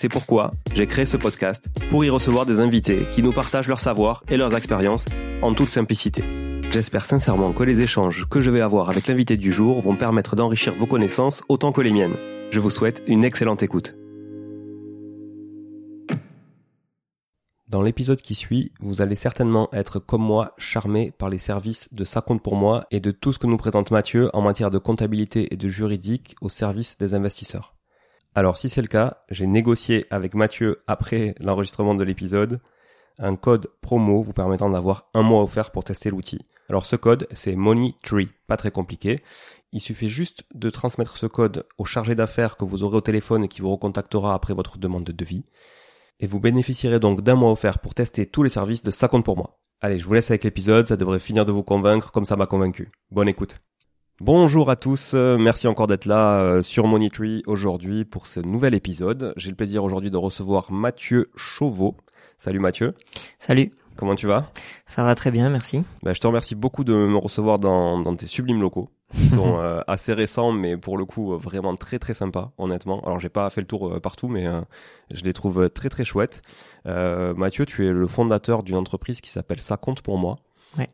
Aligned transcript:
C'est 0.00 0.08
pourquoi 0.08 0.52
j'ai 0.74 0.86
créé 0.86 1.06
ce 1.06 1.16
podcast 1.16 1.70
pour 1.90 2.04
y 2.04 2.08
recevoir 2.08 2.46
des 2.46 2.60
invités 2.60 3.08
qui 3.10 3.20
nous 3.20 3.32
partagent 3.32 3.66
leur 3.66 3.80
savoir 3.80 4.22
et 4.28 4.36
leurs 4.36 4.54
expériences 4.54 5.04
en 5.42 5.54
toute 5.54 5.70
simplicité. 5.70 6.22
J'espère 6.70 7.04
sincèrement 7.04 7.52
que 7.52 7.64
les 7.64 7.80
échanges 7.80 8.28
que 8.30 8.40
je 8.40 8.52
vais 8.52 8.60
avoir 8.60 8.90
avec 8.90 9.08
l'invité 9.08 9.36
du 9.36 9.50
jour 9.50 9.80
vont 9.80 9.96
permettre 9.96 10.36
d'enrichir 10.36 10.72
vos 10.76 10.86
connaissances 10.86 11.42
autant 11.48 11.72
que 11.72 11.80
les 11.80 11.90
miennes. 11.90 12.14
Je 12.52 12.60
vous 12.60 12.70
souhaite 12.70 13.02
une 13.08 13.24
excellente 13.24 13.64
écoute. 13.64 13.96
Dans 17.66 17.82
l'épisode 17.82 18.22
qui 18.22 18.36
suit, 18.36 18.70
vous 18.78 19.02
allez 19.02 19.16
certainement 19.16 19.68
être 19.72 19.98
comme 19.98 20.22
moi 20.22 20.54
charmé 20.58 21.10
par 21.18 21.28
les 21.28 21.38
services 21.38 21.88
de 21.90 22.04
Ça 22.04 22.20
compte 22.20 22.40
pour 22.40 22.54
moi 22.54 22.86
et 22.92 23.00
de 23.00 23.10
tout 23.10 23.32
ce 23.32 23.40
que 23.40 23.48
nous 23.48 23.56
présente 23.56 23.90
Mathieu 23.90 24.30
en 24.32 24.42
matière 24.42 24.70
de 24.70 24.78
comptabilité 24.78 25.52
et 25.52 25.56
de 25.56 25.66
juridique 25.66 26.36
au 26.40 26.48
service 26.48 26.98
des 26.98 27.14
investisseurs. 27.14 27.74
Alors 28.38 28.56
si 28.56 28.68
c'est 28.68 28.82
le 28.82 28.86
cas, 28.86 29.24
j'ai 29.30 29.48
négocié 29.48 30.06
avec 30.10 30.36
Mathieu 30.36 30.78
après 30.86 31.34
l'enregistrement 31.40 31.96
de 31.96 32.04
l'épisode 32.04 32.60
un 33.18 33.34
code 33.34 33.68
promo 33.80 34.22
vous 34.22 34.32
permettant 34.32 34.70
d'avoir 34.70 35.10
un 35.12 35.22
mois 35.22 35.42
offert 35.42 35.72
pour 35.72 35.82
tester 35.82 36.08
l'outil. 36.08 36.46
Alors 36.70 36.86
ce 36.86 36.94
code, 36.94 37.26
c'est 37.32 37.56
Money 37.56 37.96
Tree, 38.04 38.28
pas 38.46 38.56
très 38.56 38.70
compliqué. 38.70 39.24
Il 39.72 39.80
suffit 39.80 40.08
juste 40.08 40.44
de 40.54 40.70
transmettre 40.70 41.16
ce 41.16 41.26
code 41.26 41.66
au 41.78 41.84
chargé 41.84 42.14
d'affaires 42.14 42.56
que 42.56 42.64
vous 42.64 42.84
aurez 42.84 42.98
au 42.98 43.00
téléphone 43.00 43.42
et 43.42 43.48
qui 43.48 43.60
vous 43.60 43.72
recontactera 43.72 44.34
après 44.34 44.54
votre 44.54 44.78
demande 44.78 45.02
de 45.02 45.10
devis 45.10 45.44
et 46.20 46.28
vous 46.28 46.38
bénéficierez 46.38 47.00
donc 47.00 47.22
d'un 47.22 47.34
mois 47.34 47.50
offert 47.50 47.80
pour 47.80 47.94
tester 47.94 48.24
tous 48.24 48.44
les 48.44 48.50
services 48.50 48.84
de 48.84 48.92
Ça 48.92 49.08
compte 49.08 49.24
pour 49.24 49.36
moi. 49.36 49.58
Allez, 49.80 49.98
je 49.98 50.04
vous 50.04 50.14
laisse 50.14 50.30
avec 50.30 50.44
l'épisode, 50.44 50.86
ça 50.86 50.96
devrait 50.96 51.18
finir 51.18 51.44
de 51.44 51.50
vous 51.50 51.64
convaincre 51.64 52.12
comme 52.12 52.24
ça 52.24 52.36
m'a 52.36 52.46
convaincu. 52.46 52.88
Bonne 53.10 53.28
écoute. 53.28 53.58
Bonjour 54.20 54.68
à 54.68 54.74
tous, 54.74 55.14
merci 55.14 55.68
encore 55.68 55.86
d'être 55.86 56.04
là 56.04 56.40
euh, 56.40 56.62
sur 56.62 56.88
Monitree 56.88 57.44
aujourd'hui 57.46 58.04
pour 58.04 58.26
ce 58.26 58.40
nouvel 58.40 58.74
épisode. 58.74 59.32
J'ai 59.36 59.50
le 59.50 59.54
plaisir 59.54 59.84
aujourd'hui 59.84 60.10
de 60.10 60.16
recevoir 60.16 60.72
Mathieu 60.72 61.30
Chauveau. 61.36 61.96
Salut 62.36 62.58
Mathieu. 62.58 62.94
Salut. 63.38 63.70
Comment 63.98 64.16
tu 64.16 64.28
vas? 64.28 64.50
Ça 64.86 65.02
va 65.02 65.16
très 65.16 65.32
bien, 65.32 65.48
merci. 65.50 65.84
Bah, 66.04 66.12
je 66.12 66.20
te 66.20 66.26
remercie 66.28 66.54
beaucoup 66.54 66.84
de 66.84 66.94
me 66.94 67.16
recevoir 67.16 67.58
dans, 67.58 67.98
dans 68.00 68.14
tes 68.14 68.28
sublimes 68.28 68.60
locaux. 68.60 68.90
Ils 69.14 69.30
sont 69.30 69.56
euh, 69.58 69.80
assez 69.86 70.12
récents, 70.12 70.52
mais 70.52 70.76
pour 70.76 70.98
le 70.98 71.04
coup 71.04 71.32
euh, 71.32 71.36
vraiment 71.36 71.74
très 71.74 71.98
très 71.98 72.14
sympa, 72.14 72.52
honnêtement. 72.58 73.00
Alors 73.00 73.18
j'ai 73.18 73.28
pas 73.28 73.50
fait 73.50 73.60
le 73.60 73.66
tour 73.66 73.88
euh, 73.88 74.00
partout, 74.00 74.28
mais 74.28 74.46
je 75.10 75.24
les 75.24 75.32
trouve 75.32 75.68
très 75.70 75.88
très 75.88 76.04
chouettes. 76.04 76.42
Mathieu, 76.84 77.66
tu 77.66 77.86
es 77.86 77.90
le 77.90 78.06
fondateur 78.06 78.62
d'une 78.62 78.76
entreprise 78.76 79.20
qui 79.20 79.30
s'appelle 79.30 79.60
Ça 79.60 79.76
compte 79.76 80.00
pour 80.02 80.18
moi. 80.18 80.36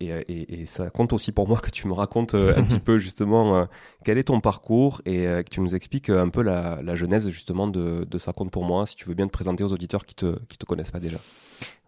Et, 0.01 0.09
et, 0.09 0.61
et, 0.61 0.67
ça 0.67 0.89
compte 0.89 1.13
aussi 1.13 1.33
pour 1.33 1.49
moi 1.49 1.59
que 1.59 1.71
tu 1.71 1.87
me 1.89 1.93
racontes 1.93 2.35
un 2.35 2.63
petit 2.63 2.79
peu 2.85 2.99
justement 2.99 3.67
quel 4.05 4.19
est 4.19 4.25
ton 4.25 4.41
parcours 4.41 5.03
et 5.05 5.25
que 5.25 5.51
tu 5.51 5.61
nous 5.61 5.75
expliques 5.75 6.11
un 6.11 6.29
peu 6.29 6.43
la, 6.43 6.81
la 6.83 6.95
genèse 6.95 7.29
justement 7.29 7.67
de, 7.67 8.07
de, 8.09 8.19
ça 8.19 8.33
compte 8.33 8.51
pour 8.51 8.65
moi, 8.65 8.87
si 8.87 8.97
tu 8.97 9.07
veux 9.07 9.15
bien 9.15 9.27
te 9.27 9.33
présenter 9.33 9.65
aux 9.65 9.73
auditeurs 9.73 10.07
qui 10.07 10.15
te, 10.15 10.39
qui 10.49 10.59
te 10.59 10.65
connaissent 10.65 10.93
pas 10.93 11.01
déjà. 11.01 11.19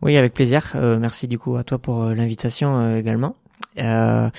Oui, 0.03 0.17
avec 0.17 0.35
plaisir. 0.35 0.73
merci 0.75 1.29
du 1.29 1.39
coup 1.39 1.57
à 1.57 1.65
toi 1.65 1.79
pour 1.79 2.05
l'invitation 2.07 2.97
également. 2.97 3.37
Euh, 3.79 4.31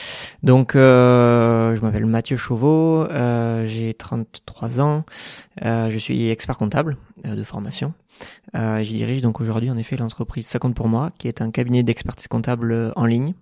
donc, 0.44 0.76
euh, 0.76 1.76
je 1.76 1.82
m'appelle 1.82 2.06
Mathieu 2.06 2.38
Chauveau, 2.38 3.04
euh, 3.04 3.66
j'ai 3.66 3.94
33 3.94 4.82
ans, 4.82 5.06
euh, 5.64 5.90
je 5.90 5.98
suis 5.98 6.30
expert 6.30 6.58
comptable 6.58 6.98
euh, 7.26 7.36
de 7.36 7.44
formation. 7.44 7.94
Euh, 8.56 8.84
je 8.84 8.90
dirige 8.90 9.22
donc 9.22 9.40
aujourd'hui 9.42 9.70
en 9.70 9.78
effet 9.78 9.96
l'entreprise 9.96 10.48
Ça 10.48 10.58
compte 10.58 10.76
pour 10.76 10.88
moi, 10.88 11.12
qui 11.20 11.28
est 11.28 11.42
un 11.42 11.52
cabinet 11.52 11.84
d'expertise 11.84 12.28
comptable 12.28 12.94
en 12.96 13.06
ligne, 13.06 13.34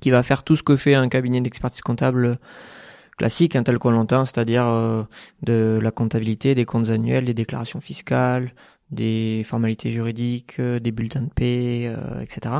qui 0.00 0.10
va 0.10 0.22
faire 0.22 0.42
tout 0.42 0.56
ce 0.56 0.62
que 0.62 0.76
fait 0.76 0.94
un 0.94 1.08
cabinet 1.08 1.40
d'expertise 1.40 1.82
comptable 1.82 2.38
classique, 3.16 3.56
un 3.56 3.62
tel 3.62 3.78
qu'on 3.78 3.90
l'entend, 3.90 4.24
c'est-à-dire 4.24 4.66
de 5.42 5.78
la 5.82 5.90
comptabilité, 5.90 6.54
des 6.54 6.64
comptes 6.64 6.90
annuels, 6.90 7.24
des 7.24 7.34
déclarations 7.34 7.80
fiscales, 7.80 8.52
des 8.90 9.42
formalités 9.44 9.90
juridiques, 9.90 10.56
euh, 10.58 10.78
des 10.78 10.92
bulletins 10.92 11.22
de 11.22 11.30
paie, 11.30 11.86
euh, 11.86 12.20
etc. 12.20 12.56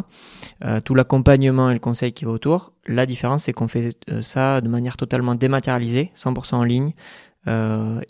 Euh, 0.64 0.80
tout 0.80 0.94
l'accompagnement 0.94 1.70
et 1.70 1.74
le 1.74 1.78
conseil 1.78 2.12
qui 2.12 2.24
va 2.24 2.32
autour. 2.32 2.72
La 2.86 3.06
différence, 3.06 3.44
c'est 3.44 3.52
qu'on 3.52 3.68
fait 3.68 3.96
ça 4.22 4.60
de 4.60 4.68
manière 4.68 4.96
totalement 4.96 5.34
dématérialisée, 5.34 6.10
100% 6.14 6.56
en 6.56 6.64
ligne, 6.64 6.92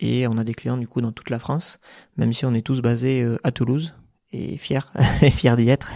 et 0.00 0.26
on 0.26 0.36
a 0.36 0.42
des 0.42 0.54
clients 0.54 0.76
du 0.76 0.88
coup 0.88 1.00
dans 1.00 1.12
toute 1.12 1.30
la 1.30 1.38
France, 1.38 1.78
même 2.16 2.32
si 2.32 2.44
on 2.44 2.54
est 2.54 2.66
tous 2.66 2.80
basés 2.80 3.24
à 3.44 3.52
Toulouse, 3.52 3.94
et 4.32 4.58
fier, 4.58 4.92
fier 5.32 5.56
d'y 5.56 5.70
être. 5.70 5.92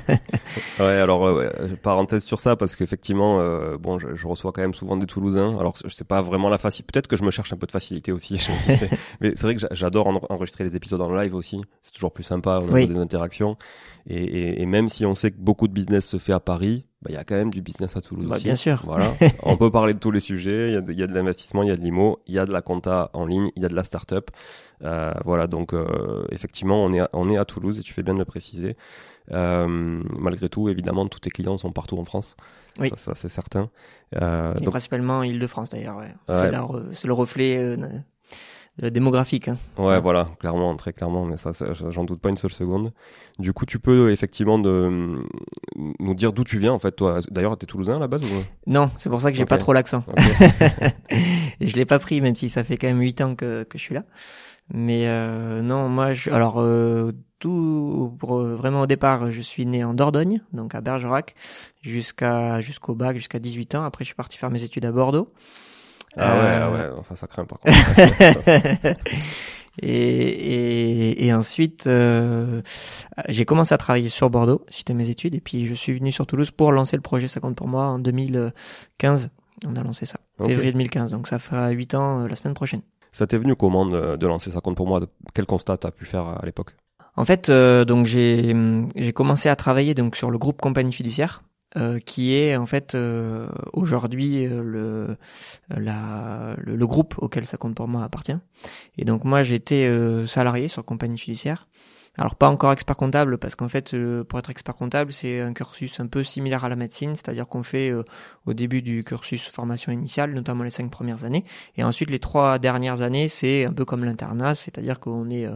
ouais, 0.80 0.86
alors 0.86 1.26
euh, 1.26 1.50
parenthèse 1.82 2.24
sur 2.24 2.40
ça 2.40 2.56
parce 2.56 2.76
qu'effectivement, 2.76 3.40
euh, 3.40 3.76
bon, 3.76 3.98
je, 3.98 4.14
je, 4.14 4.26
reçois 4.26 4.52
quand 4.52 4.62
même 4.62 4.72
souvent 4.72 4.96
des 4.96 5.06
Toulousains. 5.06 5.58
Alors 5.58 5.74
je 5.84 5.94
sais 5.94 6.04
pas 6.04 6.22
vraiment 6.22 6.48
la 6.48 6.56
facilité. 6.56 6.92
Peut-être 6.92 7.08
que 7.08 7.16
je 7.16 7.24
me 7.24 7.30
cherche 7.30 7.52
un 7.52 7.56
peu 7.56 7.66
de 7.66 7.72
facilité 7.72 8.10
aussi. 8.10 8.34
mais 9.20 9.32
c'est 9.36 9.42
vrai 9.42 9.56
que 9.56 9.66
j'adore 9.72 10.06
enregistrer 10.30 10.64
les 10.64 10.74
épisodes 10.76 11.00
en 11.02 11.12
live 11.14 11.34
aussi. 11.34 11.60
C'est 11.82 11.92
toujours 11.92 12.12
plus 12.12 12.24
sympa. 12.24 12.58
On 12.62 12.74
a 12.74 12.86
des 12.86 12.98
interactions. 12.98 13.56
Et, 14.06 14.22
et, 14.22 14.62
et, 14.62 14.66
même 14.66 14.88
si 14.88 15.06
on 15.06 15.14
sait 15.14 15.30
que 15.30 15.38
beaucoup 15.38 15.68
de 15.68 15.72
business 15.72 16.06
se 16.06 16.18
fait 16.18 16.32
à 16.32 16.40
Paris, 16.40 16.86
bah, 17.02 17.10
il 17.10 17.14
y 17.14 17.18
a 17.18 17.24
quand 17.24 17.34
même 17.34 17.50
du 17.50 17.62
business 17.62 17.96
à 17.96 18.00
Toulouse 18.00 18.28
bah, 18.28 18.36
aussi. 18.36 18.44
Bien 18.44 18.54
sûr. 18.54 18.82
Voilà. 18.84 19.12
on 19.42 19.56
peut 19.56 19.70
parler 19.70 19.92
de 19.92 19.98
tous 19.98 20.12
les 20.12 20.20
sujets. 20.20 20.68
Il 20.68 20.74
y 20.98 21.02
a 21.02 21.06
de, 21.06 21.14
l'investissement, 21.14 21.62
il 21.64 21.68
y 21.68 21.72
a 21.72 21.76
de 21.76 21.82
l'IMO, 21.82 22.20
il 22.26 22.34
y 22.34 22.38
a 22.38 22.46
de 22.46 22.52
la 22.52 22.62
compta 22.62 23.10
en 23.12 23.26
ligne, 23.26 23.50
il 23.56 23.62
y 23.62 23.66
a 23.66 23.68
de 23.68 23.74
la 23.74 23.82
start-up. 23.82 24.30
Euh, 24.84 25.12
voilà. 25.24 25.48
Donc, 25.48 25.74
euh, 25.74 26.24
effectivement, 26.30 26.84
on 26.84 26.92
est, 26.92 27.00
à, 27.00 27.10
on 27.12 27.28
est 27.28 27.36
à 27.36 27.44
Toulouse 27.44 27.78
et 27.78 27.82
tu 27.82 27.92
fais 27.92 28.04
bien 28.04 28.14
de 28.14 28.20
le 28.20 28.24
préciser. 28.24 28.76
Euh, 29.32 29.66
malgré 30.18 30.48
tout, 30.48 30.68
évidemment, 30.68 31.06
tous 31.08 31.20
tes 31.20 31.30
clients 31.30 31.58
sont 31.58 31.72
partout 31.72 31.98
en 31.98 32.04
France. 32.04 32.36
Oui. 32.78 32.90
Ça, 32.90 32.96
ça 32.96 33.14
c'est 33.16 33.28
certain. 33.28 33.68
Euh, 34.20 34.54
et 34.54 34.60
donc... 34.60 34.70
principalement 34.70 35.22
Île-de-France 35.22 35.70
d'ailleurs. 35.70 35.96
Ouais. 35.96 36.14
C'est 36.92 37.06
le 37.06 37.12
reflet 37.12 37.76
démographique. 38.78 39.48
Hein. 39.48 39.56
Ouais, 39.78 40.00
voilà, 40.00 40.30
clairement, 40.40 40.74
très 40.76 40.92
clairement, 40.92 41.24
mais 41.24 41.36
ça, 41.36 41.52
j'en 41.90 42.04
doute 42.04 42.20
pas 42.20 42.30
une 42.30 42.36
seule 42.36 42.52
seconde. 42.52 42.92
Du 43.38 43.52
coup, 43.52 43.66
tu 43.66 43.78
peux 43.78 44.10
effectivement 44.12 44.58
de, 44.58 45.22
nous 45.76 46.14
dire 46.14 46.32
d'où 46.32 46.44
tu 46.44 46.58
viens, 46.58 46.72
en 46.72 46.78
fait, 46.78 46.92
toi. 46.92 47.20
D'ailleurs, 47.30 47.56
t'es 47.58 47.66
toulousain 47.66 47.96
à 47.96 47.98
la 47.98 48.08
base 48.08 48.24
ou 48.24 48.34
Non, 48.66 48.90
c'est 48.98 49.10
pour 49.10 49.20
ça 49.20 49.30
que 49.30 49.36
j'ai 49.36 49.44
pas 49.44 49.58
trop 49.58 49.72
l'accent. 49.72 50.04
Okay. 50.10 50.88
je 51.60 51.76
l'ai 51.76 51.84
pas 51.84 51.98
pris, 51.98 52.20
même 52.20 52.34
si 52.34 52.48
ça 52.48 52.64
fait 52.64 52.76
quand 52.76 52.86
même 52.86 53.00
huit 53.00 53.20
ans 53.20 53.34
que, 53.34 53.64
que 53.64 53.76
je 53.76 53.82
suis 53.82 53.94
là. 53.94 54.04
Mais 54.72 55.06
euh, 55.06 55.60
non, 55.60 55.88
moi, 55.88 56.14
je, 56.14 56.30
alors 56.30 56.58
euh, 56.58 57.12
tout 57.38 58.16
pour, 58.18 58.42
vraiment 58.42 58.82
au 58.82 58.86
départ, 58.86 59.30
je 59.30 59.40
suis 59.42 59.66
né 59.66 59.84
en 59.84 59.92
Dordogne, 59.92 60.40
donc 60.52 60.74
à 60.74 60.80
Bergerac, 60.80 61.34
jusqu'à 61.82 62.60
jusqu'au 62.60 62.94
bac, 62.94 63.16
jusqu'à 63.16 63.38
18 63.38 63.74
ans. 63.74 63.84
Après, 63.84 64.04
je 64.04 64.08
suis 64.08 64.14
parti 64.14 64.38
faire 64.38 64.50
mes 64.50 64.62
études 64.62 64.86
à 64.86 64.92
Bordeaux. 64.92 65.32
Ah 66.16 66.38
ouais, 66.38 66.58
ah 66.62 66.70
ouais, 66.70 67.02
ça, 67.04 67.16
ça 67.16 67.26
craint 67.26 67.44
par 67.44 67.58
contre. 67.60 67.72
et, 69.82 69.88
et, 69.88 71.26
et, 71.26 71.32
ensuite, 71.32 71.86
euh, 71.86 72.60
j'ai 73.28 73.44
commencé 73.44 73.74
à 73.74 73.78
travailler 73.78 74.08
sur 74.08 74.28
Bordeaux 74.28 74.64
suite 74.68 74.90
à 74.90 74.94
mes 74.94 75.08
études, 75.08 75.34
et 75.34 75.40
puis 75.40 75.66
je 75.66 75.74
suis 75.74 75.92
venu 75.92 76.12
sur 76.12 76.26
Toulouse 76.26 76.50
pour 76.50 76.72
lancer 76.72 76.96
le 76.96 77.02
projet 77.02 77.28
Ça 77.28 77.40
compte 77.40 77.56
pour 77.56 77.68
moi 77.68 77.86
en 77.86 77.98
2015. 77.98 79.30
On 79.66 79.76
a 79.76 79.82
lancé 79.82 80.06
ça, 80.06 80.18
février 80.44 80.72
2015, 80.72 81.12
donc 81.12 81.28
ça 81.28 81.38
fera 81.38 81.70
8 81.70 81.94
ans 81.94 82.22
euh, 82.22 82.28
la 82.28 82.34
semaine 82.34 82.54
prochaine. 82.54 82.82
Ça 83.12 83.26
t'est 83.26 83.38
venu 83.38 83.54
comment 83.54 83.86
de, 83.86 84.16
de, 84.16 84.26
lancer 84.26 84.50
Ça 84.50 84.60
compte 84.60 84.76
pour 84.76 84.86
moi? 84.86 85.00
Quel 85.34 85.46
constat 85.46 85.76
t'as 85.76 85.90
pu 85.90 86.04
faire 86.04 86.26
à 86.26 86.40
l'époque? 86.44 86.74
En 87.14 87.24
fait, 87.24 87.50
euh, 87.50 87.84
donc 87.84 88.06
j'ai 88.06 88.54
j'ai 88.96 89.12
commencé 89.12 89.48
à 89.48 89.56
travailler 89.56 89.94
donc 89.94 90.16
sur 90.16 90.30
le 90.30 90.38
groupe 90.38 90.60
Compagnie 90.60 90.92
Fiduciaire. 90.92 91.42
Euh, 91.78 91.98
qui 92.00 92.34
est 92.34 92.54
en 92.54 92.66
fait 92.66 92.94
euh, 92.94 93.48
aujourd'hui 93.72 94.44
euh, 94.44 94.62
le, 94.62 95.16
la, 95.74 96.54
le, 96.58 96.86
groupe 96.86 97.14
auquel 97.16 97.46
ça 97.46 97.56
compte 97.56 97.74
pour 97.74 97.88
moi 97.88 98.04
appartient. 98.04 98.36
Et 98.98 99.06
donc 99.06 99.24
moi 99.24 99.42
j'étais 99.42 99.90
salarié 100.26 100.68
sur 100.68 100.84
compagnie 100.84 101.16
fiduciaire. 101.16 101.66
Alors 102.18 102.34
pas 102.34 102.50
encore 102.50 102.72
expert 102.72 102.94
comptable 102.98 103.38
parce 103.38 103.54
qu'en 103.54 103.68
fait 103.68 103.96
pour 104.24 104.38
être 104.38 104.50
expert 104.50 104.74
comptable 104.74 105.14
c'est 105.14 105.40
un 105.40 105.54
cursus 105.54 105.98
un 105.98 106.08
peu 106.08 106.22
similaire 106.22 106.62
à 106.62 106.68
la 106.68 106.76
médecine, 106.76 107.14
c'est-à-dire 107.14 107.48
qu'on 107.48 107.62
fait 107.62 107.90
au 108.44 108.52
début 108.52 108.82
du 108.82 109.02
cursus 109.02 109.48
formation 109.48 109.92
initiale, 109.92 110.34
notamment 110.34 110.64
les 110.64 110.70
cinq 110.70 110.90
premières 110.90 111.24
années, 111.24 111.44
et 111.78 111.84
ensuite 111.84 112.10
les 112.10 112.18
trois 112.18 112.58
dernières 112.58 113.00
années 113.00 113.28
c'est 113.28 113.64
un 113.64 113.72
peu 113.72 113.86
comme 113.86 114.04
l'internat, 114.04 114.54
c'est-à-dire 114.54 115.00
qu'on 115.00 115.30
est 115.30 115.48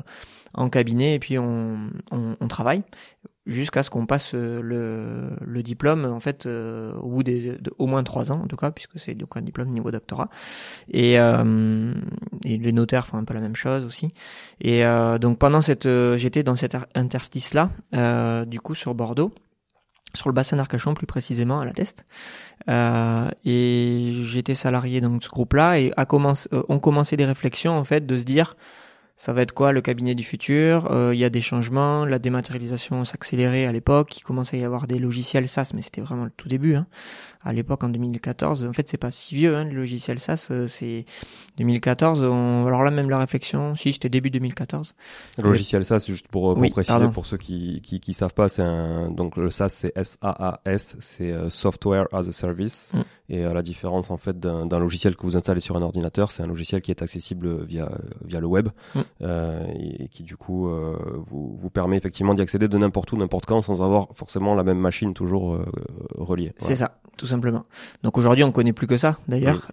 en 0.57 0.69
cabinet 0.69 1.15
et 1.15 1.19
puis 1.19 1.39
on, 1.39 1.91
on, 2.11 2.37
on 2.41 2.49
travaille 2.49 2.83
jusqu'à 3.47 3.83
ce 3.83 3.91
qu'on 3.91 4.07
passe 4.07 4.33
euh, 4.35 4.61
le, 4.61 5.31
le, 5.47 5.63
diplôme 5.63 6.05
en 6.05 6.21
fait 6.21 6.47
euh, 6.47 6.93
au 6.97 7.09
bout 7.09 7.23
des 7.23 7.53
de, 7.53 7.73
au 7.79 7.87
moins 7.87 8.03
trois 8.03 8.33
ans 8.33 8.41
en 8.43 8.47
tout 8.47 8.57
cas 8.57 8.71
puisque 8.71 8.99
c'est 8.99 9.15
donc 9.15 9.37
un 9.37 9.43
diplôme 9.43 9.69
niveau 9.69 9.91
doctorat. 9.91 10.29
Et, 10.91 11.19
euh, 11.19 11.95
et 12.45 12.59
les 12.59 12.73
notaires 12.73 13.07
font 13.07 13.19
un 13.19 13.25
peu 13.25 13.35
la 13.35 13.41
même 13.41 13.57
chose 13.57 13.85
aussi. 13.85 14.13
Et 14.61 14.85
euh, 14.85 15.19
donc 15.19 15.39
pendant 15.39 15.61
cette 15.61 15.89
j'étais 16.17 16.43
dans 16.43 16.57
cet 16.57 16.77
interstice 16.95 17.55
là 17.55 18.45
du 18.45 18.61
coup 18.61 18.75
sur 18.75 18.95
Bordeaux 18.95 19.33
sur 20.15 20.29
le 20.29 20.35
bassin 20.35 20.57
d'Arcachon 20.57 20.95
plus 20.95 21.07
précisément 21.07 21.61
à 21.61 21.65
la 21.65 21.73
Teste. 21.73 22.05
Et 22.69 24.13
j'étais 24.23 24.55
salarié 24.55 25.01
dans 25.01 25.21
ce 25.21 25.29
groupe 25.29 25.55
là 25.55 25.79
et 25.79 25.93
a 25.97 26.05
commencé 26.05 26.49
on 26.69 26.79
commençait 26.79 27.17
des 27.17 27.27
réflexions 27.27 27.77
en 27.77 27.85
fait 27.85 28.07
de 28.07 28.19
se 28.19 28.25
dire 28.25 28.57
ça 29.17 29.33
va 29.33 29.41
être 29.41 29.53
quoi 29.53 29.73
le 29.73 29.81
cabinet 29.81 30.15
du 30.15 30.25
futur? 30.25 30.91
Euh, 30.91 31.15
Il 31.15 31.19
y 31.19 31.25
a 31.25 31.31
des 31.31 31.41
changements, 31.41 32.05
la 32.05 32.19
dématérialisation 32.19 33.05
s'accélérait 33.07 33.65
à 33.65 33.73
l'époque, 33.73 34.19
il 34.19 34.23
commençait 34.23 34.59
à 34.59 34.61
y 34.61 34.65
avoir 34.65 34.87
des 34.87 34.99
logiciels 34.99 35.49
SaaS, 35.49 35.73
mais 35.75 35.81
c'était 35.81 36.03
vraiment 36.03 36.25
le 36.25 36.31
tout 36.31 36.49
début. 36.49 36.75
Hein. 36.75 36.87
À 37.43 37.55
l'époque, 37.55 37.83
en 37.83 37.89
2014, 37.89 38.65
en 38.65 38.73
fait, 38.75 38.89
c'est 38.91 38.99
pas 38.99 39.11
si 39.11 39.35
vieux, 39.35 39.57
hein, 39.57 39.65
le 39.65 39.75
logiciel 39.75 40.19
SaaS, 40.19 40.49
euh, 40.51 40.69
c'est 40.69 41.07
2014. 41.57 42.23
On... 42.23 42.67
Alors 42.67 42.83
là, 42.83 42.91
même 42.91 43.09
la 43.09 43.19
réflexion, 43.19 43.75
si 43.75 43.95
c'était 43.95 44.11
début 44.11 44.29
2014. 44.29 44.95
Le 45.39 45.45
logiciel 45.45 45.83
SaaS, 45.85 46.05
juste 46.07 46.29
pour, 46.29 46.55
pour 46.55 46.71
préciser, 46.71 47.09
pour 47.09 47.25
ceux 47.25 47.39
qui, 47.39 47.81
qui, 47.83 48.01
qui 48.01 48.13
savent 48.13 48.35
pas, 48.35 48.51
c'est 48.51 48.63
un 48.63 49.11
donc 49.11 49.39
le 49.39 49.49
SaaS, 49.49 49.71
c'est 49.71 49.97
S-A-A-S, 49.97 50.97
c'est 51.01 51.33
euh, 51.33 51.49
Software 51.49 52.07
as 52.13 52.29
a 52.29 52.33
Service. 52.33 52.91
Mm. 52.93 53.01
Et 53.29 53.43
la 53.43 53.63
différence 53.63 54.11
en 54.11 54.17
fait 54.17 54.39
d'un 54.39 54.79
logiciel 54.79 55.17
que 55.17 55.23
vous 55.23 55.37
installez 55.37 55.61
sur 55.61 55.77
un 55.77 55.83
ordinateur, 55.83 56.31
c'est 56.31 56.43
un 56.43 56.47
logiciel 56.47 56.81
qui 56.81 56.91
est 56.91 57.03
accessible 57.03 57.65
via 57.65 57.91
via 58.25 58.41
le 58.41 58.47
web. 58.47 58.69
Mm. 58.95 59.01
Euh, 59.23 59.65
et 59.75 60.09
qui 60.09 60.23
du 60.23 60.37
coup 60.37 60.69
euh, 60.69 60.97
vous, 61.27 61.57
vous 61.57 61.71
permet 61.71 61.97
effectivement 61.97 62.35
d'y 62.35 62.43
accéder 62.43 62.69
de 62.69 62.79
n'importe 62.79 63.13
où, 63.13 63.17
n'importe 63.17 63.47
quand, 63.47 63.63
sans 63.63 63.83
avoir 63.83 64.09
forcément 64.15 64.55
la 64.55 64.63
même 64.63 64.79
machine 64.79 65.15
toujours 65.15 65.55
euh, 65.55 65.65
reliée. 66.17 66.53
C'est 66.59 66.77
ça, 66.77 66.99
tout 67.17 67.27
simplement. 67.27 67.63
Donc 68.03 68.19
aujourd'hui, 68.19 68.45
on 68.45 68.53
connaît 68.53 68.73
plus 68.73 68.87
que 68.87 68.97
ça, 68.97 69.17
d'ailleurs, 69.29 69.71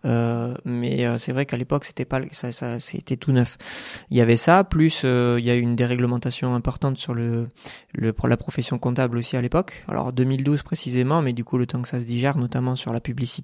mais 0.65 1.17
c'est 1.17 1.33
vrai 1.33 1.45
qu'à 1.45 1.57
l'époque, 1.57 1.85
c'était 1.85 2.05
pas 2.05 2.21
ça, 2.31 2.51
ça 2.51 2.79
c'était 2.79 3.17
tout 3.17 3.31
neuf. 3.31 4.05
Il 4.09 4.17
y 4.17 4.21
avait 4.21 4.37
ça, 4.37 4.63
plus 4.63 5.03
il 5.03 5.43
y 5.43 5.49
a 5.49 5.55
eu 5.55 5.59
une 5.59 5.75
déréglementation 5.75 6.55
importante 6.55 6.97
sur 6.97 7.13
le, 7.13 7.47
le 7.93 8.13
la 8.23 8.37
profession 8.37 8.79
comptable 8.79 9.17
aussi 9.17 9.35
à 9.35 9.41
l'époque. 9.41 9.83
Alors 9.89 10.13
2012 10.13 10.63
précisément, 10.63 11.21
mais 11.21 11.33
du 11.33 11.43
coup 11.43 11.57
le 11.57 11.65
temps 11.65 11.81
que 11.81 11.89
ça 11.89 11.99
se 11.99 12.05
digère, 12.05 12.37
notamment 12.37 12.75
sur 12.75 12.93
la 12.93 13.01
publicité, 13.01 13.42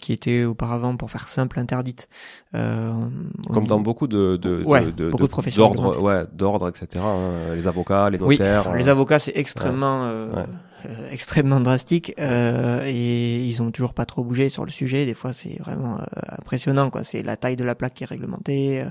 qui 0.00 0.12
était 0.12 0.44
auparavant 0.44 0.96
pour 0.96 1.10
faire 1.10 1.28
simple 1.28 1.58
interdite. 1.58 2.08
Comme 2.52 3.66
dans 3.66 3.80
beaucoup 3.80 4.06
de, 4.06 4.36
de, 4.36 4.62
de, 4.62 5.10
beaucoup 5.10 5.24
de, 5.24 5.28
professions 5.28 5.70
d'ordre, 5.70 6.00
ouais, 6.00 6.24
d'ordre, 6.32 6.68
etc. 6.68 7.04
Hein. 7.04 7.54
Les 7.54 7.68
avocats, 7.68 8.10
les 8.10 8.18
notaires. 8.18 8.70
Oui, 8.72 8.78
les 8.78 8.88
avocats, 8.88 9.18
c'est 9.18 9.36
extrêmement, 9.36 10.04
euh, 10.04 10.44
euh, 10.86 11.10
extrêmement 11.10 11.60
drastique 11.60 12.14
euh, 12.18 12.82
et 12.86 13.38
ils 13.38 13.62
ont 13.62 13.70
toujours 13.70 13.94
pas 13.94 14.06
trop 14.06 14.22
bougé 14.22 14.48
sur 14.48 14.64
le 14.64 14.70
sujet. 14.70 15.06
Des 15.06 15.14
fois, 15.14 15.32
c'est 15.32 15.58
vraiment 15.60 15.98
euh, 15.98 16.04
impressionnant, 16.38 16.90
quoi. 16.90 17.02
C'est 17.02 17.22
la 17.22 17.36
taille 17.36 17.56
de 17.56 17.64
la 17.64 17.74
plaque 17.74 17.94
qui 17.94 18.04
est 18.04 18.06
réglementée. 18.06 18.84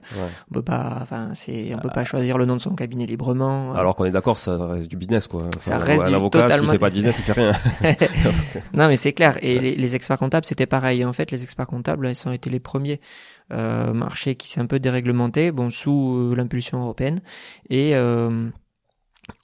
On 0.50 0.54
peut 0.54 0.62
pas, 0.62 1.00
enfin, 1.02 1.30
c'est, 1.34 1.74
on 1.74 1.80
peut 1.80 1.90
pas 1.90 2.04
choisir 2.04 2.38
le 2.38 2.46
nom 2.46 2.56
de 2.56 2.62
son 2.62 2.76
cabinet 2.76 3.06
librement. 3.06 3.74
Alors 3.74 3.96
qu'on 3.96 4.06
est 4.06 4.12
d'accord, 4.12 4.40
ça 4.40 4.58
reste 4.68 4.90
du 4.90 4.98
business, 4.98 5.28
quoi. 5.28 5.44
ça 5.60 5.78
reste 5.78 6.04
un 6.04 6.14
avocat, 6.14 6.50
s'il 6.58 6.70
fait 6.70 6.80
pas 6.80 6.90
de 6.90 6.96
business, 6.96 7.20
il 7.20 7.24
fait 7.24 7.34
rien. 7.34 7.52
non, 8.74 8.88
mais 8.88 8.98
c'est 8.98 9.14
clair. 9.14 9.38
Et 9.42 9.60
les, 9.60 9.76
les 9.76 9.96
experts 9.96 10.18
comptables, 10.18 10.46
c'était 10.46 10.66
pareil. 10.66 11.06
En 11.06 11.14
fait, 11.14 11.32
les 11.32 11.44
experts 11.44 11.68
comptables, 11.68 12.10
ils 12.10 12.28
ont 12.28 12.32
été 12.32 12.50
les 12.50 12.60
premiers 12.60 13.00
euh, 13.54 13.94
marché 13.94 14.36
qui 14.36 14.50
s'est 14.50 14.60
un 14.60 14.66
peu 14.66 14.78
déréglementé, 14.78 15.54
bon 15.54 15.70
sous 15.70 16.18
euh, 16.18 16.36
l'impulsion 16.36 16.82
européenne, 16.82 17.22
et 17.70 17.94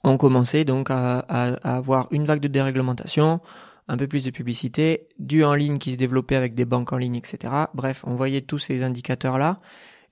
on 0.02 0.16
commençait 0.16 0.64
donc 0.64 0.90
à, 0.90 1.18
à, 1.28 1.76
avoir 1.76 2.08
une 2.10 2.24
vague 2.24 2.40
de 2.40 2.48
déréglementation, 2.48 3.40
un 3.88 3.96
peu 3.96 4.06
plus 4.06 4.24
de 4.24 4.30
publicité, 4.30 5.08
du 5.18 5.44
en 5.44 5.54
ligne 5.54 5.78
qui 5.78 5.92
se 5.92 5.96
développait 5.96 6.36
avec 6.36 6.54
des 6.54 6.64
banques 6.64 6.92
en 6.92 6.96
ligne, 6.96 7.16
etc. 7.16 7.52
Bref, 7.74 8.04
on 8.06 8.14
voyait 8.14 8.40
tous 8.40 8.58
ces 8.58 8.82
indicateurs 8.82 9.38
là, 9.38 9.60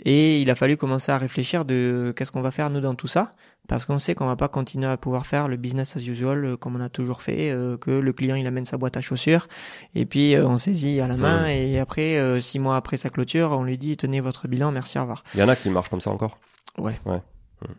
et 0.04 0.40
il 0.40 0.50
a 0.50 0.54
fallu 0.54 0.76
commencer 0.76 1.12
à 1.12 1.18
réfléchir 1.18 1.64
de 1.64 2.12
qu'est-ce 2.16 2.32
qu'on 2.32 2.42
va 2.42 2.50
faire 2.50 2.70
nous 2.70 2.80
dans 2.80 2.94
tout 2.94 3.06
ça 3.06 3.32
parce 3.68 3.84
qu'on 3.84 3.98
sait 3.98 4.14
qu'on 4.14 4.26
va 4.26 4.36
pas 4.36 4.48
continuer 4.48 4.88
à 4.88 4.96
pouvoir 4.96 5.24
faire 5.24 5.46
le 5.46 5.56
business 5.56 5.96
as 5.96 6.00
usual 6.00 6.44
euh, 6.44 6.56
comme 6.56 6.76
on 6.76 6.80
a 6.80 6.88
toujours 6.88 7.22
fait, 7.22 7.50
euh, 7.50 7.76
que 7.76 7.90
le 7.90 8.12
client 8.12 8.34
il 8.34 8.46
amène 8.46 8.64
sa 8.64 8.76
boîte 8.76 8.96
à 8.96 9.00
chaussures 9.00 9.46
et 9.94 10.04
puis 10.04 10.34
euh, 10.34 10.46
on 10.46 10.56
saisit 10.56 11.00
à 11.00 11.06
la 11.06 11.16
main 11.16 11.46
et 11.46 11.78
après 11.78 12.40
six 12.40 12.58
mois 12.58 12.76
après 12.76 12.96
sa 12.96 13.10
clôture 13.10 13.52
on 13.52 13.62
lui 13.62 13.78
dit 13.78 13.96
tenez 13.96 14.20
votre 14.20 14.48
bilan 14.48 14.72
merci 14.72 14.98
au 14.98 15.02
revoir. 15.02 15.22
Il 15.34 15.40
y 15.40 15.42
en 15.42 15.48
a 15.48 15.56
qui 15.56 15.70
marchent 15.70 15.88
comme 15.88 16.00
ça 16.00 16.10
encore. 16.10 16.36
Ouais. 16.78 16.98
Ouais. 17.04 17.20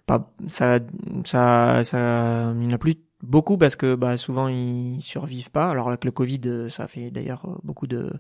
Pas 0.06 0.34
ça 0.48 0.80
ça 1.26 1.84
ça 1.84 2.52
il 2.54 2.60
n'y 2.60 2.68
en 2.68 2.76
a 2.76 2.78
plus 2.78 2.96
beaucoup 3.22 3.58
parce 3.58 3.76
que 3.76 3.96
bah 3.96 4.18
souvent 4.18 4.48
ils 4.48 5.02
survivent 5.02 5.52
pas. 5.52 5.70
Alors 5.70 5.88
avec 5.88 6.06
le 6.06 6.12
Covid 6.12 6.70
ça 6.70 6.88
fait 6.88 7.12
d'ailleurs 7.12 7.60
beaucoup 7.64 7.88
de 7.88 8.12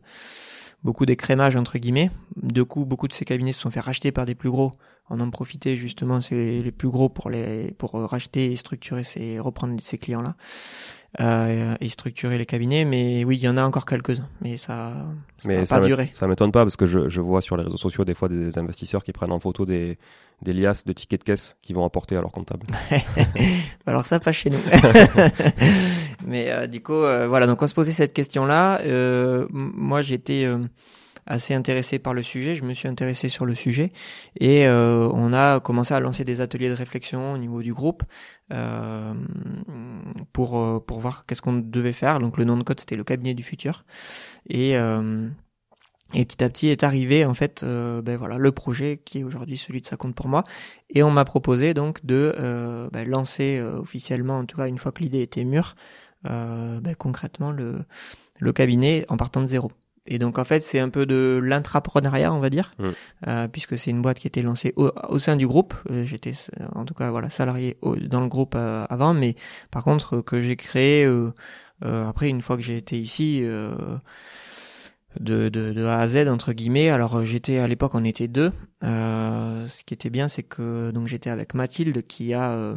beaucoup 0.83 1.05
d'écrémage 1.05 1.55
entre 1.55 1.77
guillemets. 1.77 2.09
De 2.41 2.63
coup 2.63 2.85
beaucoup 2.85 3.07
de 3.07 3.13
ces 3.13 3.25
cabinets 3.25 3.53
se 3.53 3.61
sont 3.61 3.71
fait 3.71 3.79
racheter 3.79 4.11
par 4.11 4.25
des 4.25 4.35
plus 4.35 4.51
gros 4.51 4.71
on 5.09 5.19
en 5.19 5.29
profitait 5.29 5.75
justement, 5.75 6.21
c'est 6.21 6.61
les 6.61 6.71
plus 6.71 6.87
gros 6.87 7.09
pour 7.09 7.29
les 7.29 7.71
pour 7.77 7.91
racheter 7.91 8.51
et 8.51 8.55
structurer 8.55 9.03
ces 9.03 9.37
reprendre 9.39 9.75
ces 9.81 9.97
clients 9.97 10.21
là 10.21 10.35
euh, 11.19 11.75
et 11.79 11.89
structurer 11.89 12.37
les 12.37 12.45
cabinets. 12.45 12.85
Mais 12.85 13.23
oui, 13.25 13.37
il 13.37 13.43
y 13.43 13.49
en 13.49 13.57
a 13.57 13.63
encore 13.63 13.85
quelques-uns, 13.85 14.27
mais 14.41 14.57
ça 14.57 14.93
ça 15.37 15.47
mais 15.47 15.65
ça 15.65 15.79
pas 15.79 15.85
duré. 15.85 16.09
Ça 16.13 16.27
m'étonne 16.27 16.51
pas 16.51 16.63
parce 16.63 16.75
que 16.75 16.85
je, 16.85 17.09
je 17.09 17.21
vois 17.21 17.41
sur 17.41 17.57
les 17.57 17.63
réseaux 17.63 17.77
sociaux 17.77 18.05
des 18.05 18.13
fois 18.13 18.29
des 18.29 18.57
investisseurs 18.57 19.03
qui 19.03 19.11
prennent 19.11 19.31
en 19.31 19.39
photo 19.39 19.65
des 19.65 19.97
des 20.41 20.53
liasses 20.53 20.85
de 20.85 20.93
tickets 20.93 21.21
de 21.21 21.25
caisse 21.25 21.55
qu'ils 21.61 21.75
vont 21.75 21.85
apporter 21.85 22.15
à 22.15 22.21
leur 22.21 22.31
comptable. 22.31 22.65
Alors 23.85 24.05
ça 24.05 24.19
pas 24.19 24.31
chez 24.31 24.49
nous. 24.49 24.57
mais 26.25 26.51
euh, 26.51 26.67
du 26.67 26.81
coup 26.81 26.93
euh, 26.93 27.27
voilà 27.27 27.47
donc 27.47 27.61
on 27.61 27.67
se 27.67 27.73
posait 27.73 27.91
cette 27.91 28.13
question 28.13 28.45
là. 28.45 28.79
Euh, 28.81 29.47
moi 29.51 30.01
j'étais 30.01 30.47
assez 31.25 31.53
intéressé 31.53 31.99
par 31.99 32.13
le 32.13 32.21
sujet, 32.21 32.55
je 32.55 32.63
me 32.63 32.73
suis 32.73 32.87
intéressé 32.87 33.29
sur 33.29 33.45
le 33.45 33.55
sujet 33.55 33.91
et 34.39 34.67
euh, 34.67 35.09
on 35.13 35.33
a 35.33 35.59
commencé 35.59 35.93
à 35.93 35.99
lancer 35.99 36.23
des 36.23 36.41
ateliers 36.41 36.69
de 36.69 36.73
réflexion 36.73 37.33
au 37.33 37.37
niveau 37.37 37.61
du 37.61 37.73
groupe 37.73 38.03
euh, 38.51 39.13
pour 40.33 40.57
euh, 40.57 40.79
pour 40.79 40.99
voir 40.99 41.25
qu'est-ce 41.25 41.41
qu'on 41.41 41.53
devait 41.53 41.93
faire. 41.93 42.19
Donc 42.19 42.37
le 42.37 42.43
nom 42.43 42.57
de 42.57 42.63
code 42.63 42.79
c'était 42.79 42.95
le 42.95 43.03
cabinet 43.03 43.33
du 43.33 43.43
futur. 43.43 43.85
Et 44.49 44.77
euh, 44.77 45.27
et 46.13 46.25
petit 46.25 46.43
à 46.43 46.49
petit 46.49 46.67
est 46.67 46.83
arrivé 46.83 47.25
en 47.25 47.33
fait 47.33 47.63
euh, 47.63 48.01
ben 48.01 48.17
voilà 48.17 48.37
le 48.37 48.51
projet 48.51 49.01
qui 49.03 49.19
est 49.19 49.23
aujourd'hui 49.23 49.57
celui 49.57 49.81
de 49.81 49.87
ça 49.87 49.97
compte 49.97 50.15
pour 50.15 50.27
moi. 50.27 50.43
Et 50.89 51.03
on 51.03 51.11
m'a 51.11 51.25
proposé 51.25 51.73
donc 51.73 52.05
de 52.05 52.35
euh, 52.39 52.89
ben, 52.91 53.07
lancer 53.07 53.61
officiellement 53.61 54.39
en 54.39 54.45
tout 54.45 54.57
cas 54.57 54.67
une 54.67 54.77
fois 54.77 54.91
que 54.91 55.01
l'idée 55.01 55.21
était 55.21 55.43
mûre 55.43 55.75
ben, 56.23 56.95
concrètement 56.97 57.51
le 57.51 57.79
le 58.39 58.53
cabinet 58.53 59.05
en 59.09 59.17
partant 59.17 59.41
de 59.41 59.47
zéro 59.47 59.71
Et 60.05 60.19
donc 60.19 60.37
en 60.37 60.43
fait, 60.43 60.61
c'est 60.63 60.79
un 60.79 60.89
peu 60.89 61.05
de 61.05 61.39
l'intrapreneuriat, 61.41 62.33
on 62.33 62.39
va 62.39 62.49
dire, 62.49 62.73
Mm. 62.77 62.89
euh, 63.27 63.47
puisque 63.47 63.77
c'est 63.77 63.89
une 63.91 64.01
boîte 64.01 64.19
qui 64.19 64.27
était 64.27 64.41
lancée 64.41 64.73
au, 64.75 64.91
au 65.09 65.17
sein 65.19 65.35
du 65.37 65.47
groupe. 65.47 65.73
Euh, 65.91 66.03
J'étais 66.03 66.33
euh, 66.59 66.65
en 66.75 66.83
tout 66.85 66.93
cas 66.93 67.09
voilà 67.09 67.29
salarié 67.29 67.77
au- 67.81 67.95
dans 67.95 68.19
le 68.21 68.27
groupe 68.27 68.55
euh, 68.55 68.85
avant, 68.89 69.13
mais 69.13 69.35
par 69.71 69.83
contre 69.83 70.19
que 70.21 70.41
j'ai 70.41 70.55
créé 70.57 71.05
après 71.81 72.29
une 72.29 72.41
fois 72.41 72.55
que 72.57 72.63
j'ai 72.63 72.77
été 72.77 72.97
ici. 72.99 73.43
De, 75.19 75.47
de, 75.47 75.73
de 75.73 75.85
A 75.85 75.99
à 75.99 76.07
Z 76.07 76.27
entre 76.27 76.53
guillemets. 76.53 76.89
Alors 76.89 77.17
euh, 77.17 77.23
j'étais 77.23 77.59
à 77.59 77.67
l'époque 77.67 77.93
on 77.93 78.03
était 78.03 78.27
deux. 78.27 78.49
Euh, 78.83 79.67
ce 79.67 79.83
qui 79.83 79.93
était 79.93 80.09
bien 80.09 80.27
c'est 80.27 80.41
que 80.41 80.89
donc 80.89 81.07
j'étais 81.07 81.29
avec 81.29 81.53
Mathilde 81.53 82.07
qui 82.07 82.33
a 82.33 82.51
euh, 82.53 82.75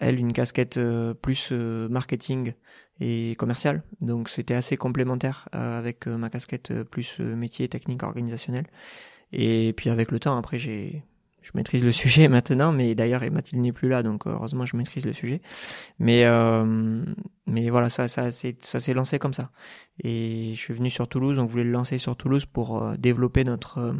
elle 0.00 0.18
une 0.18 0.32
casquette 0.32 0.76
euh, 0.76 1.14
plus 1.14 1.50
euh, 1.52 1.88
marketing 1.88 2.54
et 3.00 3.36
commercial. 3.36 3.84
Donc 4.00 4.28
c'était 4.28 4.54
assez 4.54 4.76
complémentaire 4.76 5.48
euh, 5.54 5.78
avec 5.78 6.08
ma 6.08 6.30
casquette 6.30 6.82
plus 6.82 7.20
métier 7.20 7.68
technique 7.68 8.02
organisationnel. 8.02 8.66
Et 9.32 9.72
puis 9.76 9.88
avec 9.88 10.10
le 10.10 10.18
temps 10.18 10.36
après 10.36 10.58
j'ai 10.58 11.04
je 11.42 11.50
maîtrise 11.54 11.84
le 11.84 11.92
sujet 11.92 12.28
maintenant, 12.28 12.72
mais 12.72 12.94
d'ailleurs 12.94 13.22
Mathilde 13.30 13.62
n'est 13.62 13.72
plus 13.72 13.88
là, 13.88 14.02
donc 14.02 14.26
heureusement 14.26 14.64
je 14.64 14.76
maîtrise 14.76 15.04
le 15.04 15.12
sujet. 15.12 15.42
Mais 15.98 16.24
euh, 16.24 17.04
mais 17.46 17.68
voilà, 17.70 17.88
ça 17.88 18.08
ça 18.08 18.30
ça 18.30 18.80
s'est 18.80 18.94
lancé 18.94 19.18
comme 19.18 19.34
ça. 19.34 19.50
Et 20.02 20.52
je 20.54 20.58
suis 20.58 20.74
venu 20.74 20.90
sur 20.90 21.08
Toulouse, 21.08 21.38
on 21.38 21.44
voulait 21.46 21.64
le 21.64 21.70
lancer 21.70 21.98
sur 21.98 22.16
Toulouse 22.16 22.46
pour 22.46 22.82
euh, 22.82 22.96
développer 22.96 23.44
notre 23.44 23.78
euh, 23.78 23.92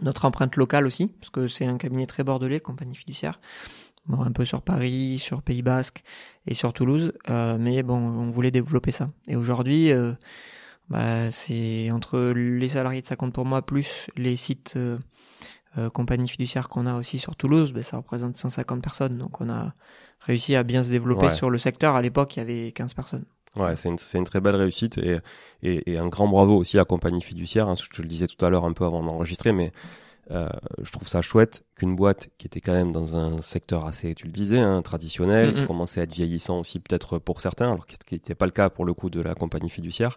notre 0.00 0.24
empreinte 0.24 0.56
locale 0.56 0.86
aussi, 0.86 1.08
parce 1.08 1.30
que 1.30 1.46
c'est 1.46 1.66
un 1.66 1.78
cabinet 1.78 2.06
très 2.06 2.24
bordelais, 2.24 2.60
compagnie 2.60 2.96
fiduciaire. 2.96 3.40
Bon, 4.06 4.20
un 4.20 4.32
peu 4.32 4.44
sur 4.44 4.62
Paris, 4.62 5.20
sur 5.20 5.42
Pays 5.42 5.62
Basque 5.62 6.02
et 6.48 6.54
sur 6.54 6.72
Toulouse, 6.72 7.12
euh, 7.30 7.56
mais 7.60 7.84
bon, 7.84 7.98
on 7.98 8.30
voulait 8.30 8.50
développer 8.50 8.90
ça. 8.90 9.10
Et 9.28 9.36
aujourd'hui, 9.36 9.92
bah, 10.88 11.30
c'est 11.30 11.92
entre 11.92 12.32
les 12.34 12.68
salariés 12.70 13.00
de 13.00 13.06
ça 13.06 13.14
compte 13.14 13.32
pour 13.32 13.44
moi 13.44 13.62
plus 13.62 14.08
les 14.16 14.36
sites 14.36 14.76
euh, 15.78 15.90
compagnie 15.90 16.28
fiduciaire 16.28 16.68
qu'on 16.68 16.86
a 16.86 16.94
aussi 16.94 17.18
sur 17.18 17.34
Toulouse, 17.36 17.72
ben, 17.72 17.82
ça 17.82 17.96
représente 17.96 18.36
150 18.36 18.82
personnes. 18.82 19.18
Donc 19.18 19.40
on 19.40 19.48
a 19.50 19.72
réussi 20.20 20.54
à 20.56 20.62
bien 20.62 20.82
se 20.82 20.90
développer 20.90 21.26
Ouais. 21.26 21.34
sur 21.34 21.50
le 21.50 21.58
secteur. 21.58 21.94
À 21.96 22.02
l'époque, 22.02 22.36
il 22.36 22.40
y 22.40 22.42
avait 22.42 22.72
15 22.72 22.94
personnes. 22.94 23.24
Ouais, 23.56 23.76
c'est 23.76 23.88
une, 23.90 23.98
une 24.14 24.24
très 24.24 24.40
belle 24.40 24.56
réussite 24.56 24.96
et, 24.98 25.18
et, 25.62 25.92
et 25.92 25.98
un 25.98 26.08
grand 26.08 26.26
bravo 26.28 26.56
aussi 26.56 26.78
à 26.78 26.84
Compagnie 26.84 27.20
Fiduciaire. 27.20 27.68
Hein, 27.68 27.74
je 27.80 27.88
te 27.94 28.00
le 28.00 28.08
disais 28.08 28.26
tout 28.26 28.42
à 28.44 28.48
l'heure 28.50 28.64
un 28.64 28.72
peu 28.72 28.84
avant 28.86 29.02
d'enregistrer, 29.02 29.52
mais 29.52 29.72
euh, 30.30 30.48
je 30.82 30.90
trouve 30.92 31.08
ça 31.08 31.20
chouette 31.20 31.62
qu'une 31.74 31.94
boîte 31.94 32.28
qui 32.38 32.46
était 32.46 32.60
quand 32.62 32.72
même 32.72 32.92
dans 32.92 33.16
un 33.16 33.42
secteur 33.42 33.84
assez, 33.84 34.14
tu 34.14 34.24
le 34.26 34.32
disais, 34.32 34.60
hein, 34.60 34.80
traditionnel, 34.80 35.52
qui 35.52 35.66
commençait 35.66 36.00
à 36.00 36.04
être 36.04 36.12
vieillissant 36.14 36.60
aussi 36.60 36.78
peut-être 36.80 37.18
pour 37.18 37.40
certains, 37.42 37.70
alors 37.72 37.84
ce 37.90 37.96
qui 38.06 38.14
n'était 38.14 38.34
pas 38.36 38.46
le 38.46 38.52
cas 38.52 38.70
pour 38.70 38.84
le 38.86 38.94
coup 38.94 39.10
de 39.10 39.20
la 39.20 39.34
Compagnie 39.34 39.68
Fiduciaire, 39.68 40.16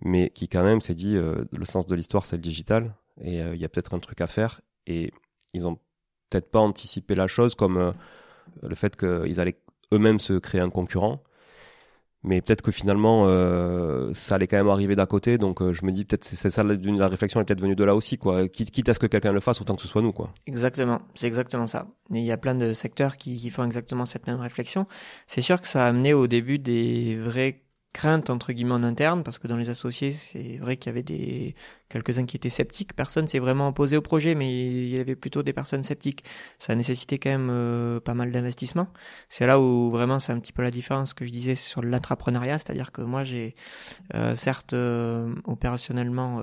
mais 0.00 0.30
qui 0.30 0.48
quand 0.48 0.62
même 0.62 0.80
s'est 0.80 0.94
dit 0.94 1.16
euh, 1.16 1.44
le 1.52 1.64
sens 1.64 1.84
de 1.86 1.94
l'histoire 1.94 2.24
c'est 2.24 2.36
le 2.36 2.42
digital 2.42 2.94
et 3.20 3.42
euh, 3.42 3.54
il 3.54 3.60
y 3.60 3.64
a 3.64 3.68
peut-être 3.68 3.92
un 3.94 3.98
truc 3.98 4.20
à 4.20 4.26
faire 4.26 4.60
et 4.86 5.12
ils 5.52 5.66
ont 5.66 5.78
peut-être 6.30 6.50
pas 6.50 6.60
anticipé 6.60 7.14
la 7.14 7.26
chose 7.26 7.54
comme 7.54 7.76
euh, 7.76 7.92
le 8.62 8.74
fait 8.74 8.96
qu'ils 8.96 9.40
allaient 9.40 9.58
eux-mêmes 9.92 10.20
se 10.20 10.34
créer 10.34 10.60
un 10.60 10.70
concurrent. 10.70 11.22
Mais 12.26 12.40
peut-être 12.40 12.62
que 12.62 12.72
finalement 12.72 13.26
euh, 13.26 14.12
ça 14.14 14.36
allait 14.36 14.46
quand 14.46 14.56
même 14.56 14.70
arriver 14.70 14.96
d'à 14.96 15.04
côté. 15.04 15.36
Donc 15.36 15.60
euh, 15.60 15.74
je 15.74 15.84
me 15.84 15.92
dis 15.92 16.06
peut-être 16.06 16.24
c'est 16.24 16.50
ça 16.50 16.64
la, 16.64 16.74
la 16.74 17.08
réflexion 17.08 17.38
est 17.40 17.44
peut-être 17.44 17.60
venue 17.60 17.76
de 17.76 17.84
là 17.84 17.94
aussi 17.94 18.16
quoi. 18.16 18.48
Quitte, 18.48 18.88
à 18.88 18.94
ce 18.94 18.98
que 18.98 19.06
quelqu'un 19.06 19.32
le 19.32 19.40
fasse 19.40 19.60
autant 19.60 19.76
que 19.76 19.82
ce 19.82 19.88
soit 19.88 20.00
nous 20.00 20.12
quoi. 20.12 20.32
Exactement, 20.46 21.02
c'est 21.14 21.26
exactement 21.26 21.66
ça. 21.66 21.86
Et 22.14 22.20
il 22.20 22.24
y 22.24 22.32
a 22.32 22.38
plein 22.38 22.54
de 22.54 22.72
secteurs 22.72 23.18
qui, 23.18 23.36
qui 23.36 23.50
font 23.50 23.64
exactement 23.64 24.06
cette 24.06 24.26
même 24.26 24.40
réflexion. 24.40 24.86
C'est 25.26 25.42
sûr 25.42 25.60
que 25.60 25.68
ça 25.68 25.84
a 25.84 25.88
amené 25.88 26.14
au 26.14 26.26
début 26.26 26.58
des 26.58 27.16
vraies 27.16 27.63
craintes 27.94 28.28
entre 28.28 28.52
guillemets 28.52 28.74
en 28.74 28.82
interne 28.82 29.22
parce 29.22 29.38
que 29.38 29.48
dans 29.48 29.56
les 29.56 29.70
associés 29.70 30.12
c'est 30.12 30.58
vrai 30.58 30.76
qu'il 30.76 30.90
y 30.90 30.92
avait 30.92 31.02
des 31.02 31.54
quelques-uns 31.88 32.26
qui 32.26 32.36
étaient 32.36 32.50
sceptiques. 32.50 32.94
Personne 32.94 33.26
s'est 33.28 33.38
vraiment 33.38 33.68
opposé 33.68 33.96
au 33.96 34.02
projet 34.02 34.34
mais 34.34 34.50
il 34.52 34.88
y 34.88 35.00
avait 35.00 35.14
plutôt 35.14 35.42
des 35.42 35.52
personnes 35.52 35.82
sceptiques. 35.82 36.24
Ça 36.58 36.72
a 36.72 36.76
nécessité 36.76 37.18
quand 37.18 37.30
même 37.30 37.48
euh, 37.50 38.00
pas 38.00 38.12
mal 38.12 38.32
d'investissement 38.32 38.88
c'est 39.30 39.46
là 39.46 39.58
où 39.58 39.90
vraiment 39.90 40.18
c'est 40.18 40.32
un 40.32 40.40
petit 40.40 40.52
peu 40.52 40.62
la 40.62 40.70
différence 40.70 41.14
que 41.14 41.24
je 41.24 41.30
disais 41.30 41.54
sur 41.54 41.82
l'intrapreneuriat 41.82 42.58
c'est-à-dire 42.58 42.92
que 42.92 43.00
moi 43.00 43.22
j'ai 43.22 43.54
euh, 44.14 44.34
certes 44.34 44.74
euh, 44.74 45.34
opérationnellement 45.44 46.42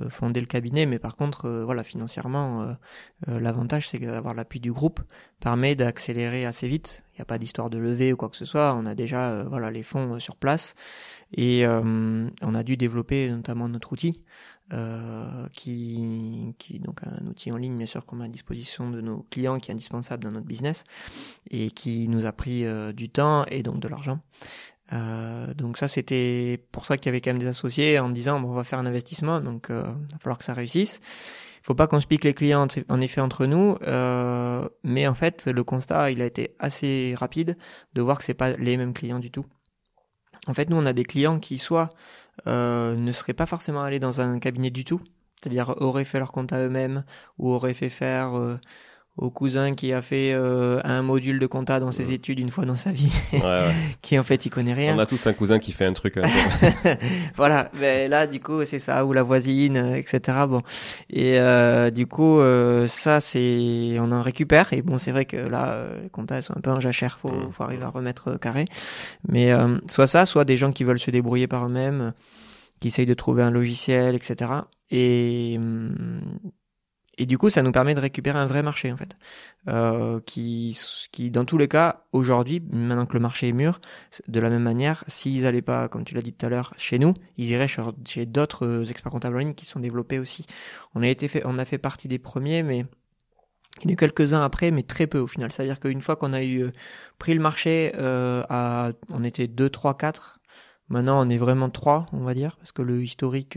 euh, 0.00 0.08
fondé 0.08 0.40
le 0.40 0.46
cabinet 0.46 0.86
mais 0.86 0.98
par 0.98 1.16
contre 1.16 1.44
euh, 1.44 1.64
voilà 1.66 1.82
financièrement 1.82 2.62
euh, 3.28 3.40
l'avantage 3.40 3.88
c'est 3.88 3.98
d'avoir 3.98 4.32
l'appui 4.32 4.58
du 4.58 4.72
groupe 4.72 5.00
permet 5.38 5.74
d'accélérer 5.74 6.46
assez 6.46 6.66
vite. 6.66 7.04
Il 7.12 7.18
n'y 7.18 7.22
a 7.22 7.26
pas 7.26 7.36
d'histoire 7.36 7.68
de 7.68 7.76
levée 7.76 8.12
ou 8.12 8.16
quoi 8.16 8.30
que 8.30 8.36
ce 8.36 8.46
soit. 8.46 8.74
On 8.74 8.86
a 8.86 8.94
déjà 8.94 9.42
voilà 9.42 9.70
les 9.70 9.82
fonds 9.82 10.18
sur 10.18 10.36
place. 10.36 10.74
Et 11.34 11.66
on 11.66 12.54
a 12.54 12.62
dû 12.62 12.76
développer 12.76 13.30
notamment 13.30 13.68
notre 13.68 13.92
outil 13.92 14.20
euh, 14.72 15.46
qui, 15.52 16.54
qui 16.58 16.78
donc 16.78 17.00
un 17.04 17.26
outil 17.26 17.50
en 17.52 17.56
ligne 17.56 17.76
bien 17.76 17.86
sûr 17.86 18.06
qu'on 18.06 18.16
met 18.16 18.24
à 18.24 18.28
disposition 18.28 18.90
de 18.90 19.00
nos 19.00 19.26
clients 19.30 19.58
qui 19.58 19.70
est 19.70 19.74
indispensable 19.74 20.24
dans 20.24 20.30
notre 20.30 20.46
business 20.46 20.84
et 21.50 21.70
qui 21.70 22.08
nous 22.08 22.24
a 22.24 22.32
pris 22.32 22.64
du 22.94 23.10
temps 23.10 23.44
et 23.46 23.62
donc 23.62 23.80
de 23.80 23.88
l'argent. 23.88 24.20
Euh, 24.92 25.54
donc 25.54 25.78
ça 25.78 25.88
c'était 25.88 26.62
pour 26.70 26.84
ça 26.86 26.96
qu'il 26.96 27.06
y 27.06 27.08
avait 27.08 27.20
quand 27.20 27.30
même 27.30 27.38
des 27.38 27.46
associés 27.46 27.98
en 27.98 28.10
disant 28.10 28.40
bon, 28.40 28.50
on 28.50 28.54
va 28.54 28.64
faire 28.64 28.78
un 28.78 28.86
investissement 28.86 29.40
donc 29.40 29.70
euh, 29.70 29.84
il 29.86 30.12
va 30.12 30.18
falloir 30.18 30.38
que 30.38 30.44
ça 30.44 30.52
réussisse. 30.52 31.00
Il 31.60 31.64
faut 31.64 31.74
pas 31.74 31.86
qu'on 31.86 32.00
se 32.00 32.06
les 32.10 32.34
clients 32.34 32.66
en 32.88 33.00
effet 33.00 33.20
entre 33.20 33.46
nous, 33.46 33.76
euh, 33.82 34.68
mais 34.82 35.06
en 35.06 35.14
fait 35.14 35.46
le 35.46 35.64
constat 35.64 36.10
il 36.10 36.20
a 36.20 36.26
été 36.26 36.56
assez 36.58 37.14
rapide 37.16 37.56
de 37.94 38.02
voir 38.02 38.18
que 38.18 38.24
c'est 38.24 38.34
pas 38.34 38.56
les 38.56 38.76
mêmes 38.76 38.92
clients 38.92 39.20
du 39.20 39.30
tout. 39.30 39.46
En 40.46 40.54
fait 40.54 40.68
nous 40.68 40.76
on 40.76 40.86
a 40.86 40.92
des 40.92 41.04
clients 41.04 41.38
qui 41.38 41.58
soit 41.58 41.90
euh, 42.46 42.96
ne 42.96 43.12
seraient 43.12 43.34
pas 43.34 43.46
forcément 43.46 43.82
allés 43.82 44.00
dans 44.00 44.20
un 44.20 44.38
cabinet 44.40 44.70
du 44.70 44.84
tout, 44.84 45.00
c'est-à-dire 45.40 45.74
auraient 45.80 46.04
fait 46.04 46.18
leur 46.18 46.32
compte 46.32 46.52
à 46.52 46.58
eux-mêmes 46.58 47.04
ou 47.38 47.50
auraient 47.50 47.74
fait 47.74 47.90
faire 47.90 48.36
euh, 48.36 48.58
au 49.18 49.30
cousin 49.30 49.74
qui 49.74 49.92
a 49.92 50.00
fait 50.00 50.32
euh, 50.32 50.80
un 50.84 51.02
module 51.02 51.38
de 51.38 51.46
compta 51.46 51.78
dans 51.80 51.92
ses 51.92 52.14
études 52.14 52.38
une 52.38 52.48
fois 52.50 52.64
dans 52.64 52.76
sa 52.76 52.92
vie, 52.92 53.12
ouais, 53.34 53.40
ouais. 53.42 53.74
qui 54.02 54.18
en 54.18 54.22
fait 54.22 54.46
il 54.46 54.50
connaît 54.50 54.72
rien. 54.72 54.96
on 54.96 54.98
a 54.98 55.04
tous 55.06 55.26
un 55.26 55.34
cousin 55.34 55.58
qui 55.58 55.72
fait 55.72 55.84
un 55.84 55.92
truc 55.92 56.16
un 56.16 56.22
peu- 56.22 56.90
voilà, 57.36 57.70
mais 57.78 58.08
là 58.08 58.26
du 58.26 58.40
coup 58.40 58.64
c'est 58.64 58.78
ça 58.78 59.04
ou 59.04 59.12
la 59.12 59.22
voisine, 59.22 59.76
euh, 59.76 59.94
etc. 59.96 60.38
Bon 60.48 60.62
et 61.10 61.38
euh, 61.38 61.90
du 61.90 62.06
coup 62.06 62.40
euh, 62.40 62.86
ça 62.86 63.20
c'est 63.20 63.96
on 64.00 64.10
en 64.12 64.22
récupère 64.22 64.72
et 64.72 64.80
bon 64.80 64.96
c'est 64.96 65.12
vrai 65.12 65.26
que 65.26 65.36
là 65.36 65.72
euh, 65.72 66.02
les 66.04 66.08
comptas 66.08 66.36
elles 66.36 66.42
sont 66.42 66.56
un 66.56 66.60
peu 66.62 66.70
en 66.70 66.80
jachère, 66.80 67.18
faut 67.18 67.28
Mm. 67.30 67.52
faut 67.52 67.62
arriver 67.64 67.84
à 67.84 67.88
remettre 67.90 68.28
euh, 68.28 68.38
carré. 68.38 68.64
Mais 69.28 69.52
euh, 69.52 69.78
soit 69.90 70.06
ça, 70.06 70.24
soit 70.26 70.44
des 70.46 70.56
gens 70.56 70.72
qui 70.72 70.84
veulent 70.84 70.98
se 70.98 71.10
débrouiller 71.10 71.46
par 71.48 71.66
eux-mêmes, 71.66 72.12
qui 72.80 72.88
essayent 72.88 73.06
de 73.06 73.14
trouver 73.14 73.42
un 73.42 73.50
logiciel, 73.50 74.14
etc. 74.14 74.50
Et 74.90 75.58
et 77.22 77.26
du 77.26 77.38
coup, 77.38 77.50
ça 77.50 77.62
nous 77.62 77.70
permet 77.70 77.94
de 77.94 78.00
récupérer 78.00 78.36
un 78.36 78.46
vrai 78.46 78.64
marché 78.64 78.90
en 78.90 78.96
fait, 78.96 79.16
euh, 79.68 80.18
qui, 80.26 80.76
dans 81.30 81.44
tous 81.44 81.56
les 81.56 81.68
cas 81.68 82.02
aujourd'hui, 82.10 82.60
maintenant 82.72 83.06
que 83.06 83.12
le 83.12 83.20
marché 83.20 83.46
est 83.46 83.52
mûr, 83.52 83.80
de 84.26 84.40
la 84.40 84.50
même 84.50 84.64
manière, 84.64 85.04
s'ils 85.06 85.42
n'allaient 85.42 85.62
pas, 85.62 85.88
comme 85.88 86.04
tu 86.04 86.16
l'as 86.16 86.22
dit 86.22 86.32
tout 86.32 86.44
à 86.44 86.48
l'heure, 86.48 86.74
chez 86.78 86.98
nous, 86.98 87.14
ils 87.36 87.48
iraient 87.50 87.68
chez, 87.68 88.26
d'autres 88.26 88.66
euh, 88.66 88.84
experts 88.86 89.12
comptables 89.12 89.36
en 89.36 89.38
ligne 89.38 89.54
qui 89.54 89.66
sont 89.66 89.78
développés 89.78 90.18
aussi. 90.18 90.46
On 90.96 91.02
a 91.02 91.06
été 91.06 91.28
fait, 91.28 91.42
on 91.44 91.58
a 91.58 91.64
fait 91.64 91.78
partie 91.78 92.08
des 92.08 92.18
premiers, 92.18 92.64
mais 92.64 92.86
il 93.84 93.90
y 93.90 93.92
a 93.92 93.96
quelques-uns 93.96 94.42
après, 94.42 94.72
mais 94.72 94.82
très 94.82 95.06
peu 95.06 95.20
au 95.20 95.28
final. 95.28 95.52
C'est-à-dire 95.52 95.78
qu'une 95.78 96.00
fois 96.00 96.16
qu'on 96.16 96.32
a 96.32 96.42
eu 96.42 96.64
euh, 96.64 96.72
pris 97.20 97.34
le 97.34 97.40
marché, 97.40 97.92
on 97.98 99.22
était 99.22 99.46
2, 99.46 99.70
3, 99.70 99.96
4. 99.96 100.40
Maintenant, 100.88 101.24
on 101.24 101.30
est 101.30 101.38
vraiment 101.38 101.70
3, 101.70 102.06
on 102.12 102.24
va 102.24 102.34
dire, 102.34 102.56
parce 102.56 102.72
que 102.72 102.82
le 102.82 103.00
historique, 103.00 103.56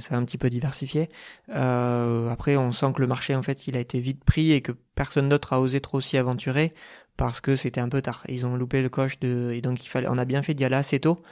ça 0.00 0.14
a 0.14 0.18
un 0.18 0.24
petit 0.24 0.38
peu 0.38 0.50
diversifié. 0.50 1.08
Euh, 1.50 2.28
après, 2.30 2.56
on 2.56 2.72
sent 2.72 2.92
que 2.94 3.00
le 3.00 3.06
marché, 3.06 3.34
en 3.34 3.42
fait, 3.42 3.66
il 3.66 3.76
a 3.76 3.80
été 3.80 4.00
vite 4.00 4.24
pris 4.24 4.52
et 4.52 4.60
que 4.60 4.72
personne 4.94 5.28
d'autre 5.28 5.52
a 5.52 5.60
osé 5.60 5.80
trop 5.80 6.00
s'y 6.00 6.18
aventurer 6.18 6.74
parce 7.16 7.40
que 7.40 7.56
c'était 7.56 7.80
un 7.80 7.88
peu 7.88 8.02
tard. 8.02 8.24
Ils 8.28 8.46
ont 8.46 8.56
loupé 8.56 8.82
le 8.82 8.88
coche 8.88 9.18
de, 9.20 9.52
et 9.52 9.60
donc 9.60 9.84
il 9.84 9.88
fallait, 9.88 10.08
on 10.08 10.18
a 10.18 10.24
bien 10.24 10.42
fait 10.42 10.54
d'y 10.54 10.64
aller 10.64 10.76
assez 10.76 11.00
tôt 11.00 11.22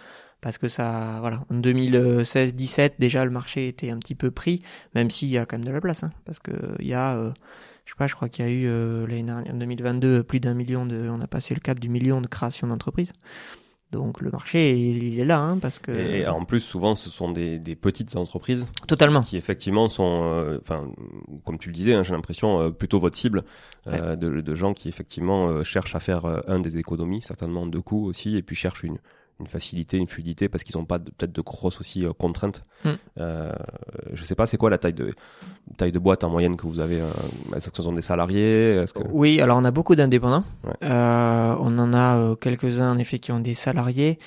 parce 0.41 0.59
que 0.59 0.69
ça, 0.69 1.19
voilà, 1.21 1.45
en 1.51 1.57
2016-17 1.57 2.95
déjà 2.99 3.25
le 3.25 3.31
marché 3.31 3.69
était 3.69 3.91
un 3.91 3.99
petit 3.99 4.15
peu 4.15 4.31
pris, 4.31 4.63
même 4.95 5.11
s'il 5.11 5.29
y 5.29 5.39
a 5.39 5.45
quand 5.45 5.59
même 5.59 5.67
de 5.67 5.71
la 5.71 5.81
place, 5.81 6.03
hein, 6.03 6.13
parce 6.25 6.39
que 6.39 6.53
il 6.79 6.87
y 6.87 6.95
a, 6.95 7.15
euh, 7.17 7.31
je 7.85 7.93
sais 7.93 7.97
pas, 7.97 8.07
je 8.07 8.15
crois 8.15 8.29
qu'il 8.29 8.45
y 8.45 8.49
a 8.49 8.51
eu 8.51 8.67
euh, 8.67 9.07
l'année 9.07 9.23
dernière, 9.23 9.55
en 9.55 9.59
2022 9.59 10.23
plus 10.23 10.41
d'un 10.41 10.55
million 10.55 10.87
de, 10.87 11.09
on 11.11 11.21
a 11.21 11.27
passé 11.27 11.55
le 11.55 11.61
cap 11.61 11.79
du 11.79 11.89
million 11.89 12.21
de 12.21 12.27
création 12.27 12.67
d'entreprises. 12.67 13.13
Donc 13.93 14.21
le 14.21 14.31
marché 14.31 14.71
il, 14.71 15.19
est 15.19 15.25
là, 15.25 15.41
hein, 15.41 15.59
parce 15.59 15.81
que 15.81 15.91
et 15.91 16.29
en 16.29 16.45
plus 16.45 16.61
souvent 16.61 16.95
ce 16.95 17.11
sont 17.11 17.33
des, 17.33 17.59
des 17.59 17.75
petites 17.75 18.15
entreprises 18.15 18.67
totalement. 18.87 19.21
qui 19.23 19.37
effectivement 19.37 19.89
sont, 19.89 20.21
euh, 20.23 20.59
enfin, 20.61 20.89
comme 21.45 21.59
tu 21.59 21.71
le 21.71 21.75
disais, 21.75 21.95
hein, 21.95 22.05
j'ai 22.05 22.13
l'impression 22.13 22.61
euh, 22.61 22.71
plutôt 22.71 23.01
votre 23.01 23.17
cible 23.17 23.43
euh, 23.89 24.15
de, 24.15 24.41
de 24.41 24.55
gens 24.55 24.75
qui 24.75 24.89
effectivement 24.89 25.49
euh, 25.49 25.65
cherchent 25.65 25.97
à 25.97 26.01
faire 26.01 26.25
un 26.47 26.61
des 26.61 26.79
économies, 26.79 27.21
certainement 27.21 27.67
de 27.67 27.79
coûts 27.81 28.07
aussi, 28.07 28.37
et 28.37 28.43
puis 28.43 28.55
cherchent 28.55 28.85
une, 28.85 28.99
une 29.41 29.47
facilité, 29.47 29.97
une 29.97 30.09
fluidité, 30.09 30.49
parce 30.49 30.63
qu'ils 30.63 30.77
n'ont 30.77 30.85
pas 30.85 30.99
peut-être 30.99 31.33
de 31.33 31.41
grosses 31.41 31.81
aussi 31.81 32.05
euh, 32.05 32.13
contraintes. 32.13 32.65
Mm. 32.85 32.91
Euh, 33.19 33.53
je 34.13 34.25
sais 34.25 34.35
pas, 34.35 34.47
c'est 34.47 34.57
quoi 34.57 34.71
la 34.71 34.79
taille 34.79 34.93
de 34.93 35.13
taille 35.77 35.93
de 35.93 35.99
boîte 35.99 36.25
en 36.25 36.31
moyenne 36.31 36.57
que 36.57 36.67
vous 36.67 36.81
avez 36.81 37.01
euh, 37.01 37.09
Est-ce 37.57 37.71
que 37.71 37.77
ce 37.77 37.83
sont 37.83 37.93
des 37.93 38.03
salariés 38.03 38.77
Est-ce 38.77 38.95
que 38.95 39.03
Oui, 39.11 39.41
alors 39.41 39.59
on 39.59 39.65
a 39.65 39.71
beaucoup 39.71 39.95
d'indépendants. 39.95 40.45
Ouais. 40.65 40.73
Euh, 40.85 41.57
on 41.59 41.79
en 41.79 41.93
a 41.95 42.37
quelques-uns 42.37 42.93
en 42.93 42.99
effet 42.99 43.19
qui 43.19 43.33
ont 43.33 43.41
des 43.41 43.55
salariés. 43.55 44.19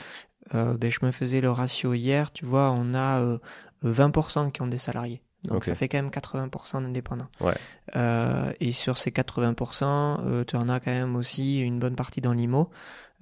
ben, 0.53 0.89
je 0.89 0.99
me 1.05 1.11
faisais 1.11 1.41
le 1.41 1.51
ratio 1.51 1.93
hier, 1.93 2.31
tu 2.31 2.45
vois, 2.45 2.71
on 2.71 2.93
a 2.93 3.39
20% 3.83 4.51
qui 4.51 4.61
ont 4.61 4.67
des 4.67 4.77
salariés. 4.77 5.21
Donc 5.47 5.65
ça 5.65 5.75
fait 5.75 5.89
quand 5.89 5.97
même 5.97 6.09
80% 6.09 6.83
d'indépendants. 6.83 7.27
Ouais. 7.41 7.53
Euh, 7.95 8.51
et 8.59 8.71
sur 8.71 8.97
ces 8.97 9.11
80%, 9.11 9.83
euh, 10.25 10.43
tu 10.45 10.55
en 10.55 10.69
as 10.69 10.79
quand 10.79 10.91
même 10.91 11.15
aussi 11.15 11.59
une 11.59 11.79
bonne 11.79 11.95
partie 11.95 12.21
dans 12.21 12.31
l'IMO, 12.31 12.69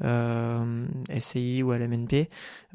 SCI 0.01 1.63
ou 1.63 1.74
LMNP, 1.74 2.29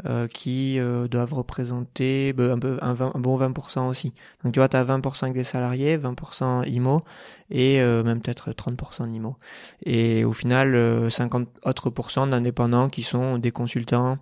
euh, 0.04 0.28
qui 0.28 0.78
euh, 0.78 1.08
doivent 1.08 1.34
représenter 1.34 2.32
ben, 2.32 2.52
un, 2.52 2.58
peu, 2.58 2.78
un, 2.82 2.94
bon 2.94 3.38
20% 3.38 3.88
aussi. 3.88 4.12
Donc 4.44 4.52
tu 4.52 4.60
vois, 4.60 4.68
tu 4.68 4.76
as 4.76 4.84
20% 4.84 5.24
avec 5.24 5.34
des 5.34 5.44
salariés, 5.44 5.98
20% 5.98 6.68
IMO 6.68 7.02
et 7.50 7.80
euh, 7.80 8.02
même 8.02 8.20
peut-être 8.20 8.50
30% 8.50 9.10
d'IMO. 9.10 9.36
Et 9.84 10.24
au 10.24 10.32
final, 10.32 11.10
50 11.10 11.48
autres 11.64 12.26
d'indépendants 12.26 12.88
qui 12.88 13.02
sont 13.02 13.38
des 13.38 13.50
consultants, 13.50 14.18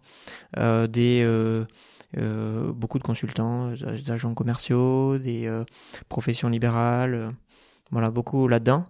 des 0.57 1.25
euh, 2.19 2.73
beaucoup 2.73 2.99
de 2.99 3.03
consultants, 3.03 3.71
des 3.71 4.11
agents 4.11 4.35
commerciaux, 4.35 5.19
des 5.19 5.47
euh, 5.47 5.65
professions 6.09 6.49
libérales, 6.49 7.15
euh, 7.15 7.31
voilà, 7.91 8.11
beaucoup 8.11 8.47
là-dedans. 8.49 8.85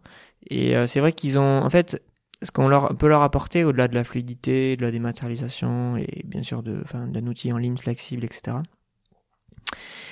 Et 0.51 0.75
c'est 0.87 1.01
vrai 1.01 1.15
qu'ils 1.15 1.39
ont, 1.39 1.63
en 1.63 1.71
fait, 1.71 2.03
ce 2.45 2.53
qu'on 2.53 2.69
leur 2.69 2.97
peut 2.97 3.09
leur 3.09 3.23
apporter 3.23 3.65
au-delà 3.65 3.89
de 3.89 3.95
la 3.95 4.05
fluidité, 4.05 4.77
de 4.77 4.83
la 4.83 4.91
dématérialisation 4.91 5.97
et 5.97 6.23
bien 6.25 6.43
sûr 6.43 6.63
d'un 6.63 7.27
outil 7.27 7.53
en 7.53 7.59
ligne 7.59 7.77
flexible, 7.77 8.25
etc. 8.25 8.59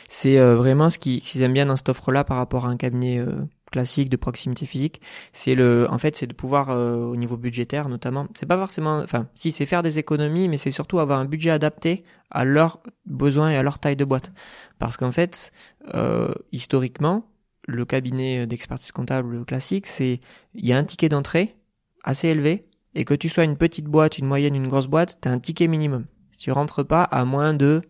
C'est 0.09 0.39
vraiment 0.39 0.91
ce 0.91 0.99
qu'ils 0.99 1.43
aiment 1.43 1.53
bien 1.53 1.67
dans 1.67 1.77
cette 1.77 1.89
offre-là 1.89 2.25
par 2.25 2.37
rapport 2.37 2.67
à 2.67 2.69
un 2.69 2.77
cabinet 2.77 3.25
classique 3.73 4.09
de 4.09 4.17
proximité 4.17 4.67
physique, 4.67 5.01
c'est 5.33 5.57
le, 5.57 5.89
en 5.91 5.99
fait, 5.99 6.15
c'est 6.15 6.29
de 6.29 6.33
pouvoir 6.33 6.71
euh, 6.71 6.95
au 7.07 7.17
niveau 7.17 7.37
budgétaire 7.37 7.89
notamment. 7.89 8.29
C'est 8.35 8.47
pas 8.47 8.57
forcément, 8.57 9.01
enfin, 9.01 9.27
si 9.35 9.51
c'est 9.51 9.67
faire 9.67 9.83
des 9.83 9.99
économies, 9.99 10.49
mais 10.49 10.59
c'est 10.59 10.71
surtout 10.71 11.01
avoir 11.01 11.19
un 11.19 11.25
budget 11.25 11.51
adapté 11.51 12.05
à 12.31 12.45
leurs 12.45 12.81
besoins 13.07 13.51
et 13.51 13.57
à 13.57 13.65
leur 13.65 13.81
taille 13.81 13.97
de 13.97 14.05
boîte. 14.05 14.31
Parce 14.79 14.97
qu'en 14.97 15.11
fait, 15.11 15.51
euh, 15.95 16.33
historiquement, 16.53 17.27
le 17.67 17.85
cabinet 17.85 18.47
d'expertise 18.47 18.93
comptable 18.93 19.45
classique, 19.45 19.89
c'est 19.89 20.21
il 20.55 20.67
y 20.67 20.73
a 20.73 20.77
un 20.77 20.85
ticket 20.85 21.09
d'entrée 21.09 21.57
assez 22.05 22.29
élevé 22.29 22.67
et 22.95 23.05
que 23.05 23.15
tu 23.15 23.29
sois 23.29 23.45
une 23.45 23.57
petite 23.57 23.87
boîte, 23.87 24.19
une 24.19 24.27
moyenne, 24.27 24.55
une 24.55 24.69
grosse 24.69 24.87
boîte, 24.87 25.19
tu 25.23 25.29
as 25.29 25.33
un 25.33 25.39
ticket 25.39 25.67
minimum. 25.67 26.07
Tu 26.39 26.51
rentres 26.51 26.87
pas 26.87 27.03
à 27.05 27.25
moins 27.25 27.55
de 27.55 27.83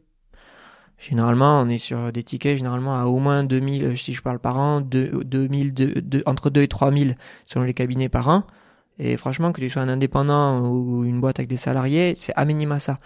Généralement, 1.03 1.61
on 1.61 1.69
est 1.69 1.79
sur 1.79 2.13
des 2.13 2.23
tickets 2.23 2.59
généralement 2.59 2.97
à 2.97 3.07
au 3.07 3.19
moins 3.19 3.43
2000, 3.43 3.85
euh, 3.85 3.97
si 3.97 4.13
je 4.13 4.23
parle 4.23 4.39
par 4.39 4.57
an, 4.57 4.81
2000, 4.81 5.75
entre 6.27 6.49
2 6.49 6.63
et 6.63 6.69
3000 6.69 7.17
selon 7.45 7.65
les 7.65 7.75
cabinets 7.75 8.09
par 8.09 8.29
an. 8.29 8.45
Et 9.01 9.17
franchement, 9.17 9.51
que 9.51 9.61
tu 9.61 9.69
sois 9.69 9.83
un 9.83 9.89
indépendant 9.89 10.61
ou 10.61 11.03
une 11.03 11.21
boîte 11.21 11.41
avec 11.41 11.49
des 11.49 11.57
salariés, 11.57 12.15
c'est 12.17 12.33
à 12.37 12.45
minima 12.45 12.79
ça. 12.79 13.01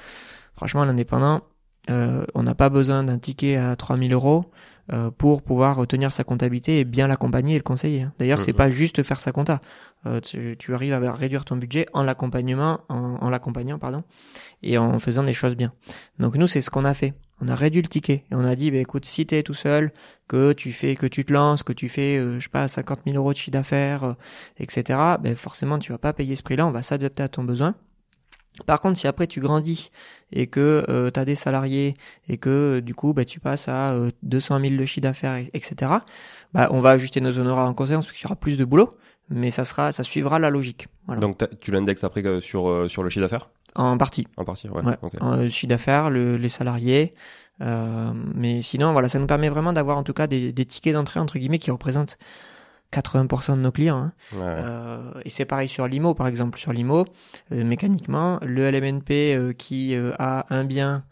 Franchement, 0.55 0.85
l'indépendant, 0.85 1.41
euh, 1.89 2.27
on 2.35 2.43
n'a 2.43 2.55
pas 2.55 2.69
besoin 2.69 3.03
d'un 3.03 3.19
ticket 3.19 3.57
à 3.57 3.77
3000 3.77 4.13
euros 4.13 4.45
euh, 4.93 5.11
pour 5.11 5.43
pouvoir 5.43 5.76
retenir 5.76 6.12
sa 6.12 6.25
comptabilité 6.25 6.81
et 6.81 6.85
bien 6.85 7.09
l'accompagner 7.09 7.55
et 7.55 7.59
le 7.59 7.62
conseiller. 7.62 8.07
D'ailleurs, 8.19 8.40
c'est 8.40 8.52
pas 8.52 8.71
juste 8.71 9.02
faire 9.02 9.21
sa 9.21 9.33
compta. 9.33 9.61
Euh, 10.07 10.21
tu, 10.21 10.57
tu, 10.59 10.75
arrives 10.75 10.93
à 10.93 11.12
réduire 11.12 11.45
ton 11.45 11.57
budget 11.57 11.87
en 11.93 12.02
l'accompagnement, 12.05 12.81
en, 12.88 13.16
en 13.21 13.28
l'accompagnant, 13.28 13.78
pardon, 13.78 14.05
et 14.62 14.78
en 14.78 14.99
faisant 14.99 15.25
des 15.25 15.35
choses 15.35 15.57
bien. 15.57 15.73
Donc 16.19 16.37
nous, 16.37 16.47
c'est 16.47 16.61
ce 16.61 16.71
qu'on 16.71 16.85
a 16.85 16.95
fait. 16.95 17.14
On 17.40 17.49
a 17.49 17.55
réduit 17.55 17.83
le 17.83 17.88
ticket 17.88 18.25
et 18.31 18.35
on 18.35 18.45
a 18.45 18.55
dit, 18.55 18.71
bah, 18.71 18.78
écoute, 18.78 19.05
si 19.05 19.26
t'es 19.26 19.43
tout 19.43 19.55
seul, 19.55 19.93
que 20.28 20.52
tu 20.52 20.73
fais, 20.73 20.97
que 20.97 21.07
tu 21.07 21.25
te 21.25 21.33
lances, 21.33 21.62
que 21.62 21.73
tu 21.73 21.88
fais, 21.88 22.19
euh, 22.19 22.38
je 22.38 22.45
sais 22.45 22.50
pas, 22.50 22.66
50 22.66 23.00
000 23.07 23.16
euros 23.16 23.33
de 23.33 23.38
chiffre 23.38 23.50
d'affaires, 23.50 24.05
euh, 24.05 24.14
etc. 24.59 24.99
Ben 25.21 25.37
forcément, 25.37 25.78
tu 25.78 25.93
vas 25.93 25.99
pas 25.99 26.12
payer 26.12 26.37
ce 26.37 26.43
prix-là. 26.43 26.66
On 26.66 26.71
va 26.71 26.83
s'adapter 26.83 27.23
à 27.23 27.28
ton 27.28 27.45
besoin. 27.45 27.75
Par 28.65 28.81
contre, 28.81 28.99
si 28.99 29.07
après 29.07 29.27
tu 29.27 29.41
grandis 29.41 29.91
et 30.33 30.47
que 30.47 30.85
euh, 30.89 31.11
tu 31.11 31.21
as 31.21 31.25
des 31.25 31.35
salariés 31.35 31.95
et 32.29 32.39
que 32.39 32.81
du 32.81 32.95
coup 32.95 33.13
bah, 33.13 33.25
tu 33.25 33.39
passes 33.41 33.69
à 33.69 33.95
200 34.23 34.61
000 34.61 34.77
de 34.77 34.85
chiffre 34.87 35.03
d'affaires, 35.03 35.37
etc., 35.53 35.93
bah, 36.55 36.69
on 36.71 36.81
va 36.81 36.91
ajuster 36.91 37.21
nos 37.21 37.39
honoraires 37.39 37.67
en 37.67 37.75
conséquence 37.75 38.07
parce 38.07 38.17
qu'il 38.17 38.25
y 38.25 38.27
aura 38.27 38.37
plus 38.37 38.57
de 38.57 38.65
boulot 38.65 38.91
mais 39.29 39.51
ça 39.51 39.65
sera, 39.65 39.93
ça 39.93 40.03
suivra 40.03 40.39
la 40.39 40.51
logique. 40.51 40.89
Voilà. 41.07 41.21
Donc 41.21 41.39
tu 41.61 41.71
l'indexes 41.71 42.05
après 42.05 42.25
euh, 42.25 42.41
sur 42.41 42.69
euh, 42.69 42.89
sur 42.89 43.03
le 43.03 43.11
chiffre 43.11 43.25
d'affaires? 43.25 43.51
En 43.75 43.99
partie. 43.99 44.27
En 44.37 44.45
partie, 44.45 44.69
ouais. 44.69 44.83
ouais. 44.83 44.97
Okay. 45.03 45.19
En, 45.21 45.49
chiffre 45.49 45.69
d'affaires, 45.69 46.11
le, 46.11 46.37
les 46.37 46.49
salariés. 46.49 47.15
Euh, 47.63 48.13
mais 48.35 48.63
sinon, 48.63 48.93
voilà, 48.93 49.09
ça 49.09 49.19
nous 49.19 49.27
permet 49.27 49.49
vraiment 49.49 49.73
d'avoir 49.73 49.99
en 49.99 50.03
tout 50.03 50.13
cas 50.13 50.27
des, 50.27 50.53
des 50.53 50.65
tickets 50.65 50.95
d'entrée 50.95 51.21
entre 51.21 51.39
guillemets 51.39 51.59
qui 51.59 51.71
représentent 51.71 52.19
80% 52.93 53.57
de 53.57 53.61
nos 53.61 53.73
clients. 53.73 53.97
Hein. 53.97 54.12
Ouais. 54.33 54.40
Euh, 54.43 55.12
et 55.25 55.31
c'est 55.31 55.45
pareil 55.45 55.69
sur 55.69 55.87
l'IMO, 55.87 56.14
par 56.14 56.26
exemple. 56.28 56.59
Sur 56.59 56.73
l'IMO, 56.73 57.04
euh, 57.52 57.65
mécaniquement, 57.65 58.39
le 58.43 58.71
LMNP 58.71 59.11
euh, 59.34 59.52
qui 59.52 59.97
a 60.19 60.47
un 60.50 60.65
bien 60.65 61.04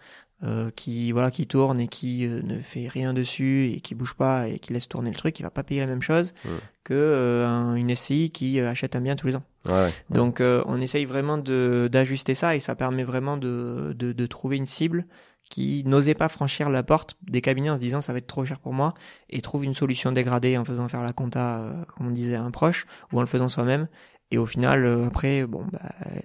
qui 0.77 1.11
voilà 1.11 1.31
qui 1.31 1.46
tourne 1.46 1.81
et 1.81 1.88
qui 1.88 2.29
ne 2.29 2.61
fait 2.61 2.87
rien 2.87 3.14
dessus 3.14 3.72
et 3.75 3.81
qui 3.81 3.94
bouge 3.94 4.12
pas 4.12 4.46
et 4.46 4.59
qui 4.59 4.75
laisse 4.75 4.87
tourner 4.88 5.09
le 5.09 5.16
truc, 5.16 5.40
il 5.40 5.42
va 5.42 5.49
pas 5.49 5.62
payer 5.62 5.81
la 5.81 5.87
même 5.87 6.03
chose 6.03 6.35
ouais. 6.44 6.51
que 6.83 6.92
euh, 6.92 7.75
une 7.77 7.96
SCI 7.96 8.29
qui 8.29 8.61
achète 8.61 8.94
un 8.94 9.01
bien 9.01 9.16
tous 9.16 9.27
les 9.29 9.37
ans. 9.37 9.42
Ouais, 9.64 9.90
Donc 10.11 10.42
on 10.42 10.81
essaye 10.83 11.07
vraiment 11.07 11.38
de 11.38 11.88
d'ajuster 11.90 12.35
ça 12.35 12.55
et 12.55 12.61
ça 12.61 12.75
permet 12.75 13.05
vraiment 13.05 13.38
de, 13.38 13.94
de, 13.96 14.12
de 14.12 14.27
trouver 14.27 14.59
une 14.59 14.66
cible 14.66 15.07
qui 15.55 15.85
n'osait 15.87 16.14
pas 16.14 16.29
franchir 16.29 16.69
la 16.69 16.83
porte 16.83 17.17
des 17.23 17.40
cabinets 17.40 17.71
en 17.71 17.77
se 17.77 17.81
disant 17.81 18.01
ça 18.01 18.12
va 18.12 18.19
être 18.19 18.27
trop 18.27 18.45
cher 18.45 18.59
pour 18.59 18.73
moi 18.73 18.93
et 19.31 19.40
trouve 19.40 19.64
une 19.64 19.75
solution 19.75 20.11
dégradée 20.11 20.59
en 20.59 20.64
faisant 20.64 20.88
faire 20.88 21.03
la 21.05 21.12
compta 21.12 21.62
comme 21.95 22.09
on 22.09 22.11
disait 22.11 22.35
à 22.35 22.43
un 22.43 22.51
proche 22.51 22.87
ou 23.12 23.19
en 23.19 23.21
le 23.21 23.29
faisant 23.29 23.49
soi-même 23.49 23.87
et 24.31 24.38
au 24.38 24.47
final, 24.47 24.85
euh, 24.85 25.07
après, 25.07 25.47
bon, 25.47 25.64
bah, 25.71 25.79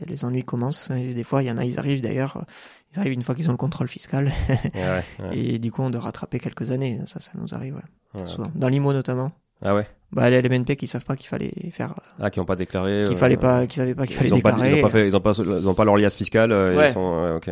les 0.07 0.25
ennuis 0.25 0.43
commencent. 0.43 0.89
Et 0.89 1.13
des 1.13 1.23
fois, 1.23 1.43
il 1.43 1.47
y 1.47 1.51
en 1.51 1.57
a, 1.57 1.65
ils 1.65 1.77
arrivent 1.77 2.01
d'ailleurs, 2.01 2.43
ils 2.91 2.99
arrivent 2.99 3.13
une 3.13 3.21
fois 3.21 3.35
qu'ils 3.35 3.49
ont 3.49 3.51
le 3.51 3.57
contrôle 3.57 3.87
fiscal. 3.87 4.31
ouais, 4.73 5.03
ouais. 5.19 5.37
Et 5.37 5.59
du 5.59 5.71
coup, 5.71 5.83
on 5.83 5.91
doit 5.91 6.01
rattraper 6.01 6.39
quelques 6.39 6.71
années. 6.71 6.99
Ça, 7.05 7.19
ça 7.19 7.31
nous 7.35 7.53
arrive, 7.53 7.75
ouais. 7.75 8.25
souvent. 8.25 8.49
Dans 8.55 8.67
l'IMO 8.67 8.93
notamment. 8.93 9.31
Ah 9.61 9.75
ouais? 9.75 9.85
Bah, 10.11 10.29
les 10.29 10.41
LMNP 10.41 10.75
qui 10.75 10.87
savent 10.87 11.05
pas 11.05 11.15
qu'il 11.15 11.27
fallait 11.27 11.53
faire. 11.71 11.93
Ah, 12.19 12.31
qui 12.31 12.39
ont 12.39 12.45
pas 12.45 12.55
déclaré. 12.55 13.03
Qu'il 13.05 13.17
fallait 13.17 13.37
pas, 13.37 13.67
qui 13.67 13.75
savaient 13.75 13.93
pas 13.93 14.07
qu'il 14.07 14.15
fallait 14.15 14.29
ils 14.29 14.33
ont 14.33 14.37
déclarer. 14.37 14.69
Pas, 14.69 14.77
ils 14.77 14.79
ont 14.79 14.81
pas 14.81 14.89
fait, 14.89 15.07
ils 15.07 15.15
ont 15.15 15.21
pas, 15.21 15.33
ils 15.37 15.67
ont 15.67 15.73
pas 15.75 15.85
leur 15.85 15.97
liasse 15.97 16.15
fiscale. 16.15 16.51
Ouais. 16.51 16.89
Ils 16.89 16.93
sont, 16.93 17.21
ouais, 17.21 17.31
ok. 17.33 17.51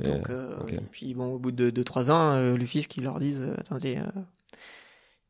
Donc, 0.00 0.30
euh, 0.30 0.58
okay. 0.60 0.78
puis 0.90 1.14
bon, 1.14 1.34
au 1.34 1.38
bout 1.38 1.52
de 1.52 1.70
2-3 1.70 2.10
ans, 2.10 2.32
euh, 2.32 2.56
le 2.56 2.66
fisc, 2.66 2.96
ils 2.96 3.04
leur 3.04 3.18
disent, 3.18 3.42
euh, 3.42 3.54
attendez, 3.58 3.98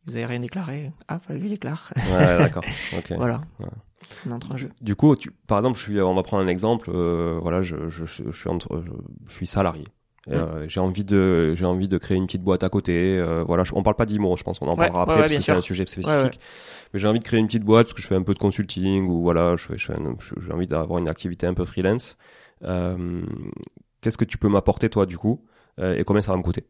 vous 0.06 0.16
avez 0.16 0.26
rien 0.26 0.40
déclaré. 0.40 0.92
Ah, 1.08 1.18
fallait 1.18 1.40
que 1.40 1.46
je 1.46 1.50
déclare. 1.50 1.92
Ouais, 1.96 2.38
d'accord. 2.38 2.64
Voilà. 3.16 3.40
Ouais. 3.60 3.66
On 4.26 4.32
entre 4.32 4.52
en 4.52 4.56
jeu. 4.56 4.70
Du 4.80 4.94
coup, 4.94 5.14
tu, 5.16 5.30
par 5.30 5.58
exemple, 5.58 5.78
je 5.78 5.82
suis, 5.82 6.00
on 6.00 6.14
va 6.14 6.22
prendre 6.22 6.44
un 6.44 6.48
exemple. 6.48 6.90
Euh, 6.92 7.38
voilà, 7.42 7.62
je, 7.62 7.88
je, 7.88 8.06
je, 8.06 8.22
je 8.30 8.36
suis 8.36 8.48
entre, 8.48 8.82
je, 8.84 8.90
je, 9.28 9.34
suis 9.34 9.46
salarié. 9.46 9.84
Mmh. 10.26 10.32
Euh, 10.32 10.68
j'ai 10.68 10.80
envie 10.80 11.04
de, 11.04 11.54
j'ai 11.54 11.64
envie 11.64 11.88
de 11.88 11.98
créer 11.98 12.16
une 12.16 12.26
petite 12.26 12.42
boîte 12.42 12.62
à 12.62 12.68
côté. 12.68 13.18
Euh, 13.18 13.44
voilà, 13.44 13.64
on 13.72 13.82
parle 13.82 13.96
pas 13.96 14.06
d'IMO, 14.06 14.36
je 14.36 14.44
pense 14.44 14.58
qu'on 14.58 14.66
en 14.66 14.76
ouais, 14.76 14.88
parlera 14.88 15.02
après 15.02 15.20
parce 15.20 15.32
que 15.32 15.40
c'est 15.40 15.52
un 15.52 15.60
sujet 15.60 15.86
spécifique. 15.86 16.40
Mais 16.92 17.00
j'ai 17.00 17.08
envie 17.08 17.18
de 17.18 17.24
créer 17.24 17.40
une 17.40 17.46
petite 17.46 17.64
boîte 17.64 17.86
parce 17.86 17.94
que 17.94 18.02
je 18.02 18.06
fais 18.06 18.14
un 18.14 18.22
peu 18.22 18.34
de 18.34 18.38
consulting 18.38 19.08
ou 19.08 19.22
voilà, 19.22 19.56
je 19.56 19.66
fais, 19.66 19.76
j'ai 19.76 20.52
envie 20.52 20.66
d'avoir 20.66 20.98
une 20.98 21.08
activité 21.08 21.46
un 21.46 21.54
peu 21.54 21.64
freelance. 21.64 22.16
Euh, 22.64 23.22
Qu'est-ce 24.06 24.18
que 24.18 24.24
tu 24.24 24.38
peux 24.38 24.48
m'apporter 24.48 24.88
toi 24.88 25.04
du 25.04 25.18
coup 25.18 25.44
et 25.82 26.04
combien 26.04 26.22
ça 26.22 26.30
va 26.30 26.38
me 26.38 26.42
coûter? 26.44 26.64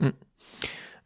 Mmh. 0.00 0.10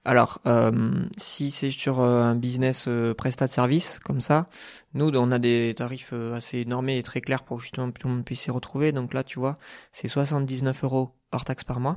Alors, 0.05 0.41
euh, 0.47 1.05
si 1.19 1.51
c'est 1.51 1.71
sur 1.71 2.01
euh, 2.01 2.23
un 2.23 2.35
business 2.35 2.87
euh, 2.89 3.13
prestat 3.13 3.47
de 3.47 3.53
service 3.53 3.99
comme 3.99 4.21
ça, 4.21 4.49
nous 4.95 5.11
on 5.15 5.31
a 5.31 5.39
des 5.39 5.75
tarifs 5.77 6.11
euh, 6.15 6.35
assez 6.35 6.65
normés 6.65 6.97
et 6.97 7.03
très 7.03 7.21
clairs 7.21 7.43
pour 7.43 7.61
justement 7.61 7.93
que 7.93 8.01
tout 8.01 8.09
le 8.09 8.15
monde 8.15 8.25
puisse 8.25 8.41
s'y 8.41 8.51
retrouver. 8.51 8.93
Donc 8.93 9.13
là, 9.13 9.23
tu 9.23 9.39
vois, 9.39 9.59
c'est 9.93 10.09
79 10.09 10.83
euros 10.85 11.15
hors 11.31 11.45
taxe 11.45 11.65
par 11.65 11.79
mois. 11.79 11.97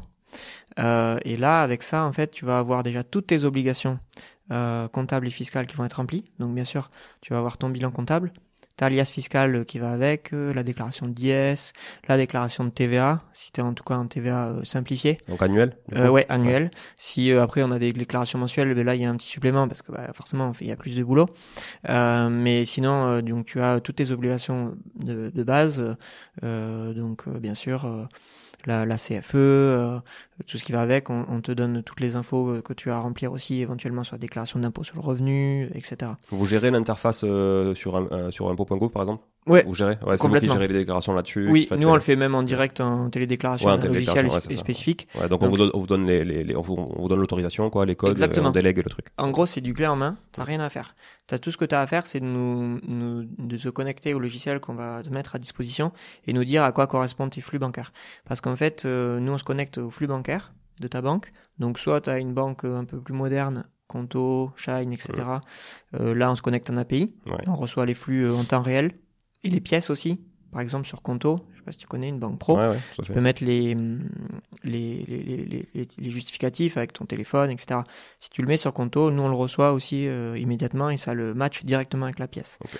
Euh, 0.79 1.19
et 1.23 1.37
là, 1.37 1.63
avec 1.63 1.83
ça, 1.83 2.03
en 2.03 2.11
fait, 2.11 2.31
tu 2.31 2.45
vas 2.45 2.59
avoir 2.59 2.83
déjà 2.83 3.03
toutes 3.03 3.27
tes 3.27 3.45
obligations 3.45 3.97
euh, 4.51 4.87
comptables 4.89 5.27
et 5.27 5.31
fiscales 5.31 5.65
qui 5.65 5.75
vont 5.77 5.85
être 5.85 5.93
remplies. 5.93 6.25
Donc 6.39 6.53
bien 6.53 6.65
sûr, 6.65 6.91
tu 7.21 7.33
vas 7.33 7.39
avoir 7.39 7.57
ton 7.57 7.69
bilan 7.69 7.91
comptable, 7.91 8.33
ta 8.81 8.89
liasse 8.89 9.11
fiscale 9.11 9.63
qui 9.65 9.77
va 9.77 9.91
avec, 9.91 10.33
euh, 10.33 10.55
la 10.55 10.63
déclaration 10.63 11.05
DIS, 11.05 11.71
la 12.07 12.17
déclaration 12.17 12.63
de 12.63 12.71
TVA, 12.71 13.21
si 13.31 13.51
tu 13.51 13.61
es 13.61 13.63
en 13.63 13.75
tout 13.75 13.83
cas 13.83 13.93
en 13.93 14.07
TVA 14.07 14.47
euh, 14.47 14.63
simplifié. 14.63 15.19
Donc 15.27 15.43
annuel 15.43 15.77
euh, 15.95 16.07
Ouais, 16.09 16.25
annuel. 16.29 16.63
Ouais. 16.63 16.71
Si 16.97 17.31
euh, 17.31 17.43
après 17.43 17.61
on 17.61 17.69
a 17.69 17.77
des 17.77 17.93
déclarations 17.93 18.39
mensuelles, 18.39 18.73
ben 18.73 18.83
là 18.83 18.95
il 18.95 19.01
y 19.03 19.05
a 19.05 19.09
un 19.11 19.17
petit 19.17 19.27
supplément 19.27 19.67
parce 19.67 19.83
que 19.83 19.91
bah, 19.91 20.09
forcément 20.15 20.51
il 20.59 20.65
y 20.65 20.71
a 20.71 20.75
plus 20.75 20.95
de 20.95 21.03
boulot. 21.03 21.27
Euh, 21.89 22.27
mais 22.29 22.65
sinon, 22.65 23.21
donc 23.21 23.45
tu 23.45 23.61
as 23.61 23.81
toutes 23.81 23.97
tes 23.97 24.09
obligations 24.09 24.75
de, 24.95 25.29
de 25.29 25.43
base, 25.43 25.95
donc 26.41 27.29
bien 27.29 27.53
sûr 27.53 28.07
la, 28.67 28.85
la 28.85 28.97
CFE, 28.97 29.35
euh, 29.35 29.99
tout 30.47 30.57
ce 30.57 30.63
qui 30.63 30.71
va 30.71 30.81
avec. 30.81 31.09
On, 31.09 31.25
on, 31.29 31.41
te 31.41 31.51
donne 31.51 31.83
toutes 31.83 31.99
les 31.99 32.15
infos 32.15 32.61
que 32.61 32.73
tu 32.73 32.91
as 32.91 32.95
à 32.95 32.99
remplir 32.99 33.31
aussi, 33.31 33.61
éventuellement 33.61 34.03
sur 34.03 34.15
la 34.15 34.19
déclaration 34.19 34.59
d'impôt 34.59 34.83
sur 34.83 34.95
le 34.95 35.01
revenu, 35.01 35.69
etc. 35.73 36.11
Vous 36.29 36.45
gérez 36.45 36.71
l'interface 36.71 37.21
euh, 37.23 37.73
sur, 37.73 37.95
euh, 37.95 38.31
sur 38.31 38.49
impôt.gouv 38.49 38.89
par 38.89 39.03
exemple? 39.03 39.23
Ouais. 39.47 39.63
Vous 39.65 39.73
gérez 39.73 39.97
Ouais, 40.05 40.17
c'est 40.17 40.27
vous 40.27 40.35
qui 40.35 40.47
gérez 40.47 40.67
les 40.67 40.73
déclarations 40.79 41.13
là-dessus. 41.13 41.49
Oui, 41.49 41.67
nous 41.79 41.87
on 41.89 41.95
le 41.95 41.99
fait 41.99 42.15
même 42.15 42.35
en 42.35 42.43
direct 42.43 42.79
en 42.79 43.09
télédéclaration, 43.09 43.67
Ouais, 43.67 43.73
en 43.73 43.77
un 43.77 43.79
télédéclaration, 43.79 44.23
logiciel 44.29 44.51
ouais, 44.51 44.57
spécifique. 44.57 45.07
Ouais, 45.15 45.27
donc, 45.27 45.41
on 45.41 45.45
Donc- 45.45 45.51
vous 45.51 45.57
donne, 45.57 45.71
on 45.73 45.79
vous 45.79 45.87
donne 45.87 46.05
les, 46.05 46.23
les, 46.23 46.43
les- 46.43 46.55
on 46.55 46.61
vous, 46.61 46.75
on 46.75 47.01
vous 47.01 47.07
donne 47.07 47.19
l'autorisation, 47.19 47.69
quoi, 47.71 47.85
les 47.87 47.95
codes, 47.95 48.11
Exactement. 48.11 48.45
et 48.45 48.49
on 48.49 48.51
délègue 48.51 48.77
le 48.77 48.83
truc. 48.89 49.07
En 49.17 49.31
gros, 49.31 49.47
c'est 49.47 49.61
du 49.61 49.73
clé 49.73 49.87
en 49.87 49.95
main, 49.95 50.17
t'as 50.31 50.43
rien 50.43 50.59
à 50.59 50.69
faire. 50.69 50.95
T'as 51.25 51.39
tout 51.39 51.49
ce 51.49 51.57
que 51.57 51.65
t'as 51.65 51.81
à 51.81 51.87
faire, 51.87 52.05
c'est 52.05 52.19
de 52.19 52.25
nous, 52.25 52.79
nous- 52.87 53.25
de 53.39 53.57
se 53.57 53.69
connecter 53.69 54.13
au 54.13 54.19
logiciel 54.19 54.59
qu'on 54.59 54.75
va 54.75 55.01
te 55.01 55.09
mettre 55.09 55.35
à 55.35 55.39
disposition 55.39 55.91
et 56.27 56.33
nous 56.33 56.45
dire 56.45 56.61
à 56.63 56.71
quoi 56.71 56.85
correspondent 56.85 57.31
tes 57.31 57.41
flux 57.41 57.57
bancaires. 57.59 57.93
Parce 58.27 58.41
qu'en 58.41 58.55
fait, 58.55 58.83
euh, 58.85 59.19
nous 59.19 59.31
on 59.31 59.37
se 59.39 59.43
connecte 59.43 59.79
au 59.79 59.89
flux 59.89 60.05
bancaire 60.07 60.53
de 60.81 60.87
ta 60.87 61.01
banque. 61.01 61.31
Donc 61.57 61.79
soit 61.79 62.01
t'as 62.01 62.19
une 62.19 62.33
banque 62.33 62.63
euh, 62.63 62.77
un 62.77 62.85
peu 62.85 62.99
plus 62.99 63.13
moderne, 63.15 63.65
Conto, 63.87 64.51
Shine, 64.55 64.93
etc. 64.93 65.11
Euh, 65.99 66.13
là, 66.15 66.31
on 66.31 66.35
se 66.35 66.41
connecte 66.41 66.69
en 66.69 66.77
API, 66.77 67.13
Ouais. 67.25 67.33
on 67.47 67.55
reçoit 67.55 67.85
les 67.85 67.93
flux 67.93 68.25
euh, 68.25 68.33
en 68.35 68.43
temps 68.45 68.61
réel 68.61 68.93
et 69.43 69.49
les 69.49 69.61
pièces 69.61 69.89
aussi. 69.89 70.19
Par 70.51 70.59
exemple, 70.59 70.85
sur 70.85 71.01
Conto, 71.01 71.39
je 71.53 71.59
sais 71.59 71.63
pas 71.63 71.71
si 71.71 71.77
tu 71.77 71.87
connais 71.87 72.09
une 72.09 72.19
banque 72.19 72.37
pro. 72.37 72.57
Ouais, 72.57 72.67
ouais, 72.67 72.77
Tu 72.99 73.05
fait. 73.05 73.13
peux 73.13 73.21
mettre 73.21 73.41
les, 73.41 73.73
hum, 73.73 74.01
les, 74.65 75.05
les, 75.07 75.23
les, 75.23 75.65
les- 75.73 75.87
les- 75.97 76.09
justificatifs 76.11 76.75
avec 76.75 76.91
ton 76.91 77.05
téléphone, 77.05 77.49
etc. 77.49 77.79
Si 78.19 78.29
tu 78.29 78.41
le 78.41 78.49
mets 78.49 78.57
sur 78.57 78.73
Conto, 78.73 79.11
nous 79.11 79.21
on 79.23 79.29
le 79.29 79.33
reçoit 79.35 79.71
aussi 79.71 80.07
euh, 80.07 80.37
immédiatement 80.37 80.89
et 80.89 80.97
ça 80.97 81.13
le 81.13 81.33
match 81.33 81.63
directement 81.63 82.03
avec 82.03 82.19
la 82.19 82.27
pièce. 82.27 82.57
Ok. 82.65 82.71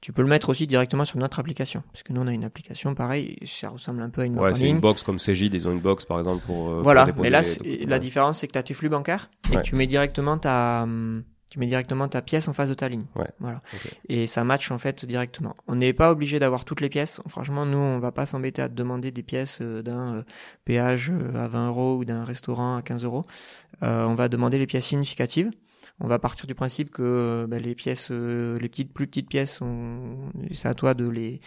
Tu 0.00 0.12
peux 0.12 0.22
le 0.22 0.28
mettre 0.28 0.48
aussi 0.48 0.66
directement 0.66 1.04
sur 1.04 1.18
notre 1.18 1.38
application. 1.38 1.84
Parce 1.92 2.02
que 2.02 2.12
nous 2.12 2.20
on 2.20 2.26
a 2.26 2.32
une 2.32 2.42
application 2.42 2.96
pareil, 2.96 3.36
ça 3.46 3.68
ressemble 3.68 4.02
un 4.02 4.10
peu 4.10 4.22
à 4.22 4.24
une 4.24 4.36
Ouais, 4.36 4.52
c'est 4.52 4.68
une 4.68 4.80
box 4.80 5.04
comme 5.04 5.20
Cegid, 5.20 5.54
ils 5.54 5.68
ont 5.68 5.72
une 5.72 5.80
box, 5.80 6.04
par 6.04 6.18
exemple, 6.18 6.44
pour, 6.44 6.68
euh, 6.70 6.80
Voilà, 6.82 7.06
pour 7.06 7.22
mais 7.22 7.30
là 7.30 7.42
la 7.86 7.98
différence 8.00 8.40
c'est 8.40 8.48
que 8.48 8.52
tu 8.54 8.58
as 8.58 8.64
tes 8.64 8.74
flux 8.74 8.88
bancaires 8.88 9.30
et 9.52 9.54
Ouais. 9.54 9.62
que 9.62 9.68
tu 9.68 9.76
mets 9.76 9.86
directement 9.86 10.36
ta 10.36 10.82
hum, 10.82 11.22
tu 11.50 11.58
mets 11.58 11.66
directement 11.66 12.06
ta 12.06 12.22
pièce 12.22 12.46
en 12.46 12.52
face 12.52 12.68
de 12.68 12.74
ta 12.74 12.88
ligne. 12.88 13.04
Ouais. 13.16 13.28
Voilà. 13.40 13.60
Ok. 13.74 13.92
Et 14.08 14.28
ça 14.28 14.44
match 14.44 14.70
en 14.70 14.78
fait 14.78 15.04
directement. 15.04 15.56
On 15.66 15.74
n'est 15.74 15.92
pas 15.92 16.12
obligé 16.12 16.38
d'avoir 16.38 16.64
toutes 16.64 16.80
les 16.80 16.88
pièces. 16.88 17.20
Franchement, 17.26 17.66
nous, 17.66 17.76
on 17.76 17.98
va 17.98 18.12
pas 18.12 18.24
s'embêter 18.24 18.62
à 18.62 18.68
te 18.68 18.74
demander 18.74 19.10
des 19.10 19.24
pièces 19.24 19.58
euh, 19.60 19.82
d'un 19.82 20.14
euh, 20.14 20.22
péage 20.64 21.10
euh, 21.10 21.44
à 21.44 21.48
20 21.48 21.68
euros 21.68 21.96
ou 21.96 22.04
d'un 22.04 22.24
restaurant 22.24 22.76
à 22.76 22.82
15 22.82 23.04
euros. 23.04 23.26
On 23.82 24.14
va 24.14 24.28
demander 24.28 24.58
les 24.58 24.66
pièces 24.66 24.86
significatives. 24.86 25.50
On 26.02 26.06
va 26.06 26.18
partir 26.18 26.46
du 26.46 26.54
principe 26.54 26.90
que 26.90 27.46
bah, 27.48 27.58
les 27.58 27.74
pièces, 27.74 28.08
euh, 28.10 28.58
les 28.58 28.68
petites, 28.70 28.92
plus 28.92 29.06
petites 29.06 29.28
pièces, 29.28 29.60
c'est 30.52 30.68
à 30.68 30.74
toi 30.74 30.94
de 30.94 31.06
les 31.06 31.40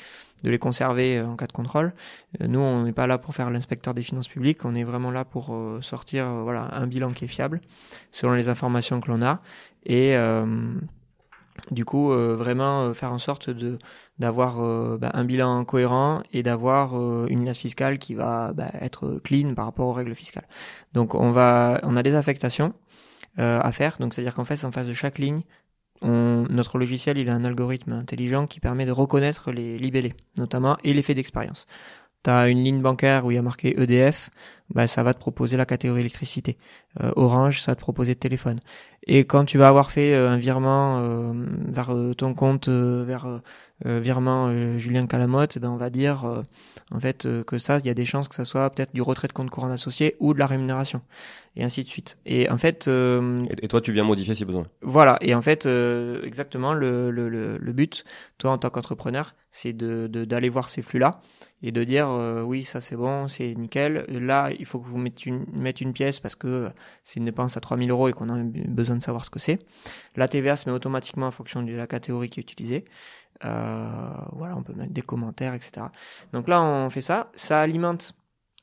de 0.43 0.49
les 0.49 0.59
conserver 0.59 1.17
euh, 1.17 1.27
en 1.27 1.35
cas 1.35 1.47
de 1.47 1.53
contrôle. 1.53 1.93
Euh, 2.41 2.47
Nous, 2.47 2.59
on 2.59 2.83
n'est 2.83 2.93
pas 2.93 3.07
là 3.07 3.17
pour 3.17 3.33
faire 3.33 3.49
l'inspecteur 3.49 3.95
des 3.95 4.03
finances 4.03 4.27
publiques. 4.27 4.63
On 4.63 4.75
est 4.75 4.83
vraiment 4.83 5.09
là 5.09 5.25
pour 5.25 5.57
sortir, 5.81 6.29
voilà, 6.43 6.69
un 6.73 6.85
bilan 6.85 7.11
qui 7.11 7.25
est 7.25 7.29
fiable 7.29 7.61
selon 8.11 8.33
les 8.33 8.47
informations 8.49 9.01
que 9.01 9.09
l'on 9.09 9.21
a 9.23 9.41
et 9.85 10.15
du 11.71 11.85
coup 11.85 12.09
vraiment 12.11 12.93
faire 12.93 13.11
en 13.11 13.19
sorte 13.19 13.49
de 13.49 13.77
d'avoir 14.19 14.61
bah, 14.97 15.11
un 15.13 15.25
bilan 15.25 15.65
cohérent 15.65 16.21
et 16.31 16.43
d'avoir 16.43 16.95
une 17.27 17.45
liasse 17.45 17.59
fiscale 17.59 17.97
qui 17.99 18.15
va 18.15 18.53
bah, 18.53 18.71
être 18.81 19.19
clean 19.23 19.53
par 19.55 19.65
rapport 19.65 19.87
aux 19.87 19.93
règles 19.93 20.15
fiscales. 20.15 20.47
Donc 20.93 21.15
on 21.15 21.31
va 21.31 21.79
on 21.83 21.97
a 21.97 22.03
des 22.03 22.15
affectations 22.15 22.73
euh, 23.39 23.59
à 23.61 23.71
faire. 23.71 23.97
Donc 23.99 24.13
c'est-à-dire 24.13 24.35
qu'en 24.35 24.45
fait 24.45 24.63
en 24.63 24.71
face 24.71 24.87
de 24.87 24.93
chaque 24.93 25.17
ligne 25.17 25.41
notre 26.05 26.79
logiciel 26.79 27.17
il 27.17 27.29
a 27.29 27.33
un 27.33 27.45
algorithme 27.45 27.93
intelligent 27.93 28.45
qui 28.45 28.59
permet 28.59 28.85
de 28.85 28.91
reconnaître 28.91 29.53
les 29.53 29.77
libellés 29.77 30.13
notamment 30.37 30.75
et 30.83 30.93
l'effet 30.93 31.13
d'expérience. 31.13 31.65
Tu 32.23 32.29
as 32.29 32.47
une 32.49 32.63
ligne 32.63 32.81
bancaire 32.81 33.25
où 33.25 33.31
il 33.31 33.35
y 33.35 33.37
a 33.37 33.41
marqué 33.41 33.79
EDF, 33.81 34.29
bah, 34.69 34.87
ça 34.87 35.03
va 35.03 35.13
te 35.13 35.19
proposer 35.19 35.57
la 35.57 35.65
catégorie 35.65 36.01
électricité. 36.01 36.57
Euh, 37.01 37.11
Orange, 37.15 37.61
ça 37.61 37.71
va 37.71 37.75
te 37.75 37.81
proposer 37.81 38.15
téléphone. 38.15 38.59
Et 39.07 39.25
quand 39.25 39.43
tu 39.45 39.57
vas 39.57 39.67
avoir 39.67 39.91
fait 39.91 40.13
euh, 40.13 40.29
un 40.29 40.37
virement 40.37 40.99
euh, 41.01 41.33
vers 41.67 41.93
euh, 41.93 42.13
ton 42.13 42.33
compte, 42.33 42.69
euh, 42.69 43.03
vers 43.05 43.27
euh, 43.85 43.99
virement 43.99 44.47
euh, 44.49 44.77
Julien 44.77 45.05
Calamotte, 45.05 45.57
ben 45.57 45.69
on 45.69 45.75
va 45.77 45.89
dire 45.89 46.23
euh, 46.25 46.41
en 46.91 46.99
fait 46.99 47.25
euh, 47.25 47.43
que 47.43 47.59
ça, 47.59 47.79
il 47.79 47.85
y 47.85 47.89
a 47.89 47.93
des 47.93 48.05
chances 48.05 48.29
que 48.29 48.35
ça 48.35 48.45
soit 48.45 48.69
peut-être 48.69 48.93
du 48.93 49.01
retrait 49.01 49.27
de 49.27 49.33
compte 49.33 49.49
courant 49.49 49.69
associé 49.71 50.15
ou 50.19 50.33
de 50.33 50.39
la 50.39 50.47
rémunération, 50.47 51.01
et 51.57 51.63
ainsi 51.63 51.83
de 51.83 51.89
suite. 51.89 52.17
Et 52.25 52.49
en 52.49 52.57
fait, 52.57 52.87
euh, 52.87 53.45
Et, 53.49 53.65
et 53.65 53.67
toi, 53.69 53.79
tu 53.81 53.91
viens 53.93 54.03
modifier 54.03 54.35
si 54.35 54.43
besoin. 54.45 54.67
voilà, 54.81 55.17
et 55.21 55.33
en 55.33 55.41
fait, 55.41 55.65
euh, 55.65 56.21
exactement, 56.23 56.73
le, 56.73 57.09
le, 57.09 57.29
le, 57.29 57.57
le 57.57 57.73
but, 57.73 58.03
toi 58.37 58.51
en 58.51 58.57
tant 58.57 58.69
qu'entrepreneur, 58.69 59.33
c'est 59.51 59.71
de 59.73 60.07
de- 60.07 60.25
d'aller 60.25 60.49
voir 60.49 60.67
ces 60.69 60.81
flux-là 60.81 61.21
et 61.63 61.71
de 61.71 61.83
dire 61.85 62.09
euh, 62.09 62.41
oui, 62.41 62.65
ça 62.65 62.81
c'est 62.81 62.97
bon, 62.97 63.29
c'est 63.29 63.55
nickel. 63.55 64.05
Là, 64.09 64.51
il 64.59 64.65
faut 64.65 64.79
que 64.79 64.87
vous 64.87 64.97
mettez 64.97 65.29
une, 65.29 65.93
pièce 65.93 66.19
parce 66.19 66.35
que 66.35 66.69
c'est 67.05 67.19
une 67.19 67.25
dépense 67.25 67.55
à 67.55 67.61
3000 67.61 67.89
euros 67.89 68.09
et 68.09 68.13
qu'on 68.13 68.29
a 68.29 68.43
besoin 68.43 68.97
de 68.97 69.01
savoir 69.01 69.23
ce 69.23 69.29
que 69.29 69.39
c'est. 69.39 69.59
La 70.17 70.27
TVA 70.27 70.57
se 70.57 70.69
met 70.69 70.75
automatiquement 70.75 71.27
en 71.27 71.31
fonction 71.31 71.63
de 71.63 71.71
la 71.71 71.87
catégorie 71.87 72.29
qui 72.29 72.41
est 72.41 72.43
utilisée. 72.43 72.83
Euh, 73.45 74.11
voilà, 74.33 74.57
on 74.57 74.63
peut 74.63 74.73
mettre 74.73 74.91
des 74.91 75.01
commentaires, 75.01 75.53
etc. 75.53 75.87
Donc 76.33 76.49
là, 76.49 76.61
on 76.61 76.89
fait 76.89 77.01
ça. 77.01 77.31
Ça 77.35 77.61
alimente 77.61 78.13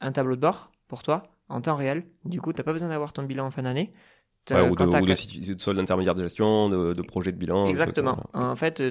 un 0.03 0.13
tableau 0.13 0.37
de 0.37 0.41
bord 0.43 0.71
pour 0.87 1.03
toi 1.03 1.23
en 1.49 1.63
temps 1.63 1.77
réel. 1.77 2.05
Du 2.27 2.41
coup, 2.41 2.53
t'as 2.53 2.63
pas 2.63 2.73
besoin 2.73 2.91
d'avoir 2.91 3.15
ton 3.15 3.23
bilan 3.23 3.47
en 3.47 3.51
fin 3.51 3.63
d'année. 3.63 3.93
Ouais, 4.51 4.69
ou 4.69 4.75
de, 4.75 4.85
ou 4.85 4.91
de, 4.91 5.55
de 5.55 5.61
solde 5.61 5.79
d'intermédiaire 5.79 6.15
de 6.15 6.23
gestion, 6.23 6.69
de, 6.69 6.93
de 6.93 7.03
projet 7.03 7.31
de 7.31 7.37
bilan. 7.37 7.69
Exactement. 7.69 8.19
En 8.33 8.57
fait, 8.57 8.83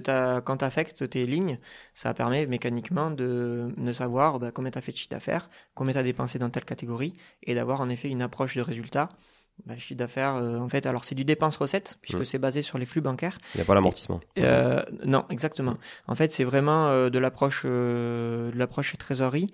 quand 0.45 0.57
tu 0.57 0.65
affectes 0.65 1.09
tes 1.09 1.25
lignes, 1.25 1.59
ça 1.93 2.13
permet 2.13 2.45
mécaniquement 2.45 3.11
de, 3.11 3.73
de 3.75 3.93
savoir 3.93 4.39
bah, 4.39 4.51
combien 4.51 4.71
tu 4.71 4.77
as 4.77 4.81
fait 4.81 4.91
de 4.91 4.97
chiffre 4.97 5.09
d'affaires, 5.09 5.49
combien 5.73 5.93
tu 5.93 5.99
as 5.99 6.03
dépensé 6.03 6.39
dans 6.39 6.49
telle 6.49 6.65
catégorie, 6.65 7.13
et 7.43 7.55
d'avoir 7.55 7.81
en 7.81 7.89
effet 7.89 8.09
une 8.09 8.21
approche 8.21 8.55
de 8.55 8.61
résultat. 8.61 9.09
Bah, 9.65 9.77
chiffre 9.77 9.97
d'affaires, 9.97 10.35
euh, 10.35 10.57
en 10.57 10.69
fait, 10.69 10.85
alors 10.85 11.03
c'est 11.03 11.15
du 11.15 11.25
dépense-recette, 11.25 11.97
puisque 12.01 12.19
Mm. 12.21 12.25
c'est 12.25 12.37
basé 12.39 12.61
sur 12.61 12.77
les 12.77 12.85
flux 12.85 13.01
bancaires. 13.01 13.37
Il 13.53 13.57
n'y 13.57 13.61
a 13.61 13.65
pas 13.65 13.73
l'amortissement. 13.75 14.19
Euh, 14.39 14.81
non, 15.05 15.25
exactement. 15.29 15.75
En 16.07 16.15
fait, 16.15 16.33
c'est 16.33 16.43
vraiment 16.43 16.87
euh, 16.87 17.09
de 17.09 17.19
l'approche 17.19 17.63
euh, 17.65 18.51
de 18.51 18.57
l'approche 18.57 18.95
trésorerie 18.97 19.51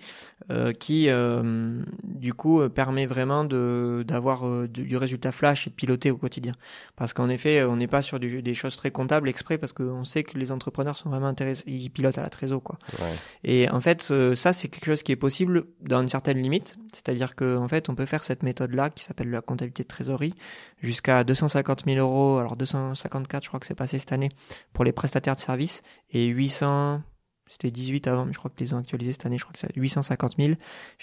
euh, 0.50 0.72
qui, 0.72 1.08
euh, 1.08 1.82
du 2.04 2.32
coup, 2.34 2.66
permet 2.68 3.06
vraiment 3.06 3.44
de 3.44 4.04
d'avoir 4.06 4.66
du, 4.68 4.96
résultat 4.96 5.32
flash 5.32 5.66
et 5.66 5.70
de 5.70 5.74
piloter 5.74 6.10
au 6.10 6.16
quotidien. 6.16 6.52
Parce 6.96 7.12
qu'en 7.12 7.28
effet, 7.28 7.64
on 7.64 7.76
n'est 7.76 7.86
pas 7.88 8.02
sur 8.02 8.18
du- 8.20 8.42
des 8.42 8.54
choses 8.54 8.76
très 8.76 8.90
comptables 8.90 9.28
exprès 9.28 9.58
parce 9.58 9.72
qu'on 9.72 10.04
sait 10.04 10.22
que 10.24 10.38
les 10.38 10.52
entrepreneurs 10.52 10.96
sont 10.96 11.10
vraiment 11.10 11.26
intéressés, 11.26 11.64
ils 11.66 11.90
pilotent 11.90 12.18
à 12.18 12.22
la 12.22 12.30
trésor, 12.30 12.62
quoi. 12.62 12.78
Ouais. 13.00 13.06
Et 13.44 13.68
en 13.70 13.80
fait, 13.80 14.08
euh, 14.10 14.34
ça, 14.34 14.52
c'est 14.52 14.68
quelque 14.68 14.86
chose 14.86 15.02
qui 15.02 15.12
est 15.12 15.16
possible 15.16 15.64
dans 15.82 16.00
une 16.00 16.08
certaine 16.08 16.38
limite. 16.40 16.76
C'est-à-dire 16.92 17.34
que, 17.34 17.56
en 17.56 17.68
fait, 17.68 17.88
on 17.88 17.94
peut 17.94 18.06
faire 18.06 18.24
cette 18.24 18.42
méthode-là 18.42 18.90
qui 18.90 19.04
s'appelle 19.04 19.30
la 19.30 19.40
comptabilité 19.42 19.82
de 19.82 19.88
trésorerie 19.96 20.34
jusqu'à 20.82 21.24
250 21.24 21.84
000 21.86 21.98
euros. 21.98 22.38
Alors 22.38 22.56
254, 22.56 23.42
je 23.42 23.48
crois 23.48 23.60
que 23.60 23.66
c'est 23.66 23.74
passé 23.74 23.98
cette 23.98 24.12
année 24.12 24.28
pour 24.72 24.84
les 24.84 24.92
prestataires 24.92 25.36
de 25.36 25.40
services 25.40 25.82
et 26.10 26.26
800. 26.26 27.02
C'était 27.48 27.70
18 27.70 28.08
avant, 28.08 28.24
mais 28.24 28.32
je 28.32 28.38
crois 28.38 28.50
qu'ils 28.50 28.66
les 28.66 28.74
ont 28.74 28.78
actualisés 28.78 29.12
cette 29.12 29.26
année. 29.26 29.38
Je 29.38 29.44
crois 29.44 29.54
que 29.54 29.60
c'est 29.60 29.74
850 29.76 30.36
000 30.36 30.54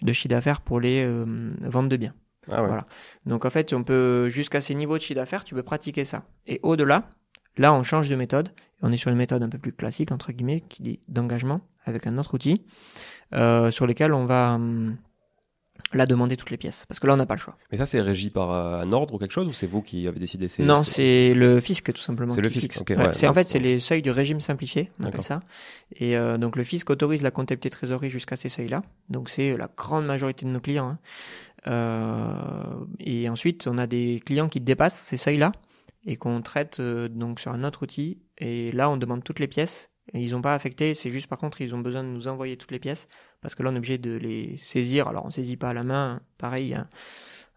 de 0.01 0.13
chiffre 0.13 0.27
d'affaires 0.29 0.61
pour 0.61 0.79
les 0.79 1.03
euh, 1.03 1.53
ventes 1.61 1.89
de 1.89 1.97
biens. 1.97 2.13
Ah 2.51 2.61
ouais. 2.61 2.67
Voilà. 2.67 2.85
Donc 3.25 3.45
en 3.45 3.49
fait, 3.49 3.73
on 3.73 3.83
peut 3.83 4.29
jusqu'à 4.29 4.61
ces 4.61 4.75
niveaux 4.75 4.97
de 4.97 5.01
chiffre 5.01 5.15
d'affaires, 5.15 5.43
tu 5.43 5.55
peux 5.55 5.63
pratiquer 5.63 6.05
ça. 6.05 6.23
Et 6.45 6.59
au-delà, 6.61 7.09
là, 7.57 7.73
on 7.73 7.83
change 7.83 8.09
de 8.09 8.15
méthode. 8.15 8.49
On 8.81 8.91
est 8.91 8.97
sur 8.97 9.09
une 9.09 9.17
méthode 9.17 9.41
un 9.41 9.49
peu 9.49 9.57
plus 9.57 9.71
classique 9.71 10.11
entre 10.11 10.33
guillemets, 10.33 10.61
qui 10.67 10.83
dit 10.83 10.99
d'engagement 11.07 11.61
avec 11.85 12.05
un 12.05 12.17
autre 12.17 12.33
outil 12.33 12.65
euh, 13.33 13.71
sur 13.71 13.87
lesquels 13.87 14.13
on 14.13 14.25
va 14.25 14.55
hum, 14.55 14.97
là 15.93 16.05
demander 16.05 16.35
toutes 16.37 16.49
les 16.51 16.57
pièces. 16.57 16.85
Parce 16.87 16.99
que 16.99 17.07
là, 17.07 17.13
on 17.13 17.17
n'a 17.17 17.25
pas 17.25 17.35
le 17.35 17.39
choix. 17.39 17.57
Mais 17.71 17.77
ça, 17.77 17.85
c'est 17.85 18.01
régi 18.01 18.29
par 18.29 18.51
euh, 18.51 18.81
un 18.81 18.91
ordre 18.91 19.13
ou 19.13 19.17
quelque 19.17 19.31
chose 19.31 19.47
ou 19.47 19.53
c'est 19.53 19.67
vous 19.67 19.81
qui 19.81 20.07
avez 20.07 20.19
décidé 20.19 20.47
c'est- 20.47 20.63
Non, 20.63 20.83
c'est 20.83 21.33
le 21.33 21.59
fisc 21.59 21.91
tout 21.93 22.01
simplement. 22.01 22.33
C'est 22.33 22.41
le 22.41 22.49
fisc, 22.49 22.63
fixe. 22.73 22.81
ok, 22.81 22.89
Ouais, 22.91 22.97
ouais, 23.07 23.13
c'est 23.13 23.27
en 23.27 23.33
fait 23.33 23.47
c'est 23.47 23.59
les 23.59 23.79
seuils 23.79 24.01
du 24.01 24.11
régime 24.11 24.39
simplifié, 24.41 24.91
on 24.99 25.05
appelle 25.05 25.23
ça. 25.23 25.41
Et 25.95 26.15
euh, 26.17 26.37
donc 26.37 26.55
le 26.55 26.63
fisc 26.63 26.89
autorise 26.89 27.21
la 27.21 27.31
comptabilité 27.31 27.69
trésorerie 27.69 28.09
jusqu'à 28.09 28.35
ces 28.35 28.49
seuils-là. 28.49 28.81
Donc 29.09 29.29
c'est 29.29 29.55
la 29.57 29.69
grande 29.75 30.05
majorité 30.05 30.45
de 30.45 30.51
nos 30.51 30.59
clients. 30.59 30.87
hein. 30.89 30.99
Euh, 31.67 32.85
et 32.99 33.29
ensuite 33.29 33.67
on 33.67 33.77
a 33.77 33.87
des 33.87 34.21
clients 34.25 34.49
qui 34.49 34.59
dépassent 34.59 34.99
ces 34.99 35.17
seuils-là 35.17 35.51
et 36.05 36.17
qu'on 36.17 36.41
traite 36.41 36.79
euh, 36.79 37.07
donc 37.07 37.39
sur 37.39 37.51
un 37.51 37.63
autre 37.63 37.83
outil. 37.83 38.19
Et 38.37 38.71
là 38.71 38.89
on 38.89 38.97
demande 38.97 39.23
toutes 39.23 39.39
les 39.39 39.47
pièces. 39.47 39.89
Et 40.13 40.21
ils 40.21 40.31
n'ont 40.31 40.41
pas 40.41 40.53
affecté, 40.53 40.93
c'est 40.95 41.09
juste 41.09 41.27
par 41.27 41.37
contre 41.37 41.61
ils 41.61 41.73
ont 41.73 41.79
besoin 41.79 42.03
de 42.03 42.09
nous 42.09 42.27
envoyer 42.27 42.57
toutes 42.57 42.71
les 42.71 42.79
pièces 42.79 43.07
parce 43.43 43.53
que 43.53 43.61
là 43.61 43.69
on 43.69 43.75
est 43.75 43.77
obligé 43.77 43.99
de 43.99 44.15
les 44.15 44.57
saisir. 44.57 45.07
Alors 45.07 45.25
on 45.25 45.29
saisit 45.29 45.57
pas 45.57 45.69
à 45.69 45.73
la 45.73 45.83
main, 45.83 46.21
pareil, 46.39 46.73
un, 46.73 46.87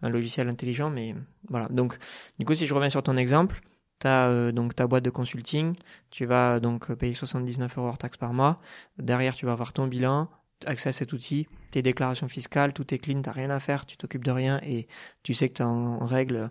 un 0.03 0.11
logiciel 0.11 0.49
intelligent, 0.51 0.91
mais 0.91 1.15
voilà. 1.49 1.69
Donc 1.71 1.97
du 2.39 2.45
coup 2.45 2.55
si 2.55 2.67
je 2.67 2.75
reviens 2.75 2.91
sur 2.91 3.03
ton 3.03 3.17
exemple, 3.17 3.63
tu 4.01 4.07
as 4.07 4.53
donc 4.53 4.75
ta 4.75 4.87
boîte 4.87 5.05
de 5.05 5.11
consulting, 5.11 5.75
tu 6.11 6.27
vas 6.27 6.61
donc 6.61 6.93
payer 6.95 7.15
79 7.15 7.79
euros 7.79 7.89
hors 7.89 7.99
taxe 7.99 8.19
par 8.19 8.35
mois. 8.35 8.61
Derrière, 8.99 9.35
tu 9.35 9.47
vas 9.47 9.53
avoir 9.53 9.73
ton 9.73 9.87
bilan, 9.87 10.29
accès 10.65 10.89
à 10.89 10.93
cet 10.93 11.13
outil, 11.13 11.47
tes 11.71 11.83
déclarations 11.83 12.29
fiscales, 12.29 12.73
tout 12.73 12.95
est 12.95 12.99
clean, 12.99 13.21
t'as 13.23 13.33
rien 13.33 13.51
à 13.51 13.61
faire, 13.61 13.85
tu 13.85 13.97
t'occupes 13.97 14.25
de 14.25 14.31
rien 14.31 14.61
et 14.63 14.87
tu 15.23 15.35
sais 15.35 15.49
que 15.49 15.55
tu 15.55 15.63
en, 15.63 16.01
en 16.01 16.07
règle, 16.07 16.51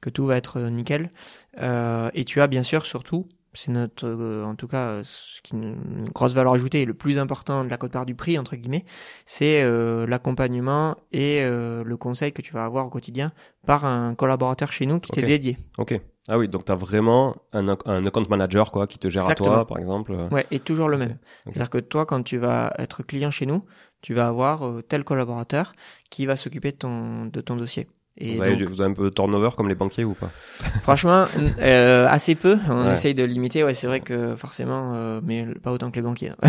que 0.00 0.10
tout 0.10 0.26
va 0.26 0.36
être 0.36 0.58
euh, 0.58 0.70
nickel. 0.70 1.12
Euh, 1.58 2.10
et 2.14 2.24
tu 2.24 2.40
as 2.40 2.46
bien 2.46 2.62
sûr 2.62 2.86
surtout, 2.86 3.28
c'est 3.54 3.72
notre, 3.72 4.06
euh, 4.06 4.44
en 4.44 4.54
tout 4.54 4.68
cas, 4.68 4.88
euh, 4.88 5.02
ce 5.04 5.40
qui 5.42 5.54
une, 5.54 6.08
grosse 6.14 6.34
valeur 6.34 6.54
ajoutée 6.54 6.82
et 6.82 6.84
le 6.84 6.94
plus 6.94 7.18
important 7.18 7.64
de 7.64 7.70
la 7.70 7.76
cote-part 7.76 8.06
du 8.06 8.14
prix, 8.14 8.38
entre 8.38 8.56
guillemets, 8.56 8.84
c'est 9.26 9.62
euh, 9.62 10.06
l'accompagnement 10.06 10.96
et 11.12 11.40
euh, 11.42 11.84
le 11.84 11.96
conseil 11.96 12.32
que 12.32 12.42
tu 12.42 12.52
vas 12.52 12.64
avoir 12.64 12.86
au 12.86 12.90
quotidien 12.90 13.32
par 13.66 13.84
un 13.84 14.14
collaborateur 14.14 14.72
chez 14.72 14.86
nous 14.86 15.00
qui 15.00 15.10
t'est 15.10 15.22
dédié. 15.22 15.56
Ok. 15.78 15.98
Ah 16.26 16.38
oui, 16.38 16.48
donc 16.48 16.64
tu 16.64 16.72
as 16.72 16.74
vraiment 16.74 17.36
un, 17.52 17.68
un 17.68 18.06
account 18.06 18.24
manager 18.30 18.70
quoi 18.70 18.86
qui 18.86 18.98
te 18.98 19.08
gère 19.08 19.28
à 19.28 19.34
toi, 19.34 19.66
par 19.66 19.78
exemple. 19.78 20.16
Ouais, 20.30 20.46
et 20.50 20.58
toujours 20.58 20.88
le 20.88 20.96
même. 20.96 21.18
C'est-à-dire 21.44 21.68
que 21.68 21.78
toi, 21.78 22.06
quand 22.06 22.22
tu 22.22 22.38
vas 22.38 22.72
être 22.78 23.02
client 23.02 23.30
chez 23.30 23.44
nous, 23.44 23.62
tu 24.00 24.14
vas 24.14 24.28
avoir 24.28 24.62
tel 24.88 25.04
collaborateur 25.04 25.74
qui 26.08 26.24
va 26.24 26.36
s'occuper 26.36 26.72
de 26.72 26.76
ton 26.76 27.26
de 27.26 27.40
ton 27.42 27.56
dossier 27.56 27.88
vous, 28.20 28.40
avez, 28.40 28.64
vous, 28.64 28.80
avez, 28.80 28.90
un 28.90 28.94
peu 28.94 29.04
de 29.04 29.14
turnover 29.14 29.50
comme 29.56 29.68
les 29.68 29.74
banquiers 29.74 30.04
ou 30.04 30.14
pas? 30.14 30.28
Franchement, 30.82 31.26
euh, 31.58 32.06
assez 32.08 32.36
peu. 32.36 32.56
On 32.68 32.88
essaye 32.88 33.12
de 33.12 33.24
limiter. 33.24 33.64
Ouais, 33.64 33.74
c'est 33.74 33.88
vrai 33.88 34.00
que 34.00 34.36
forcément, 34.36 34.92
euh, 34.94 35.20
mais 35.24 35.44
pas 35.62 35.72
autant 35.72 35.90
que 35.90 35.96
les 35.96 36.02
banquiers. 36.02 36.32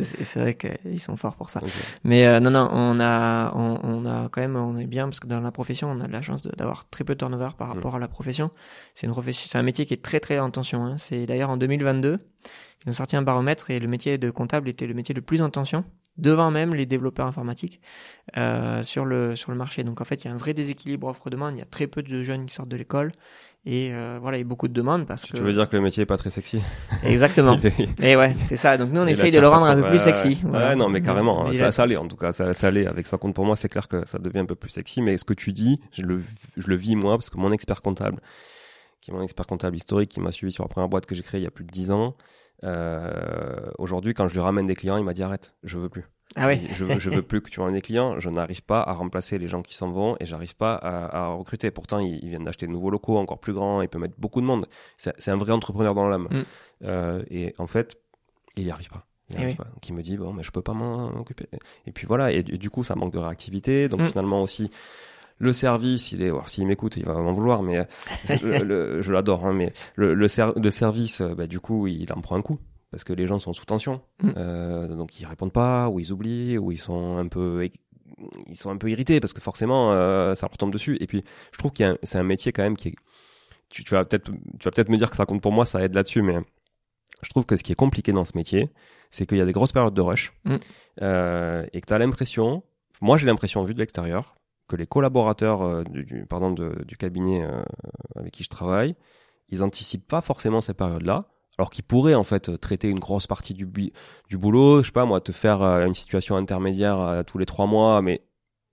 C'est 0.00 0.40
vrai 0.40 0.54
qu'ils 0.54 1.00
sont 1.00 1.16
forts 1.16 1.36
pour 1.36 1.50
ça. 1.50 1.60
Mais 2.04 2.26
euh, 2.26 2.40
non, 2.40 2.50
non, 2.50 2.70
on 2.72 2.98
a, 3.00 3.52
on, 3.54 3.78
on, 3.82 4.06
a 4.06 4.30
quand 4.30 4.40
même, 4.40 4.56
on 4.56 4.78
est 4.78 4.86
bien 4.86 5.04
parce 5.08 5.20
que 5.20 5.26
dans 5.26 5.40
la 5.40 5.50
profession, 5.50 5.90
on 5.90 6.00
a 6.00 6.06
de 6.06 6.12
la 6.12 6.22
chance 6.22 6.42
d'avoir 6.42 6.88
très 6.88 7.04
peu 7.04 7.14
de 7.14 7.18
turnover 7.18 7.50
par 7.58 7.68
rapport 7.68 7.92
mm. 7.92 7.96
à 7.96 7.98
la 7.98 8.08
profession. 8.08 8.50
C'est 8.94 9.06
une 9.06 9.12
profession, 9.12 9.46
c'est 9.50 9.58
un 9.58 9.62
métier 9.62 9.84
qui 9.84 9.92
est 9.92 10.02
très 10.02 10.20
très 10.20 10.38
en 10.38 10.50
tension. 10.50 10.86
Hein. 10.86 10.96
C'est 10.96 11.26
d'ailleurs 11.26 11.50
en 11.50 11.58
2022, 11.58 12.18
ils 12.86 12.88
ont 12.88 12.92
sorti 12.92 13.16
un 13.16 13.22
baromètre 13.22 13.70
et 13.70 13.78
le 13.78 13.88
métier 13.88 14.16
de 14.16 14.30
comptable 14.30 14.70
était 14.70 14.86
le 14.86 14.94
métier 14.94 15.14
le 15.14 15.20
plus 15.20 15.42
en 15.42 15.50
tension 15.50 15.84
devant 16.18 16.50
même 16.50 16.74
les 16.74 16.86
développeurs 16.86 17.26
informatiques 17.26 17.80
euh, 18.36 18.82
sur 18.82 19.04
le 19.04 19.36
sur 19.36 19.52
le 19.52 19.58
marché. 19.58 19.84
Donc 19.84 20.00
en 20.00 20.04
fait, 20.04 20.24
il 20.24 20.28
y 20.28 20.30
a 20.30 20.34
un 20.34 20.38
vrai 20.38 20.54
déséquilibre 20.54 21.06
offre-demande. 21.08 21.54
Il 21.54 21.58
y 21.58 21.62
a 21.62 21.66
très 21.66 21.86
peu 21.86 22.02
de 22.02 22.22
jeunes 22.22 22.46
qui 22.46 22.54
sortent 22.54 22.68
de 22.68 22.76
l'école 22.76 23.12
et 23.68 23.90
euh, 23.92 24.18
voilà, 24.22 24.36
il 24.36 24.40
y 24.40 24.44
a 24.44 24.46
beaucoup 24.46 24.68
de 24.68 24.72
demandes 24.72 25.06
parce 25.06 25.26
que. 25.26 25.36
Tu 25.36 25.42
veux 25.42 25.52
dire 25.52 25.68
que 25.68 25.74
le 25.74 25.82
métier 25.82 26.04
est 26.04 26.06
pas 26.06 26.16
très 26.16 26.30
sexy? 26.30 26.60
Exactement. 27.02 27.58
et 28.00 28.14
ouais, 28.14 28.36
c'est 28.44 28.56
ça. 28.56 28.78
Donc 28.78 28.92
nous, 28.92 29.00
on 29.00 29.06
essaye 29.08 29.32
de 29.32 29.40
le 29.40 29.48
rendre 29.48 29.66
un 29.66 29.74
peu 29.74 29.88
plus 29.88 29.98
sexy. 29.98 30.40
Ouais, 30.44 30.76
non, 30.76 30.88
mais 30.88 31.02
carrément. 31.02 31.46
Hein. 31.46 31.52
ça, 31.52 31.72
ça 31.72 31.84
l'est 31.84 31.96
en 31.96 32.06
tout 32.06 32.16
cas. 32.16 32.30
Ça, 32.30 32.52
ça 32.52 32.70
l'est. 32.70 32.86
Avec 32.86 33.08
ça 33.08 33.18
compte 33.18 33.34
pour 33.34 33.44
moi, 33.44 33.56
c'est 33.56 33.68
clair 33.68 33.88
que 33.88 34.06
ça 34.06 34.18
devient 34.18 34.38
un 34.38 34.46
peu 34.46 34.54
plus 34.54 34.70
sexy. 34.70 35.02
Mais 35.02 35.18
ce 35.18 35.24
que 35.24 35.34
tu 35.34 35.52
dis, 35.52 35.80
je 35.92 36.02
le 36.02 36.22
je 36.56 36.68
le 36.68 36.76
vis 36.76 36.94
moi 36.94 37.18
parce 37.18 37.28
que 37.28 37.38
mon 37.38 37.50
expert 37.50 37.82
comptable, 37.82 38.20
qui 39.00 39.10
est 39.10 39.14
mon 39.14 39.22
expert 39.22 39.48
comptable 39.48 39.76
historique, 39.76 40.10
qui 40.10 40.20
m'a 40.20 40.30
suivi 40.30 40.52
sur 40.52 40.62
la 40.62 40.68
première 40.68 40.88
boîte 40.88 41.06
que 41.06 41.16
j'ai 41.16 41.24
créée 41.24 41.40
il 41.40 41.44
y 41.44 41.48
a 41.48 41.50
plus 41.50 41.64
de 41.64 41.72
dix 41.72 41.90
ans. 41.90 42.14
Euh, 42.64 43.70
Aujourd'hui, 43.78 44.14
quand 44.14 44.28
je 44.28 44.34
lui 44.34 44.40
ramène 44.40 44.66
des 44.66 44.76
clients, 44.76 44.96
il 44.96 45.04
m'a 45.04 45.14
dit 45.14 45.22
arrête, 45.22 45.54
je 45.62 45.78
veux 45.78 45.88
plus. 45.88 46.04
Ah 46.34 46.48
oui. 46.48 46.60
je, 46.74 46.84
veux, 46.84 46.98
je 46.98 47.08
veux 47.08 47.22
plus 47.22 47.40
que 47.40 47.48
tu 47.48 47.60
ramènes 47.60 47.76
des 47.76 47.82
clients. 47.82 48.18
Je 48.18 48.28
n'arrive 48.28 48.62
pas 48.62 48.82
à 48.82 48.92
remplacer 48.92 49.38
les 49.38 49.48
gens 49.48 49.62
qui 49.62 49.74
s'en 49.74 49.90
vont 49.90 50.16
et 50.20 50.26
j'arrive 50.26 50.56
pas 50.56 50.74
à, 50.74 51.24
à, 51.24 51.28
recruter. 51.28 51.70
Pourtant, 51.70 51.98
ils, 51.98 52.28
viennent 52.28 52.44
d'acheter 52.44 52.66
de 52.66 52.72
nouveaux 52.72 52.90
locaux 52.90 53.16
encore 53.16 53.38
plus 53.38 53.52
grands. 53.52 53.80
Il 53.80 53.88
peut 53.88 53.98
mettre 53.98 54.14
beaucoup 54.18 54.40
de 54.40 54.46
monde. 54.46 54.66
C'est 54.96 55.30
un 55.30 55.36
vrai 55.36 55.52
entrepreneur 55.52 55.94
dans 55.94 56.08
l'âme. 56.08 56.28
Mm. 56.30 56.42
Euh, 56.84 57.22
et 57.30 57.54
en 57.58 57.66
fait, 57.66 57.96
il 58.56 58.66
y 58.66 58.70
arrive 58.70 58.90
pas. 58.90 59.06
Il 59.30 59.36
eh 59.40 59.54
pas. 59.54 59.66
Il 59.88 59.94
me 59.94 60.02
dit 60.02 60.16
bon, 60.16 60.32
mais 60.32 60.42
je 60.42 60.50
peux 60.50 60.62
pas 60.62 60.72
m'en 60.72 61.08
occuper. 61.18 61.46
Et 61.86 61.92
puis 61.92 62.06
voilà. 62.06 62.32
Et, 62.32 62.42
du 62.42 62.70
coup, 62.70 62.84
ça 62.84 62.94
manque 62.96 63.12
de 63.12 63.18
réactivité. 63.18 63.88
Donc 63.88 64.00
mm. 64.00 64.08
finalement 64.08 64.42
aussi 64.42 64.70
le 65.38 65.52
service, 65.52 66.12
il 66.12 66.22
est, 66.22 66.28
alors 66.28 66.48
s'il 66.48 66.66
m'écoute, 66.66 66.96
il 66.96 67.04
va 67.04 67.14
m'en 67.14 67.32
vouloir, 67.32 67.62
mais 67.62 67.86
le, 68.42 69.00
je 69.02 69.12
l'adore, 69.12 69.46
hein, 69.46 69.52
mais 69.52 69.72
le, 69.94 70.14
le, 70.14 70.28
le 70.56 70.70
service, 70.70 71.20
euh, 71.20 71.34
bah, 71.34 71.46
du 71.46 71.60
coup, 71.60 71.86
il 71.86 72.10
en 72.12 72.20
prend 72.20 72.36
un 72.36 72.42
coup 72.42 72.58
parce 72.90 73.04
que 73.04 73.12
les 73.12 73.26
gens 73.26 73.38
sont 73.38 73.52
sous 73.52 73.64
tension, 73.64 74.00
mm. 74.22 74.30
euh, 74.36 74.96
donc 74.96 75.20
ils 75.20 75.26
répondent 75.26 75.52
pas, 75.52 75.88
ou 75.88 76.00
ils 76.00 76.12
oublient, 76.12 76.56
ou 76.56 76.72
ils 76.72 76.78
sont 76.78 77.18
un 77.18 77.28
peu, 77.28 77.68
ils 78.46 78.56
sont 78.56 78.70
un 78.70 78.76
peu 78.76 78.90
irrités 78.90 79.20
parce 79.20 79.32
que 79.32 79.40
forcément, 79.40 79.92
euh, 79.92 80.34
ça 80.34 80.46
leur 80.46 80.56
tombe 80.56 80.72
dessus. 80.72 80.96
Et 81.00 81.06
puis, 81.06 81.24
je 81.52 81.58
trouve 81.58 81.72
qu'il 81.72 81.98
c'est 82.02 82.18
un 82.18 82.22
métier 82.22 82.52
quand 82.52 82.62
même 82.62 82.76
qui 82.76 82.88
est, 82.88 82.94
tu, 83.68 83.84
tu 83.84 83.94
vas 83.94 84.04
peut-être, 84.04 84.30
tu 84.30 84.64
vas 84.64 84.70
peut-être 84.70 84.88
me 84.88 84.96
dire 84.96 85.10
que 85.10 85.16
ça 85.16 85.26
compte 85.26 85.42
pour 85.42 85.52
moi, 85.52 85.66
ça 85.66 85.82
aide 85.82 85.94
là-dessus, 85.94 86.22
mais 86.22 86.38
je 87.22 87.30
trouve 87.30 87.44
que 87.44 87.56
ce 87.56 87.62
qui 87.62 87.72
est 87.72 87.76
compliqué 87.76 88.12
dans 88.12 88.24
ce 88.24 88.36
métier, 88.36 88.70
c'est 89.10 89.26
qu'il 89.26 89.38
y 89.38 89.40
a 89.40 89.44
des 89.44 89.52
grosses 89.52 89.72
périodes 89.72 89.94
de 89.94 90.00
rush 90.00 90.32
mm. 90.44 90.54
euh, 91.02 91.66
et 91.72 91.80
que 91.80 91.86
tu 91.86 91.92
as 91.92 91.98
l'impression, 91.98 92.62
moi 93.00 93.18
j'ai 93.18 93.26
l'impression 93.26 93.64
vu 93.64 93.74
de 93.74 93.78
l'extérieur, 93.78 94.36
que 94.68 94.76
les 94.76 94.86
collaborateurs, 94.86 95.62
euh, 95.62 95.84
du, 95.84 96.26
par 96.26 96.38
exemple, 96.40 96.84
du 96.84 96.96
cabinet 96.96 97.42
euh, 97.42 97.62
avec 98.16 98.32
qui 98.32 98.44
je 98.44 98.48
travaille, 98.48 98.94
ils 99.48 99.62
anticipent 99.62 100.06
pas 100.06 100.20
forcément 100.20 100.60
ces 100.60 100.74
périodes-là, 100.74 101.26
alors 101.58 101.70
qu'ils 101.70 101.84
pourraient 101.84 102.14
en 102.14 102.24
fait 102.24 102.60
traiter 102.60 102.90
une 102.90 102.98
grosse 102.98 103.26
partie 103.26 103.54
du, 103.54 103.66
du 103.66 104.38
boulot, 104.38 104.82
je 104.82 104.86
sais 104.86 104.92
pas 104.92 105.04
moi, 105.04 105.20
te 105.20 105.32
faire 105.32 105.62
euh, 105.62 105.86
une 105.86 105.94
situation 105.94 106.36
intermédiaire 106.36 107.22
tous 107.26 107.38
les 107.38 107.46
trois 107.46 107.66
mois, 107.66 108.02
mais 108.02 108.22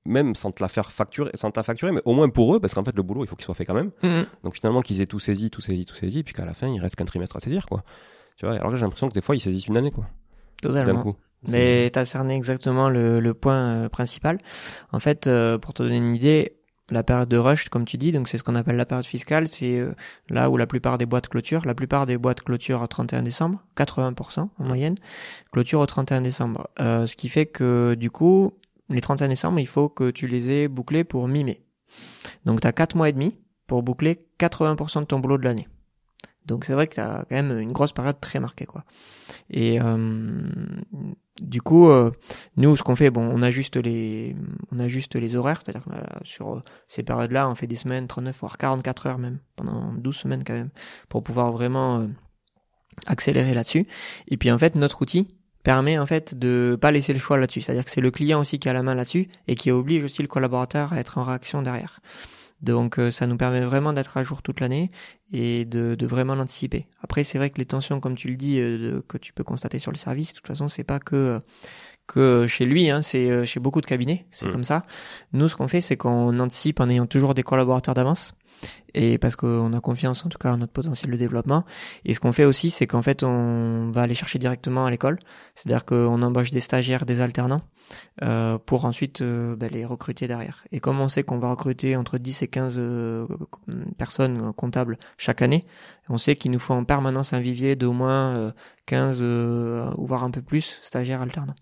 même 0.05 0.35
sans 0.35 0.51
te 0.51 0.61
la 0.61 0.67
faire 0.67 0.91
facturer, 0.91 1.31
sans 1.35 1.51
te 1.51 1.59
la 1.59 1.63
facturer, 1.63 1.91
mais 1.91 2.01
au 2.05 2.13
moins 2.13 2.27
pour 2.29 2.55
eux, 2.55 2.59
parce 2.59 2.73
qu'en 2.73 2.83
fait 2.83 2.95
le 2.95 3.03
boulot 3.03 3.23
il 3.23 3.27
faut 3.27 3.35
qu'il 3.35 3.45
soit 3.45 3.55
fait 3.55 3.65
quand 3.65 3.73
même. 3.73 3.91
Mmh. 4.01 4.23
Donc 4.43 4.55
finalement 4.55 4.81
qu'ils 4.81 4.99
aient 4.99 5.05
tout 5.05 5.19
saisi, 5.19 5.49
tout 5.49 5.61
saisi, 5.61 5.85
tout 5.85 5.95
saisi, 5.95 6.23
puis 6.23 6.33
qu'à 6.33 6.45
la 6.45 6.53
fin 6.53 6.67
il 6.67 6.79
reste 6.81 6.95
qu'un 6.95 7.05
trimestre 7.05 7.37
à 7.37 7.39
saisir 7.39 7.67
quoi. 7.67 7.83
Tu 8.35 8.45
vois, 8.45 8.55
alors 8.55 8.71
là 8.71 8.77
j'ai 8.77 8.83
l'impression 8.83 9.07
que 9.07 9.13
des 9.13 9.21
fois 9.21 9.35
ils 9.35 9.39
saisissent 9.39 9.67
une 9.67 9.77
année 9.77 9.91
quoi. 9.91 10.05
Totalement. 10.61 11.15
Mais 11.47 11.89
tu 11.91 11.99
as 11.99 12.05
cerné 12.05 12.35
exactement 12.35 12.89
le, 12.89 13.19
le 13.19 13.33
point 13.33 13.55
euh, 13.55 13.89
principal. 13.89 14.37
En 14.91 14.99
fait, 14.99 15.27
euh, 15.27 15.57
pour 15.57 15.73
te 15.73 15.83
donner 15.83 15.97
une 15.97 16.15
idée, 16.15 16.57
la 16.89 17.03
période 17.03 17.29
de 17.29 17.37
rush, 17.37 17.69
comme 17.69 17.85
tu 17.85 17.97
dis, 17.97 18.11
donc 18.11 18.27
c'est 18.27 18.37
ce 18.37 18.43
qu'on 18.43 18.55
appelle 18.55 18.75
la 18.75 18.85
période 18.85 19.05
fiscale, 19.05 19.47
c'est 19.47 19.79
euh, 19.79 19.93
là 20.29 20.49
où 20.49 20.57
la 20.57 20.67
plupart 20.67 20.97
des 20.97 21.05
boîtes 21.05 21.27
clôturent. 21.27 21.65
La 21.65 21.73
plupart 21.73 22.05
des 22.05 22.17
boîtes 22.17 22.41
clôturent 22.41 22.81
au 22.81 22.87
31 22.87 23.23
décembre, 23.23 23.63
80% 23.77 24.49
en 24.57 24.63
moyenne, 24.63 24.95
clôture 25.51 25.79
au 25.79 25.85
31 25.85 26.21
décembre. 26.21 26.69
ce 26.77 27.15
qui 27.15 27.29
fait 27.29 27.45
que 27.45 27.95
du 27.95 28.11
coup, 28.11 28.53
les 28.89 29.01
31 29.01 29.27
décembre, 29.27 29.59
il 29.59 29.67
faut 29.67 29.89
que 29.89 30.11
tu 30.11 30.27
les 30.27 30.51
aies 30.51 30.67
bouclés 30.67 31.03
pour 31.03 31.27
mi-mai. 31.27 31.61
Donc 32.45 32.61
tu 32.61 32.67
as 32.67 32.73
4 32.73 32.95
mois 32.95 33.09
et 33.09 33.13
demi 33.13 33.37
pour 33.67 33.83
boucler 33.83 34.25
80% 34.39 35.01
de 35.01 35.05
ton 35.05 35.19
boulot 35.19 35.37
de 35.37 35.45
l'année. 35.45 35.67
Donc 36.45 36.65
c'est 36.65 36.73
vrai 36.73 36.87
que 36.87 36.95
tu 36.95 37.01
as 37.01 37.25
quand 37.29 37.35
même 37.35 37.57
une 37.57 37.71
grosse 37.71 37.93
période 37.93 38.19
très 38.19 38.39
marquée 38.39 38.65
quoi. 38.65 38.83
Et 39.49 39.79
euh, 39.81 40.41
du 41.41 41.61
coup, 41.61 41.89
euh, 41.89 42.11
nous 42.57 42.75
ce 42.75 42.83
qu'on 42.83 42.95
fait, 42.95 43.09
bon, 43.09 43.21
on 43.21 43.41
ajuste 43.41 43.77
les, 43.77 44.35
on 44.71 44.79
ajuste 44.79 45.15
les 45.15 45.35
horaires, 45.35 45.61
c'est-à-dire 45.63 45.83
que 45.83 45.91
euh, 45.91 46.03
sur 46.23 46.61
ces 46.87 47.03
périodes-là, 47.03 47.49
on 47.49 47.55
fait 47.55 47.67
des 47.67 47.75
semaines 47.75 48.07
39 48.07 48.39
voire 48.39 48.57
44 48.57 49.07
heures 49.07 49.17
même 49.17 49.39
pendant 49.55 49.93
12 49.93 50.15
semaines 50.15 50.43
quand 50.43 50.53
même 50.53 50.69
pour 51.09 51.23
pouvoir 51.23 51.51
vraiment 51.51 52.07
accélérer 53.05 53.53
là-dessus. 53.53 53.87
Et 54.27 54.37
puis 54.37 54.51
en 54.51 54.57
fait, 54.57 54.75
notre 54.75 55.01
outil 55.01 55.27
permet 55.63 55.97
en 55.97 56.05
fait 56.05 56.37
de 56.37 56.77
pas 56.79 56.91
laisser 56.91 57.13
le 57.13 57.19
choix 57.19 57.37
là-dessus, 57.37 57.61
c'est-à-dire 57.61 57.85
que 57.85 57.91
c'est 57.91 58.01
le 58.01 58.11
client 58.11 58.41
aussi 58.41 58.59
qui 58.59 58.67
a 58.69 58.73
la 58.73 58.83
main 58.83 58.95
là-dessus 58.95 59.29
et 59.47 59.55
qui 59.55 59.71
oblige 59.71 60.03
aussi 60.03 60.21
le 60.21 60.27
collaborateur 60.27 60.91
à 60.93 60.99
être 60.99 61.17
en 61.17 61.23
réaction 61.23 61.61
derrière. 61.61 62.01
Donc 62.63 62.97
euh, 62.97 63.11
ça 63.11 63.27
nous 63.27 63.35
permet 63.35 63.61
vraiment 63.61 63.91
d'être 63.91 64.15
à 64.15 64.23
jour 64.23 64.41
toute 64.41 64.61
l'année 64.61 64.89
et 65.33 65.65
de, 65.65 65.95
de 65.95 66.07
vraiment 66.07 66.33
l'anticiper. 66.33 66.87
Après 67.01 67.23
c'est 67.25 67.37
vrai 67.37 67.49
que 67.49 67.57
les 67.57 67.65
tensions, 67.65 67.99
comme 67.99 68.15
tu 68.15 68.29
le 68.29 68.35
dis, 68.35 68.59
euh, 68.59 69.01
que 69.07 69.17
tu 69.17 69.33
peux 69.33 69.43
constater 69.43 69.79
sur 69.79 69.91
le 69.91 69.97
service, 69.97 70.29
de 70.33 70.37
toute 70.37 70.47
façon 70.47 70.69
c'est 70.69 70.85
pas 70.85 70.99
que 70.99 71.39
que 72.07 72.47
chez 72.47 72.65
lui, 72.65 72.89
hein, 72.89 73.01
c'est 73.01 73.29
euh, 73.29 73.45
chez 73.45 73.59
beaucoup 73.59 73.81
de 73.81 73.85
cabinets, 73.85 74.25
c'est 74.31 74.47
mm. 74.47 74.51
comme 74.51 74.63
ça. 74.63 74.85
Nous, 75.31 75.47
ce 75.47 75.55
qu'on 75.55 75.67
fait, 75.67 75.81
c'est 75.81 75.95
qu'on 75.95 76.37
anticipe 76.39 76.79
en 76.79 76.89
ayant 76.89 77.05
toujours 77.05 77.33
des 77.33 77.43
collaborateurs 77.43 77.93
d'avance 77.93 78.33
et 78.93 79.17
parce 79.17 79.35
qu'on 79.35 79.73
a 79.73 79.79
confiance 79.79 80.25
en 80.25 80.29
tout 80.29 80.37
cas 80.37 80.51
en 80.51 80.57
notre 80.57 80.71
potentiel 80.71 81.11
de 81.11 81.17
développement. 81.17 81.65
Et 82.05 82.13
ce 82.13 82.19
qu'on 82.19 82.31
fait 82.31 82.45
aussi, 82.45 82.69
c'est 82.69 82.87
qu'en 82.87 83.01
fait, 83.01 83.23
on 83.23 83.91
va 83.91 84.01
aller 84.01 84.15
chercher 84.15 84.39
directement 84.39 84.85
à 84.85 84.91
l'école, 84.91 85.19
c'est-à-dire 85.55 85.85
qu'on 85.85 86.21
embauche 86.21 86.51
des 86.51 86.59
stagiaires, 86.59 87.05
des 87.05 87.21
alternants, 87.21 87.61
euh, 88.21 88.57
pour 88.57 88.85
ensuite 88.85 89.21
euh, 89.21 89.55
bah, 89.55 89.67
les 89.67 89.85
recruter 89.85 90.27
derrière. 90.27 90.65
Et 90.71 90.79
comme 90.79 90.99
on 90.99 91.07
sait 91.07 91.23
qu'on 91.23 91.39
va 91.39 91.49
recruter 91.49 91.95
entre 91.95 92.17
10 92.17 92.43
et 92.43 92.47
15 92.47 92.75
euh, 92.77 93.27
personnes 93.97 94.53
comptables 94.53 94.97
chaque 95.17 95.41
année, 95.41 95.65
on 96.09 96.17
sait 96.17 96.35
qu'il 96.35 96.51
nous 96.51 96.59
faut 96.59 96.73
en 96.73 96.83
permanence 96.83 97.33
un 97.33 97.39
vivier 97.39 97.75
d'au 97.75 97.93
moins 97.93 98.53
15 98.85 99.21
ou 99.21 100.05
voire 100.05 100.23
un 100.23 100.31
peu 100.31 100.41
plus 100.41 100.79
stagiaires 100.81 101.21
alternants. 101.21 101.55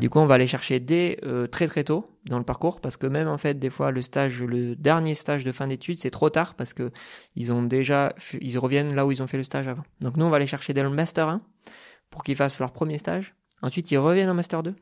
du 0.00 0.08
coup, 0.08 0.18
on 0.18 0.26
va 0.26 0.34
aller 0.34 0.46
chercher 0.46 0.80
dès 0.80 1.20
très 1.50 1.66
très 1.66 1.84
tôt 1.84 2.15
dans 2.28 2.38
le 2.38 2.44
parcours 2.44 2.80
parce 2.80 2.96
que 2.96 3.06
même 3.06 3.28
en 3.28 3.38
fait 3.38 3.54
des 3.54 3.70
fois 3.70 3.90
le 3.90 4.02
stage, 4.02 4.42
le 4.42 4.76
dernier 4.76 5.14
stage 5.14 5.44
de 5.44 5.52
fin 5.52 5.66
d'études, 5.66 6.00
c'est 6.00 6.10
trop 6.10 6.30
tard 6.30 6.54
parce 6.54 6.74
que 6.74 6.90
ils 7.34 7.52
ont 7.52 7.62
déjà, 7.62 8.12
ils 8.40 8.58
reviennent 8.58 8.94
là 8.94 9.06
où 9.06 9.12
ils 9.12 9.22
ont 9.22 9.26
fait 9.26 9.36
le 9.36 9.44
stage 9.44 9.68
avant. 9.68 9.84
Donc 10.00 10.16
nous, 10.16 10.24
on 10.24 10.30
va 10.30 10.36
aller 10.36 10.46
chercher 10.46 10.72
dès 10.72 10.82
le 10.82 10.90
master 10.90 11.28
1 11.28 11.40
pour 12.10 12.24
qu'ils 12.24 12.36
fassent 12.36 12.60
leur 12.60 12.72
premier 12.72 12.98
stage. 12.98 13.34
Ensuite, 13.62 13.90
ils 13.90 13.98
reviennent 13.98 14.30
en 14.30 14.34
master 14.34 14.62
2 14.62 14.74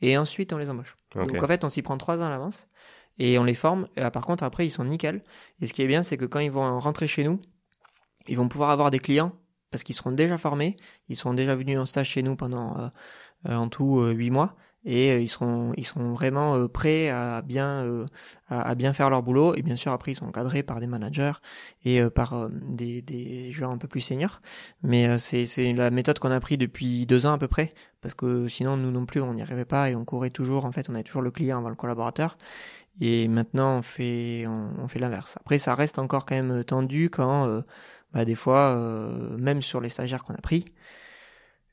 et 0.00 0.16
ensuite 0.18 0.52
on 0.52 0.58
les 0.58 0.70
embauche. 0.70 0.96
Donc 1.14 1.42
en 1.42 1.46
fait, 1.46 1.64
on 1.64 1.68
s'y 1.68 1.82
prend 1.82 1.96
trois 1.98 2.20
ans 2.20 2.26
à 2.26 2.30
l'avance 2.30 2.66
et 3.18 3.38
on 3.38 3.44
les 3.44 3.54
forme. 3.54 3.88
Et, 3.96 4.02
par 4.10 4.24
contre, 4.24 4.44
après, 4.44 4.66
ils 4.66 4.70
sont 4.70 4.84
nickel. 4.84 5.22
Et 5.60 5.66
ce 5.66 5.74
qui 5.74 5.82
est 5.82 5.86
bien, 5.86 6.02
c'est 6.02 6.16
que 6.16 6.24
quand 6.24 6.40
ils 6.40 6.50
vont 6.50 6.78
rentrer 6.78 7.08
chez 7.08 7.24
nous, 7.24 7.40
ils 8.28 8.36
vont 8.36 8.48
pouvoir 8.48 8.70
avoir 8.70 8.90
des 8.90 8.98
clients 8.98 9.32
parce 9.70 9.82
qu'ils 9.82 9.94
seront 9.94 10.12
déjà 10.12 10.38
formés, 10.38 10.76
ils 11.08 11.16
seront 11.16 11.34
déjà 11.34 11.56
venus 11.56 11.78
en 11.78 11.86
stage 11.86 12.10
chez 12.10 12.22
nous 12.22 12.36
pendant 12.36 12.78
euh, 12.78 12.88
euh, 13.48 13.56
en 13.56 13.68
tout 13.68 14.00
euh, 14.00 14.12
huit 14.12 14.30
mois 14.30 14.54
et 14.84 15.20
ils 15.20 15.28
seront 15.28 15.72
ils 15.76 15.84
seront 15.84 16.12
vraiment 16.12 16.66
prêts 16.68 17.08
à 17.08 17.42
bien 17.42 18.06
à, 18.48 18.74
bien 18.74 18.92
faire 18.92 19.10
leur 19.10 19.22
boulot. 19.22 19.54
Et 19.54 19.62
bien 19.62 19.76
sûr 19.76 19.92
après 19.92 20.12
ils 20.12 20.14
sont 20.16 20.26
encadrés 20.26 20.62
par 20.62 20.80
des 20.80 20.86
managers 20.86 21.32
et 21.84 22.02
par 22.10 22.48
des 22.50 23.02
des 23.02 23.52
joueurs 23.52 23.70
un 23.70 23.78
peu 23.78 23.88
plus 23.88 24.00
seniors. 24.00 24.40
Mais 24.82 25.18
c'est 25.18 25.46
c'est 25.46 25.72
la 25.72 25.90
méthode 25.90 26.18
qu'on 26.18 26.30
a 26.30 26.40
pris 26.40 26.58
depuis 26.58 27.06
deux 27.06 27.26
ans 27.26 27.32
à 27.32 27.38
peu 27.38 27.48
près. 27.48 27.74
Parce 28.00 28.14
que 28.14 28.48
sinon 28.48 28.76
nous 28.76 28.90
non 28.90 29.06
plus 29.06 29.20
on 29.20 29.34
n'y 29.34 29.42
arrivait 29.42 29.64
pas 29.64 29.90
et 29.90 29.94
on 29.94 30.04
courait 30.04 30.30
toujours. 30.30 30.64
En 30.64 30.72
fait 30.72 30.90
on 30.90 30.94
avait 30.94 31.04
toujours 31.04 31.22
le 31.22 31.30
client 31.30 31.58
avant 31.58 31.70
le 31.70 31.76
collaborateur. 31.76 32.36
Et 33.00 33.28
maintenant 33.28 33.78
on 33.78 33.82
fait 33.82 34.46
on, 34.46 34.86
fait 34.88 34.98
l'inverse. 34.98 35.36
Après 35.40 35.58
ça 35.58 35.74
reste 35.74 35.98
encore 35.98 36.26
quand 36.26 36.34
même 36.34 36.64
tendu 36.64 37.08
quand 37.10 37.46
euh, 37.46 37.62
bah, 38.12 38.24
des 38.24 38.34
fois 38.34 38.74
euh, 38.76 39.36
même 39.38 39.62
sur 39.62 39.80
les 39.80 39.88
stagiaires 39.88 40.24
qu'on 40.24 40.34
a 40.34 40.40
pris 40.40 40.66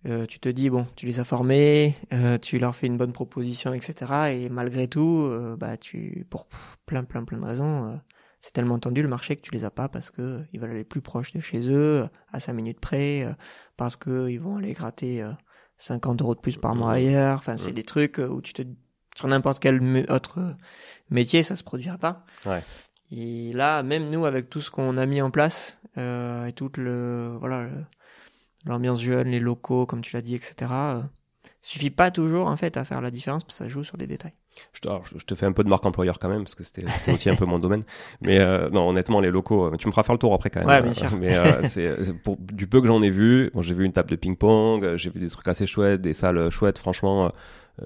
euh, 0.05 0.25
tu 0.25 0.39
te 0.39 0.49
dis 0.49 0.69
bon 0.69 0.87
tu 0.95 1.05
les 1.05 1.19
as 1.19 1.23
formés 1.23 1.95
tu 2.41 2.59
leur 2.59 2.75
fais 2.75 2.87
une 2.87 2.97
bonne 2.97 3.11
proposition 3.11 3.73
etc 3.73 4.31
et 4.31 4.49
malgré 4.49 4.87
tout 4.87 5.29
bah 5.57 5.77
tu 5.77 6.25
pour 6.29 6.47
plein 6.85 7.03
plein 7.03 7.23
plein 7.23 7.39
de 7.39 7.45
raisons 7.45 7.99
c'est 8.39 8.53
tellement 8.53 8.79
tendu 8.79 9.01
le 9.01 9.09
marché 9.09 9.35
que 9.35 9.41
tu 9.41 9.51
les 9.51 9.65
as 9.65 9.71
pas 9.71 9.89
parce 9.89 10.11
que 10.11 10.41
ils 10.53 10.59
veulent 10.59 10.71
aller 10.71 10.85
plus 10.85 11.01
proche 11.01 11.33
de 11.33 11.41
chez 11.41 11.69
eux, 11.69 12.07
à 12.31 12.39
5 12.39 12.53
minutes 12.53 12.79
près, 12.79 13.27
parce 13.75 13.97
que 13.97 14.29
ils 14.29 14.39
vont 14.39 14.55
aller 14.55 14.71
gratter 14.71 15.29
50 15.77 16.21
euros 16.21 16.35
de 16.35 16.39
plus 16.39 16.55
par 16.55 16.73
mois 16.73 16.93
ailleurs. 16.93 17.39
Enfin, 17.39 17.57
c'est 17.57 17.73
des 17.73 17.83
trucs 17.83 18.17
où 18.17 18.41
tu 18.41 18.53
te 18.53 18.61
sur 19.19 19.27
n'importe 19.27 19.59
quel 19.59 20.05
autre 20.09 20.55
métier, 21.09 21.43
ça 21.43 21.57
se 21.57 21.63
produira 21.63 21.97
pas. 21.97 22.25
Ouais. 22.45 22.61
Et 23.11 23.51
là, 23.53 23.83
même 23.83 24.09
nous, 24.09 24.25
avec 24.25 24.49
tout 24.49 24.61
ce 24.61 24.71
qu'on 24.71 24.97
a 24.97 25.05
mis 25.05 25.21
en 25.21 25.31
place 25.31 25.77
euh, 25.97 26.45
et 26.45 26.53
toute 26.53 26.77
le 26.77 27.35
voilà 27.39 27.67
l'ambiance 28.65 29.01
jeune, 29.01 29.29
les 29.29 29.39
locaux, 29.39 29.85
comme 29.85 30.01
tu 30.01 30.15
l'as 30.15 30.21
dit, 30.21 30.35
etc. 30.35 30.71
Euh, 30.71 31.01
suffit 31.61 31.89
pas 31.89 32.11
toujours 32.11 32.47
en 32.47 32.55
fait 32.55 32.77
à 32.77 32.83
faire 32.83 33.01
la 33.01 33.11
différence 33.11 33.43
parce 33.43 33.57
que 33.57 33.63
ça 33.65 33.67
joue 33.67 33.83
sur 33.83 33.97
des 33.97 34.07
détails. 34.07 34.33
Je 34.73 34.81
te, 34.81 34.89
je 35.15 35.25
te 35.25 35.35
fais 35.35 35.45
un 35.45 35.51
peu 35.51 35.63
de 35.63 35.69
marque 35.69 35.85
employeur 35.85 36.19
quand 36.19 36.29
même 36.29 36.43
parce 36.43 36.55
que 36.55 36.63
c'était 36.63 36.83
aussi 37.11 37.29
un 37.29 37.35
peu 37.35 37.45
mon 37.45 37.59
domaine. 37.59 37.83
Mais 38.21 38.39
euh, 38.39 38.67
non, 38.69 38.89
honnêtement, 38.89 39.21
les 39.21 39.31
locaux, 39.31 39.65
euh, 39.65 39.77
tu 39.77 39.87
me 39.87 39.91
feras 39.91 40.03
faire 40.03 40.15
le 40.15 40.19
tour 40.19 40.33
après 40.33 40.49
quand 40.49 40.59
même. 40.59 40.69
Ouais, 40.69 40.81
bien 40.81 40.93
sûr. 40.93 41.15
Mais 41.17 41.35
euh, 41.35 41.63
c'est 41.63 42.13
pour 42.23 42.37
du 42.37 42.67
peu 42.67 42.81
que 42.81 42.87
j'en 42.87 43.01
ai 43.01 43.09
vu. 43.09 43.51
Bon, 43.53 43.61
j'ai 43.61 43.75
vu 43.75 43.85
une 43.85 43.93
table 43.93 44.09
de 44.09 44.15
ping-pong, 44.15 44.95
j'ai 44.95 45.09
vu 45.09 45.19
des 45.19 45.29
trucs 45.29 45.47
assez 45.47 45.65
chouettes, 45.65 46.01
des 46.01 46.13
salles 46.13 46.49
chouettes. 46.49 46.77
Franchement, 46.77 47.31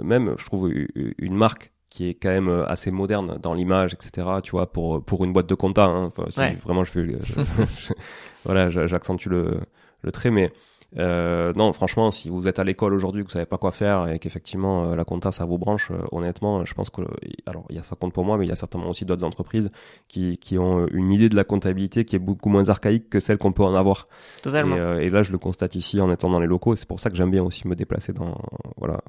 même 0.02 0.36
je 0.38 0.46
trouve 0.46 0.72
une 0.96 1.36
marque 1.36 1.72
qui 1.90 2.10
est 2.10 2.16
quand 2.16 2.30
même 2.30 2.50
assez 2.68 2.90
moderne 2.90 3.38
dans 3.42 3.54
l'image, 3.54 3.94
etc. 3.94 4.28
Tu 4.42 4.52
vois, 4.52 4.72
pour 4.72 5.04
pour 5.04 5.24
une 5.26 5.34
boîte 5.34 5.48
de 5.48 5.56
compta. 5.56 5.86
Hein. 5.86 6.06
Enfin, 6.06 6.26
vraiment, 6.64 6.84
je 6.84 6.92
fais, 6.92 7.06
voilà, 8.46 8.70
j'accentue 8.70 9.28
le 9.28 9.60
le 10.04 10.12
trait, 10.12 10.32
mais 10.32 10.52
euh, 10.98 11.54
non, 11.56 11.74
franchement, 11.74 12.12
si 12.12 12.30
vous 12.30 12.48
êtes 12.48 12.60
à 12.60 12.64
l'école 12.64 12.94
aujourd'hui, 12.94 13.24
que 13.24 13.28
vous 13.28 13.34
savez 13.34 13.46
pas 13.46 13.58
quoi 13.58 13.72
faire 13.72 14.08
et 14.10 14.20
qu'effectivement 14.20 14.86
euh, 14.86 14.96
la 14.96 15.06
compta 15.06 15.32
ça 15.32 15.46
vous 15.46 15.58
branche, 15.58 15.90
euh, 15.92 15.98
honnêtement, 16.12 16.66
je 16.66 16.74
pense 16.74 16.90
que 16.90 17.02
alors 17.46 17.66
il 17.70 17.76
y 17.76 17.80
a 17.80 17.84
ça 17.84 17.96
compte 17.96 18.14
pour 18.14 18.26
moi, 18.26 18.38
mais 18.38 18.46
il 18.46 18.50
y 18.50 18.52
a 18.52 18.56
certainement 18.56 18.90
aussi 18.90 19.06
d'autres 19.06 19.24
entreprises 19.24 19.70
qui, 20.08 20.38
qui 20.38 20.58
ont 20.58 20.88
une 20.88 21.12
idée 21.12 21.30
de 21.30 21.36
la 21.36 21.44
comptabilité 21.44 22.06
qui 22.06 22.16
est 22.16 22.20
beaucoup 22.20 22.50
moins 22.50 22.70
archaïque 22.70 23.10
que 23.10 23.20
celle 23.20 23.38
qu'on 23.38 23.52
peut 23.52 23.64
en 23.64 23.76
avoir. 23.76 24.06
Totalement. 24.44 24.76
Et, 25.00 25.06
et, 25.06 25.10
là, 25.10 25.24
je 25.24 25.32
le 25.32 25.38
constate 25.38 25.76
ici 25.76 26.00
en 26.00 26.12
étant 26.12 26.30
dans 26.30 26.40
les 26.40 26.48
locaux. 26.48 26.76
C'est 26.76 26.88
pour 26.88 27.00
ça 27.00 27.10
que 27.10 27.16
j'aime 27.16 27.32
bien 27.32 27.44
aussi 27.44 27.68
me 27.68 27.76
déplacer 27.76 28.14
dans 28.14 28.38
voilà 28.78 29.00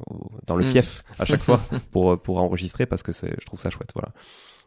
dans 0.47 0.57
le 0.57 0.65
mm. 0.65 0.69
fief 0.69 1.03
à 1.19 1.25
chaque 1.27 1.41
fois 1.41 1.61
pour 1.93 2.19
pour 2.19 2.39
enregistrer 2.39 2.87
parce 2.87 3.03
que 3.03 3.13
c'est 3.13 3.35
je 3.39 3.47
trouve 3.47 3.61
ça 3.61 3.71
chouette. 3.71 3.91
Voilà. 3.95 4.09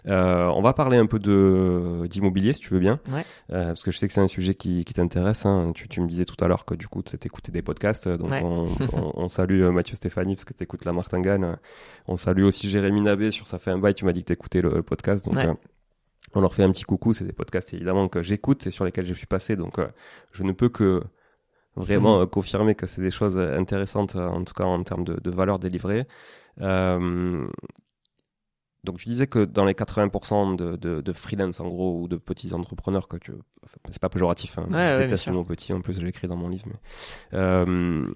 Euh, 0.08 0.48
on 0.48 0.62
va 0.62 0.74
parler 0.74 0.98
un 0.98 1.06
peu 1.06 1.20
de 1.20 2.06
d'immobilier, 2.10 2.54
si 2.54 2.62
tu 2.62 2.74
veux 2.74 2.80
bien, 2.80 3.00
ouais. 3.12 3.26
euh, 3.52 3.67
parce 3.67 3.84
que 3.84 3.91
je 3.91 3.98
sais 3.98 4.08
que 4.08 4.13
c'est 4.13 4.22
un 4.22 4.28
sujet 4.28 4.56
qui, 4.56 4.86
qui 4.86 4.93
t'intéresse. 4.93 5.46
Hein. 5.46 5.72
Tu, 5.76 5.88
tu, 5.89 6.00
me 6.00 6.08
disais 6.08 6.26
tout 6.26 6.41
à 6.43 6.48
l'heure 6.48 6.65
que 6.65 6.76
du 6.76 6.88
coup, 6.88 7.02
tu 7.04 7.15
écouté 7.15 7.52
des 7.52 7.62
podcasts, 7.62 8.08
donc 8.08 8.32
on, 8.32 8.65
on, 8.93 9.12
on, 9.15 9.28
salue 9.28 9.62
euh, 9.62 9.72
Mathieu 9.72 9.96
Stéphanie 9.96 10.36
parce 10.36 10.46
que 10.46 10.54
tu 10.54 10.63
écoutes 10.63 10.86
la 10.86 10.93
Martingale. 10.93 11.60
On 12.08 12.15
salue 12.15 12.43
aussi 12.43 12.70
Jérémy 12.70 13.02
Nabé 13.02 13.32
sur 13.32 13.48
Ça 13.48 13.60
fait 13.60 13.72
un 13.72 13.78
bail. 13.78 13.93
Tu 13.93 14.06
m'as 14.06 14.13
dit 14.13 14.22
que 14.22 14.28
tu 14.28 14.34
écoutais 14.34 14.62
le, 14.62 14.82
podcast, 14.82 15.26
donc 15.26 15.38
euh, 15.38 15.54
on 16.34 16.41
leur 16.41 16.54
fait 16.54 16.63
un 16.63 16.72
petit 16.72 16.84
coucou. 16.84 17.13
C'est 17.13 17.26
des 17.26 17.34
podcasts 17.34 17.74
évidemment 17.74 18.08
que 18.08 18.22
j'écoute 18.22 18.65
et 18.67 18.72
sur 18.72 18.86
lesquels 18.86 19.06
je 19.06 19.13
suis 19.13 19.28
passé, 19.28 19.56
donc 19.56 19.80
euh, 19.80 19.88
je 20.32 20.43
ne 20.43 20.54
peux 20.54 20.70
que 20.70 21.02
vraiment 21.76 22.26
confirmer 22.28 22.76
que 22.76 22.88
c'est 22.88 23.02
des 23.02 23.12
choses 23.12 23.38
intéressantes, 23.38 24.15
en 24.15 24.43
tout 24.43 24.54
cas 24.54 24.63
en 24.63 24.82
termes 24.84 25.04
de, 25.04 25.20
de 25.20 25.32
valeur 25.32 25.60
délivrée. 25.60 26.08
Euh, 26.62 27.46
donc 28.88 28.97
tu 29.00 29.10
disais 29.10 29.28
que 29.28 29.43
dans 29.43 29.65
les 29.65 29.73
80% 29.73 30.56
de, 30.56 30.76
de, 30.78 31.02
de, 31.02 31.13
freelance 31.13 31.60
en 31.60 31.67
gros 31.67 32.02
ou 32.02 32.08
de 32.08 32.15
petits 32.15 32.54
entrepreneurs 32.54 33.08
que 33.08 33.17
tu, 33.17 33.34
enfin, 33.65 33.78
c'est 33.91 34.02
pas 34.02 34.10
péjoratif, 34.10 34.58
hein, 34.58 34.65
ouais, 34.71 34.97
je 34.97 35.04
déteste 35.04 35.28
le 35.28 35.34
mot 35.34 35.43
petit, 35.43 35.73
en 35.73 35.82
plus 35.82 35.93
je 35.93 36.06
l'écris 36.06 36.28
dans 36.28 36.38
mon 36.38 36.47
livre, 36.47 36.65
mais 36.67 36.80
euh, 37.34 38.08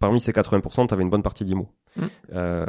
parmi 0.00 0.20
ces 0.20 0.32
80%, 0.32 0.88
tu 0.88 0.94
avais 0.94 1.02
une 1.02 1.10
bonne 1.10 1.22
partie 1.22 1.44
d'IMO. 1.44 1.68
Mm. 1.96 2.02
Euh, 2.32 2.66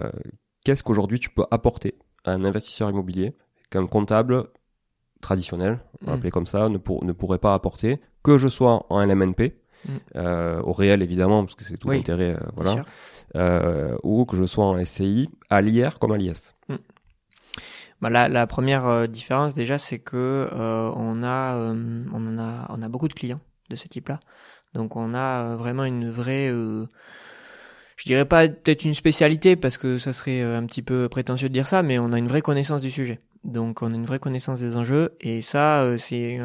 qu'est-ce 0.64 0.84
qu'aujourd'hui 0.84 1.20
tu 1.20 1.32
peux 1.32 1.46
apporter 1.50 1.96
à 2.24 2.32
un 2.32 2.46
investisseur 2.46 2.90
immobilier 2.90 3.36
qu'un 3.72 3.88
comptable 3.88 4.46
traditionnel, 5.20 5.80
on 6.06 6.18
mm. 6.18 6.30
comme 6.30 6.46
ça, 6.46 6.70
ne, 6.70 6.78
pour, 6.78 7.04
ne 7.04 7.12
pourrait 7.12 7.40
pas 7.40 7.56
apporter, 7.56 8.00
que 8.24 8.38
je 8.38 8.50
sois 8.50 8.86
en 8.90 9.04
LMNP, 9.04 9.56
mm. 9.86 9.92
euh, 10.16 10.62
au 10.62 10.74
réel 10.74 11.02
évidemment, 11.02 11.44
parce 11.44 11.56
que 11.56 11.64
c'est 11.64 11.78
tout 11.78 11.90
l'intérêt, 11.90 12.36
euh, 12.36 12.50
voilà 12.56 12.84
euh, 13.36 13.96
ou 14.04 14.26
que 14.26 14.36
je 14.36 14.44
sois 14.44 14.66
en 14.66 14.84
SCI, 14.84 15.30
à 15.50 15.62
l'IR 15.62 16.00
comme 16.00 16.12
à 16.12 16.18
l'IS. 16.18 16.56
Hmm. 16.68 16.76
Bah 18.02 18.10
la, 18.10 18.28
la, 18.28 18.48
première 18.48 19.08
différence 19.08 19.54
déjà, 19.54 19.78
c'est 19.78 20.00
que 20.00 20.50
on 20.52 21.24
a, 21.24 21.56
on 21.56 22.28
en 22.28 22.40
a, 22.40 22.66
on 22.70 22.82
a 22.82 22.90
beaucoup 22.90 23.08
de 23.08 23.14
clients 23.14 23.40
de 23.70 23.76
ce 23.76 23.88
type-là. 23.88 24.20
Donc 24.74 24.96
on 24.96 25.14
a 25.14 25.56
vraiment 25.56 25.86
une 25.86 26.10
vraie, 26.10 26.48
je 26.50 28.06
dirais 28.06 28.26
pas 28.26 28.50
peut-être 28.50 28.86
une 28.86 28.96
spécialité 28.96 29.56
parce 29.56 29.78
que 29.78 30.00
ça 30.00 30.14
serait 30.14 30.42
un 30.42 30.66
petit 30.66 30.82
peu 30.82 31.08
prétentieux 31.10 31.48
de 31.48 31.54
dire 31.54 31.68
ça, 31.68 31.84
mais 31.84 32.00
on 32.00 32.12
a 32.12 32.18
une 32.18 32.28
vraie 32.28 32.42
connaissance 32.42 32.82
du 32.82 32.90
sujet. 32.90 33.20
Donc 33.44 33.82
on 33.82 33.92
a 33.92 33.96
une 33.96 34.06
vraie 34.06 34.20
connaissance 34.20 34.60
des 34.60 34.76
enjeux. 34.76 35.12
Et 35.22 35.42
ça 35.42 35.98
c'est 35.98 36.40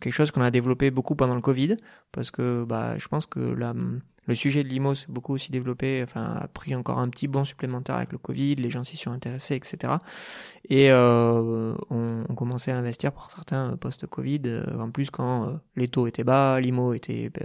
quelque 0.00 0.12
chose 0.12 0.30
qu'on 0.30 0.42
a 0.42 0.50
développé 0.50 0.90
beaucoup 0.90 1.14
pendant 1.16 1.34
le 1.34 1.40
Covid. 1.40 1.76
Parce 2.12 2.30
que 2.30 2.64
bah 2.64 2.98
je 2.98 3.08
pense 3.08 3.26
que 3.26 3.40
la 3.40 3.74
le 4.26 4.34
sujet 4.34 4.64
de 4.64 4.68
l'IMO 4.68 4.94
s'est 4.94 5.06
beaucoup 5.08 5.34
aussi 5.34 5.50
développé, 5.50 6.00
enfin 6.02 6.38
a 6.42 6.48
pris 6.48 6.74
encore 6.74 6.98
un 6.98 7.08
petit 7.08 7.28
bond 7.28 7.44
supplémentaire 7.44 7.96
avec 7.96 8.12
le 8.12 8.18
Covid, 8.18 8.56
les 8.56 8.70
gens 8.70 8.84
s'y 8.84 8.96
sont 8.96 9.10
intéressés, 9.10 9.56
etc. 9.56 9.94
Et 10.70 10.90
euh, 10.90 11.74
on, 11.90 12.24
on, 12.26 12.34
commençait 12.34 12.72
à 12.72 12.78
investir 12.78 13.12
pour 13.12 13.30
certains 13.30 13.76
post-Covid, 13.76 14.40
euh, 14.46 14.64
en 14.78 14.90
plus 14.90 15.10
quand 15.10 15.44
euh, 15.44 15.52
les 15.76 15.88
taux 15.88 16.06
étaient 16.06 16.24
bas, 16.24 16.58
l'IMO 16.58 16.94
était 16.94 17.30
euh, 17.38 17.44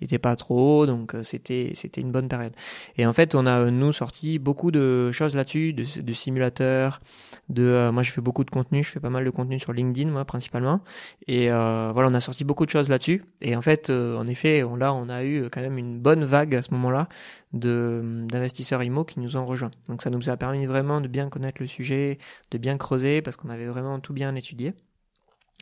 était 0.00 0.20
pas 0.20 0.36
trop 0.36 0.82
haut, 0.82 0.86
donc 0.86 1.16
c'était 1.24 1.72
c'était 1.74 2.00
une 2.00 2.12
bonne 2.12 2.28
période. 2.28 2.52
Et 2.96 3.06
en 3.06 3.12
fait, 3.12 3.34
on 3.34 3.44
a 3.46 3.68
nous 3.72 3.92
sorti 3.92 4.38
beaucoup 4.38 4.70
de 4.70 5.10
choses 5.10 5.34
là-dessus, 5.34 5.72
de, 5.72 6.12
simulateurs, 6.12 7.00
de 7.48 7.90
moi 7.90 8.04
je 8.04 8.12
fais 8.12 8.20
beaucoup 8.20 8.44
de 8.44 8.50
contenu, 8.50 8.84
je 8.84 8.90
fais 8.90 9.00
pas 9.00 9.10
mal 9.10 9.24
de 9.24 9.30
contenu 9.30 9.58
sur 9.58 9.72
LinkedIn 9.72 10.10
moi 10.10 10.24
principalement, 10.24 10.80
et 11.26 11.48
voilà 11.48 12.08
on 12.08 12.14
a 12.14 12.20
sorti 12.20 12.44
beaucoup 12.44 12.66
de 12.66 12.70
choses 12.70 12.88
là-dessus. 12.88 13.24
Et 13.40 13.56
en 13.56 13.62
fait, 13.62 13.90
en 13.90 14.26
effet, 14.28 14.62
on, 14.62 14.76
là 14.76 14.94
on 14.94 15.08
a 15.08 15.24
eu 15.24 15.48
quand 15.50 15.60
même 15.60 15.78
une 15.78 15.98
bonne 15.98 16.19
vague 16.24 16.54
à 16.54 16.62
ce 16.62 16.72
moment-là 16.72 17.08
d'investisseurs 17.52 18.82
IMO 18.82 19.04
qui 19.04 19.20
nous 19.20 19.36
ont 19.36 19.46
rejoints. 19.46 19.70
Donc 19.88 20.02
ça 20.02 20.10
nous 20.10 20.28
a 20.28 20.36
permis 20.36 20.66
vraiment 20.66 21.00
de 21.00 21.08
bien 21.08 21.28
connaître 21.28 21.60
le 21.60 21.66
sujet, 21.66 22.18
de 22.50 22.58
bien 22.58 22.76
creuser 22.76 23.22
parce 23.22 23.36
qu'on 23.36 23.50
avait 23.50 23.66
vraiment 23.66 24.00
tout 24.00 24.12
bien 24.12 24.34
étudié. 24.34 24.74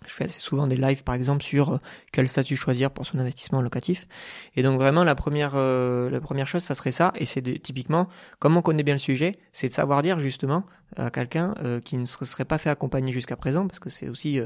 Je 0.07 0.13
fais 0.13 0.25
assez 0.25 0.39
souvent 0.39 0.67
des 0.67 0.77
lives 0.77 1.03
par 1.03 1.15
exemple 1.15 1.43
sur 1.43 1.75
euh, 1.75 1.79
quel 2.13 2.29
statut 2.29 2.57
choisir 2.57 2.91
pour 2.91 3.05
son 3.05 3.19
investissement 3.19 3.61
locatif. 3.61 4.07
Et 4.55 4.63
donc 4.63 4.79
vraiment 4.79 5.03
la 5.03 5.15
première 5.15 5.53
euh, 5.55 6.09
la 6.11 6.21
première 6.21 6.47
chose 6.47 6.63
ça 6.63 6.75
serait 6.75 6.93
ça 6.93 7.13
et 7.17 7.27
c'est 7.27 7.43
typiquement 7.61 8.09
comme 8.39 8.57
on 8.57 8.63
connaît 8.63 8.85
bien 8.85 8.95
le 8.95 8.99
sujet, 8.99 9.37
c'est 9.53 9.69
de 9.69 9.75
savoir 9.75 10.03
dire 10.03 10.21
justement 10.21 10.65
à 10.97 11.11
quelqu'un 11.11 11.55
euh, 11.63 11.81
qui 11.81 11.97
ne 11.97 12.05
se 12.05 12.25
serait 12.25 12.45
pas 12.45 12.59
fait 12.59 12.71
accompagner 12.71 13.13
jusqu'à 13.13 13.37
présent 13.37 13.67
parce 13.67 13.79
que 13.79 13.91
c'est 13.91 14.09
aussi 14.09 14.41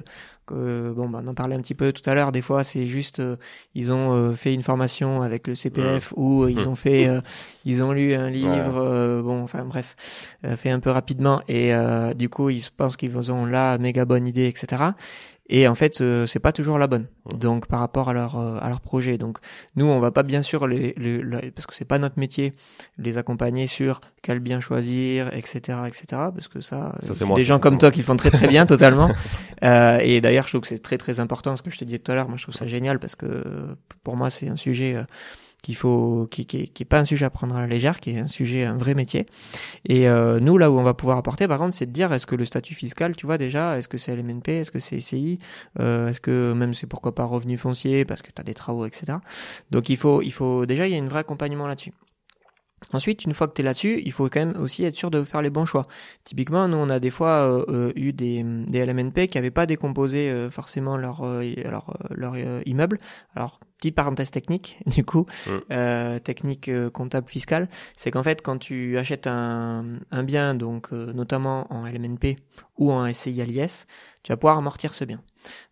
que 0.46 0.92
bon 0.92 1.08
bah 1.08 1.20
on 1.22 1.28
en 1.28 1.34
parlait 1.34 1.54
un 1.54 1.60
petit 1.60 1.74
peu 1.74 1.92
tout 1.92 2.08
à 2.08 2.14
l'heure 2.14 2.32
des 2.32 2.42
fois 2.42 2.64
c'est 2.64 2.86
juste 2.86 3.22
ils 3.74 3.92
ont 3.92 4.34
fait 4.34 4.52
une 4.52 4.62
formation 4.62 5.22
avec 5.22 5.46
le 5.46 5.54
CPF 5.54 6.12
ou 6.16 6.48
ils 6.48 6.68
ont 6.68 6.74
fait 6.74 7.08
ils 7.64 7.82
ont 7.84 7.92
lu 7.92 8.14
un 8.14 8.28
livre 8.28 9.22
bon 9.22 9.42
enfin 9.42 9.64
bref 9.64 10.36
fait 10.56 10.70
un 10.70 10.80
peu 10.80 10.90
rapidement 10.90 11.42
et 11.46 11.72
du 12.16 12.28
coup 12.28 12.50
ils 12.50 12.64
pensent 12.76 12.96
qu'ils 12.96 13.30
ont 13.30 13.46
la 13.46 13.78
méga 13.78 14.04
bonne 14.04 14.26
idée 14.26 14.46
etc 14.46 14.92
et 15.48 15.68
en 15.68 15.74
fait 15.74 16.00
euh, 16.00 16.26
c'est 16.26 16.38
pas 16.38 16.52
toujours 16.52 16.78
la 16.78 16.86
bonne. 16.86 17.06
Donc 17.38 17.66
par 17.66 17.80
rapport 17.80 18.08
à 18.08 18.12
leur 18.12 18.38
euh, 18.38 18.58
à 18.60 18.68
leur 18.68 18.80
projet. 18.80 19.18
Donc 19.18 19.38
nous 19.76 19.84
on 19.84 20.00
va 20.00 20.10
pas 20.10 20.22
bien 20.22 20.40
sûr 20.42 20.66
les, 20.66 20.94
les, 20.96 21.50
parce 21.50 21.66
que 21.66 21.74
c'est 21.74 21.84
pas 21.84 21.98
notre 21.98 22.18
métier 22.18 22.52
les 22.96 23.18
accompagner 23.18 23.66
sur 23.66 24.00
quel 24.22 24.40
bien 24.40 24.60
choisir 24.60 25.34
etc 25.34 25.80
etc 25.86 26.22
parce 26.32 26.48
que 26.48 26.60
ça, 26.60 26.94
ça 27.02 27.14
c'est 27.14 27.26
des 27.26 27.42
gens 27.42 27.58
comme 27.58 27.78
toi 27.78 27.90
qui 27.90 28.00
le 28.00 28.04
font 28.04 28.16
très 28.16 28.30
très 28.30 28.48
bien 28.48 28.66
totalement 28.74 29.10
euh, 29.64 29.98
et 30.02 30.20
d'ailleurs 30.20 30.44
je 30.44 30.50
trouve 30.50 30.62
que 30.62 30.68
c'est 30.68 30.82
très 30.82 30.98
très 30.98 31.20
important 31.20 31.56
ce 31.56 31.62
que 31.62 31.70
je 31.70 31.78
te 31.78 31.84
disais 31.84 31.98
tout 31.98 32.12
à 32.12 32.14
l'heure 32.14 32.28
moi 32.28 32.36
je 32.36 32.42
trouve 32.42 32.54
ça 32.54 32.66
génial 32.66 32.98
parce 32.98 33.16
que 33.16 33.44
pour 34.02 34.16
moi 34.16 34.30
c'est 34.30 34.48
un 34.48 34.56
sujet 34.56 34.94
euh, 34.94 35.04
qu'il 35.62 35.76
faut, 35.76 36.28
qui, 36.30 36.44
qui, 36.44 36.68
qui, 36.68 36.82
est 36.82 36.86
pas 36.86 36.98
un 36.98 37.04
sujet 37.04 37.24
à 37.24 37.30
prendre 37.30 37.54
à 37.56 37.60
la 37.60 37.68
légère, 37.68 38.00
qui 38.00 38.10
est 38.10 38.18
un 38.18 38.26
sujet, 38.26 38.64
un 38.64 38.76
vrai 38.76 38.94
métier. 38.94 39.26
Et 39.88 40.08
euh, 40.08 40.40
nous, 40.40 40.58
là 40.58 40.70
où 40.70 40.78
on 40.78 40.82
va 40.82 40.92
pouvoir 40.92 41.16
apporter, 41.16 41.46
par 41.46 41.58
contre, 41.58 41.74
c'est 41.74 41.86
de 41.86 41.92
dire 41.92 42.12
est-ce 42.12 42.26
que 42.26 42.34
le 42.34 42.44
statut 42.44 42.74
fiscal, 42.74 43.16
tu 43.16 43.26
vois 43.26 43.38
déjà, 43.38 43.78
est-ce 43.78 43.88
que 43.88 43.96
c'est 43.96 44.14
LMNP, 44.14 44.48
est-ce 44.48 44.72
que 44.72 44.80
c'est 44.80 45.00
SCI, 45.00 45.38
euh, 45.80 46.08
est-ce 46.08 46.20
que 46.20 46.52
même 46.52 46.74
c'est 46.74 46.88
pourquoi 46.88 47.14
pas 47.14 47.24
revenu 47.24 47.56
foncier 47.56 48.04
parce 48.04 48.22
que 48.22 48.32
tu 48.32 48.40
as 48.40 48.44
des 48.44 48.54
travaux, 48.54 48.84
etc. 48.86 49.18
Donc 49.70 49.88
il 49.88 49.96
faut, 49.96 50.20
il 50.20 50.32
faut 50.32 50.66
déjà 50.66 50.88
il 50.88 50.94
y 50.94 50.98
a 50.98 51.02
un 51.02 51.08
vrai 51.08 51.20
accompagnement 51.20 51.68
là-dessus. 51.68 51.92
Ensuite, 52.92 53.24
une 53.24 53.34
fois 53.34 53.48
que 53.48 53.54
tu 53.54 53.62
es 53.62 53.64
là-dessus, 53.64 54.02
il 54.04 54.12
faut 54.12 54.28
quand 54.28 54.40
même 54.40 54.56
aussi 54.56 54.84
être 54.84 54.96
sûr 54.96 55.10
de 55.10 55.22
faire 55.24 55.42
les 55.42 55.50
bons 55.50 55.64
choix. 55.64 55.86
Typiquement, 56.24 56.68
nous, 56.68 56.76
on 56.76 56.88
a 56.88 56.98
des 56.98 57.10
fois 57.10 57.48
euh, 57.48 57.64
euh 57.68 57.92
eu 57.96 58.12
des, 58.12 58.42
des 58.42 58.84
LMNP 58.84 59.28
qui 59.28 59.38
n'avaient 59.38 59.50
pas 59.50 59.66
décomposé 59.66 60.30
euh, 60.30 60.50
forcément 60.50 60.96
leur, 60.96 61.22
euh, 61.22 61.42
leur, 61.64 61.96
leur 62.10 62.36
immeuble. 62.66 62.98
Alors, 63.34 63.60
petite 63.78 63.94
parenthèse 63.94 64.30
technique, 64.30 64.78
du 64.86 65.04
coup, 65.04 65.26
mm. 65.46 66.20
technique 66.20 66.70
comptable 66.90 67.28
fiscale, 67.28 67.68
c'est 67.96 68.10
qu'en 68.10 68.22
fait, 68.22 68.42
quand 68.42 68.58
tu 68.58 68.98
achètes 68.98 69.26
un, 69.26 69.84
un 70.10 70.22
bien, 70.22 70.54
donc 70.54 70.92
notamment 70.92 71.72
en 71.72 71.86
LMNP 71.86 72.36
ou 72.78 72.92
en 72.92 73.12
SCI 73.12 73.40
à 73.40 73.44
l'IS, 73.44 73.86
tu 74.22 74.30
vas 74.32 74.36
pouvoir 74.36 74.58
amortir 74.58 74.94
ce 74.94 75.04
bien. 75.04 75.20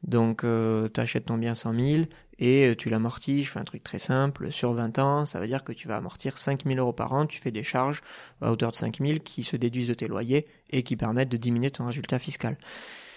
Donc, 0.03 0.43
tu 0.43 1.01
achètes 1.01 1.27
ton 1.27 1.39
bien 1.39 1.55
100 1.55 1.75
000, 1.75 2.05
et 2.41 2.69
euh, 2.69 2.75
tu 2.75 2.89
l'amortis, 2.89 3.45
je 3.45 3.51
fais 3.51 3.61
un 3.61 3.65
truc 3.65 3.85
très 3.85 3.99
simple, 3.99 4.51
sur 4.51 4.73
20 4.73 4.99
ans, 4.99 5.27
ça 5.27 5.39
veut 5.39 5.47
dire 5.47 5.63
que 5.63 5.73
tu 5.73 5.87
vas 5.87 5.97
amortir 5.97 6.39
5000 6.39 6.79
euros 6.79 6.93
par 6.93 7.13
an, 7.13 7.27
tu 7.27 7.41
fais 7.41 7.51
des 7.51 7.63
charges 7.63 8.01
à 8.41 8.51
hauteur 8.51 8.73
de 8.73 8.77
5000 8.77 9.21
qui 9.21 9.45
se 9.45 9.57
déduisent 9.57 9.89
de 9.89 9.95
tes 9.95 10.09
loyers 10.09 10.47
et 10.71 10.83
qui 10.83 10.97
permettent 10.97 11.29
de 11.29 11.37
diminuer 11.37 11.71
ton 11.71 11.87
résultat 11.87 12.19
fiscal. 12.19 12.57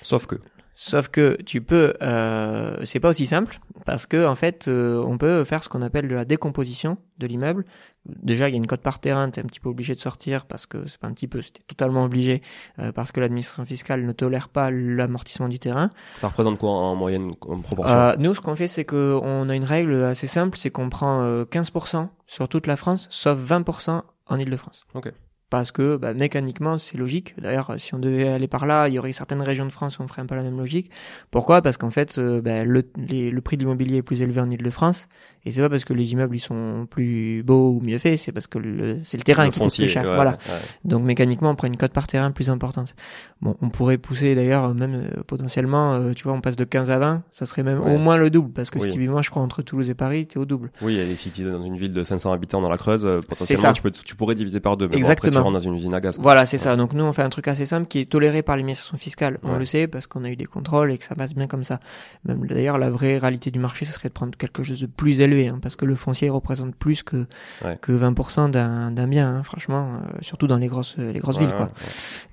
Sauf 0.02 0.28
que. 0.28 0.36
Sauf 0.76 1.08
que 1.10 1.38
tu 1.44 1.62
peux, 1.62 1.94
euh, 2.02 2.84
c'est 2.84 3.00
pas 3.00 3.10
aussi 3.10 3.28
simple 3.28 3.60
parce 3.86 4.08
que 4.08 4.26
en 4.26 4.34
fait, 4.34 4.68
euh, 4.68 5.04
on 5.06 5.20
peut 5.20 5.44
faire 5.44 5.64
ce 5.64 5.70
qu'on 5.70 5.84
appelle 5.84 6.08
de 6.08 6.16
la 6.16 6.26
décomposition 6.26 6.98
de 7.20 7.28
l'immeuble. 7.28 7.66
Déjà, 8.06 8.50
il 8.50 8.52
y 8.52 8.56
a 8.56 8.58
une 8.58 8.68
cote 8.68 8.82
par 8.82 9.00
terrain, 9.00 9.30
t'es 9.30 9.40
un 9.40 9.46
petit 9.46 9.62
peu 9.62 9.70
obligé 9.70 9.96
de 9.96 10.00
sortir 10.00 10.46
parce 10.46 10.66
que 10.66 10.88
c'est 10.88 11.00
pas 11.00 11.08
un 11.08 11.14
petit 11.14 11.28
peu, 11.28 11.42
c'était 11.42 11.62
totalement 11.68 12.04
obligé 12.04 12.42
euh, 12.80 12.92
parce 12.92 13.14
que 13.14 13.22
l'administration 13.22 13.64
fiscale 13.64 14.06
ne 14.06 14.12
tolère 14.12 14.50
pas 14.50 14.72
l'amortissement 14.72 15.48
du 15.48 15.58
terrain. 15.58 15.90
Ça 16.18 16.28
représente 16.28 16.58
quoi 16.58 16.72
en 16.72 16.96
moyenne, 16.96 17.32
en 17.42 17.62
proportion? 17.62 17.96
Euh, 17.96 18.14
nous, 18.20 18.36
ce 18.36 18.42
qu'on 18.42 18.56
fait, 18.56 18.68
c'est 18.68 18.84
qu'on 18.84 19.50
a 19.50 19.56
une 19.56 19.64
règle 19.64 20.04
assez 20.04 20.28
simple, 20.28 20.58
c'est 20.58 20.70
qu'on 20.70 20.90
prend 20.90 21.22
euh, 21.24 21.46
15% 21.46 22.10
sur 22.28 22.50
toute 22.50 22.68
la 22.68 22.76
France, 22.76 23.08
sauf 23.10 23.40
20% 23.40 24.02
en 24.28 24.40
Île-de-France. 24.40 24.86
Ok. 24.94 25.14
Parce 25.54 25.72
que 25.72 25.98
bah, 25.98 26.16
mécaniquement, 26.16 26.80
c'est 26.80 26.98
logique. 26.98 27.36
D'ailleurs, 27.40 27.76
si 27.78 27.94
on 27.94 28.00
devait 28.00 28.28
aller 28.28 28.48
par 28.48 28.66
là, 28.66 28.88
il 28.90 28.96
y 28.96 28.98
aurait 28.98 29.12
certaines 29.12 29.44
régions 29.44 29.68
de 29.68 29.72
France 29.72 30.00
où 30.00 30.02
on 30.02 30.08
ferait 30.08 30.24
un 30.24 30.26
peu 30.26 30.34
la 30.34 30.42
même 30.42 30.58
logique. 30.58 30.90
Pourquoi? 31.30 31.62
Parce 31.62 31.78
qu'en 31.78 31.92
fait, 31.92 32.18
euh, 32.18 32.42
bah, 32.42 32.64
le, 32.64 32.82
les- 32.98 33.30
le 33.30 33.42
prix 33.42 33.56
de 33.58 33.62
l'immobilier 33.62 33.98
est 33.98 34.02
plus 34.02 34.24
élevé 34.24 34.42
en 34.42 34.50
Île-de-France. 34.50 35.08
Et 35.46 35.52
c'est 35.52 35.62
pas 35.62 35.70
parce 35.70 35.84
que 35.84 35.92
les 35.94 36.14
immeubles 36.14 36.38
ils 36.38 36.40
sont 36.40 36.88
plus 36.90 37.44
beaux 37.44 37.72
ou 37.74 37.82
mieux 37.82 37.98
faits, 37.98 38.18
c'est 38.18 38.32
parce 38.32 38.48
que 38.48 38.58
le- 38.60 39.00
c'est 39.04 39.18
le 39.18 39.24
terrain 39.24 39.44
Le 39.44 39.50
qui 39.50 39.56
coûte 39.60 39.64
foncier, 39.66 39.84
plus 39.86 39.92
cher. 39.92 40.06
ouais, 40.08 40.16
voilà. 40.16 40.32
ouais. 40.32 40.38
Donc 40.86 41.04
mécaniquement, 41.04 41.50
on 41.52 41.56
prend 41.56 41.68
une 41.68 41.76
cote 41.76 41.92
par 41.92 42.08
terrain 42.08 42.32
plus 42.32 42.50
importante. 42.50 42.96
Bon, 43.42 43.56
on 43.62 43.70
pourrait 43.70 43.98
pousser 43.98 44.36
d'ailleurs, 44.36 44.74
même 44.74 44.96
euh, 44.96 45.24
potentiellement, 45.28 45.96
euh, 45.96 46.14
tu 46.14 46.24
vois, 46.24 46.32
on 46.34 46.40
passe 46.40 46.56
de 46.56 46.64
15 46.64 46.90
à 46.92 46.98
20, 46.98 47.24
ça 47.30 47.46
serait 47.46 47.62
même 47.62 47.80
Ouais. 47.82 47.94
au 47.94 47.98
moins 47.98 48.16
le 48.16 48.30
double, 48.30 48.54
parce 48.54 48.72
que 48.72 48.80
Oui. 48.80 48.86
si 48.86 48.92
typiquement 48.92 49.22
je 49.22 49.30
prends 49.32 49.44
entre 49.44 49.62
Toulouse 49.62 49.90
et 49.90 49.96
Paris, 49.96 50.26
t'es 50.28 50.38
au 50.40 50.46
double. 50.46 50.72
Oui, 50.82 50.94
il 50.94 51.00
y 51.00 51.02
a 51.02 51.06
des 51.06 51.18
sites 51.18 51.44
dans 51.44 51.64
une 51.66 51.76
ville 51.76 51.92
de 51.92 52.04
500 52.06 52.32
habitants 52.32 52.62
dans 52.62 52.70
la 52.72 52.78
Creuse, 52.78 53.04
euh, 53.06 53.20
ça. 53.20 53.28
potentiellement 53.28 53.74
tu, 53.74 53.82
peux, 53.82 53.92
tu 53.92 54.16
pourrais 54.16 54.36
diviser 54.36 54.62
par 54.62 54.78
deux. 54.78 54.88
Bon, 54.88 54.98
après, 55.10 55.30
Exactement. 55.44 55.52
tu 55.52 55.56
rentres 55.56 55.66
dans 55.66 55.72
une 55.72 55.76
usine 55.76 55.94
à 55.94 56.00
gaz. 56.02 56.16
quoi. 56.16 56.24
Voilà, 56.24 56.46
c'est 56.46 56.58
ça. 56.58 56.76
Donc 56.76 56.94
nous, 56.94 57.04
on 57.04 57.14
fait 57.14 57.22
un 57.22 57.30
truc 57.30 57.48
assez 57.48 57.66
simple 57.66 57.88
qui 57.88 58.00
est 58.00 58.06
toléré 58.06 58.42
par 58.44 58.56
l'administration 58.56 58.98
fiscale. 58.98 59.40
On 59.44 59.54
Ouais. 59.54 59.60
le 59.60 59.66
sait 59.66 59.88
parce 59.88 60.08
qu'on 60.08 60.24
a 60.24 60.30
eu 60.30 60.36
des 60.36 60.46
contrôles 60.46 60.92
et 60.92 60.98
que 60.98 61.04
ça 61.06 61.16
passe 61.16 61.34
bien 61.34 61.48
comme 61.48 61.64
ça. 61.64 61.80
Même 62.26 62.46
d'ailleurs, 62.48 62.78
la 62.78 62.90
vraie 62.90 63.18
réalité 63.18 63.52
du 63.52 63.60
marché, 63.60 63.86
ce 63.86 63.92
serait 63.94 64.10
de 64.10 64.14
prendre 64.14 64.36
quelque 64.38 64.64
chose 64.64 64.80
de 64.82 64.86
plus 64.88 65.22
élevé, 65.22 65.48
hein, 65.48 65.60
parce 65.62 65.76
que 65.76 65.86
le 65.86 65.96
foncier 65.96 66.30
représente 66.30 66.76
plus 66.76 67.04
que 67.04 67.26
Ouais. 67.64 67.78
que 67.82 67.92
20% 67.92 68.50
d'un 68.50 68.92
d'un 68.92 69.08
bien, 69.08 69.36
hein, 69.38 69.44
franchement, 69.44 69.94
euh, 69.96 70.18
surtout 70.22 70.48
dans 70.48 70.58
les 70.58 70.68
grosses 70.68 70.96
les 70.98 71.20
grosses 71.20 71.38
villes, 71.40 71.54
quoi. 71.56 71.70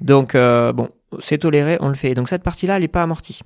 Donc 0.01 0.35
euh, 0.35 0.73
bon, 0.73 0.89
c'est 1.21 1.39
toléré, 1.39 1.77
on 1.81 1.89
le 1.89 1.95
fait. 1.95 2.15
Donc 2.15 2.29
cette 2.29 2.43
partie-là, 2.43 2.77
elle 2.77 2.83
n'est 2.83 2.89
pas 2.89 3.03
amortie. 3.03 3.41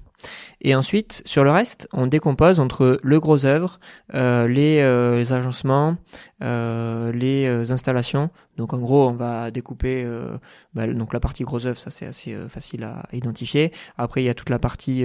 Et 0.65 0.75
ensuite, 0.75 1.23
sur 1.27 1.45
le 1.45 1.51
reste, 1.51 1.89
on 1.93 2.07
décompose 2.07 2.59
entre 2.59 2.99
le 3.03 3.21
gros 3.21 3.45
œuvre, 3.45 3.79
euh, 4.15 4.49
les, 4.49 4.81
euh, 4.81 5.17
les 5.17 5.33
agencements, 5.35 5.97
euh, 6.43 7.13
les 7.13 7.71
installations. 7.71 8.31
Donc 8.57 8.73
en 8.73 8.79
gros, 8.79 9.09
on 9.09 9.15
va 9.15 9.51
découper 9.51 10.09
bah, 10.75 10.87
donc 10.87 11.13
la 11.13 11.19
partie 11.19 11.43
gros 11.43 11.67
œuvre, 11.67 11.79
ça 11.79 11.91
c'est 11.91 12.07
assez 12.07 12.37
facile 12.49 12.85
à 12.85 13.03
identifier. 13.13 13.73
Après, 13.99 14.23
il 14.23 14.27
y 14.27 14.29
a 14.29 14.35
toute 14.35 14.49
la 14.49 14.61
partie 14.61 15.05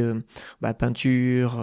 bah, 0.62 0.76
peinture, 0.76 1.58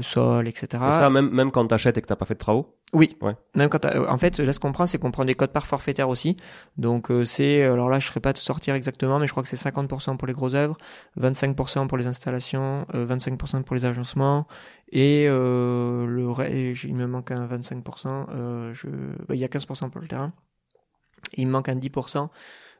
sol, 0.00 0.48
etc. 0.48 0.66
Et 0.88 0.92
ça, 0.92 1.10
même, 1.10 1.28
même 1.30 1.50
quand 1.50 1.66
t'achètes 1.66 1.98
et 1.98 2.00
que 2.00 2.06
t'as 2.06 2.16
pas 2.16 2.24
fait 2.24 2.32
de 2.32 2.38
travaux 2.38 2.74
Oui. 2.94 3.18
Ouais. 3.20 3.34
Même 3.54 3.68
quand 3.68 3.84
en 3.84 4.16
fait, 4.16 4.38
là 4.38 4.54
ce 4.54 4.58
qu'on 4.58 4.72
prend, 4.72 4.86
c'est 4.86 4.96
qu'on 4.96 5.10
prend 5.10 5.26
des 5.26 5.34
codes 5.34 5.52
par 5.52 5.66
forfaitaire 5.66 6.08
aussi. 6.08 6.38
Donc 6.78 7.12
c'est 7.26 7.64
alors 7.64 7.90
là, 7.90 7.98
je 7.98 8.06
ne 8.06 8.10
serais 8.10 8.20
pas 8.20 8.32
de 8.32 8.38
sortir 8.38 8.74
exactement, 8.74 9.18
mais 9.18 9.26
je 9.26 9.32
crois 9.32 9.42
que 9.42 9.50
c'est 9.50 9.62
50% 9.62 10.16
pour 10.16 10.26
les 10.26 10.32
grosses 10.32 10.54
œuvres, 10.54 10.78
25% 11.20 11.75
pour 11.88 11.98
les 11.98 12.06
installations, 12.06 12.86
euh, 12.94 13.04
25% 13.06 13.62
pour 13.62 13.76
les 13.76 13.84
agencements 13.84 14.46
et 14.90 15.26
euh, 15.28 16.06
le 16.06 16.30
reste, 16.30 16.84
il 16.84 16.94
me 16.94 17.06
manque 17.06 17.30
un 17.32 17.46
25%. 17.46 18.26
euh, 18.30 18.72
je, 18.72 18.86
bah, 19.28 19.34
il 19.34 19.40
y 19.40 19.44
a 19.44 19.48
15% 19.48 19.90
pour 19.90 20.00
le 20.00 20.08
terrain. 20.08 20.32
Et 21.34 21.42
il 21.42 21.46
me 21.46 21.52
manque 21.52 21.68
un 21.68 21.74
10%. 21.74 22.30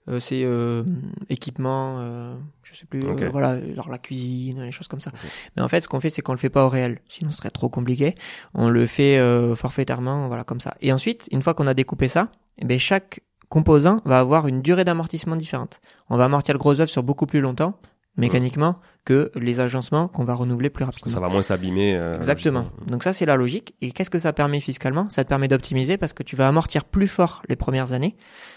euh, 0.09 0.21
c'est 0.21 0.43
euh, 0.45 0.85
équipement, 1.29 1.97
euh, 1.99 2.37
je 2.63 2.75
sais 2.77 2.87
plus, 2.87 3.01
euh, 3.25 3.29
voilà, 3.29 3.51
alors 3.73 3.89
la 3.91 3.99
cuisine, 3.99 4.63
les 4.63 4.71
choses 4.71 4.87
comme 4.89 5.01
ça. 5.01 5.11
Mais 5.57 5.63
en 5.63 5.69
fait, 5.69 5.81
ce 5.81 5.89
qu'on 5.89 5.99
fait, 6.01 6.11
c'est 6.11 6.23
qu'on 6.23 6.33
le 6.33 6.39
fait 6.39 6.49
pas 6.49 6.65
au 6.65 6.69
réel, 6.69 7.01
sinon 7.09 7.33
ce 7.33 7.39
serait 7.39 7.51
trop 7.51 7.69
compliqué. 7.69 8.15
On 8.55 8.69
le 8.71 8.87
fait 8.87 9.19
euh, 9.19 9.57
forfaitairement, 9.57 10.29
voilà, 10.29 10.45
comme 10.45 10.61
ça. 10.61 10.77
Et 10.81 10.93
ensuite, 10.93 11.29
une 11.33 11.43
fois 11.43 11.55
qu'on 11.55 11.67
a 11.67 11.75
découpé 11.75 12.07
ça, 12.07 12.31
eh 12.59 12.65
ben, 12.65 12.79
chaque 12.79 13.21
composant 13.49 14.01
va 14.05 14.21
avoir 14.21 14.47
une 14.47 14.63
durée 14.63 14.85
d'amortissement 14.85 15.35
différente. 15.37 15.81
On 16.09 16.17
va 16.17 16.25
amortir 16.27 16.55
le 16.55 16.59
gros 16.59 16.79
œuvre 16.81 16.89
sur 16.91 17.03
beaucoup 17.03 17.27
plus 17.27 17.41
longtemps, 17.41 17.79
mécaniquement, 18.17 18.77
que 19.05 19.31
les 19.37 19.61
agencements 19.61 20.09
qu'on 20.09 20.25
va 20.25 20.35
renouveler 20.35 20.71
plus 20.71 20.85
Parce 20.85 20.97
que 20.97 21.01
rapidement. 21.03 21.15
ça 21.15 21.21
va 21.21 21.29
moins 21.33 21.43
s'abîmer. 21.43 21.95
euh, 21.97 22.17
Exactement. 22.17 22.65
Donc 22.87 23.03
ça, 23.05 23.13
c'est 23.13 23.27
la 23.27 23.37
logique. 23.37 23.75
Et 23.83 23.93
qu'est-ce 23.93 24.11
que 24.11 24.19
ça 24.19 24.33
permet 24.33 24.61
fiscalement? 24.61 25.09
Ça 25.11 25.23
te 25.23 25.29
permet 25.29 25.49
d'optimiser 25.49 25.97
parce 25.97 26.13
que 26.13 26.23
tu 26.23 26.35
vas 26.35 26.49
amortir 26.49 26.85
plus 26.85 27.07
fort 27.09 27.43
les 27.49 27.57
premières 27.57 27.93
années, 27.93 28.17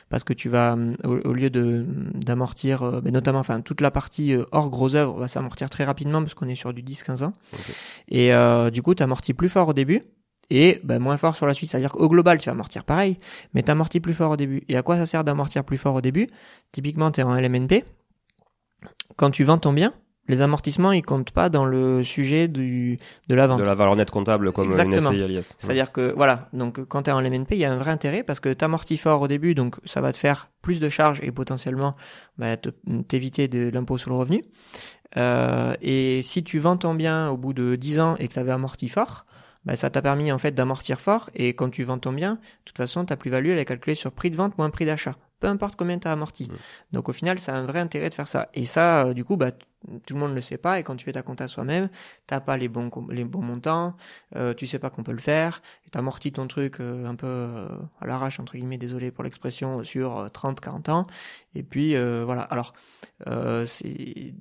parce 0.09 0.23
que 0.23 0.33
tu 0.33 0.49
vas, 0.49 0.73
hum, 0.73 0.95
au, 1.03 1.17
au 1.29 1.33
lieu 1.33 1.49
de 1.49 1.85
d'amortir, 2.15 2.83
euh, 2.83 3.01
ben, 3.01 3.11
notamment, 3.13 3.39
enfin, 3.39 3.61
toute 3.61 3.81
la 3.81 3.91
partie 3.91 4.33
euh, 4.33 4.45
hors 4.51 4.69
gros 4.69 4.95
œuvre 4.95 5.19
va 5.19 5.27
s'amortir 5.27 5.69
très 5.69 5.83
rapidement 5.83 6.21
parce 6.21 6.33
qu'on 6.33 6.47
est 6.47 6.55
sur 6.55 6.73
du 6.73 6.81
10-15 6.81 7.23
ans. 7.23 7.33
Et 8.07 8.33
euh, 8.33 8.69
du 8.69 8.81
coup, 8.81 8.95
tu 8.95 9.03
amortis 9.03 9.33
plus 9.33 9.49
fort 9.49 9.67
au 9.67 9.73
début 9.73 10.03
et 10.49 10.79
ben, 10.83 10.97
moins 10.99 11.17
fort 11.17 11.35
sur 11.35 11.45
la 11.45 11.53
suite. 11.53 11.69
C'est-à-dire 11.69 11.91
qu'au 11.91 12.09
global, 12.09 12.39
tu 12.39 12.45
vas 12.47 12.53
amortir 12.53 12.83
pareil, 12.85 13.19
mais 13.53 13.61
tu 13.61 13.69
amortis 13.69 13.99
plus 13.99 14.13
fort 14.15 14.31
au 14.31 14.37
début. 14.37 14.63
Et 14.67 14.77
à 14.77 14.81
quoi 14.81 14.97
ça 14.97 15.05
sert 15.05 15.23
d'amortir 15.23 15.63
plus 15.63 15.77
fort 15.77 15.93
au 15.93 16.01
début? 16.01 16.27
Typiquement, 16.71 17.11
tu 17.11 17.19
es 17.21 17.23
en 17.23 17.35
LMNP. 17.35 17.83
Quand 19.19 19.31
tu 19.31 19.43
vends 19.43 19.57
ton 19.57 19.73
bien, 19.73 19.93
les 20.29 20.41
amortissements, 20.41 20.93
ils 20.93 21.01
comptent 21.01 21.31
pas 21.31 21.49
dans 21.49 21.65
le 21.65 22.05
sujet 22.05 22.47
du, 22.47 22.99
de 23.27 23.35
la 23.35 23.47
vente. 23.47 23.59
De 23.59 23.65
la 23.65 23.75
valeur 23.75 23.97
nette 23.97 24.11
comptable 24.11 24.53
comme 24.53 24.67
Exactement. 24.67 25.11
une 25.11 25.17
SCI 25.17 25.23
Alias. 25.23 25.55
C'est-à-dire 25.57 25.91
que 25.91 26.13
voilà, 26.15 26.47
donc 26.53 26.85
quand 26.85 27.03
tu 27.03 27.09
es 27.09 27.13
en 27.13 27.19
LMNP, 27.19 27.51
il 27.51 27.57
y 27.57 27.65
a 27.65 27.71
un 27.73 27.75
vrai 27.75 27.91
intérêt 27.91 28.23
parce 28.23 28.39
que 28.39 28.53
tu 28.53 28.63
amortis 28.63 28.95
fort 28.95 29.19
au 29.19 29.27
début, 29.27 29.55
donc 29.55 29.75
ça 29.83 29.99
va 29.99 30.13
te 30.13 30.17
faire 30.17 30.49
plus 30.61 30.79
de 30.79 30.87
charges 30.87 31.19
et 31.21 31.33
potentiellement 31.33 31.97
bah, 32.37 32.55
te- 32.55 32.69
t'éviter 33.09 33.49
de 33.49 33.69
l'impôt 33.69 33.97
sur 33.97 34.09
le 34.09 34.15
revenu. 34.15 34.41
Euh, 35.17 35.73
et 35.81 36.21
si 36.21 36.41
tu 36.45 36.57
vends 36.57 36.77
ton 36.77 36.93
bien 36.93 37.29
au 37.29 37.35
bout 37.35 37.51
de 37.51 37.75
10 37.75 37.99
ans 37.99 38.15
et 38.19 38.29
que 38.29 38.33
tu 38.35 38.39
avais 38.39 38.53
amorti 38.53 38.87
fort, 38.87 39.25
bah, 39.65 39.75
ça 39.75 39.89
t'a 39.89 40.01
permis 40.01 40.31
en 40.31 40.37
fait 40.37 40.51
d'amortir 40.53 41.01
fort 41.01 41.29
et 41.35 41.55
quand 41.55 41.69
tu 41.69 41.83
vends 41.83 41.97
ton 41.97 42.13
bien, 42.13 42.35
de 42.35 42.39
toute 42.63 42.77
façon 42.77 43.03
ta 43.03 43.17
plus-value 43.17 43.49
elle 43.49 43.59
est 43.59 43.65
calculée 43.65 43.95
sur 43.95 44.13
prix 44.13 44.31
de 44.31 44.37
vente 44.37 44.57
moins 44.57 44.69
prix 44.69 44.85
d'achat. 44.85 45.15
Peu 45.39 45.47
importe 45.47 45.75
combien 45.75 45.97
tu 45.99 46.07
as 46.07 46.11
amorti. 46.11 46.49
Donc 46.91 47.09
au 47.09 47.13
final, 47.13 47.39
ça 47.39 47.53
a 47.53 47.57
un 47.57 47.65
vrai 47.65 47.79
intérêt 47.79 48.09
de 48.09 48.13
faire 48.13 48.27
ça. 48.27 48.49
Et 48.53 48.65
ça, 48.65 49.05
euh, 49.05 49.13
du 49.13 49.23
coup, 49.23 49.37
bah, 49.37 49.51
tout 50.05 50.13
le 50.13 50.19
monde 50.19 50.31
ne 50.31 50.35
le 50.35 50.41
sait 50.41 50.57
pas. 50.57 50.79
Et 50.79 50.83
quand 50.83 50.95
tu 50.95 51.05
fais 51.05 51.13
ta 51.13 51.21
compta 51.21 51.47
soi-même, 51.47 51.89
t'as 52.27 52.39
pas 52.39 52.57
les 52.57 52.67
bons, 52.67 52.89
les 53.09 53.23
bons 53.23 53.41
montants, 53.41 53.95
euh, 54.35 54.53
tu 54.53 54.67
sais 54.67 54.79
pas 54.79 54.89
qu'on 54.89 55.03
peut 55.03 55.13
le 55.13 55.19
faire, 55.19 55.61
et 55.87 55.89
t'amortis 55.89 56.33
ton 56.33 56.47
truc 56.47 56.79
euh, 56.79 57.05
un 57.05 57.15
peu 57.15 57.27
euh, 57.27 57.67
à 58.01 58.07
l'arrache, 58.07 58.39
entre 58.39 58.53
guillemets, 58.53 58.77
désolé 58.77 59.11
pour 59.11 59.23
l'expression, 59.23 59.83
sur 59.83 60.17
euh, 60.17 60.29
30, 60.29 60.59
40 60.59 60.89
ans. 60.89 61.07
Et 61.55 61.63
puis, 61.63 61.95
euh, 61.95 62.23
voilà. 62.25 62.41
Alors, 62.41 62.73
euh, 63.27 63.65
c'est 63.65 64.33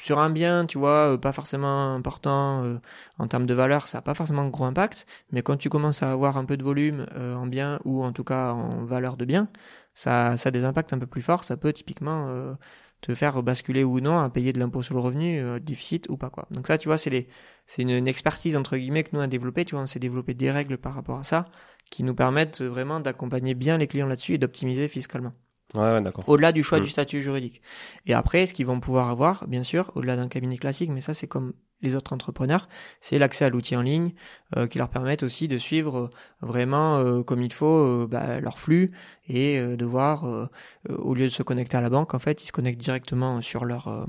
sur 0.00 0.18
un 0.18 0.30
bien, 0.30 0.64
tu 0.66 0.78
vois, 0.78 1.12
euh, 1.12 1.18
pas 1.18 1.32
forcément 1.32 1.94
important 1.94 2.64
euh, 2.64 2.78
en 3.18 3.26
termes 3.28 3.46
de 3.46 3.54
valeur, 3.54 3.86
ça 3.86 3.98
n'a 3.98 4.02
pas 4.02 4.14
forcément 4.14 4.42
un 4.42 4.48
gros 4.48 4.64
impact. 4.64 5.06
Mais 5.30 5.42
quand 5.42 5.56
tu 5.56 5.68
commences 5.68 6.02
à 6.02 6.10
avoir 6.10 6.36
un 6.38 6.44
peu 6.44 6.56
de 6.56 6.62
volume 6.62 7.06
euh, 7.16 7.34
en 7.34 7.46
bien 7.46 7.78
ou 7.84 8.02
en 8.02 8.12
tout 8.12 8.24
cas 8.24 8.52
en 8.52 8.84
valeur 8.84 9.16
de 9.16 9.24
bien, 9.26 9.48
ça, 9.94 10.36
ça 10.36 10.48
a 10.48 10.50
des 10.52 10.64
impacts 10.64 10.92
un 10.92 10.98
peu 10.98 11.06
plus 11.06 11.22
forts. 11.22 11.44
Ça 11.44 11.56
peut 11.56 11.72
typiquement 11.72 12.28
euh, 12.28 12.54
te 13.00 13.14
faire 13.14 13.42
basculer 13.42 13.84
ou 13.84 14.00
non 14.00 14.18
à 14.18 14.28
payer 14.30 14.52
de 14.52 14.58
l'impôt 14.60 14.82
sur 14.82 14.94
le 14.94 15.00
revenu, 15.00 15.40
euh, 15.40 15.58
déficit 15.58 16.06
ou 16.10 16.16
pas 16.16 16.30
quoi. 16.30 16.46
Donc 16.50 16.66
ça, 16.66 16.78
tu 16.78 16.88
vois, 16.88 16.98
c'est 16.98 17.10
des, 17.10 17.28
c'est 17.66 17.82
une, 17.82 17.90
une 17.90 18.08
expertise 18.08 18.56
entre 18.56 18.76
guillemets 18.76 19.04
que 19.04 19.10
nous 19.12 19.20
on 19.20 19.22
a 19.24 19.26
développé. 19.26 19.64
Tu 19.64 19.74
vois, 19.74 19.82
on 19.82 19.86
s'est 19.86 19.98
développé 20.00 20.34
des 20.34 20.50
règles 20.50 20.78
par 20.78 20.94
rapport 20.94 21.18
à 21.18 21.24
ça 21.24 21.46
qui 21.90 22.04
nous 22.04 22.14
permettent 22.14 22.62
vraiment 22.62 23.00
d'accompagner 23.00 23.54
bien 23.54 23.76
les 23.78 23.86
clients 23.88 24.06
là-dessus 24.06 24.34
et 24.34 24.38
d'optimiser 24.38 24.86
fiscalement 24.88 25.32
Ouais, 25.74 25.80
ouais, 25.82 26.02
d'accord. 26.02 26.28
au-delà 26.28 26.52
du 26.52 26.62
choix 26.64 26.80
Mm. 26.80 26.82
du 26.82 26.88
statut 26.90 27.20
juridique. 27.20 27.62
Et 28.06 28.14
après, 28.14 28.46
ce 28.46 28.54
qu'ils 28.54 28.66
vont 28.66 28.80
pouvoir 28.80 29.08
avoir, 29.08 29.46
bien 29.48 29.62
sûr, 29.62 29.92
au-delà 29.94 30.16
d'un 30.16 30.28
cabinet 30.28 30.58
classique, 30.58 30.90
mais 30.90 31.00
ça 31.00 31.14
c'est 31.14 31.28
comme 31.28 31.52
les 31.82 31.96
autres 31.96 32.12
entrepreneurs, 32.12 32.68
c'est 33.00 33.18
l'accès 33.18 33.44
à 33.44 33.48
l'outil 33.48 33.76
en 33.76 33.82
ligne 33.82 34.12
euh, 34.56 34.66
qui 34.66 34.78
leur 34.78 34.88
permettent 34.88 35.22
aussi 35.22 35.48
de 35.48 35.58
suivre 35.58 35.98
euh, 35.98 36.10
vraiment 36.42 36.98
euh, 36.98 37.22
comme 37.22 37.42
il 37.42 37.52
faut 37.52 38.06
bah, 38.06 38.40
leur 38.40 38.58
flux 38.58 38.92
et 39.28 39.58
euh, 39.58 39.76
de 39.76 39.84
voir 39.84 40.48
au 40.88 41.14
lieu 41.14 41.24
de 41.24 41.30
se 41.30 41.42
connecter 41.42 41.76
à 41.76 41.80
la 41.80 41.88
banque 41.88 42.14
en 42.14 42.18
fait 42.18 42.42
ils 42.42 42.46
se 42.46 42.52
connectent 42.52 42.80
directement 42.80 43.40
sur 43.40 43.64
leur 43.64 43.88
euh, 43.88 44.04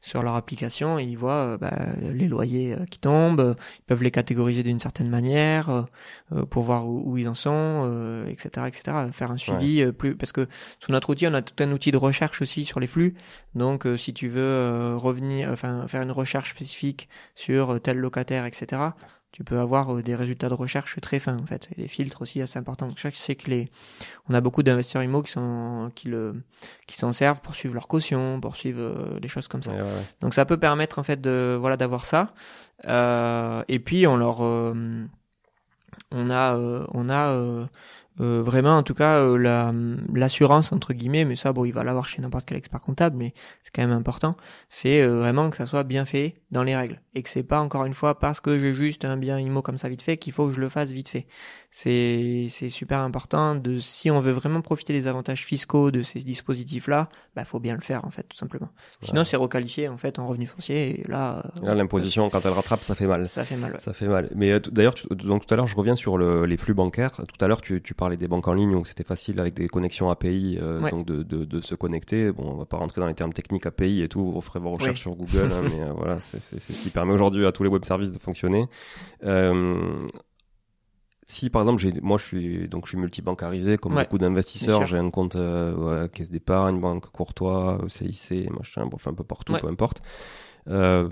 sur 0.00 0.22
leur 0.22 0.34
application 0.34 0.98
et 0.98 1.04
ils 1.04 1.18
voient 1.18 1.58
bah, 1.58 1.72
les 2.00 2.28
loyers 2.28 2.76
qui 2.90 2.98
tombent 2.98 3.54
ils 3.78 3.84
peuvent 3.84 4.02
les 4.02 4.10
catégoriser 4.10 4.62
d'une 4.62 4.80
certaine 4.80 5.10
manière 5.10 5.86
pour 6.50 6.62
voir 6.62 6.88
où, 6.88 7.02
où 7.04 7.18
ils 7.18 7.28
en 7.28 7.34
sont 7.34 7.52
euh, 7.52 8.26
etc 8.26 8.66
etc 8.66 8.96
faire 9.10 9.30
un 9.30 9.36
suivi 9.36 9.84
plus 9.92 10.16
parce 10.16 10.32
que 10.32 10.46
sous 10.80 10.92
notre 10.92 11.10
outil 11.10 11.26
on 11.26 11.34
a 11.34 11.42
tout 11.42 11.62
un 11.62 11.70
outil 11.72 11.90
de 11.90 11.96
recherche 11.96 12.42
aussi 12.42 12.64
sur 12.64 12.80
les 12.80 12.86
flux. 12.86 13.14
Donc 13.54 13.86
euh, 13.86 13.96
si 13.96 14.14
tu 14.14 14.28
veux 14.28 14.40
euh, 14.40 14.96
revenir 14.96 15.50
enfin 15.50 15.86
faire 15.88 16.02
une 16.02 16.10
recherche 16.10 16.50
spécifique 16.50 17.08
sur 17.34 17.74
euh, 17.74 17.78
tel 17.78 17.98
locataire 17.98 18.46
etc 18.46 18.92
tu 19.32 19.44
peux 19.44 19.58
avoir 19.58 19.94
euh, 19.94 20.02
des 20.02 20.14
résultats 20.14 20.50
de 20.50 20.54
recherche 20.54 21.00
très 21.00 21.18
fins 21.18 21.38
en 21.38 21.46
fait. 21.46 21.68
Et 21.76 21.82
des 21.82 21.88
filtres 21.88 22.20
aussi 22.22 22.40
assez 22.40 22.58
importants. 22.58 22.86
Donc 22.86 22.98
que 22.98 23.50
les 23.50 23.70
on 24.28 24.34
a 24.34 24.40
beaucoup 24.40 24.62
d'investisseurs 24.62 25.02
immo 25.02 25.22
qui 25.22 25.32
sont 25.32 25.90
qui 25.94 26.08
le 26.08 26.42
qui 26.86 26.96
s'en 26.96 27.12
servent 27.12 27.40
pour 27.40 27.54
suivre 27.54 27.74
leur 27.74 27.88
caution 27.88 28.40
pour 28.40 28.56
suivre 28.56 28.80
euh, 28.80 29.20
des 29.20 29.28
choses 29.28 29.48
comme 29.48 29.62
ça. 29.62 29.72
Ouais, 29.72 29.78
ouais, 29.78 29.84
ouais. 29.84 30.06
donc 30.20 30.34
ça 30.34 30.44
peut 30.44 30.58
permettre 30.58 30.98
en 30.98 31.02
fait 31.02 31.20
de 31.20 31.56
voilà 31.58 31.76
d'avoir 31.76 32.04
ça. 32.04 32.34
Euh, 32.86 33.64
et 33.68 33.78
puis 33.78 34.06
on 34.06 34.16
leur 34.16 34.44
euh, 34.44 34.74
on 36.10 36.30
a 36.30 36.54
euh, 36.54 36.84
on 36.92 37.08
a 37.08 37.66
euh, 38.20 38.32
Euh, 38.32 38.42
vraiment, 38.42 38.76
en 38.76 38.82
tout 38.82 38.94
cas, 38.94 39.20
euh, 39.20 39.36
la 39.36 39.72
l'assurance 40.12 40.72
entre 40.72 40.92
guillemets, 40.92 41.24
mais 41.24 41.36
ça, 41.36 41.52
bon, 41.52 41.64
il 41.64 41.72
va 41.72 41.84
l'avoir 41.84 42.06
chez 42.06 42.22
n'importe 42.22 42.46
quel 42.46 42.56
expert 42.58 42.80
comptable, 42.80 43.16
mais 43.16 43.34
c'est 43.62 43.70
quand 43.74 43.82
même 43.82 43.96
important. 43.96 44.36
C'est 44.68 45.02
euh, 45.02 45.18
vraiment 45.18 45.50
que 45.50 45.56
ça 45.56 45.66
soit 45.66 45.84
bien 45.84 46.04
fait 46.04 46.36
dans 46.50 46.62
les 46.62 46.76
règles 46.76 47.00
et 47.14 47.22
que 47.22 47.28
c'est 47.28 47.42
pas 47.42 47.60
encore 47.60 47.84
une 47.84 47.94
fois 47.94 48.18
parce 48.18 48.40
que 48.40 48.58
j'ai 48.58 48.72
juste 48.72 49.04
un 49.04 49.16
bien 49.16 49.38
IMO 49.38 49.62
comme 49.62 49.78
ça 49.78 49.88
vite 49.88 50.02
fait 50.02 50.16
qu'il 50.16 50.32
faut 50.32 50.46
que 50.46 50.52
je 50.52 50.60
le 50.60 50.68
fasse 50.68 50.92
vite 50.92 51.08
fait. 51.08 51.26
C'est 51.70 52.46
c'est 52.50 52.68
super 52.68 53.00
important 53.00 53.54
de 53.54 53.78
si 53.78 54.10
on 54.10 54.20
veut 54.20 54.32
vraiment 54.32 54.60
profiter 54.60 54.92
des 54.92 55.06
avantages 55.06 55.44
fiscaux 55.44 55.90
de 55.90 56.02
ces 56.02 56.20
dispositifs 56.20 56.88
là, 56.88 57.08
bah 57.34 57.44
faut 57.44 57.60
bien 57.60 57.74
le 57.74 57.80
faire 57.80 58.04
en 58.04 58.10
fait 58.10 58.24
tout 58.24 58.36
simplement. 58.36 58.68
Sinon, 59.00 59.24
c'est 59.24 59.36
requalifié 59.36 59.88
en 59.88 59.96
fait 59.96 60.18
en 60.18 60.26
revenu 60.26 60.46
foncier 60.46 61.00
et 61.00 61.08
là. 61.08 61.42
là 61.62 61.74
l'imposition 61.74 62.28
quand 62.28 62.44
elle 62.44 62.52
rattrape, 62.52 62.82
ça 62.82 62.94
fait 62.94 63.06
mal. 63.06 63.26
Ça 63.26 63.44
fait 63.44 63.56
mal. 63.56 63.72
Ouais. 63.72 63.80
Ça 63.80 63.94
fait 63.94 64.06
mal. 64.06 64.30
Mais 64.34 64.60
d'ailleurs, 64.60 64.94
donc 65.10 65.46
tout 65.46 65.54
à 65.54 65.56
l'heure, 65.56 65.66
je 65.66 65.76
reviens 65.76 65.96
sur 65.96 66.18
le, 66.18 66.44
les 66.44 66.58
flux 66.58 66.74
bancaires. 66.74 67.12
Tout 67.12 67.42
à 67.44 67.48
l'heure, 67.48 67.62
tu, 67.62 67.80
tu 67.80 67.94
parlais 68.02 68.16
des 68.16 68.26
banques 68.26 68.48
en 68.48 68.54
ligne 68.54 68.74
où 68.74 68.84
c'était 68.84 69.04
facile 69.04 69.38
avec 69.38 69.54
des 69.54 69.68
connexions 69.68 70.10
API, 70.10 70.58
euh, 70.60 70.90
donc 70.90 71.06
de, 71.06 71.22
de, 71.22 71.44
de, 71.44 71.60
se 71.60 71.76
connecter. 71.76 72.32
Bon, 72.32 72.50
on 72.50 72.56
va 72.56 72.64
pas 72.64 72.76
rentrer 72.76 73.00
dans 73.00 73.06
les 73.06 73.14
termes 73.14 73.32
techniques 73.32 73.64
API 73.64 74.02
et 74.02 74.08
tout, 74.08 74.32
vous 74.32 74.40
ferez 74.40 74.58
vos 74.58 74.70
recherches 74.70 75.00
sur 75.00 75.14
Google, 75.14 75.50
hein, 75.52 75.62
mais 75.70 75.80
euh, 75.80 75.92
voilà, 75.92 76.18
c'est 76.18 76.40
ce 76.40 76.72
qui 76.72 76.90
permet 76.90 77.12
aujourd'hui 77.12 77.46
à 77.46 77.52
tous 77.52 77.62
les 77.62 77.68
web 77.68 77.84
services 77.84 78.10
de 78.10 78.18
fonctionner. 78.18 78.66
Euh, 79.22 80.08
si 81.24 81.48
par 81.48 81.62
exemple 81.62 81.80
j'ai 81.80 81.92
moi 82.02 82.18
je 82.18 82.24
suis 82.24 82.68
donc 82.68 82.86
je 82.86 82.90
suis 82.90 82.98
multibancarisé 82.98 83.78
comme 83.78 83.94
beaucoup 83.94 84.18
d'investisseurs. 84.18 84.84
j'ai 84.84 84.98
un 84.98 85.10
compte 85.10 85.36
euh, 85.36 86.08
caisse 86.08 86.30
d'épargne 86.30 86.80
banque 86.80 87.06
courtois 87.12 87.78
CIC 87.86 88.50
machin 88.50 88.86
bref 88.86 89.06
un 89.06 89.14
peu 89.14 89.22
partout 89.22 89.54
peu 89.54 89.68
importe 89.68 90.02
euh, 90.68 91.08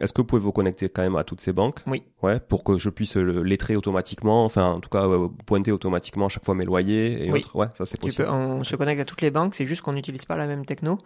Est-ce 0.00 0.12
que 0.12 0.20
vous 0.20 0.26
pouvez 0.26 0.42
vous 0.42 0.52
connecter 0.52 0.88
quand 0.88 1.02
même 1.02 1.16
à 1.16 1.24
toutes 1.24 1.40
ces 1.40 1.52
banques 1.52 1.80
Oui. 1.86 2.02
Ouais, 2.22 2.40
pour 2.40 2.64
que 2.64 2.78
je 2.78 2.90
puisse 2.90 3.16
lettrer 3.16 3.76
automatiquement, 3.76 4.44
enfin 4.44 4.72
en 4.72 4.80
tout 4.80 4.88
cas 4.88 5.06
euh, 5.06 5.28
pointer 5.46 5.72
automatiquement 5.72 6.26
à 6.26 6.28
chaque 6.28 6.44
fois 6.44 6.54
mes 6.54 6.64
loyers 6.64 7.26
et 7.26 7.32
autres. 7.32 7.54
Ouais, 7.56 7.66
ça 7.74 7.86
c'est 7.86 8.00
possible. 8.00 8.26
on 8.28 8.64
se 8.64 8.76
connecte 8.76 9.00
à 9.00 9.04
toutes 9.04 9.22
les 9.22 9.30
banques, 9.30 9.54
c'est 9.54 9.64
juste 9.64 9.82
qu'on 9.82 9.92
n'utilise 9.92 10.24
pas 10.24 10.36
la 10.36 10.46
même 10.46 10.64
techno. 10.64 10.98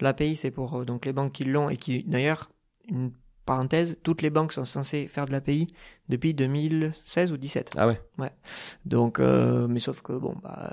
L'API 0.00 0.36
c'est 0.36 0.50
pour 0.50 0.80
euh, 0.80 0.84
donc 0.84 1.06
les 1.06 1.12
banques 1.12 1.32
qui 1.32 1.44
l'ont 1.44 1.70
et 1.70 1.76
qui 1.76 2.02
d'ailleurs 2.04 2.50
une 2.88 3.12
parenthèse, 3.44 3.98
toutes 4.02 4.22
les 4.22 4.30
banques 4.30 4.52
sont 4.52 4.64
censées 4.64 5.06
faire 5.06 5.26
de 5.26 5.32
l'API 5.32 5.72
depuis 6.08 6.34
2016 6.34 7.32
ou 7.32 7.36
17. 7.36 7.72
Ah 7.76 7.86
ouais. 7.86 8.00
Ouais. 8.18 8.30
Donc, 8.84 9.18
euh, 9.18 9.66
mais 9.68 9.80
sauf 9.80 10.02
que 10.02 10.12
bon, 10.12 10.34
bah, 10.42 10.72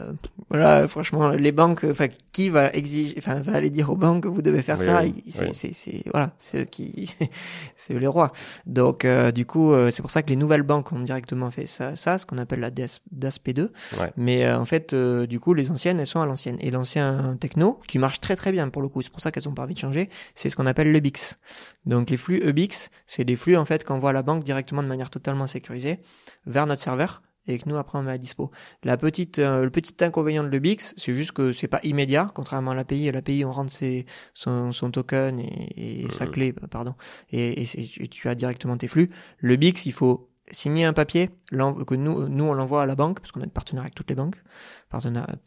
voilà, 0.50 0.88
franchement, 0.88 1.30
les 1.30 1.52
banques, 1.52 1.86
enfin, 1.90 2.08
qui 2.34 2.50
va 2.50 2.70
exiger, 2.74 3.16
enfin, 3.18 3.40
va 3.40 3.54
aller 3.56 3.70
dire 3.70 3.90
aux 3.90 3.96
banques, 3.96 4.26
vous 4.26 4.42
devez 4.42 4.62
faire 4.62 4.82
ça? 4.82 5.04
c'est, 5.30 5.54
c'est, 5.54 5.74
c'est, 5.74 6.04
voilà, 6.12 6.32
c'est 6.40 6.62
eux 6.62 6.66
qui, 6.66 7.16
c'est 7.76 7.98
les 7.98 8.08
rois. 8.08 8.34
Donc, 8.66 9.06
euh, 9.06 9.32
du 9.32 9.46
coup, 9.46 9.72
euh, 9.72 9.92
c'est 9.92 10.02
pour 10.02 10.12
ça 10.12 10.24
que 10.24 10.30
les 10.30 10.36
nouvelles 10.36 10.64
banques 10.64 10.92
ont 10.92 11.00
directement 11.00 11.52
fait 11.52 11.66
ça, 11.66 11.96
ça 11.96 12.18
ce 12.18 12.26
qu'on 12.26 12.38
appelle 12.38 12.60
la 12.60 12.72
DASP2. 12.72 13.70
Ouais. 14.00 14.12
Mais 14.18 14.46
euh, 14.46 14.60
en 14.60 14.66
fait, 14.66 14.94
du 14.94 15.40
coup, 15.40 15.54
les 15.54 15.72
anciennes, 15.72 16.00
elles 16.00 16.08
sont 16.08 16.22
à 16.22 16.26
l'ancienne. 16.26 16.58
Et 16.60 16.72
l'ancien 16.72 17.38
techno, 17.40 17.80
qui 17.88 18.00
marche 18.00 18.20
très 18.20 18.36
très 18.36 18.52
bien 18.52 18.68
pour 18.70 18.82
le 18.82 18.90
coup, 18.90 19.02
c'est 19.02 19.12
pour 19.12 19.22
ça 19.22 19.32
qu'elles 19.32 19.48
ont 19.48 19.54
pas 19.54 19.64
envie 19.64 19.76
de 19.76 19.80
changer, 19.80 20.10
c'est 20.36 20.50
ce 20.50 20.56
qu'on 20.56 20.66
appelle 20.66 20.92
le 20.92 21.00
BIX. 21.00 21.38
Donc, 21.86 22.10
les 22.10 22.18
flux 22.18 22.42
EBIX, 22.44 22.90
c'est 23.08 23.24
des 23.24 23.36
flux 23.36 23.56
en 23.56 23.66
fait 23.66 23.84
qu'envoie 23.84 24.12
la 24.12 24.22
banque 24.22 24.44
directement 24.44 24.84
de 24.84 24.88
manière 24.88 25.10
totale 25.10 25.18
sécurisé 25.47 25.99
vers 26.45 26.67
notre 26.67 26.82
serveur 26.82 27.22
et 27.47 27.57
que 27.57 27.67
nous 27.67 27.78
après 27.78 27.97
on 27.97 28.03
met 28.03 28.11
à 28.11 28.17
dispo. 28.17 28.51
La 28.84 28.95
petite, 28.95 29.39
euh, 29.39 29.63
le 29.63 29.70
petit 29.70 30.03
inconvénient 30.03 30.43
de 30.43 30.49
l'EBIX, 30.49 30.93
c'est 30.97 31.13
juste 31.13 31.32
que 31.32 31.51
c'est 31.51 31.67
pas 31.67 31.80
immédiat, 31.84 32.28
contrairement 32.34 32.72
à 32.72 32.76
l'API. 32.76 33.09
À 33.09 33.11
l'API, 33.11 33.43
on 33.43 33.51
rentre 33.51 33.72
ses, 33.72 34.05
son, 34.34 34.72
son 34.72 34.91
token 34.91 35.39
et, 35.39 36.07
sa 36.11 36.28
clé, 36.28 36.53
pardon, 36.53 36.93
et, 37.32 37.63
et, 37.63 38.07
tu 38.07 38.30
as 38.30 38.36
directement 38.36 38.78
tes 38.78 38.88
flux. 38.88 39.09
Le 39.39 39.55
BIX, 39.55 39.86
il 39.86 39.93
faut 39.93 40.30
signer 40.51 40.86
un 40.86 40.93
papier 40.93 41.30
que 41.51 41.95
nous, 41.95 42.28
nous 42.28 42.43
on 42.43 42.53
l'envoie 42.53 42.84
à 42.84 42.86
la 42.86 42.95
banque 42.95 43.20
parce 43.20 43.32
qu'on 43.32 43.41
a 43.41 43.45
des 43.45 43.51
partenariats 43.51 43.86
avec 43.86 43.95
toutes 43.95 44.09
les 44.09 44.15
banques, 44.15 44.41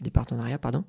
des 0.01 0.11
partenariats, 0.11 0.59
pardon. 0.59 0.85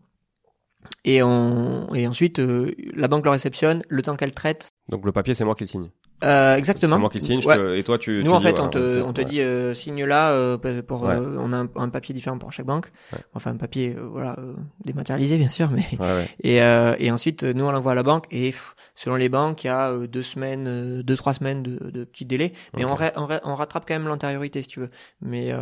Et, 1.06 1.24
on, 1.24 1.94
et 1.94 2.08
ensuite, 2.08 2.40
euh, 2.40 2.76
la 2.94 3.08
banque 3.08 3.24
le 3.24 3.32
réceptionne, 3.32 3.84
le 3.88 4.02
temps 4.02 4.18
qu'elle 4.18 4.34
traite. 4.34 4.72
Donc 4.90 5.06
le 5.06 5.14
papier, 5.14 5.34
c'est 5.34 5.46
moi 5.46 5.56
qui 5.56 5.64
le 5.64 5.70
signe. 5.70 5.90
Euh, 6.24 6.56
exactement. 6.56 6.96
C'est 6.96 7.00
moi 7.00 7.10
qui 7.10 7.20
le 7.20 7.24
signe. 7.24 7.42
et 7.76 7.84
toi, 7.84 7.98
tu. 7.98 8.24
Nous, 8.24 8.32
en 8.32 8.42
fait, 8.42 8.60
on 8.60 8.70
te, 8.70 9.02
on 9.02 9.14
te 9.14 9.22
dit 9.22 9.42
euh, 9.42 9.74
signe 9.74 10.04
là. 10.06 10.32
Euh, 10.32 10.58
pour, 10.82 11.08
euh, 11.08 11.36
on 11.38 11.54
a 11.54 11.66
un, 11.76 11.90
papier 11.90 12.14
différent 12.14 12.38
pour 12.38 12.52
chaque 12.52 12.66
banque. 12.66 12.92
Enfin, 13.34 13.52
un 13.52 13.58
papier, 13.58 13.96
euh, 13.98 14.08
voilà, 14.12 14.36
dématérialisé 14.84 15.38
bien 15.38 15.50
sûr, 15.50 15.70
mais. 15.70 15.84
Et, 16.44 16.58
et 16.58 17.12
ensuite, 17.12 17.44
nous, 17.44 17.66
on 17.66 17.72
l'envoie 17.72 17.94
à 17.94 17.96
la 17.96 18.04
banque. 18.04 18.26
Et 18.32 18.54
selon 18.96 19.16
les 19.16 19.30
banques, 19.30 19.64
il 19.64 19.68
y 19.68 19.70
a 19.70 19.96
deux 20.08 20.24
semaines, 20.24 21.02
deux 21.02 21.16
trois 21.16 21.34
semaines 21.34 21.64
de, 21.64 21.92
de 21.92 22.04
petits 22.04 22.26
délais. 22.26 22.54
Mais 22.76 22.86
on, 22.86 22.94
on, 22.94 23.28
on, 23.44 23.56
rattrape 23.56 23.86
quand 23.88 23.94
même 23.94 24.08
l'antériorité, 24.08 24.62
si 24.62 24.68
tu 24.68 24.80
veux. 24.80 24.90
Mais 25.22 25.54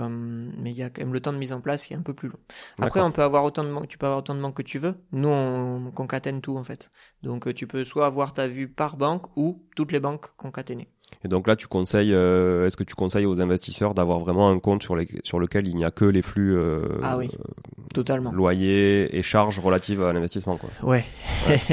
mais 0.57 0.71
il 0.71 0.77
y 0.77 0.83
a 0.83 0.89
quand 0.89 1.01
même 1.01 1.13
le 1.13 1.19
temps 1.19 1.33
de 1.33 1.37
mise 1.37 1.53
en 1.53 1.61
place 1.61 1.85
qui 1.85 1.93
est 1.93 1.97
un 1.97 2.01
peu 2.01 2.13
plus 2.13 2.29
long. 2.29 2.39
Après, 2.81 3.01
on 3.01 3.11
peut 3.11 3.23
avoir 3.23 3.43
autant 3.43 3.63
de 3.63 3.71
banques, 3.71 3.87
tu 3.87 3.97
peux 3.97 4.05
avoir 4.05 4.19
autant 4.19 4.35
de 4.35 4.41
banques 4.41 4.57
que 4.57 4.61
tu 4.61 4.79
veux. 4.79 4.95
Nous, 5.11 5.29
on 5.29 5.91
concatène 5.91 6.41
tout 6.41 6.57
en 6.57 6.63
fait. 6.63 6.91
Donc, 7.23 7.53
tu 7.53 7.67
peux 7.67 7.83
soit 7.83 8.05
avoir 8.05 8.33
ta 8.33 8.47
vue 8.47 8.67
par 8.67 8.97
banque 8.97 9.25
ou 9.35 9.63
toutes 9.75 9.91
les 9.91 9.99
banques 9.99 10.35
concaténées. 10.37 10.87
Et 11.23 11.27
donc 11.27 11.47
là, 11.47 11.55
tu 11.55 11.67
conseilles, 11.67 12.13
euh, 12.13 12.65
est-ce 12.65 12.77
que 12.77 12.83
tu 12.83 12.95
conseilles 12.95 13.25
aux 13.25 13.41
investisseurs 13.41 13.93
d'avoir 13.93 14.19
vraiment 14.19 14.49
un 14.49 14.59
compte 14.59 14.81
sur, 14.81 14.95
les, 14.95 15.07
sur 15.23 15.39
lequel 15.39 15.67
il 15.67 15.75
n'y 15.75 15.85
a 15.85 15.91
que 15.91 16.05
les 16.05 16.21
flux 16.21 16.57
euh, 16.57 16.99
ah 17.03 17.17
oui, 17.17 17.29
totalement. 17.93 18.31
loyers 18.31 19.15
et 19.15 19.21
charges 19.21 19.59
relatives 19.59 20.01
à 20.01 20.13
l'investissement 20.13 20.57
quoi. 20.57 20.69
Ouais. 20.81 21.03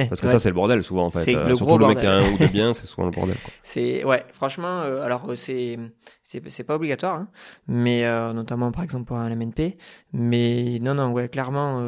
Parce 0.08 0.20
que 0.20 0.28
ça 0.28 0.38
c'est 0.38 0.50
le 0.50 0.54
bordel 0.54 0.82
souvent 0.82 1.06
en 1.06 1.10
fait. 1.10 1.20
C'est 1.20 1.36
euh, 1.36 1.44
le 1.46 1.56
surtout 1.56 1.78
le 1.78 1.86
mec 1.86 1.98
qui 1.98 2.06
a 2.06 2.14
un 2.14 2.32
ou 2.32 2.36
deux 2.36 2.48
biens, 2.48 2.74
c'est 2.74 2.86
souvent 2.86 3.06
le 3.06 3.12
bordel. 3.12 3.36
C'est 3.62 4.04
ouais, 4.04 4.24
franchement, 4.32 4.82
euh, 4.82 5.02
alors 5.02 5.26
c'est 5.34 5.78
c'est 6.28 6.64
pas 6.64 6.74
obligatoire, 6.74 7.16
hein, 7.16 7.28
mais 7.66 8.04
euh, 8.04 8.32
notamment 8.32 8.70
par 8.70 8.84
exemple 8.84 9.04
pour 9.04 9.18
un 9.18 9.34
MNP. 9.34 9.76
Mais 10.12 10.78
non 10.80 10.94
non 10.94 11.10
ouais, 11.12 11.28
clairement, 11.28 11.82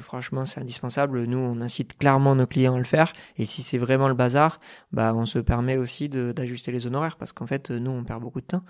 franchement 0.00 0.44
c'est 0.44 0.60
indispensable. 0.60 1.24
Nous 1.24 1.38
on 1.38 1.60
incite 1.60 1.96
clairement 1.96 2.34
nos 2.34 2.46
clients 2.46 2.74
à 2.74 2.78
le 2.78 2.84
faire. 2.84 3.12
Et 3.36 3.44
si 3.44 3.62
c'est 3.62 3.78
vraiment 3.78 4.08
le 4.08 4.14
bazar, 4.14 4.60
bah 4.92 5.12
on 5.14 5.24
se 5.24 5.38
permet 5.38 5.76
aussi 5.76 6.08
d'ajuster 6.08 6.72
les 6.72 6.86
honoraires 6.86 7.16
parce 7.16 7.32
qu'en 7.32 7.46
fait 7.46 7.70
nous 7.70 7.90
on 7.90 8.04
perd 8.04 8.20
beaucoup 8.22 8.40
de 8.40 8.46
temps. 8.46 8.64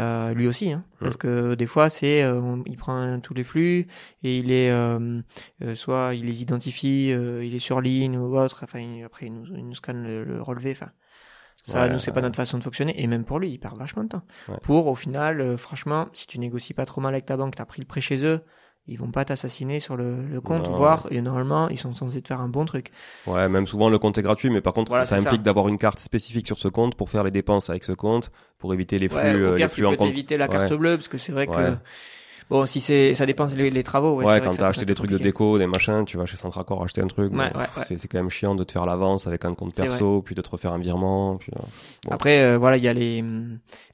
Euh, 0.00 0.32
lui 0.32 0.46
aussi, 0.46 0.72
hein, 0.72 0.84
parce 1.00 1.16
que 1.16 1.54
des 1.54 1.66
fois 1.66 1.90
c'est, 1.90 2.22
euh, 2.22 2.56
il 2.66 2.76
prend 2.76 3.18
tous 3.20 3.34
les 3.34 3.44
flux 3.44 3.88
et 4.22 4.38
il 4.38 4.50
est, 4.50 4.70
euh, 4.70 5.20
soit 5.74 6.14
il 6.14 6.26
les 6.26 6.40
identifie, 6.42 7.08
il 7.08 7.54
est 7.54 7.58
sur 7.58 7.80
ligne 7.80 8.16
ou 8.16 8.38
autre. 8.38 8.60
Enfin, 8.62 8.80
après 9.04 9.26
il 9.26 9.34
nous, 9.34 9.46
il 9.54 9.66
nous 9.66 9.74
scanne 9.74 10.02
le, 10.04 10.40
relevé. 10.40 10.70
Enfin, 10.70 10.92
ça, 11.62 11.88
nous 11.88 11.98
c'est 11.98 12.12
pas 12.12 12.20
notre 12.22 12.36
façon 12.36 12.58
de 12.58 12.64
fonctionner. 12.64 13.00
Et 13.02 13.06
même 13.06 13.24
pour 13.24 13.38
lui, 13.38 13.50
il 13.50 13.58
perd 13.58 13.76
vachement 13.78 14.04
de 14.04 14.08
temps. 14.08 14.22
Pour 14.62 14.86
au 14.86 14.94
final, 14.94 15.56
franchement, 15.58 16.06
si 16.12 16.26
tu 16.26 16.38
négocies 16.38 16.74
pas 16.74 16.86
trop 16.86 17.00
mal 17.00 17.14
avec 17.14 17.26
ta 17.26 17.36
banque, 17.36 17.54
t'as 17.54 17.64
pris 17.64 17.80
le 17.80 17.86
prêt 17.86 18.00
chez 18.00 18.24
eux, 18.24 18.40
ils 18.88 18.98
vont 18.98 19.12
pas 19.12 19.24
t'assassiner 19.24 19.78
sur 19.78 19.96
le, 19.96 20.26
le 20.26 20.40
compte, 20.40 20.66
voire 20.66 21.06
et 21.10 21.20
normalement 21.20 21.68
ils 21.68 21.78
sont 21.78 21.94
censés 21.94 22.20
te 22.20 22.28
faire 22.28 22.40
un 22.40 22.48
bon 22.48 22.64
truc. 22.64 22.90
Ouais, 23.26 23.48
même 23.48 23.66
souvent 23.66 23.88
le 23.88 23.98
compte 23.98 24.18
est 24.18 24.22
gratuit, 24.22 24.50
mais 24.50 24.60
par 24.60 24.72
contre 24.72 25.06
ça 25.06 25.16
implique 25.16 25.42
d'avoir 25.42 25.68
une 25.68 25.78
carte 25.78 26.00
spécifique 26.00 26.46
sur 26.46 26.58
ce 26.58 26.68
compte 26.68 26.96
pour 26.96 27.08
faire 27.08 27.22
les 27.22 27.30
dépenses 27.30 27.70
avec 27.70 27.84
ce 27.84 27.92
compte, 27.92 28.32
pour 28.58 28.74
éviter 28.74 28.98
les 28.98 29.08
flux, 29.08 29.18
ouais, 29.18 29.34
euh, 29.34 29.56
les 29.56 29.68
flux 29.68 29.88
tu 29.88 29.96
peux 29.96 30.04
éviter 30.06 30.36
la 30.36 30.48
carte 30.48 30.72
bleue 30.72 30.96
parce 30.96 31.08
que 31.08 31.18
c'est 31.18 31.32
vrai 31.32 31.46
que 31.46 31.76
Bon, 32.50 32.66
si 32.66 32.80
c'est, 32.80 33.14
ça 33.14 33.26
dépend 33.26 33.46
les, 33.46 33.70
les 33.70 33.82
travaux. 33.82 34.20
Ouais, 34.22 34.40
quand 34.40 34.56
t'as 34.56 34.68
acheté 34.68 34.84
des 34.84 34.94
trucs 34.94 35.10
de 35.10 35.18
déco, 35.18 35.58
des 35.58 35.66
machins, 35.66 36.04
tu 36.04 36.16
vas 36.16 36.26
chez 36.26 36.36
Centracor 36.36 36.82
acheter 36.82 37.00
un 37.00 37.06
truc. 37.06 37.32
Ouais, 37.32 37.50
c'est, 37.86 37.98
c'est 37.98 38.08
quand 38.08 38.18
même 38.18 38.30
chiant 38.30 38.54
de 38.54 38.64
te 38.64 38.72
faire 38.72 38.84
l'avance 38.84 39.26
avec 39.26 39.44
un 39.44 39.54
compte 39.54 39.74
perso, 39.74 40.22
puis 40.22 40.34
de 40.34 40.40
te 40.42 40.50
refaire 40.50 40.72
un 40.72 40.78
virement. 40.78 41.36
Puis, 41.36 41.52
euh, 41.56 42.10
Après, 42.10 42.42
euh, 42.42 42.58
voilà, 42.58 42.76
il 42.76 42.82
y 42.82 42.88
a 42.88 42.92
les, 42.92 43.24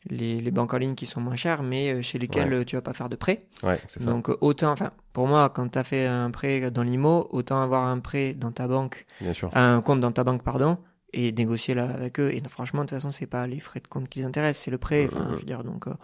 les, 0.09 0.41
les 0.41 0.51
banques 0.51 0.75
en 0.75 0.79
ligne 0.79 0.95
qui 0.95 1.07
sont 1.07 1.21
moins 1.21 1.37
chères, 1.37 1.63
mais 1.63 1.93
euh, 1.93 2.03
chez 2.03 2.19
lesquelles 2.19 2.65
tu 2.65 2.77
vas 2.77 2.83
pas 2.83 2.93
faire 2.93 3.09
de 3.09 3.17
prêt. 3.17 3.47
Ouais, 3.63 3.79
c'est 3.87 4.01
ça. 4.01 4.11
Donc 4.11 4.29
autant, 4.41 4.73
enfin, 4.73 4.91
pour 5.13 5.27
moi, 5.27 5.49
quand 5.51 5.69
t'as 5.69 5.85
fait 5.85 6.07
un 6.07 6.31
prêt 6.31 6.71
dans 6.71 6.83
l'IMO, 6.83 7.29
autant 7.31 7.63
avoir 7.63 7.85
un 7.85 7.99
prêt 7.99 8.35
dans 8.35 8.53
ta 8.53 8.67
banque, 8.69 9.07
Bien 9.21 9.33
sûr. 9.33 9.51
un 9.55 9.81
compte 9.81 10.01
dans 10.01 10.13
ta 10.13 10.25
banque, 10.25 10.43
pardon, 10.43 10.79
et 11.13 11.33
négocier 11.33 11.75
là 11.75 11.85
avec 11.85 12.21
eux. 12.21 12.31
Et 12.33 12.43
franchement 12.49 12.83
de 12.83 12.89
toute 12.89 12.97
façon 12.97 13.11
c'est 13.11 13.27
pas 13.27 13.47
les 13.47 13.61
frais 13.61 13.81
de 13.81 13.89
compte 13.89 14.09
qui 14.09 14.19
les 14.19 14.25
intéressent 14.25 14.65
c'est 14.65 14.71
le 14.71 14.79
prêt 14.79 15.07
enfin 15.07 15.27
je 15.33 15.37
veux 15.37 15.43
dire 15.45 15.65
donc 15.65 15.87
euh, 15.87 15.95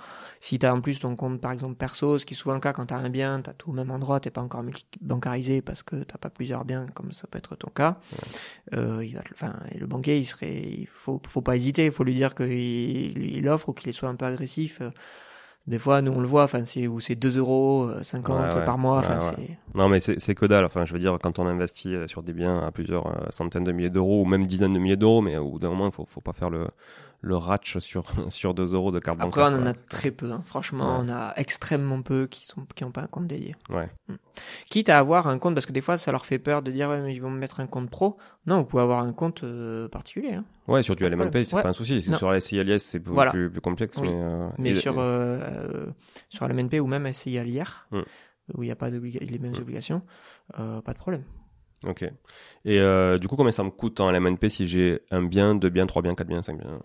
si 0.41 0.59
tu 0.59 0.67
as 0.67 0.75
en 0.75 0.81
plus 0.81 0.99
ton 1.01 1.15
compte 1.17 1.41
par 1.41 1.53
exemple 1.53 1.75
perso 1.75 2.19
ce 2.19 2.25
qui 2.25 2.35
est 2.35 2.37
souvent 2.37 2.55
le 2.55 2.61
cas 2.61 2.73
quand 2.73 2.87
tu 2.87 2.95
as 2.95 2.99
un 2.99 3.11
bien 3.11 3.41
tu 3.43 3.51
as 3.51 3.55
tout 3.55 3.71
au 3.71 3.73
même 3.75 3.91
endroit 3.91 4.21
t'es 4.21 4.31
pas 4.31 4.41
encore 4.41 4.65
bancarisé 5.01 5.63
parce 5.63 5.83
que 5.83 5.97
t'as 5.97 6.19
pas 6.19 6.31
plusieurs 6.31 6.65
biens 6.65 6.87
comme 6.95 7.13
ça 7.13 7.27
peut 7.27 7.39
être 7.39 7.57
ton 7.57 7.71
cas 7.71 7.99
euh, 8.75 9.05
il 9.05 9.15
va 9.15 9.23
enfin 9.33 9.55
le 9.75 9.87
banquier 9.87 10.19
il 10.19 10.25
serait 10.25 10.63
il 10.63 10.87
faut 10.87 11.21
faut 11.29 11.43
pas 11.43 11.57
hésiter 11.57 11.87
il 11.87 11.93
faut 11.93 12.05
lui 12.05 12.15
dire 12.15 12.35
qu'il 12.35 12.53
il 12.53 13.49
offre 13.49 13.71
ou 13.71 13.73
qu'il 13.73 13.93
soit 13.93 14.09
un 14.09 14.17
peu 14.17 14.27
agressif 14.27 14.81
euh, 14.81 14.91
des 15.67 15.79
fois, 15.79 16.03
nous, 16.03 16.13
on 16.13 16.21
le 16.21 16.27
voit, 16.27 16.45
enfin, 16.45 16.65
c'est, 16.65 16.87
où 16.87 17.01
c'est 17.01 17.15
2 17.15 17.39
euros, 17.39 17.91
50 18.03 18.57
euh, 18.57 18.65
par 18.65 18.77
mois, 18.77 18.99
enfin, 18.99 19.19
c'est... 19.21 19.57
Non, 19.75 19.89
mais 19.89 19.99
c'est, 19.99 20.21
c'est 20.21 20.35
que 20.35 20.45
dalle, 20.45 20.67
enfin, 20.67 20.85
je 20.85 20.93
veux 20.93 20.99
dire, 20.99 21.17
quand 21.23 21.39
on 21.39 21.47
investit 21.47 21.95
euh, 21.95 22.07
sur 22.07 22.23
des 22.23 22.35
biens 22.35 22.59
à 22.59 22.71
plusieurs 22.71 23.07
euh, 23.07 23.27
centaines 23.31 23.65
de 23.65 23.73
milliers 23.73 23.89
d'euros, 23.89 24.23
ou 24.23 24.25
même 24.27 24.47
dizaines 24.47 24.75
de 24.75 24.79
milliers 24.79 24.97
d'euros, 24.97 25.23
mais 25.23 25.39
au 25.39 25.53
bout 25.53 25.59
d'un 25.59 25.71
moment, 25.71 25.87
il 25.87 25.93
faut, 25.93 26.05
faut 26.05 26.21
pas 26.21 26.35
faire 26.35 26.51
le, 26.51 26.67
le 27.25 27.37
ratch 27.37 27.79
sur, 27.79 28.05
sur 28.29 28.55
2 28.55 28.75
euros 28.75 28.93
de 28.93 28.99
carte 28.99 29.19
Après, 29.21 29.43
bancaire. 29.43 29.59
on 29.59 29.63
en 29.63 29.67
a 29.67 29.75
très 29.75 30.11
peu, 30.11 30.31
hein. 30.31 30.43
franchement, 30.45 30.99
on 31.01 31.09
a 31.09 31.33
extrêmement 31.37 32.03
peu 32.03 32.27
qui 32.27 32.47
sont, 32.47 32.67
qui 32.75 32.85
ont 32.85 32.93
pas 32.93 33.03
un 33.03 33.07
compte 33.07 33.27
dédié. 33.27 33.57
Ouais. 33.71 33.89
Hmm. 34.09 34.17
Quitte 34.69 34.89
à 34.89 34.99
avoir 34.99 35.27
un 35.27 35.39
compte, 35.39 35.55
parce 35.55 35.67
que 35.67 35.73
des 35.73 35.81
fois, 35.81 35.99
ça 35.99 36.13
leur 36.13 36.27
fait 36.27 36.39
peur 36.39 36.63
de 36.63 36.71
dire, 36.71 36.89
ouais, 36.89 37.01
mais 37.01 37.15
ils 37.15 37.21
vont 37.21 37.31
me 37.31 37.39
mettre 37.39 37.61
un 37.61 37.67
compte 37.67 37.91
pro. 37.91 38.19
Non, 38.47 38.59
vous 38.59 38.65
pouvez 38.67 38.83
avoir 38.83 39.01
un 39.01 39.13
compte 39.13 39.45
particulier, 39.91 40.35
hein. 40.35 40.45
Ouais, 40.67 40.83
sur 40.83 40.97
du 40.97 41.07
LMNP, 41.07 41.45
c'est 41.45 41.61
pas 41.61 41.69
un 41.69 41.73
souci. 41.73 42.01
Sur 42.01 42.31
la 42.31 42.41
SCILS, 42.41 42.81
c'est 42.81 43.01
plus, 43.01 43.51
plus, 43.51 43.61
complexe. 43.61 44.01
Mais, 44.01 44.13
euh, 44.13 44.49
mais 44.59 44.75
sur, 44.75 44.97
euh, 44.99 45.87
sur 46.31 46.49
LMNP 46.49 46.81
ou 46.81 46.87
même 46.87 47.11
SCILIR, 47.13 47.87
mm. 47.91 48.01
où 48.55 48.63
il 48.63 48.67
n'y 48.67 48.73
a 48.73 48.77
pas 48.77 48.89
les 48.91 49.39
mêmes 49.39 49.55
obligations, 49.55 50.03
euh, 50.59 50.81
pas 50.81 50.93
de 50.93 50.99
problème. 50.99 51.23
Ok. 51.87 52.03
Et 52.67 52.79
euh, 52.81 53.19
du 53.19 53.29
coup, 53.29 53.37
combien 53.37 53.53
ça 53.53 53.63
me 53.63 53.69
coûte 53.71 54.01
en 54.01 54.11
LMNP 54.11 54.49
si 54.49 54.67
j'ai 54.67 55.01
un 55.11 55.23
bien, 55.23 55.55
deux 55.55 55.69
biens, 55.69 55.87
trois 55.87 56.01
biens, 56.01 56.15
quatre 56.15 56.29
biens, 56.29 56.43
cinq 56.43 56.57
biens 56.59 56.79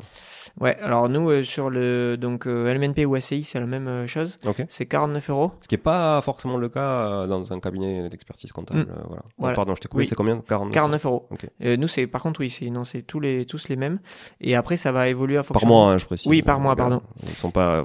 Ouais, 0.60 0.76
alors 0.82 1.08
nous, 1.08 1.30
euh, 1.30 1.44
sur 1.44 1.70
le 1.70 2.18
donc 2.18 2.48
euh, 2.48 2.74
LMNP 2.74 3.06
ou 3.06 3.18
SCI, 3.18 3.44
c'est 3.44 3.60
la 3.62 3.66
même 3.66 4.06
chose. 4.08 4.40
Ok. 4.46 4.66
C'est 4.68 4.88
49 4.88 5.30
euros. 5.30 5.52
Ce 5.62 5.68
qui 5.70 5.76
n'est 5.76 5.82
pas 5.82 6.20
forcément 6.22 6.58
le 6.58 6.68
cas 6.68 7.28
dans 7.28 7.54
un 7.54 7.60
cabinet 7.62 8.10
d'expertise 8.10 8.52
comptable. 8.52 8.82
Mm. 8.82 8.88
euh, 8.90 8.96
voilà. 9.08 9.22
Voilà. 9.38 9.54
Oh, 9.54 9.56
pardon, 9.56 9.76
je 9.76 9.82
t'ai 9.82 9.88
coupé, 9.88 10.02
Oui. 10.02 10.06
c'est 10.06 10.16
combien? 10.16 10.42
49 10.42 10.74
49 10.74 11.06
euros. 11.06 11.30
Nous, 11.62 11.88
c'est 11.88 12.08
par 12.08 12.22
contre, 12.24 12.42
oui, 12.42 12.50
c'est 12.50 12.70
non, 12.70 12.84
c'est 12.84 13.04
tous 13.04 13.22
les 13.22 13.46
tous 13.46 13.70
les 13.70 13.78
mêmes. 13.78 14.00
Et 14.42 14.56
après, 14.58 14.76
ça 14.76 14.92
va 14.92 15.08
évoluer 15.08 15.38
à 15.38 15.44
fonction. 15.44 15.66
Par 15.66 15.70
mois, 15.70 15.94
hein, 15.94 15.98
je 15.98 16.06
précise. 16.06 16.28
Oui, 16.28 16.42
par 16.42 16.60
mois, 16.60 16.76
gars, 16.76 16.84
pardon. 16.84 17.02
Ils 17.24 17.30
sont 17.30 17.52
pas, 17.52 17.84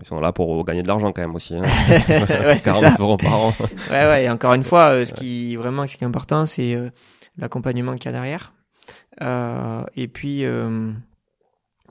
ils 0.00 0.06
sont 0.06 0.20
là 0.20 0.32
pour 0.32 0.64
gagner 0.64 0.82
de 0.82 0.88
l'argent 0.88 1.10
quand 1.12 1.22
même 1.22 1.34
aussi. 1.34 1.56
Hein. 1.56 1.62
Ouais, 1.88 1.98
c'est 2.58 2.62
49 2.70 2.96
ça. 2.96 2.96
euros 3.02 3.16
par 3.16 3.34
an. 3.34 3.52
Ouais, 3.90 4.06
ouais. 4.06 4.24
Et 4.24 4.30
encore 4.30 4.54
une 4.54 4.62
fois, 4.72 5.04
ce 5.04 5.12
qui 5.12 5.56
vraiment, 5.56 5.86
ce 5.88 5.96
qui 5.96 6.04
est 6.04 6.06
important, 6.06 6.41
c'est 6.46 6.74
euh, 6.74 6.90
l'accompagnement 7.36 7.94
qu'il 7.96 8.06
y 8.06 8.08
a 8.08 8.12
derrière. 8.12 8.54
Euh, 9.20 9.84
et 9.96 10.08
puis, 10.08 10.44
euh, 10.44 10.92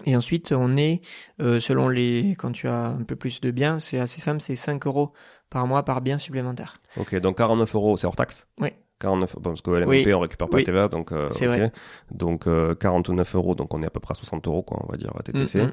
et 0.06 0.16
ensuite, 0.16 0.52
on 0.52 0.78
est 0.78 1.02
euh, 1.41 1.60
selon 1.60 1.89
les, 1.89 2.36
quand 2.38 2.52
tu 2.52 2.68
as 2.68 2.88
un 2.88 3.04
peu 3.04 3.16
plus 3.16 3.41
de 3.41 3.52
biens, 3.52 3.80
c'est 3.80 3.99
assez 3.99 4.22
simple, 4.22 4.41
c'est 4.41 4.56
5 4.56 4.86
euros 4.88 5.14
par 5.49 5.68
mois 5.68 5.84
par 5.84 6.02
bien 6.02 6.18
supplémentaire. 6.18 6.82
Ok, 6.97 7.16
donc 7.18 7.38
49 7.38 7.76
euros, 7.76 7.97
c'est 7.97 8.08
hors 8.08 8.16
taxe? 8.16 8.47
Oui. 8.60 8.70
49, 9.02 9.36
bon, 9.36 9.41
parce 9.52 9.62
que 9.62 9.72
LMP, 9.72 9.88
Oui. 10.06 10.14
on 10.14 10.20
récupère 10.20 10.47
pas 10.49 10.58
Oui. 10.58 10.64
TVA, 10.64 10.88
donc, 10.88 11.12
euh, 11.12 11.28
vrai. 11.41 11.72
Donc, 12.12 12.47
euh, 12.47 12.76
49 12.76 13.36
euros, 13.36 13.56
donc 13.56 13.74
on 13.74 13.82
est 13.84 13.88
à 13.88 13.89
peu 13.89 13.99
près 13.99 14.14
à 14.14 14.16
60 14.16 14.47
euros, 14.47 14.64
quoi, 14.64 14.80
on 14.88 14.91
va 14.91 14.97
dire, 14.97 15.12
à 15.20 15.24
TTC. 15.24 15.64
Mhm. 15.64 15.72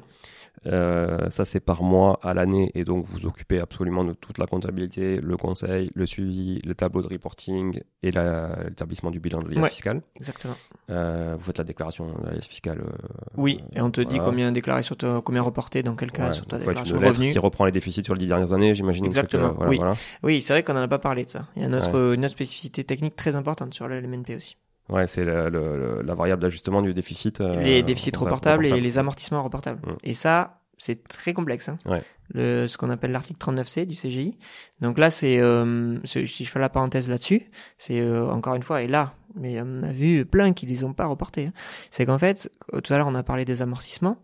Euh, 0.65 1.29
ça, 1.29 1.45
c'est 1.45 1.61
par 1.61 1.83
mois 1.83 2.19
à 2.21 2.33
l'année, 2.33 2.69
et 2.75 2.83
donc 2.83 3.05
vous 3.05 3.25
occupez 3.25 3.59
absolument 3.61 4.03
de 4.03 4.11
toute 4.11 4.37
la 4.39 4.45
comptabilité, 4.45 5.21
le 5.21 5.37
conseil, 5.37 5.89
le 5.95 6.05
suivi, 6.05 6.59
le 6.65 6.75
tableau 6.75 7.01
de 7.01 7.07
reporting 7.07 7.79
et 8.03 8.11
l'établissement 8.11 9.09
du 9.09 9.21
bilan 9.21 9.41
de 9.41 9.47
l'IS 9.49 9.59
Ouais. 9.61 9.69
fiscal. 9.69 10.01
Exactement. 10.17 10.55
Euh, 10.89 11.35
vous 11.37 11.45
faites 11.45 11.59
la 11.59 11.63
déclaration 11.63 12.07
de 12.07 12.31
l'IS 12.35 12.45
fiscal. 12.47 12.79
euh, 12.79 12.89
Oui, 13.37 13.61
et 13.73 13.79
on 13.81 13.89
te 13.91 14.01
dit 14.01 14.17
combien 14.19 14.51
déclaré 14.51 14.83
sur 14.83 14.97
ta, 14.97 15.21
combien 15.23 15.41
reporté 15.43 15.81
dans 15.81 15.95
quel 15.95 16.11
cas 16.11 16.25
ouais, 16.27 16.33
sur 16.33 16.45
ta 16.45 16.57
déclaration 16.57 16.99
de 16.99 17.05
revenus. 17.05 17.31
qui 17.31 17.39
reprend 17.39 17.63
les 17.65 17.71
déficits 17.71 18.03
sur 18.03 18.15
les 18.15 18.19
dix 18.19 18.27
dernières 18.27 18.51
années, 18.51 18.75
j'imagine. 18.75 19.05
Exactement, 19.05 19.53
voilà, 19.53 19.69
oui. 19.69 19.77
voilà. 19.77 19.93
Oui, 20.23 20.41
c'est 20.41 20.51
vrai 20.53 20.63
qu'on 20.63 20.73
n'en 20.73 20.81
a 20.81 20.87
pas 20.89 20.99
parlé 20.99 21.23
de 21.23 21.29
ça. 21.29 21.45
Il 21.55 21.61
y 21.61 21.65
a 21.65 21.67
une 21.69 21.75
autre, 21.75 22.13
une 22.15 22.25
autre 22.25 22.33
spécificité 22.33 22.83
technique 22.83 23.15
très 23.19 23.35
importante 23.35 23.73
sur 23.73 23.87
le 23.87 23.99
LMNP 23.99 24.35
aussi. 24.37 24.55
Ouais, 24.89 25.05
c'est 25.07 25.23
la 25.23 26.15
variable 26.15 26.41
d'ajustement 26.41 26.81
du 26.81 26.93
déficit. 26.93 27.41
euh, 27.41 27.55
les 27.61 27.83
déficits 27.83 28.09
reportable. 28.17 28.65
reportables 28.65 28.65
et 28.79 28.81
les 28.81 28.97
amortissements 28.97 29.43
reportables. 29.43 29.79
Mm. 29.87 29.95
Et 30.03 30.13
ça, 30.15 30.61
c'est 30.77 31.07
très 31.07 31.33
complexe. 31.33 31.69
Hein. 31.69 31.77
Ouais. 31.87 32.01
Le, 32.33 32.67
ce 32.67 32.77
qu'on 32.77 32.89
appelle 32.89 33.11
l'article 33.11 33.39
39C 33.39 33.85
du 33.85 33.95
CGI. 33.95 34.37
Donc 34.81 34.97
là, 34.97 35.11
c'est 35.11 35.39
euh, 35.39 35.99
si 36.05 36.25
je 36.25 36.49
fais 36.49 36.59
la 36.59 36.69
parenthèse 36.69 37.07
là-dessus, 37.09 37.51
c'est 37.77 37.99
euh, 37.99 38.31
encore 38.31 38.55
une 38.55 38.63
fois, 38.63 38.81
et 38.81 38.87
là, 38.87 39.13
mais 39.35 39.59
on 39.61 39.83
a 39.83 39.91
vu 39.91 40.25
plein 40.25 40.53
qui 40.53 40.65
les 40.65 40.83
ont 40.83 40.93
pas 40.93 41.05
reportés. 41.07 41.47
hein. 41.47 41.53
C'est 41.91 42.05
qu'en 42.05 42.17
fait, 42.19 42.49
tout 42.83 42.93
à 42.93 42.97
l'heure, 42.97 43.07
on 43.07 43.15
a 43.15 43.23
parlé 43.23 43.45
des 43.45 43.61
amortissements. 43.61 44.17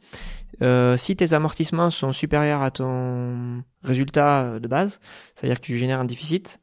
Euh, 0.61 0.97
si 0.97 1.15
tes 1.15 1.33
amortissements 1.33 1.89
sont 1.91 2.11
supérieurs 2.13 2.61
à 2.61 2.71
ton 2.71 3.63
résultat 3.83 4.59
de 4.59 4.67
base, 4.67 4.99
c'est-à-dire 5.35 5.59
que 5.59 5.65
tu 5.65 5.75
génères 5.77 5.99
un 5.99 6.05
déficit, 6.05 6.59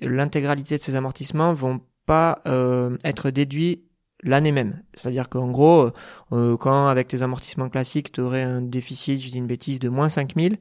l'intégralité 0.00 0.76
de 0.76 0.82
ces 0.82 0.94
amortissements 0.94 1.52
vont 1.54 1.80
pas 2.06 2.40
euh, 2.46 2.96
être 3.04 3.30
déduits 3.30 3.82
l'année 4.22 4.52
même. 4.52 4.82
C'est-à-dire 4.94 5.28
qu'en 5.28 5.50
gros, 5.50 5.90
euh, 6.32 6.56
quand 6.56 6.88
avec 6.88 7.08
tes 7.08 7.22
amortissements 7.22 7.68
classiques, 7.68 8.12
tu 8.12 8.20
aurais 8.20 8.42
un 8.42 8.62
déficit, 8.62 9.20
je 9.22 9.30
dis 9.30 9.38
une 9.38 9.46
bêtise, 9.46 9.78
de 9.78 9.88
moins 9.88 10.08
5000, 10.08 10.58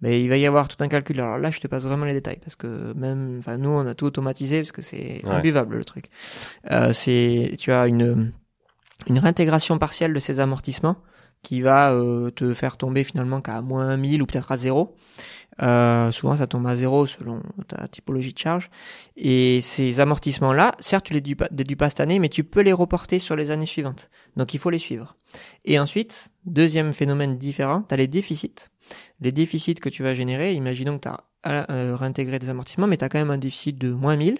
ben, 0.00 0.12
il 0.12 0.28
va 0.28 0.36
y 0.36 0.46
avoir 0.46 0.68
tout 0.68 0.76
un 0.82 0.88
calcul. 0.88 1.20
Alors 1.20 1.38
là, 1.38 1.50
je 1.50 1.58
te 1.60 1.66
passe 1.66 1.84
vraiment 1.84 2.04
les 2.06 2.12
détails 2.14 2.38
parce 2.40 2.54
que 2.56 2.92
même, 2.94 3.36
enfin, 3.40 3.58
nous, 3.58 3.70
on 3.70 3.84
a 3.86 3.94
tout 3.94 4.06
automatisé 4.06 4.58
parce 4.58 4.72
que 4.72 4.82
c'est 4.82 5.20
Ouais. 5.24 5.30
imbuvable 5.30 5.76
le 5.76 5.84
truc. 5.84 6.06
Euh, 6.70 6.92
c'est, 6.92 7.52
tu 7.58 7.72
as 7.72 7.86
une, 7.88 8.32
une 9.08 9.18
réintégration 9.18 9.78
partielle 9.78 10.12
de 10.14 10.18
ces 10.20 10.38
amortissements 10.40 10.96
qui 11.42 11.60
va 11.60 11.92
euh, 11.92 12.30
te 12.30 12.54
faire 12.54 12.76
tomber 12.76 13.04
finalement 13.04 13.40
qu'à 13.40 13.60
moins 13.60 13.96
1000 13.96 14.22
ou 14.22 14.26
peut-être 14.26 14.52
à 14.52 14.56
zéro. 14.56 14.94
Euh, 15.60 16.12
souvent, 16.12 16.36
ça 16.36 16.46
tombe 16.46 16.66
à 16.66 16.76
zéro 16.76 17.06
selon 17.06 17.42
ta 17.66 17.88
typologie 17.88 18.32
de 18.32 18.38
charge. 18.38 18.70
Et 19.16 19.60
ces 19.60 20.00
amortissements-là, 20.00 20.72
certes, 20.80 21.06
tu 21.06 21.14
les 21.14 21.20
déduis 21.20 21.76
pas, 21.76 21.88
cette 21.88 22.00
année, 22.00 22.18
mais 22.18 22.28
tu 22.28 22.44
peux 22.44 22.60
les 22.60 22.72
reporter 22.72 23.18
sur 23.18 23.34
les 23.34 23.50
années 23.50 23.66
suivantes. 23.66 24.10
Donc, 24.36 24.54
il 24.54 24.58
faut 24.58 24.70
les 24.70 24.78
suivre. 24.78 25.16
Et 25.64 25.78
ensuite, 25.78 26.28
deuxième 26.44 26.92
phénomène 26.92 27.38
différent, 27.38 27.82
tu 27.82 27.94
as 27.94 27.96
les 27.96 28.06
déficits. 28.06 28.54
Les 29.20 29.32
déficits 29.32 29.74
que 29.74 29.88
tu 29.88 30.02
vas 30.02 30.14
générer, 30.14 30.54
imaginons 30.54 30.98
que 30.98 31.02
tu 31.02 31.08
as 31.08 31.24
réintégré 31.94 32.38
des 32.38 32.48
amortissements, 32.48 32.86
mais 32.86 32.96
tu 32.96 33.04
as 33.04 33.08
quand 33.08 33.18
même 33.18 33.30
un 33.30 33.38
déficit 33.38 33.78
de 33.78 33.90
moins 33.90 34.16
1000. 34.16 34.38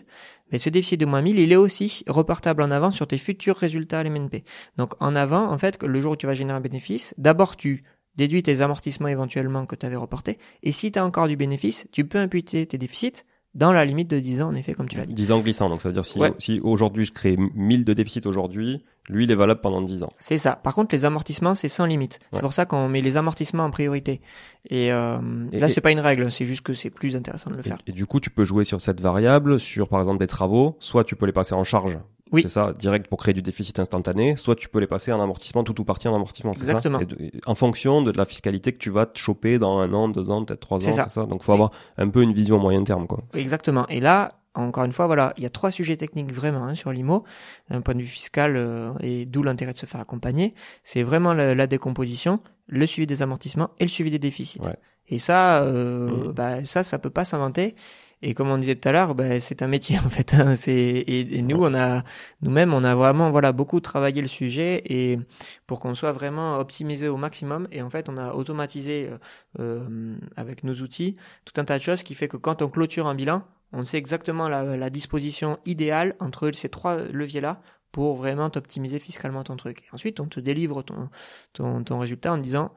Mais 0.50 0.58
ce 0.58 0.70
déficit 0.70 0.98
de 0.98 1.06
moins 1.06 1.22
1000, 1.22 1.38
il 1.38 1.52
est 1.52 1.56
aussi 1.56 2.04
reportable 2.08 2.62
en 2.62 2.70
avant 2.70 2.90
sur 2.90 3.06
tes 3.06 3.18
futurs 3.18 3.56
résultats 3.56 4.00
à 4.00 4.02
l'MNP. 4.02 4.44
Donc, 4.76 4.94
en 5.00 5.14
avant, 5.14 5.50
en 5.50 5.58
fait, 5.58 5.82
le 5.82 6.00
jour 6.00 6.12
où 6.12 6.16
tu 6.16 6.26
vas 6.26 6.34
générer 6.34 6.56
un 6.56 6.60
bénéfice, 6.60 7.14
d'abord, 7.18 7.56
tu 7.56 7.84
déduis 8.16 8.42
tes 8.42 8.62
amortissements 8.62 9.08
éventuellement 9.08 9.66
que 9.66 9.76
tu 9.76 9.86
avais 9.86 9.96
reportés. 9.96 10.38
Et 10.62 10.72
si 10.72 10.90
tu 10.90 10.98
as 10.98 11.04
encore 11.04 11.28
du 11.28 11.36
bénéfice, 11.36 11.86
tu 11.92 12.04
peux 12.04 12.18
imputer 12.18 12.66
tes 12.66 12.78
déficits 12.78 13.24
dans 13.54 13.72
la 13.72 13.84
limite 13.84 14.08
de 14.10 14.20
10 14.20 14.42
ans, 14.42 14.48
en 14.48 14.54
effet, 14.54 14.74
comme 14.74 14.88
tu 14.88 14.96
l'as 14.96 15.06
dit. 15.06 15.14
10 15.14 15.32
ans 15.32 15.40
glissant, 15.40 15.68
donc 15.68 15.80
ça 15.80 15.88
veut 15.88 15.92
dire 15.92 16.04
si, 16.04 16.18
Ouais. 16.18 16.32
si 16.38 16.60
aujourd'hui 16.62 17.04
je 17.04 17.12
crée 17.12 17.36
1000 17.54 17.84
de 17.84 17.92
déficit 17.94 18.26
aujourd'hui, 18.26 18.84
lui 19.08 19.24
il 19.24 19.30
est 19.30 19.34
valable 19.34 19.60
pendant 19.60 19.80
10 19.82 20.02
ans. 20.02 20.12
C'est 20.20 20.38
ça. 20.38 20.54
Par 20.54 20.74
contre, 20.74 20.94
les 20.94 21.04
amortissements, 21.06 21.54
c'est 21.54 21.68
sans 21.70 21.86
limite. 21.86 22.18
Ouais. 22.22 22.28
C'est 22.34 22.42
pour 22.42 22.52
ça 22.52 22.66
qu'on 22.66 22.88
met 22.88 23.00
les 23.00 23.16
amortissements 23.16 23.64
en 23.64 23.70
priorité. 23.70 24.20
Et, 24.68 24.92
euh, 24.92 25.18
Et- 25.50 25.60
là, 25.60 25.68
c'est 25.68 25.80
pas 25.80 25.90
une 25.90 26.00
règle, 26.00 26.30
c'est 26.30 26.44
juste 26.44 26.60
que 26.60 26.74
c'est 26.74 26.90
plus 26.90 27.16
intéressant 27.16 27.50
de 27.50 27.54
le 27.56 27.60
Et, 27.60 27.68
faire. 27.68 27.78
et 27.86 27.92
du 27.92 28.06
coup, 28.06 28.20
tu 28.20 28.30
peux 28.30 28.44
jouer 28.44 28.64
sur 28.64 28.80
cette 28.80 29.00
variable, 29.00 29.58
sur 29.58 29.88
par 29.88 30.00
exemple 30.00 30.18
des 30.18 30.26
travaux, 30.26 30.76
soit 30.78 31.04
tu 31.04 31.16
peux 31.16 31.26
les 31.26 31.32
passer 31.32 31.54
en 31.54 31.64
charge, 31.64 31.98
Oui. 32.32 32.42
c'est 32.42 32.48
ça, 32.48 32.72
direct 32.78 33.08
pour 33.08 33.18
créer 33.18 33.34
du 33.34 33.42
déficit 33.42 33.78
instantané, 33.78 34.36
soit 34.36 34.54
tu 34.56 34.68
peux 34.68 34.78
les 34.80 34.86
passer 34.86 35.12
en 35.12 35.20
amortissement, 35.20 35.64
tout 35.64 35.80
ou 35.80 35.84
partie 35.84 36.08
en 36.08 36.14
amortissement, 36.14 36.54
ça 36.54 36.60
Exactement. 36.60 36.98
De- 36.98 37.30
en 37.46 37.54
fonction 37.54 38.02
de 38.02 38.10
la 38.12 38.24
fiscalité 38.24 38.72
que 38.72 38.78
tu 38.78 38.90
vas 38.90 39.06
te 39.06 39.18
choper 39.18 39.58
dans 39.58 39.78
un 39.78 39.92
an, 39.92 40.08
deux 40.08 40.30
ans, 40.30 40.44
peut-être 40.44 40.60
trois 40.60 40.78
ans, 40.78 40.92
c'est 40.92 41.08
ça 41.08 41.26
Donc 41.26 41.42
faut 41.42 41.52
avoir 41.52 41.70
un 41.96 42.08
peu 42.08 42.22
une 42.22 42.32
vision 42.32 42.56
à 42.56 42.58
moyen 42.60 42.82
terme, 42.84 43.06
quoi. 43.06 43.20
Exactement. 43.34 43.86
Et 43.88 44.00
là, 44.00 44.34
encore 44.54 44.84
une 44.84 44.92
fois, 44.92 45.06
voilà, 45.06 45.34
il 45.36 45.42
y 45.42 45.46
a 45.46 45.50
trois 45.50 45.70
sujets 45.70 45.96
techniques 45.96 46.32
vraiment 46.32 46.64
hein, 46.64 46.74
sur 46.74 46.90
l'IMO, 46.90 47.24
d'un 47.70 47.80
point 47.80 47.94
de 47.94 48.00
vue 48.00 48.06
fiscal, 48.06 48.54
euh, 48.56 48.92
et 49.00 49.24
d'où 49.24 49.42
l'intérêt 49.42 49.72
de 49.72 49.78
se 49.78 49.86
faire 49.86 50.00
accompagner. 50.00 50.54
C'est 50.82 51.02
vraiment 51.04 51.32
la, 51.34 51.54
la 51.54 51.66
décomposition, 51.68 52.40
le 52.66 52.84
suivi 52.86 53.06
des 53.06 53.22
amortissements 53.22 53.70
et 53.78 53.84
le 53.84 53.88
suivi 53.88 54.10
des 54.10 54.18
déficits. 54.18 54.60
Ouais. 54.60 54.74
Et 55.10 55.18
ça, 55.18 55.62
euh, 55.62 56.08
Mhm. 56.26 56.32
bah, 56.32 56.64
ça, 56.64 56.82
ça 56.84 56.98
peut 56.98 57.08
pas 57.10 57.24
s'inventer. 57.24 57.74
Et 58.22 58.34
comme 58.34 58.48
on 58.50 58.58
disait 58.58 58.74
tout 58.74 58.88
à 58.88 58.92
l'heure, 58.92 59.14
bah, 59.14 59.38
c'est 59.40 59.62
un 59.62 59.68
métier 59.68 59.98
en 60.04 60.08
fait. 60.08 60.34
hein. 60.34 60.56
C'est 60.56 61.04
et, 61.06 61.42
nous, 61.42 61.58
on 61.58 61.74
a 61.74 62.02
nous-mêmes, 62.42 62.74
on 62.74 62.84
a 62.84 62.94
vraiment 62.94 63.30
voilà 63.30 63.52
beaucoup 63.52 63.80
travaillé 63.80 64.20
le 64.20 64.28
sujet 64.28 64.82
et 64.86 65.18
pour 65.66 65.80
qu'on 65.80 65.94
soit 65.94 66.12
vraiment 66.12 66.58
optimisé 66.58 67.08
au 67.08 67.16
maximum. 67.16 67.68
Et 67.70 67.82
en 67.82 67.90
fait, 67.90 68.08
on 68.08 68.16
a 68.16 68.32
automatisé 68.32 69.08
euh, 69.10 69.18
euh, 69.60 70.16
avec 70.36 70.64
nos 70.64 70.74
outils 70.74 71.16
tout 71.44 71.60
un 71.60 71.64
tas 71.64 71.78
de 71.78 71.82
choses 71.82 72.02
qui 72.02 72.14
fait 72.14 72.28
que 72.28 72.36
quand 72.36 72.62
on 72.62 72.68
clôture 72.68 73.06
un 73.06 73.14
bilan, 73.14 73.44
on 73.72 73.84
sait 73.84 73.98
exactement 73.98 74.48
la, 74.48 74.76
la 74.76 74.90
disposition 74.90 75.58
idéale 75.66 76.16
entre 76.20 76.50
ces 76.52 76.68
trois 76.68 76.96
leviers-là 76.96 77.60
pour 77.92 78.16
vraiment 78.16 78.50
t'optimiser 78.50 78.98
fiscalement 78.98 79.44
ton 79.44 79.56
truc. 79.56 79.82
Et 79.82 79.94
ensuite, 79.94 80.20
on 80.20 80.26
te 80.26 80.40
délivre 80.40 80.82
ton, 80.82 81.08
ton, 81.52 81.82
ton 81.84 81.98
résultat 81.98 82.32
en 82.32 82.38
disant, 82.38 82.74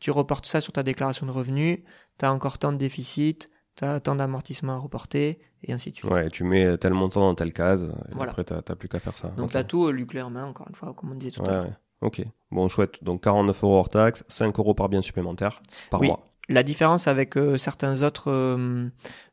tu 0.00 0.10
reportes 0.10 0.46
ça 0.46 0.60
sur 0.60 0.72
ta 0.72 0.82
déclaration 0.82 1.26
de 1.26 1.30
revenus, 1.30 1.80
tu 2.18 2.24
as 2.24 2.32
encore 2.32 2.58
tant 2.58 2.72
de 2.72 2.78
déficit, 2.78 3.50
tu 3.76 3.84
as 3.84 4.00
tant 4.00 4.14
d'amortissements 4.16 4.74
à 4.74 4.78
reporter, 4.78 5.38
et 5.62 5.72
ainsi 5.72 5.90
de 5.92 5.96
suite. 5.96 6.10
Ouais, 6.10 6.28
tu 6.30 6.44
mets 6.44 6.76
tel 6.78 6.92
montant 6.94 7.20
dans 7.20 7.34
telle 7.34 7.52
case, 7.52 7.84
et 8.08 8.14
Voilà. 8.14 8.32
après 8.32 8.44
t'as 8.44 8.62
t'as 8.62 8.74
plus 8.74 8.88
qu'à 8.88 9.00
faire 9.00 9.16
ça. 9.16 9.28
Donc 9.28 9.46
Ok. 9.46 9.50
tu 9.52 9.56
as 9.58 9.64
tout 9.64 9.86
euh, 9.86 10.04
clé 10.06 10.22
en 10.22 10.30
main, 10.30 10.44
encore 10.46 10.66
une 10.68 10.74
fois, 10.74 10.94
comme 10.94 11.12
on 11.12 11.14
disait 11.14 11.30
tout 11.30 11.42
Ouais, 11.42 11.48
à 11.48 11.52
l'heure. 11.52 11.64
ouais. 11.66 11.76
Ok. 12.02 12.22
Bon, 12.50 12.68
chouette. 12.68 13.02
Donc 13.02 13.22
49 13.22 13.64
euros 13.64 13.78
hors 13.78 13.88
taxe, 13.88 14.24
5 14.28 14.58
euros 14.58 14.74
par 14.74 14.88
bien 14.88 15.02
supplémentaire 15.02 15.62
par 15.90 16.00
Oui. 16.00 16.08
mois. 16.08 16.24
La 16.48 16.62
différence 16.62 17.08
avec 17.08 17.36
euh, 17.36 17.56
certains 17.56 18.02
autres 18.02 18.30
euh, 18.30 18.88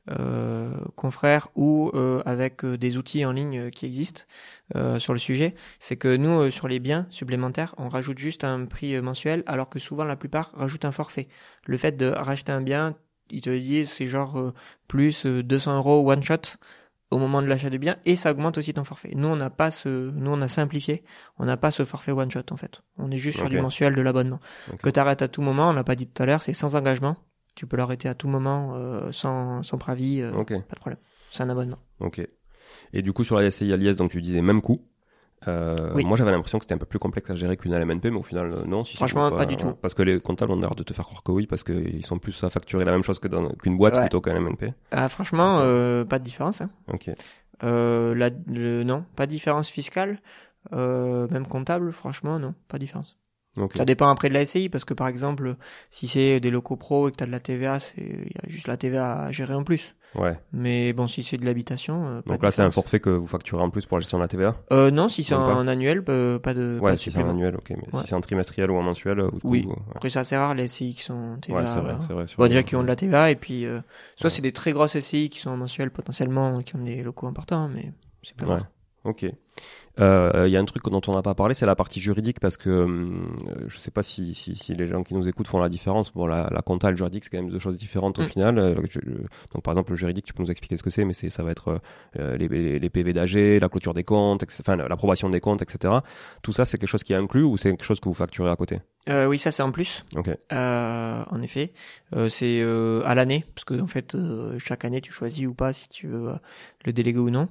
euh, 0.10 0.74
confrères 0.96 1.50
ou 1.56 1.91
avec 2.26 2.66
des 2.66 2.98
outils 2.98 3.24
en 3.26 3.32
ligne 3.32 3.70
qui 3.70 3.86
existent 3.86 4.24
sur 4.98 5.14
le 5.14 5.20
sujet, 5.20 5.54
c'est 5.80 5.98
que 5.98 6.16
nous, 6.16 6.50
sur 6.50 6.68
les 6.68 6.80
biens 6.80 7.06
supplémentaires, 7.12 7.76
on 7.78 7.88
rajoute 7.89 8.18
juste 8.18 8.44
un 8.44 8.66
prix 8.66 9.00
mensuel, 9.02 9.44
alors 9.46 9.70
que 9.70 9.78
souvent 9.78 10.04
la 10.04 10.16
plupart 10.16 10.52
rajoutent 10.56 10.86
un 10.86 10.91
forfait. 10.91 11.28
Le 11.68 11.78
fait 11.78 11.91
de 11.96 12.08
racheter 12.08 12.52
un 12.52 12.62
bien, 12.62 12.96
ils 13.30 13.41
te 13.41 13.49
disent 13.49 13.89
c'est 13.89 14.07
genre 14.07 14.38
euh, 14.39 14.53
plus 14.88 15.26
euh, 15.26 15.43
200 15.43 15.78
euros 15.78 16.09
one 16.11 16.24
shot 16.24 16.57
au 17.11 17.17
moment 17.19 17.41
de 17.43 17.47
l'achat 17.47 17.69
du 17.69 17.78
bien 17.78 17.97
et 18.05 18.15
ça 18.15 18.32
augmente 18.32 18.57
aussi 18.57 18.74
ton 18.74 18.84
forfait. 18.84 19.11
Nous 19.15 19.28
on 19.28 19.36
n'a 19.36 19.49
pas 19.49 19.69
ce, 19.71 20.09
nous 20.11 20.32
on 20.32 20.41
a 20.41 20.47
simplifié, 20.47 21.03
on 21.38 21.45
n'a 21.45 21.57
pas 21.57 21.69
ce 21.71 21.86
forfait 21.86 22.11
one 22.11 22.32
shot 22.32 22.41
en 22.51 22.57
fait. 22.57 22.82
On 22.97 23.11
est 23.11 23.17
juste 23.17 23.38
sur 23.38 23.49
du 23.49 23.59
mensuel 23.59 23.95
de 23.95 24.01
l'abonnement 24.01 24.39
que 24.82 24.89
tu 24.89 24.99
arrêtes 24.99 25.21
à 25.21 25.28
tout 25.28 25.41
moment. 25.41 25.69
On 25.69 25.74
l'a 25.74 25.84
pas 25.84 25.95
dit 25.95 26.07
tout 26.07 26.24
à 26.24 26.26
l'heure, 26.26 26.41
c'est 26.41 26.53
sans 26.53 26.76
engagement. 26.76 27.15
Tu 27.55 27.67
peux 27.67 27.78
l'arrêter 27.78 28.09
à 28.09 28.15
tout 28.15 28.28
moment 28.28 28.74
euh, 28.76 29.11
sans, 29.11 29.61
sans 29.61 29.78
préavis, 29.78 30.21
euh, 30.21 30.32
Ok. 30.34 30.49
pas 30.67 30.74
de 30.76 30.80
problème. 30.80 30.99
C'est 31.30 31.43
un 31.43 31.49
abonnement. 31.49 31.78
Ok. 31.99 32.28
Et 32.93 33.01
du 33.03 33.13
coup, 33.13 33.24
sur 33.24 33.36
la 33.39 33.51
SCI 33.51 33.71
à 33.71 33.78
l'IS, 33.78 33.95
donc 33.95 34.09
tu 34.09 34.21
disais 34.21 34.41
même 34.41 34.61
Oui. 35.96 36.06
Moi, 36.06 36.18
j'avais 36.18 36.32
l'impression 36.32 36.58
que 36.60 36.64
c'était 36.66 36.76
un 36.76 36.78
peu 36.80 36.86
plus 36.86 37.00
complexe 37.00 37.30
à 37.30 37.36
gérer 37.36 37.58
qu'une 37.58 37.74
LMNP, 37.74 38.06
mais 38.12 38.18
au 38.18 38.22
final, 38.24 38.52
euh, 38.54 38.66
non. 38.66 38.84
Si, 38.84 38.96
Franchement, 38.96 39.32
pas 39.32 39.46
du 39.46 39.58
tout. 39.58 39.74
Parce 39.82 39.94
que 39.94 40.02
les 40.04 40.20
comptables 40.20 40.52
ont 40.52 40.60
l'air 40.60 40.76
de 40.76 40.84
te 40.84 40.94
faire 40.94 41.06
croire 41.06 41.24
que 41.24 41.32
oui, 41.32 41.48
parce 41.48 41.64
qu'ils 41.64 42.06
sont 42.06 42.20
plus 42.20 42.44
à 42.44 42.50
facturer 42.50 42.86
la 42.86 42.91
même 42.91 43.04
chose 43.04 43.20
que 43.20 43.28
dans- 43.28 43.50
qu'une 43.50 43.78
boîte 43.78 43.94
Ouais. 43.96 44.02
plutôt 44.02 44.22
qu'un 44.22 44.34
LMNP. 44.36 44.74
Ah, 44.91 45.10
franchement, 45.10 45.60
euh, 45.62 46.06
pas 46.06 46.20
de 46.20 46.24
différence. 46.24 46.62
Hein. 46.62 46.70
Ok. 46.91 47.10
Euh, 47.64 48.14
la, 48.16 48.30
le, 48.48 48.84
non, 48.84 49.06
pas 49.16 49.26
de 49.26 49.32
différence 49.32 49.70
fiscale. 49.70 50.20
Euh, 50.74 51.28
même 51.30 51.46
comptable, 51.46 51.91
franchement, 51.91 52.39
non, 52.39 52.54
pas 52.68 52.78
de 52.78 52.84
différence. 52.84 53.18
Ok. 53.58 53.74
Ça 53.78 53.86
dépend 53.86 54.08
après 54.10 54.30
de 54.30 54.34
la 54.34 54.46
SCI, 54.46 54.70
parce 54.70 54.86
que 54.86 54.94
par 54.94 55.08
exemple, 55.08 55.56
si 55.89 56.08
c'est 56.08 56.39
des 56.39 56.50
locaux 56.50 56.76
pro 56.78 57.08
et 57.08 57.12
que 57.12 57.18
tu 57.18 57.24
as 57.24 57.28
de 57.28 57.32
la 57.32 57.39
TVA, 57.39 57.80
c'est 57.80 58.02
il 58.02 58.32
y 58.32 58.38
a 58.44 58.48
juste 58.50 58.68
la 58.68 58.78
TVA 58.78 59.24
à 59.26 59.32
gérer 59.32 59.54
en 59.54 59.64
plus. 59.64 59.96
Ouais. 60.16 60.38
Mais 60.51 60.93
bon, 60.93 61.07
si 61.07 61.24
c'est 61.24 61.38
de 61.38 61.45
l'habitation, 61.45 62.05
euh, 62.05 62.22
pas 62.22 62.32
Donc 62.34 62.41
de 62.41 62.45
là, 62.45 62.51
c'est 62.51 62.61
un 62.61 62.70
forfait 62.72 62.99
que 62.99 63.09
vous 63.09 63.26
facturez 63.28 63.61
en 63.64 63.70
plus 63.70 63.86
pour 63.86 63.97
la 63.97 64.01
gestion 64.01 64.18
de 64.20 64.24
la 64.24 64.28
TVA. 64.28 64.55
Euh, 64.72 64.91
non, 64.91 65.09
si 65.09 65.24
c'est 65.24 65.34
pas. 65.36 65.41
en 65.55 65.68
annuel, 65.68 66.03
euh, 66.09 66.39
pas 66.39 66.53
de. 66.53 66.78
pas 66.80 66.86
Ouais, 66.86 66.91
de 66.93 66.97
si 66.97 67.05
c'est 67.05 67.09
en 67.18 67.22
supplément. 67.22 67.32
annuel, 67.32 67.55
ok. 67.55 67.70
Mais 67.72 67.76
Ouais. 67.78 68.01
si 68.01 68.07
c'est 68.07 68.16
en 68.16 68.22
trimestriel 68.22 68.70
ou 68.72 68.76
en 68.76 68.84
mensuel, 68.84 69.20
euh, 69.20 69.32
du 69.32 69.39
coup, 69.39 69.49
Oui. 69.49 69.66
ouais. 69.68 69.76
Après, 69.95 70.09
c'est 70.09 70.20
assez 70.20 70.38
rare 70.38 70.53
les 70.53 70.68
SCI 70.68 70.93
qui 70.95 71.01
sont 71.03 71.38
TVA. 71.41 71.57
Ouais, 71.61 71.68
c'est 71.68 71.80
vrai, 71.80 71.93
euh, 71.93 71.97
c'est 71.99 72.14
vrai. 72.14 72.26
Bon, 72.38 72.47
déjà 72.47 72.64
qui 72.64 72.76
ont 72.76 72.84
de 72.84 72.88
la 72.88 72.95
TVA 72.95 73.32
et 73.32 73.36
puis 73.36 73.66
euh, 73.66 73.80
soit 74.16 74.30
c'est 74.30 74.41
des 74.41 74.51
très 74.51 74.72
grosses 74.74 74.97
SCI 74.99 75.30
qui 75.30 75.39
sont 75.39 75.49
en 75.51 75.57
mensuel 75.57 75.89
potentiellement 75.91 76.61
qui 76.61 76.76
ont 76.76 76.84
des 76.84 77.01
locaux 77.03 77.28
importants 77.28 77.68
mais 77.74 77.91
c'est 78.22 78.36
pas 78.36 78.45
Ouais. 78.45 78.59
grave. 79.05 79.24
Ok. 79.98 80.04
Euh, 80.04 80.44
Il 80.48 80.52
y 80.52 80.58
a 80.58 80.60
un 80.60 80.66
truc 80.66 80.84
dont 80.89 81.02
on 81.08 81.12
n'a 81.12 81.22
pas 81.22 81.36
parlé, 81.36 81.54
c'est 81.54 81.66
la 81.66 81.76
partie 81.76 82.00
juridique 82.00 82.39
parce 82.39 82.58
que 82.58 82.70
hum, 82.84 83.46
euh, 83.50 83.66
je 83.68 83.78
sais 83.78 83.91
pas 83.91 84.02
si, 84.04 84.34
si, 84.34 84.56
si 84.56 84.74
les 84.76 84.88
gens 84.88 85.04
qui 85.04 85.14
nous 85.14 85.28
écoutent 85.28 85.48
font 85.48 85.60
la 85.60 85.70
différence. 85.70 86.12
Bon, 86.14 86.26
la, 86.26 86.50
la 86.52 86.62
compta 86.62 86.88
et 86.88 86.91
le 86.91 86.98
juridique, 86.98 87.24
c'est 87.24 87.30
quand 87.30 87.41
même 87.44 87.52
deux 87.52 87.60
choses 87.60 87.78
différentes 87.78 88.18
au 88.20 88.24
Mm. 88.24 88.26
final. 88.26 88.58
Euh, 88.60 88.76
je- 88.89 89.00
donc, 89.54 89.64
par 89.64 89.74
exemple, 89.74 89.91
le 89.91 89.96
juridique, 89.98 90.26
tu 90.26 90.34
peux 90.34 90.41
nous 90.44 90.52
expliquer 90.52 90.78
ce 90.78 90.84
que 90.84 90.89
c'est, 90.89 91.06
mais 91.06 91.14
c'est 91.14 91.30
ça 91.30 91.44
va 91.44 91.52
être 91.52 91.80
euh, 92.20 92.38
les, 92.38 92.48
les, 92.48 92.80
les 92.80 92.89
PV 92.89 93.14
d'AG, 93.14 93.60
la 93.62 93.70
clôture 93.70 93.94
des 93.94 94.04
comptes, 94.04 94.44
enfin 94.62 94.76
l'approbation 94.78 95.30
des 95.30 95.39
comptes, 95.39 95.62
etc. 95.62 95.94
Tout 96.41 96.54
ça, 96.54 96.66
c'est 96.66 96.78
quelque 96.78 96.89
chose 96.89 97.04
qui 97.04 97.14
est 97.14 97.18
inclus 97.18 97.44
ou 97.44 97.58
c'est 97.58 97.70
quelque 97.70 97.86
chose 97.86 98.00
que 98.00 98.10
vous 98.10 98.16
facturez 98.16 98.50
à 98.50 98.56
côté? 98.56 98.80
Euh, 99.10 99.26
oui, 99.28 99.38
ça 99.38 99.51
c'est 99.51 99.64
en 99.64 99.72
plus. 99.72 100.06
Ok. 100.16 100.30
Euh, 100.54 101.24
en 101.30 101.41
effet, 101.41 101.74
Euh, 102.16 102.30
c'est 102.30 102.62
euh, 102.62 103.01
à 103.06 103.16
l'année 103.16 103.43
parce 103.54 103.66
que 103.66 103.82
en 103.82 103.88
fait 103.88 104.16
euh, 104.16 104.58
chaque 104.60 104.86
année 104.86 105.01
tu 105.01 105.12
choisis 105.12 105.45
ou 105.47 105.54
pas 105.54 105.74
si 105.74 105.89
tu 105.89 106.08
veux 106.08 106.30
euh, 106.30 106.36
le 106.86 106.93
déléguer 106.93 107.20
ou 107.20 107.30
non. 107.30 107.47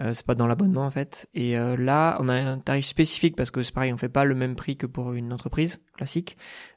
Euh, 0.00 0.12
c'est 0.14 0.26
pas 0.26 0.34
dans 0.34 0.46
l'abonnement 0.46 0.84
en 0.84 0.90
fait. 0.90 1.28
Et 1.34 1.56
euh, 1.58 1.76
là, 1.76 2.16
on 2.20 2.28
a 2.28 2.34
un 2.34 2.58
tarif 2.58 2.86
spécifique 2.86 3.36
parce 3.36 3.50
que 3.50 3.62
c'est 3.62 3.74
pareil, 3.74 3.92
on 3.92 3.96
fait 3.96 4.08
pas 4.08 4.24
le 4.24 4.34
même 4.34 4.56
prix 4.56 4.76
que 4.76 4.86
pour 4.86 5.12
une 5.12 5.32
entreprise 5.32 5.80
classique. 5.96 6.36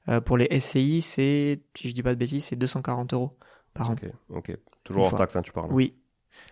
Euh, 0.10 0.22
pour 0.22 0.38
les 0.38 0.60
SCI, 0.60 1.02
c'est 1.02 1.62
si 1.76 1.90
je 1.90 1.94
dis 1.96 2.04
pas 2.04 2.14
de 2.14 2.20
bêtises, 2.20 2.46
c'est 2.46 2.56
240 2.56 3.14
euros 3.14 3.38
par 3.74 3.90
an. 3.90 3.94
Ok. 3.94 4.12
Ok. 4.30 4.58
Toujours 4.84 5.06
hors 5.06 5.16
taxe, 5.16 5.36
hein, 5.36 5.42
tu 5.42 5.52
parles. 5.52 5.72
Oui, 5.72 5.96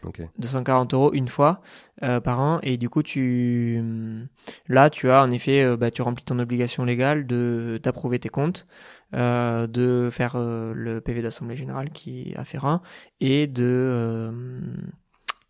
Ok. 0.03 0.21
240 0.37 0.93
euros 0.93 1.13
une 1.13 1.27
fois 1.27 1.61
euh, 2.03 2.19
par 2.19 2.39
an 2.39 2.59
et 2.61 2.77
du 2.77 2.89
coup 2.89 3.01
tu 3.01 3.81
là 4.67 4.89
tu 4.89 5.09
as 5.09 5.23
en 5.23 5.31
effet 5.31 5.63
euh, 5.63 5.75
bah, 5.75 5.89
tu 5.89 6.01
remplis 6.01 6.23
ton 6.23 6.37
obligation 6.39 6.85
légale 6.85 7.25
de 7.25 7.79
d'approuver 7.81 8.19
tes 8.19 8.29
comptes 8.29 8.67
euh, 9.15 9.65
de 9.65 10.09
faire 10.11 10.37
le 10.37 10.99
PV 10.99 11.21
d'assemblée 11.21 11.57
générale 11.57 11.89
qui 11.89 12.29
est 12.31 12.37
afférent 12.37 12.81
et 13.19 13.47
de 13.47 14.31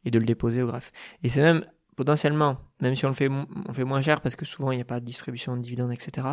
et 0.06 0.12
de 0.12 0.20
le 0.20 0.26
déposer 0.26 0.62
au 0.62 0.68
greffe 0.68 0.92
et 1.24 1.30
c'est 1.30 1.42
même 1.42 1.66
potentiellement 1.98 2.56
même 2.80 2.96
si 2.96 3.06
on 3.06 3.10
le 3.10 3.16
fait 3.16 3.30
on 3.30 3.74
fait 3.74 3.84
moins 3.84 4.02
cher 4.02 4.22
parce 4.22 4.38
que 4.38 4.46
souvent 4.46 4.72
il 4.72 4.76
n'y 4.78 4.82
a 4.82 4.86
pas 4.86 5.02
de 5.02 5.06
distribution 5.06 5.58
de 5.58 5.62
dividendes 5.62 5.92
etc 5.92 6.26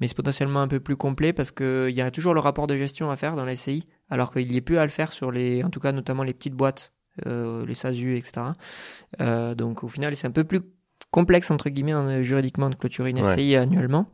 mais 0.00 0.08
c'est 0.08 0.16
potentiellement 0.16 0.62
un 0.62 0.68
peu 0.68 0.80
plus 0.80 0.96
complet 0.96 1.34
parce 1.34 1.50
que 1.50 1.88
il 1.90 1.96
y 1.96 2.00
a 2.00 2.10
toujours 2.10 2.32
le 2.32 2.40
rapport 2.40 2.66
de 2.66 2.76
gestion 2.76 3.10
à 3.10 3.16
faire 3.16 3.36
dans 3.36 3.44
la 3.44 3.54
SCI 3.54 3.86
alors 4.08 4.32
qu'il 4.32 4.50
y 4.50 4.56
est 4.56 4.62
plus 4.62 4.78
à 4.78 4.84
le 4.84 4.90
faire 4.90 5.12
sur 5.12 5.30
les 5.30 5.62
en 5.64 5.70
tout 5.70 5.80
cas 5.80 5.92
notamment 5.92 6.22
les 6.22 6.32
petites 6.32 6.54
boîtes 6.54 6.92
les 7.26 7.74
SASU, 7.74 8.16
etc. 8.16 8.52
Euh, 9.20 9.54
donc 9.54 9.84
au 9.84 9.88
final, 9.88 10.14
c'est 10.16 10.26
un 10.26 10.30
peu 10.32 10.44
plus 10.44 10.60
complexe 11.10 11.50
entre 11.50 11.70
guillemets 11.70 11.92
hein, 11.92 12.22
juridiquement 12.22 12.68
de 12.70 12.74
clôturer 12.74 13.10
une 13.10 13.20
Ouais. 13.20 13.32
SCI 13.32 13.56
annuellement, 13.56 14.06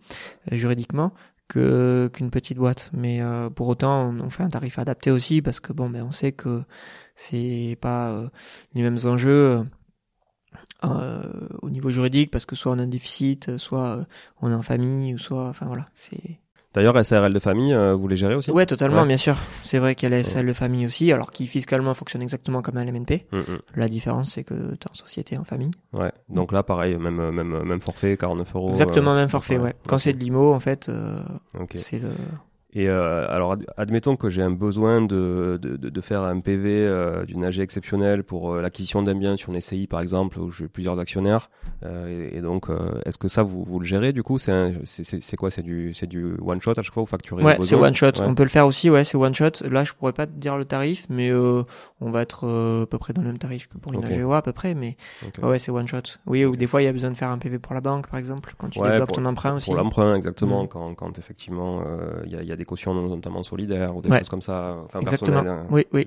euh, 0.52 0.57
juridiquement, 0.57 1.12
que 1.48 2.11
qu'une 2.12 2.30
petite 2.30 2.57
boîte. 2.59 2.90
Mais 2.92 3.20
euh, 3.20 3.50
pour 3.50 3.68
autant, 3.68 4.09
on, 4.11 4.20
on 4.20 4.30
fait 4.30 4.42
un 4.42 4.48
tarif 4.48 4.78
adapté 4.78 5.11
aussi 5.11 5.42
parce 5.42 5.61
que 5.61 5.72
bon, 5.72 5.90
ben 5.90 6.02
on 6.02 6.12
sait 6.12 6.32
que 6.32 6.62
c'est 7.16 7.76
pas 7.80 8.11
euh, 8.11 8.28
les 8.74 8.82
mêmes 8.82 8.98
enjeux. 9.05 9.64
euh, 10.84 11.48
au 11.62 11.70
niveau 11.70 11.90
juridique 11.90 12.30
parce 12.30 12.46
que 12.46 12.57
soit 12.57 12.72
on 12.72 12.78
a 12.78 12.82
un 12.82 12.86
déficit 12.86 13.57
soit 13.59 13.86
euh, 13.98 14.05
on 14.42 14.50
est 14.50 14.55
en 14.55 14.62
famille 14.62 15.14
ou 15.14 15.18
soit 15.18 15.48
enfin 15.48 15.66
voilà 15.66 15.88
c'est 15.94 16.40
D'ailleurs, 16.75 17.05
SARL 17.05 17.33
de 17.33 17.39
famille, 17.39 17.72
euh, 17.72 17.95
vous 17.95 18.09
les 18.09 18.16
gérez 18.16 18.35
aussi 18.35 18.51
ouais 18.51 18.66
totalement 18.66 19.03
Ouais. 19.03 19.09
bien 19.09 19.16
sûr 19.16 19.37
c'est 19.64 19.79
vrai 19.79 19.95
qu'il 19.95 20.11
y 20.11 20.14
a 20.14 20.16
la 20.16 20.43
de 20.43 20.53
famille 20.53 20.87
aussi 20.87 21.12
alors 21.12 21.31
qui 21.31 21.47
fiscalement 21.47 21.95
fonctionne 21.95 22.22
exactement 22.22 22.62
comme 22.62 22.77
un 22.77 22.85
LMNP 22.85 23.14
Mm, 23.33 23.39
mm. 23.39 23.59
la 23.77 23.89
différence, 23.89 24.33
c'est 24.33 24.45
que 24.45 24.55
tu 24.55 24.87
en 24.91 24.95
société, 24.95 25.37
en 25.39 25.45
famille. 25.45 25.70
Ouais. 25.93 26.12
Donc 26.29 26.53
là, 26.53 26.62
pareil, 26.62 26.97
même 26.97 27.31
même 27.31 27.62
même 27.62 27.81
forfait, 27.81 28.16
49 28.16 28.55
euros. 28.55 28.70
Exactement, 28.70 29.12
euh, 29.12 29.16
même 29.16 29.29
forfait, 29.29 29.59
ouais. 29.59 29.75
Quand 29.87 29.99
c'est 29.99 30.12
de 30.12 30.18
l'IMO, 30.18 30.53
en 30.53 30.61
fait, 30.61 30.89
euh, 30.89 31.22
c'est 31.77 31.99
le... 31.99 32.11
Et 32.77 32.89
euh, 32.89 33.25
alors, 33.31 33.53
ad- 33.53 33.66
admettons 33.77 34.16
que 34.16 34.29
j'ai 34.31 34.43
un 34.43 34.51
besoin 34.51 35.01
de, 35.01 35.59
de, 35.62 35.77
de, 35.77 36.01
faire 36.01 36.22
un 36.22 36.41
PV 36.41 36.70
euh, 36.87 37.25
d'une 37.25 37.45
AG 37.45 37.61
exceptionnelle 37.61 38.25
pour 38.25 38.53
euh, 38.53 38.61
l'acquisition 38.62 39.01
d'un 39.03 39.14
bien 39.14 39.37
sur 39.37 39.53
une 39.53 39.61
SCI, 39.61 39.87
par 39.87 40.01
exemple, 40.01 40.41
où 40.41 40.51
j'ai 40.51 40.66
plusieurs 40.66 40.99
actionnaires. 40.99 41.51
Euh, 41.85 42.31
et, 42.33 42.39
et 42.39 42.41
donc, 42.41 42.70
euh, 42.70 43.01
est-ce 43.07 43.16
que 43.16 43.29
ça, 43.29 43.45
vous, 43.45 43.62
vous 43.62 43.79
le 43.79 43.85
gérez 43.87 44.12
du 44.12 44.25
coup? 44.25 44.39
C'est 44.41 44.51
un- 44.51 44.72
c'est 44.85 45.05
c'est- 45.05 45.22
c'est 45.22 45.37
quoi? 45.37 45.53
C'est 45.53 45.62
du, 45.62 45.95
c'est 45.95 46.09
du 46.09 46.35
one 46.45 46.61
shot 46.61 46.72
à 46.77 46.83
chaque 46.83 46.93
fois 46.95 47.03
Vous 47.05 47.09
facturez 47.09 47.45
Ouais, 47.45 47.53
c'est 47.53 47.59
besoins? 47.61 47.83
one 47.89 47.95
shot. 47.95 48.07
Ouais. 48.07 48.27
On 48.27 48.35
peut 48.35 48.43
le 48.43 48.49
faire 48.49 48.66
aussi, 48.66 48.91
ouais, 48.91 49.05
c'est 49.05 49.16
one 49.16 49.35
shot. 49.35 49.51
Là, 49.70 49.85
je 49.85 49.93
pourrais 49.93 50.12
pas 50.12 50.27
te 50.27 50.33
dire 50.33 50.57
le 50.57 50.64
tarif, 50.64 51.07
mais 51.11 51.31
euh, 51.31 51.62
on 52.01 52.11
va 52.11 52.22
être 52.22 52.45
euh, 52.45 52.83
à 52.83 52.87
peu 52.87 52.99
près 52.99 53.12
dans 53.12 53.22
le 53.22 53.29
même 53.29 53.39
tarif 53.39 53.68
que 53.68 53.79
pour 53.79 53.93
une 53.93 54.01
Ok. 54.01 54.11
AGOA, 54.11 54.39
à 54.39 54.43
peu 54.43 54.53
près, 54.53 54.75
mais 54.75 54.97
ouais, 55.41 55.49
ouais, 55.51 55.59
c'est 55.61 55.70
one 55.70 55.87
shot. 55.87 55.99
Oui, 56.27 56.45
ou 56.45 56.57
des 56.57 56.66
fois, 56.66 56.83
il 56.83 56.87
y 56.87 56.89
a 56.89 56.93
besoin 56.93 57.12
de 57.12 57.16
faire 57.16 57.31
un 57.31 57.39
PV 57.39 57.61
pour 57.61 57.75
la 57.75 57.81
banque, 57.81 58.09
par 58.09 58.18
exemple, 58.18 58.53
quand 58.59 58.68
tu 58.68 58.81
Ouais, 58.81 58.91
débloques 58.91 59.09
pour- 59.11 59.16
ton 59.18 59.25
emprunt 59.27 59.55
aussi. 59.55 59.66
Pour 59.66 59.77
l'emprunt, 59.77 60.16
exactement, 60.16 60.64
Mm. 60.64 60.68
quand, 60.68 60.95
quand 60.97 61.18
effectivement 61.20 61.83
il 62.27 62.33
y, 62.33 62.37
a, 62.37 62.43
il 62.43 62.49
y 62.49 62.53
a 62.53 62.57
des 62.57 62.63
cautions 62.64 62.94
notamment 62.94 63.42
solidaires 63.42 63.96
ou 63.96 64.02
des 64.02 64.10
Ouais. 64.10 64.18
choses 64.18 64.28
comme 64.28 64.42
ça, 64.42 64.76
enfin 64.84 65.00
Exactement. 65.00 65.42
personnelles. 65.42 65.60
hein. 65.64 65.66
Oui, 65.70 65.86
oui. 65.92 66.06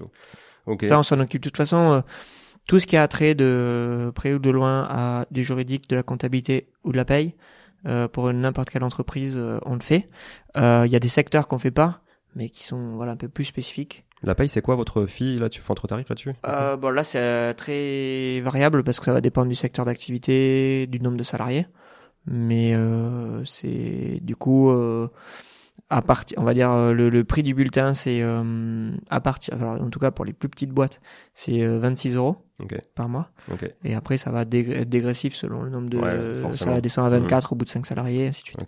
Ok. 0.65 0.85
Ça, 0.85 0.99
on 0.99 1.03
s'en 1.03 1.19
occupe. 1.19 1.41
De 1.43 1.49
toute 1.49 1.57
façon, 1.57 1.77
euh, 1.77 2.01
tout 2.67 2.79
ce 2.79 2.85
qui 2.87 2.97
a 2.97 3.07
trait 3.07 3.35
de 3.35 4.11
près 4.15 4.33
ou 4.33 4.39
de 4.39 4.49
loin 4.49 4.85
à 4.89 5.25
du 5.31 5.43
juridique, 5.43 5.89
de 5.89 5.95
la 5.95 6.03
comptabilité 6.03 6.67
ou 6.83 6.91
de 6.91 6.97
la 6.97 7.05
paye, 7.05 7.35
euh, 7.87 8.07
pour 8.07 8.31
n'importe 8.33 8.69
quelle 8.69 8.83
entreprise, 8.83 9.35
euh, 9.37 9.59
on 9.65 9.75
le 9.75 9.79
fait. 9.81 10.09
Euh, 10.57 10.83
Il 10.85 10.91
y 10.91 10.95
a 10.95 10.99
des 10.99 11.07
secteurs 11.07 11.47
qu'on 11.47 11.57
fait 11.59 11.71
pas, 11.71 12.01
mais 12.35 12.49
qui 12.49 12.65
sont 12.65 12.95
voilà 12.95 13.13
un 13.13 13.17
peu 13.17 13.29
plus 13.29 13.45
spécifiques. 13.45 14.03
La 14.23 14.33
paye, 14.33 14.49
c'est 14.49 14.61
quoi 14.63 14.75
votre 14.75 15.05
fille 15.05 15.37
là-dessus 15.37 15.61
Votre 15.61 15.87
tarif 15.87 16.09
là-dessus? 16.09 16.33
Euh, 16.47 16.75
bon 16.75 16.89
là, 16.89 17.03
c'est 17.03 17.19
euh, 17.21 17.53
très 17.53 18.41
variable 18.41 18.83
parce 18.83 18.99
que 18.99 19.05
ça 19.05 19.13
va 19.13 19.21
dépendre 19.21 19.47
du 19.47 19.55
secteur 19.55 19.85
d'activité, 19.85 20.87
du 20.87 20.99
nombre 20.99 21.17
de 21.17 21.23
salariés, 21.23 21.67
mais 22.25 22.73
euh, 22.73 23.45
c'est 23.45 24.19
du 24.21 24.35
coup. 24.35 24.71
Euh, 25.89 25.95
à 25.95 26.01
partir, 26.01 26.37
on 26.39 26.43
va 26.43 26.53
dire 26.53 26.69
euh, 26.71 26.91
le, 26.93 27.09
le 27.09 27.23
prix 27.23 27.43
du 27.43 27.53
bulletin, 27.53 27.93
c'est 27.93 28.21
euh, 28.21 28.91
à 29.09 29.21
partir, 29.21 29.53
alors, 29.55 29.81
en 29.81 29.89
tout 29.89 29.99
cas 29.99 30.11
pour 30.11 30.25
les 30.25 30.33
plus 30.33 30.49
petites 30.49 30.71
boîtes, 30.71 30.99
c'est 31.33 31.61
euh, 31.63 31.79
26 31.79 32.15
euros 32.15 32.35
Ok. 32.59 32.77
par 32.95 33.07
mois. 33.07 33.29
Et 33.85 33.93
après, 33.95 34.17
ça 34.17 34.29
va 34.31 34.43
dég- 34.43 34.71
être 34.71 34.89
dégressif 34.89 35.33
selon 35.33 35.61
le 35.61 35.69
nombre 35.69 35.89
de. 35.89 35.97
Ouais, 35.97 36.53
ça 36.53 36.65
va 36.71 36.81
descendre 36.81 37.07
à 37.07 37.11
24 37.19 37.53
au 37.53 37.55
bout 37.55 37.63
de 37.65 37.69
5 37.69 37.85
salariés, 37.85 38.27
ainsi 38.27 38.41
de 38.41 38.47
suite. 38.47 38.59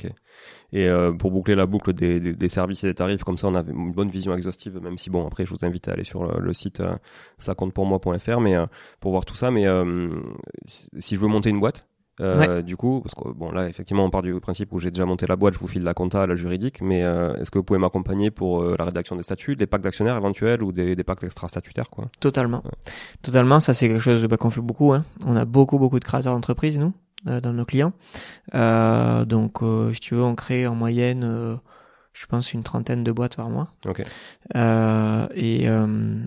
Et 0.71 0.87
euh, 0.87 1.11
pour 1.11 1.31
boucler 1.31 1.55
la 1.55 1.65
boucle 1.65 1.91
des, 1.93 2.19
des, 2.19 2.33
des 2.33 2.49
services 2.49 2.83
et 2.83 2.87
des 2.87 2.93
tarifs, 2.93 3.23
comme 3.23 3.37
ça, 3.37 3.47
on 3.47 3.55
a 3.55 3.63
une 3.67 3.91
bonne 3.91 4.09
vision 4.09 4.33
exhaustive. 4.35 4.79
Même 4.81 4.97
si 4.97 5.09
bon, 5.09 5.25
après, 5.27 5.43
je 5.45 5.49
vous 5.49 5.57
invite 5.63 5.87
à 5.87 5.93
aller 5.93 6.03
sur 6.05 6.23
le, 6.23 6.39
le 6.39 6.53
site 6.53 6.79
euh, 6.79 6.93
ça 7.37 7.53
compte 7.55 7.73
pour 7.73 7.85
moi.fr, 7.85 8.39
mais 8.39 8.55
euh, 8.55 8.65
pour 8.99 9.11
voir 9.11 9.25
tout 9.25 9.35
ça. 9.35 9.49
Mais 9.51 9.65
euh, 9.67 10.09
si 10.67 11.15
je 11.15 11.19
veux 11.19 11.27
monter 11.27 11.49
une 11.49 11.59
boîte. 11.59 11.85
Euh, 12.21 12.61
Du 12.61 12.75
coup, 12.77 13.01
parce 13.01 13.15
que 13.15 13.29
bon 13.33 13.51
là 13.51 13.67
effectivement 13.67 14.05
on 14.05 14.09
part 14.09 14.21
du 14.21 14.37
principe 14.39 14.73
où 14.73 14.79
j'ai 14.79 14.91
déjà 14.91 15.05
monté 15.05 15.25
la 15.27 15.35
boîte, 15.35 15.53
je 15.53 15.59
vous 15.59 15.67
file 15.67 15.83
la 15.83 15.93
compta, 15.93 16.25
la 16.27 16.35
juridique, 16.35 16.81
mais 16.81 17.03
euh, 17.03 17.33
est-ce 17.35 17.51
que 17.51 17.57
vous 17.57 17.63
pouvez 17.63 17.79
m'accompagner 17.79 18.31
pour 18.31 18.61
euh, 18.61 18.75
la 18.77 18.85
rédaction 18.85 19.15
des 19.15 19.23
statuts, 19.23 19.55
des 19.55 19.67
pactes 19.67 19.83
d'actionnaires 19.83 20.17
éventuels 20.17 20.63
ou 20.63 20.71
des, 20.71 20.95
des 20.95 21.03
pactes 21.03 21.23
extra-statutaires 21.23 21.89
quoi? 21.89 22.05
Totalement. 22.19 22.63
Totalement, 23.21 23.59
ça 23.59 23.73
c'est 23.73 23.87
quelque 23.87 24.01
chose 24.01 24.23
bah, 24.25 24.37
qu'on 24.37 24.49
fait 24.49 24.61
beaucoup. 24.61 24.93
Hein. 24.93 25.03
On 25.25 25.35
a 25.35 25.45
beaucoup, 25.45 25.79
beaucoup 25.79 25.99
de 25.99 26.05
créateurs 26.05 26.33
d'entreprises, 26.33 26.77
nous, 26.79 26.93
euh, 27.27 27.41
dans 27.41 27.53
nos 27.53 27.65
clients. 27.65 27.93
Euh, 28.55 29.25
donc, 29.25 29.61
euh, 29.61 29.93
si 29.93 29.99
tu 29.99 30.15
veux, 30.15 30.23
on 30.23 30.35
crée 30.35 30.67
en 30.67 30.75
moyenne, 30.75 31.23
euh, 31.23 31.55
je 32.13 32.25
pense, 32.25 32.53
une 32.53 32.63
trentaine 32.63 33.03
de 33.03 33.11
boîtes 33.11 33.35
par 33.35 33.49
mois. 33.49 33.69
Ok. 33.85 34.03
Euh, 34.55 35.27
et 35.33 35.69
euh, 35.69 36.17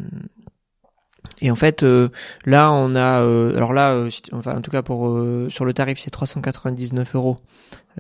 et 1.41 1.51
en 1.51 1.55
fait, 1.57 1.83
euh, 1.83 2.09
là, 2.47 2.71
on 2.73 2.95
a, 2.95 3.21
euh, 3.23 3.57
alors 3.57 3.73
là, 3.73 3.93
euh, 3.93 4.11
enfin, 4.33 4.57
en 4.57 4.61
tout 4.61 4.71
cas 4.71 4.83
pour 4.83 5.09
euh, 5.09 5.49
sur 5.51 5.65
le 5.65 5.73
tarif, 5.73 5.99
c'est 5.99 6.11
399 6.11 7.15
euros 7.15 7.39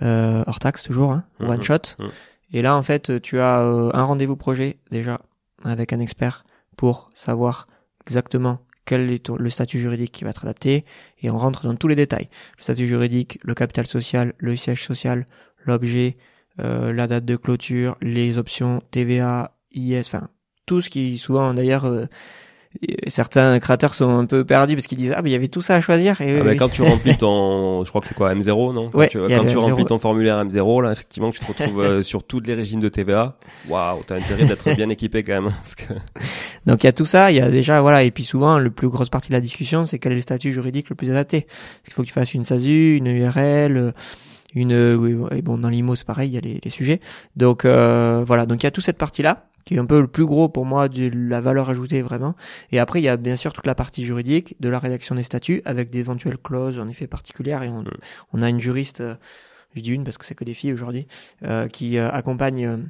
euh, 0.03 0.43
hors 0.47 0.59
taxe 0.59 0.83
toujours, 0.83 1.13
hein, 1.13 1.25
Mhm. 1.41 1.49
one 1.49 1.63
shot. 1.63 1.79
Mhm. 1.99 2.11
Et 2.55 2.63
là, 2.63 2.77
en 2.77 2.83
fait, 2.83 3.21
tu 3.23 3.41
as 3.41 3.61
euh, 3.61 3.91
un 3.95 4.03
rendez-vous 4.05 4.37
projet 4.37 4.79
déjà 4.91 5.21
avec 5.65 5.93
un 5.93 6.01
expert 6.01 6.45
pour 6.77 7.11
savoir 7.15 7.67
exactement 8.07 8.59
quel 8.85 9.11
est 9.13 9.25
ton- 9.27 9.37
le 9.37 9.49
statut 9.51 9.79
juridique 9.79 10.13
qui 10.13 10.25
va 10.25 10.31
être 10.31 10.45
adapté 10.45 10.85
et 11.23 11.31
on 11.31 11.39
rentre 11.39 11.63
dans 11.65 11.75
tous 11.77 11.89
les 11.89 11.95
détails. 11.95 12.29
Le 12.59 12.63
statut 12.63 12.87
juridique, 12.87 13.39
le 13.43 13.55
capital 13.55 13.87
social, 13.87 14.35
le 14.39 14.57
siège 14.57 14.83
social, 14.85 15.25
l'objet, 15.65 16.17
euh, 16.61 16.93
la 16.93 17.07
date 17.07 17.25
de 17.25 17.37
clôture, 17.37 17.97
les 18.03 18.39
options 18.39 18.83
TVA, 18.91 19.53
IS, 19.73 20.01
enfin 20.01 20.29
tout 20.67 20.81
ce 20.81 20.91
qui 20.91 21.17
souvent 21.19 21.55
d'ailleurs 21.55 21.85
euh, 21.87 22.07
certains 23.07 23.59
créateurs 23.61 23.95
sont 23.95 24.09
un 24.09 24.27
peu 24.27 24.45
perdus 24.45 24.75
parce 24.75 24.87
qu'ils 24.87 24.99
disent 24.99 25.15
ah 25.17 25.23
mais 25.23 25.31
il 25.31 25.33
y 25.33 25.37
avait 25.37 25.49
tout 25.49 25.61
ça 25.61 25.77
à 25.77 25.81
choisir. 25.81 26.21
Et 26.21 26.41
ah, 26.41 26.55
quand 26.55 26.69
tu 26.69 26.83
remplis 26.83 27.17
ton, 27.19 27.85
je 27.85 27.89
crois 27.91 28.01
que 28.01 28.07
c'est 28.07 28.15
quoi 28.15 28.35
M0 28.35 28.75
non? 28.75 28.91
Quand 28.91 29.07
tu, 29.07 29.19
quand 29.19 29.45
tu 29.47 29.59
remplis 29.59 29.85
ton 29.85 29.99
formulaire 29.99 30.43
M0 30.45 30.83
là, 30.83 30.93
effectivement, 30.93 31.31
tu 31.31 31.41
te 31.41 31.47
retrouves 31.47 31.81
euh, 31.81 32.03
sur 32.03 32.23
tous 32.25 32.41
les 32.41 32.55
régimes 32.55 32.81
de 32.81 32.89
TVA. 32.89 33.37
Waouh, 33.69 34.03
t'as 34.07 34.17
intérêt 34.17 34.45
d'être 34.45 34.75
bien 34.75 34.89
équipé 34.89 35.23
quand 35.23 35.43
même. 35.43 35.53
Parce 35.53 35.75
que... 35.75 35.93
Donc 36.67 36.85
il 36.85 36.87
y 36.87 36.89
a 36.89 36.93
tout 36.93 37.05
ça, 37.05 37.31
il 37.31 37.37
y 37.37 37.41
a 37.41 37.51
déjà 37.51 37.81
voilà 37.81 38.03
et 38.03 38.11
puis 38.11 38.25
souvent 38.25 38.59
le 38.59 38.71
plus 38.71 38.89
grosse 38.89 39.09
partie 39.09 39.29
de 39.29 39.35
la 39.35 39.41
discussion 39.41 39.85
c'est 39.85 39.99
quel 39.99 40.13
est 40.13 40.17
le 40.17 40.21
statut 40.21 40.53
juridique 40.53 40.89
le 40.91 40.97
plus 40.97 41.11
adapté. 41.11 41.39
Est-ce 41.39 41.85
qu'il 41.85 41.95
faut 41.95 42.03
que 42.03 42.09
tu 42.09 42.13
fasses 42.13 42.35
une 42.35 42.45
SASU, 42.45 42.97
une 42.97 43.07
URL 43.07 43.93
une 44.55 44.95
oui, 44.95 45.41
bon 45.41 45.57
dans 45.57 45.71
l'IMO 45.71 45.97
c'est 45.97 46.07
pareil 46.07 46.29
il 46.29 46.35
y 46.35 46.37
a 46.37 46.41
les, 46.41 46.61
les 46.63 46.71
sujets 46.71 47.01
donc 47.37 47.65
euh, 47.65 48.23
voilà 48.27 48.45
donc 48.45 48.63
il 48.63 48.67
y 48.67 48.67
a 48.67 48.71
toute 48.71 48.85
cette 48.85 48.99
partie 48.99 49.23
là 49.23 49.47
qui 49.65 49.75
est 49.75 49.79
un 49.79 49.87
peu 49.87 50.01
le 50.01 50.07
plus 50.07 50.27
gros 50.27 50.49
pour 50.49 50.65
moi 50.65 50.89
de 50.89 51.11
la 51.15 51.41
valeur 51.41 51.71
ajoutée 51.71 52.03
vraiment. 52.03 52.35
Et 52.71 52.79
après, 52.79 53.01
il 53.01 53.05
y 53.05 53.09
a 53.09 53.17
bien 53.17 53.37
sûr 53.37 53.53
toute 53.53 53.67
la 53.67 53.75
partie 53.75 54.05
juridique 54.05 54.57
de 54.61 54.69
la 54.69 54.79
rédaction 54.79 55.15
des 55.15 55.23
statuts 55.23 55.63
avec 55.65 55.91
d'éventuelles 55.91 56.39
clauses 56.39 56.79
en 56.79 56.89
effet 56.89 57.07
particulières. 57.07 57.63
Et 57.63 57.69
on, 57.69 57.85
on 58.33 58.43
a 58.43 58.49
une 58.49 58.61
juriste, 58.61 59.01
euh, 59.01 59.15
je 59.75 59.83
dis 59.83 59.93
une 59.93 60.05
parce 60.05 60.19
que 60.19 60.27
c'est 60.27 60.35
que 60.35 60.45
des 60.45 60.55
filles 60.55 60.73
aujourd'hui, 60.73 61.07
euh, 61.45 61.69
qui 61.69 61.99
euh, 61.99 62.11
accompagne 62.11 62.87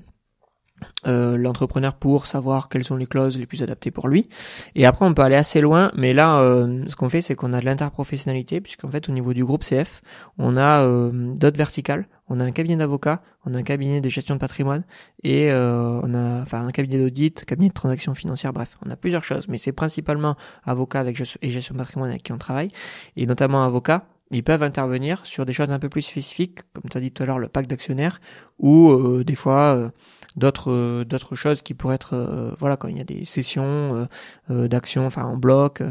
euh, 1.06 1.36
l'entrepreneur 1.36 1.94
pour 1.94 2.26
savoir 2.26 2.68
quelles 2.68 2.84
sont 2.84 2.96
les 2.96 3.06
clauses 3.06 3.38
les 3.38 3.46
plus 3.46 3.62
adaptées 3.62 3.90
pour 3.90 4.08
lui. 4.08 4.28
Et 4.74 4.86
après, 4.86 5.04
on 5.04 5.14
peut 5.14 5.22
aller 5.22 5.36
assez 5.36 5.60
loin, 5.60 5.90
mais 5.96 6.12
là, 6.12 6.38
euh, 6.38 6.84
ce 6.88 6.96
qu'on 6.96 7.08
fait, 7.08 7.22
c'est 7.22 7.34
qu'on 7.34 7.52
a 7.52 7.60
de 7.60 7.64
l'interprofessionnalité, 7.64 8.60
puisqu'en 8.60 8.88
fait, 8.88 9.08
au 9.08 9.12
niveau 9.12 9.32
du 9.32 9.44
groupe 9.44 9.64
CF, 9.64 10.02
on 10.38 10.56
a 10.56 10.84
euh, 10.84 11.10
d'autres 11.34 11.58
verticales. 11.58 12.06
On 12.32 12.40
a 12.40 12.44
un 12.44 12.52
cabinet 12.52 12.76
d'avocats, 12.76 13.22
on 13.44 13.54
a 13.54 13.58
un 13.58 13.62
cabinet 13.62 14.00
de 14.00 14.08
gestion 14.08 14.34
de 14.34 14.40
patrimoine, 14.40 14.84
et 15.22 15.50
on 15.52 16.14
a 16.14 16.40
enfin 16.40 16.66
un 16.66 16.70
cabinet 16.70 16.98
d'audit, 16.98 17.44
cabinet 17.44 17.68
de 17.68 17.74
transactions 17.74 18.14
financières, 18.14 18.52
bref, 18.52 18.78
on 18.86 18.90
a 18.90 18.96
plusieurs 18.96 19.24
choses, 19.24 19.48
mais 19.48 19.58
c'est 19.58 19.72
principalement 19.72 20.36
avocats 20.64 21.00
avec 21.00 21.20
et 21.42 21.50
gestion 21.50 21.74
de 21.74 21.78
patrimoine 21.78 22.10
avec 22.10 22.22
qui 22.22 22.32
on 22.32 22.38
travaille, 22.38 22.70
et 23.16 23.26
notamment 23.26 23.64
avocats 23.64 24.06
ils 24.30 24.42
peuvent 24.42 24.62
intervenir 24.62 25.26
sur 25.26 25.44
des 25.44 25.52
choses 25.52 25.68
un 25.68 25.78
peu 25.78 25.90
plus 25.90 26.00
spécifiques, 26.00 26.60
comme 26.72 26.88
tu 26.90 26.96
as 26.96 27.02
dit 27.02 27.12
tout 27.12 27.22
à 27.22 27.26
l'heure, 27.26 27.38
le 27.38 27.48
pacte 27.48 27.68
d'actionnaires, 27.68 28.18
ou 28.58 29.22
des 29.24 29.34
fois 29.34 29.92
d'autres 30.36 30.70
euh, 30.70 31.04
d'autres 31.04 31.34
choses 31.34 31.62
qui 31.62 31.74
pourraient 31.74 31.96
être 31.96 32.14
euh, 32.14 32.52
voilà 32.58 32.76
quand 32.76 32.88
il 32.88 32.96
y 32.96 33.00
a 33.00 33.04
des 33.04 33.24
sessions 33.24 34.08
euh, 34.50 34.68
d'actions 34.68 35.06
enfin 35.06 35.24
en 35.24 35.36
bloc 35.36 35.82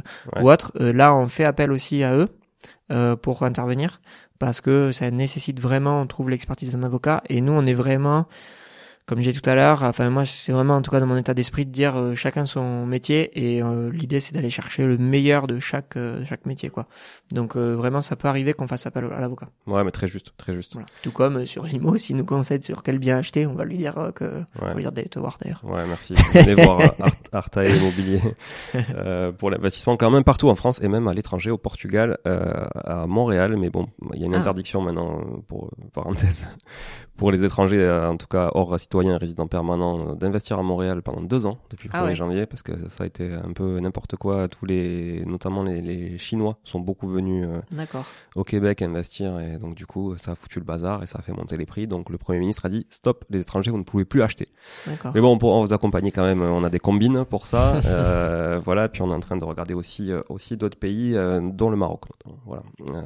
ou 0.41 0.49
autre. 0.49 0.71
Là 0.79 1.15
on 1.15 1.27
fait 1.27 1.45
appel 1.45 1.71
aussi 1.71 2.03
à 2.03 2.15
eux 2.15 2.29
pour 3.21 3.43
intervenir 3.43 4.01
parce 4.41 4.59
que 4.59 4.91
ça 4.91 5.11
nécessite 5.11 5.59
vraiment 5.59 6.01
on 6.01 6.07
trouve 6.07 6.31
l'expertise 6.31 6.71
d'un 6.71 6.81
avocat 6.81 7.21
et 7.29 7.41
nous 7.41 7.53
on 7.53 7.63
est 7.67 7.75
vraiment 7.75 8.25
comme 9.11 9.19
j'ai 9.19 9.33
tout 9.33 9.49
à 9.49 9.55
l'heure, 9.55 9.83
enfin 9.83 10.09
moi 10.09 10.25
c'est 10.25 10.53
vraiment 10.53 10.75
en 10.77 10.81
tout 10.81 10.89
cas 10.89 11.01
dans 11.01 11.05
mon 11.05 11.17
état 11.17 11.33
d'esprit 11.33 11.65
de 11.65 11.69
dire 11.69 11.97
euh, 11.97 12.15
chacun 12.15 12.45
son 12.45 12.85
métier 12.85 13.29
et 13.35 13.61
euh, 13.61 13.91
l'idée 13.91 14.21
c'est 14.21 14.33
d'aller 14.33 14.49
chercher 14.49 14.87
le 14.87 14.97
meilleur 14.97 15.47
de 15.47 15.59
chaque 15.59 15.97
euh, 15.97 16.23
chaque 16.23 16.45
métier 16.45 16.69
quoi. 16.69 16.87
Donc 17.33 17.57
vraiment 17.57 18.01
ça 18.01 18.15
peut 18.15 18.29
arriver 18.29 18.53
qu'on 18.53 18.67
fasse 18.67 18.85
appel 18.85 19.09
à 19.13 19.19
l'avocat. 19.19 19.49
Ouais 19.67 19.83
mais 19.83 19.91
très 19.91 20.07
juste, 20.07 20.31
très 20.37 20.53
juste. 20.53 20.77
Tout 21.03 21.11
comme 21.11 21.45
sur 21.45 21.65
Limo, 21.65 21.97
s'il 21.97 22.15
nous 22.15 22.23
conseille 22.23 22.63
sur 22.63 22.83
quel 22.83 22.99
bien 22.99 23.17
acheter, 23.17 23.45
on 23.45 23.53
va 23.53 23.65
lui 23.65 23.77
dire 23.77 24.13
que 24.15 24.23
ouais. 24.23 24.45
on 24.61 24.65
va 24.67 24.73
lui 24.75 24.83
dire 24.83 24.93
d'aller 24.93 25.09
te 25.09 25.19
voir 25.19 25.37
d'ailleurs. 25.41 25.59
Ouais 25.65 25.85
merci. 25.89 26.13
Venez 26.33 26.55
voir 26.55 26.79
Arta 27.33 27.67
Immobilier 27.67 28.21
pour 29.37 29.49
l'investissement 29.49 29.97
quand 29.97 30.09
même 30.09 30.23
partout 30.23 30.47
en 30.47 30.55
France 30.55 30.79
et 30.81 30.87
même 30.87 31.09
à 31.09 31.13
l'étranger 31.13 31.51
au 31.51 31.57
Portugal, 31.57 32.17
à 32.23 33.07
Montréal 33.07 33.57
mais 33.57 33.69
bon 33.69 33.87
il 34.13 34.21
y 34.21 34.23
a 34.23 34.27
une 34.27 34.35
ah. 34.35 34.39
interdiction 34.39 34.81
maintenant 34.81 35.21
pour 35.49 35.69
parenthèse 35.91 36.47
pour 37.17 37.33
les 37.33 37.43
étrangers 37.43 37.89
en 37.89 38.15
tout 38.15 38.27
cas 38.27 38.51
hors 38.53 38.79
citoyen 38.79 39.00
et 39.09 39.15
résident 39.17 39.47
permanent 39.47 40.15
d'investir 40.15 40.59
à 40.59 40.63
Montréal 40.63 41.01
pendant 41.01 41.21
deux 41.21 41.45
ans, 41.45 41.57
depuis 41.69 41.89
le 41.89 41.93
1er 41.93 42.07
ah 42.09 42.13
janvier, 42.13 42.45
parce 42.45 42.61
que 42.61 42.73
ça 42.89 43.03
a 43.03 43.07
été 43.07 43.33
un 43.33 43.53
peu 43.53 43.79
n'importe 43.79 44.15
quoi. 44.15 44.47
Tous 44.47 44.65
les, 44.65 45.23
notamment 45.25 45.63
les, 45.63 45.81
les, 45.81 46.17
Chinois 46.17 46.57
sont 46.63 46.79
beaucoup 46.79 47.07
venus 47.07 47.47
euh, 47.47 47.85
au 48.35 48.43
Québec 48.43 48.81
investir, 48.81 49.39
et 49.39 49.57
donc 49.57 49.75
du 49.75 49.85
coup, 49.85 50.15
ça 50.17 50.31
a 50.31 50.35
foutu 50.35 50.59
le 50.59 50.65
bazar 50.65 51.03
et 51.03 51.07
ça 51.07 51.19
a 51.19 51.21
fait 51.21 51.33
monter 51.33 51.57
les 51.57 51.65
prix. 51.65 51.87
Donc 51.87 52.09
le 52.09 52.17
Premier 52.17 52.39
ministre 52.39 52.65
a 52.65 52.69
dit 52.69 52.85
stop, 52.89 53.25
les 53.29 53.41
étrangers, 53.41 53.71
vous 53.71 53.77
ne 53.77 53.83
pouvez 53.83 54.05
plus 54.05 54.21
acheter. 54.21 54.47
Mais 55.13 55.21
bon, 55.21 55.37
on, 55.41 55.61
vous 55.61 55.73
accompagner 55.73 56.11
quand 56.11 56.23
même, 56.23 56.41
on 56.41 56.63
a 56.63 56.69
des 56.69 56.79
combines 56.79 57.25
pour 57.25 57.47
ça. 57.47 57.75
euh, 57.85 58.59
voilà, 58.63 58.89
puis 58.89 59.01
on 59.01 59.11
est 59.11 59.15
en 59.15 59.19
train 59.19 59.37
de 59.37 59.43
regarder 59.43 59.73
aussi, 59.73 60.11
euh, 60.11 60.21
aussi 60.29 60.57
d'autres 60.57 60.77
pays, 60.77 61.15
euh, 61.15 61.39
dont 61.41 61.69
le 61.69 61.77
Maroc. 61.77 62.03
Voilà, 62.45 62.63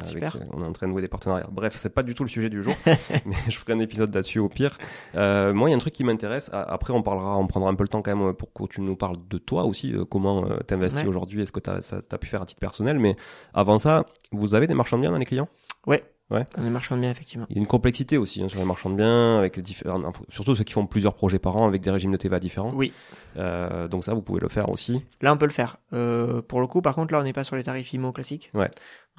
avec, 0.10 0.24
on 0.54 0.62
est 0.62 0.66
en 0.66 0.72
train 0.72 0.88
de 0.88 0.92
nouer 0.92 1.02
des 1.02 1.08
partenariats. 1.08 1.48
Bref, 1.52 1.76
c'est 1.78 1.94
pas 1.94 2.04
du 2.04 2.14
tout 2.14 2.24
le 2.24 2.30
sujet 2.30 2.50
du 2.50 2.64
jour, 2.64 2.74
mais 3.26 3.36
je 3.48 3.58
ferai 3.58 3.74
un 3.74 3.80
épisode 3.80 4.14
là-dessus 4.14 4.40
au 4.40 4.50
pire. 4.50 4.78
moi, 5.14 5.70
un 5.76 5.80
truc 5.80 5.94
qui 5.94 6.04
m'intéresse. 6.04 6.50
Après, 6.54 6.94
on 6.94 7.04
parlera, 7.04 7.38
on 7.38 7.48
prendra 7.48 7.70
un 7.70 7.76
peu 7.76 7.84
le 7.84 7.90
temps 7.90 8.02
quand 8.02 8.16
même 8.16 8.34
pour 8.34 8.52
que 8.54 8.64
tu 8.66 8.82
nous 8.82 8.96
parles 8.96 9.18
de 9.30 9.38
toi 9.38 9.66
aussi, 9.66 9.94
euh, 9.94 10.06
comment 10.06 10.46
euh, 10.46 10.58
t'investis 10.66 11.06
aujourd'hui, 11.06 11.42
est-ce 11.42 11.52
que 11.52 11.60
tu 11.60 11.70
as, 11.70 12.18
pu 12.18 12.28
faire 12.28 12.42
à 12.42 12.46
titre 12.46 12.60
personnel. 12.60 13.00
Mais 13.00 13.16
avant 13.54 13.78
ça, 13.78 14.06
vous 14.32 14.56
avez 14.56 14.68
des 14.68 14.74
marchands 14.74 14.98
de 14.98 15.02
biens 15.02 15.12
dans 15.12 15.18
les 15.18 15.26
clients? 15.26 15.50
Ouais. 15.86 16.04
Ouais. 16.32 16.44
Des 16.58 16.72
marchands 16.72 16.96
de 16.96 17.02
biens, 17.02 17.12
effectivement. 17.12 17.46
Il 17.50 17.56
y 17.56 17.60
a 17.60 17.62
une 17.62 17.68
complexité 17.68 18.18
aussi 18.18 18.42
hein, 18.42 18.48
sur 18.48 18.60
les 18.60 18.66
marchands 18.66 18.90
de 18.90 18.96
biens, 18.96 19.38
avec 19.38 19.58
les 19.58 19.62
différents, 19.62 20.12
surtout 20.30 20.56
ceux 20.56 20.64
qui 20.64 20.74
font 20.74 20.88
plusieurs 20.88 21.14
projets 21.14 21.38
par 21.38 21.56
an 21.58 21.68
avec 21.68 21.82
des 21.82 21.92
régimes 21.92 22.12
de 22.12 22.18
TVA 22.18 22.40
différents. 22.40 22.72
Oui. 22.74 22.94
Euh, 23.38 23.88
donc 23.88 24.04
ça, 24.04 24.16
vous 24.16 24.24
pouvez 24.24 24.40
le 24.40 24.50
faire 24.50 24.72
aussi. 24.72 25.06
Là, 25.22 25.34
on 25.34 25.38
peut 25.38 25.46
le 25.46 25.52
faire. 25.52 25.78
Euh, 25.94 26.42
pour 26.42 26.62
le 26.62 26.68
coup, 26.68 26.82
par 26.82 26.96
contre, 26.96 27.14
là, 27.14 27.20
on 27.20 27.24
n'est 27.24 27.34
pas 27.34 27.44
sur 27.44 27.56
les 27.56 27.64
tarifs 27.64 27.94
IMO 27.94 28.12
classiques. 28.12 28.50
Ouais. 28.56 28.72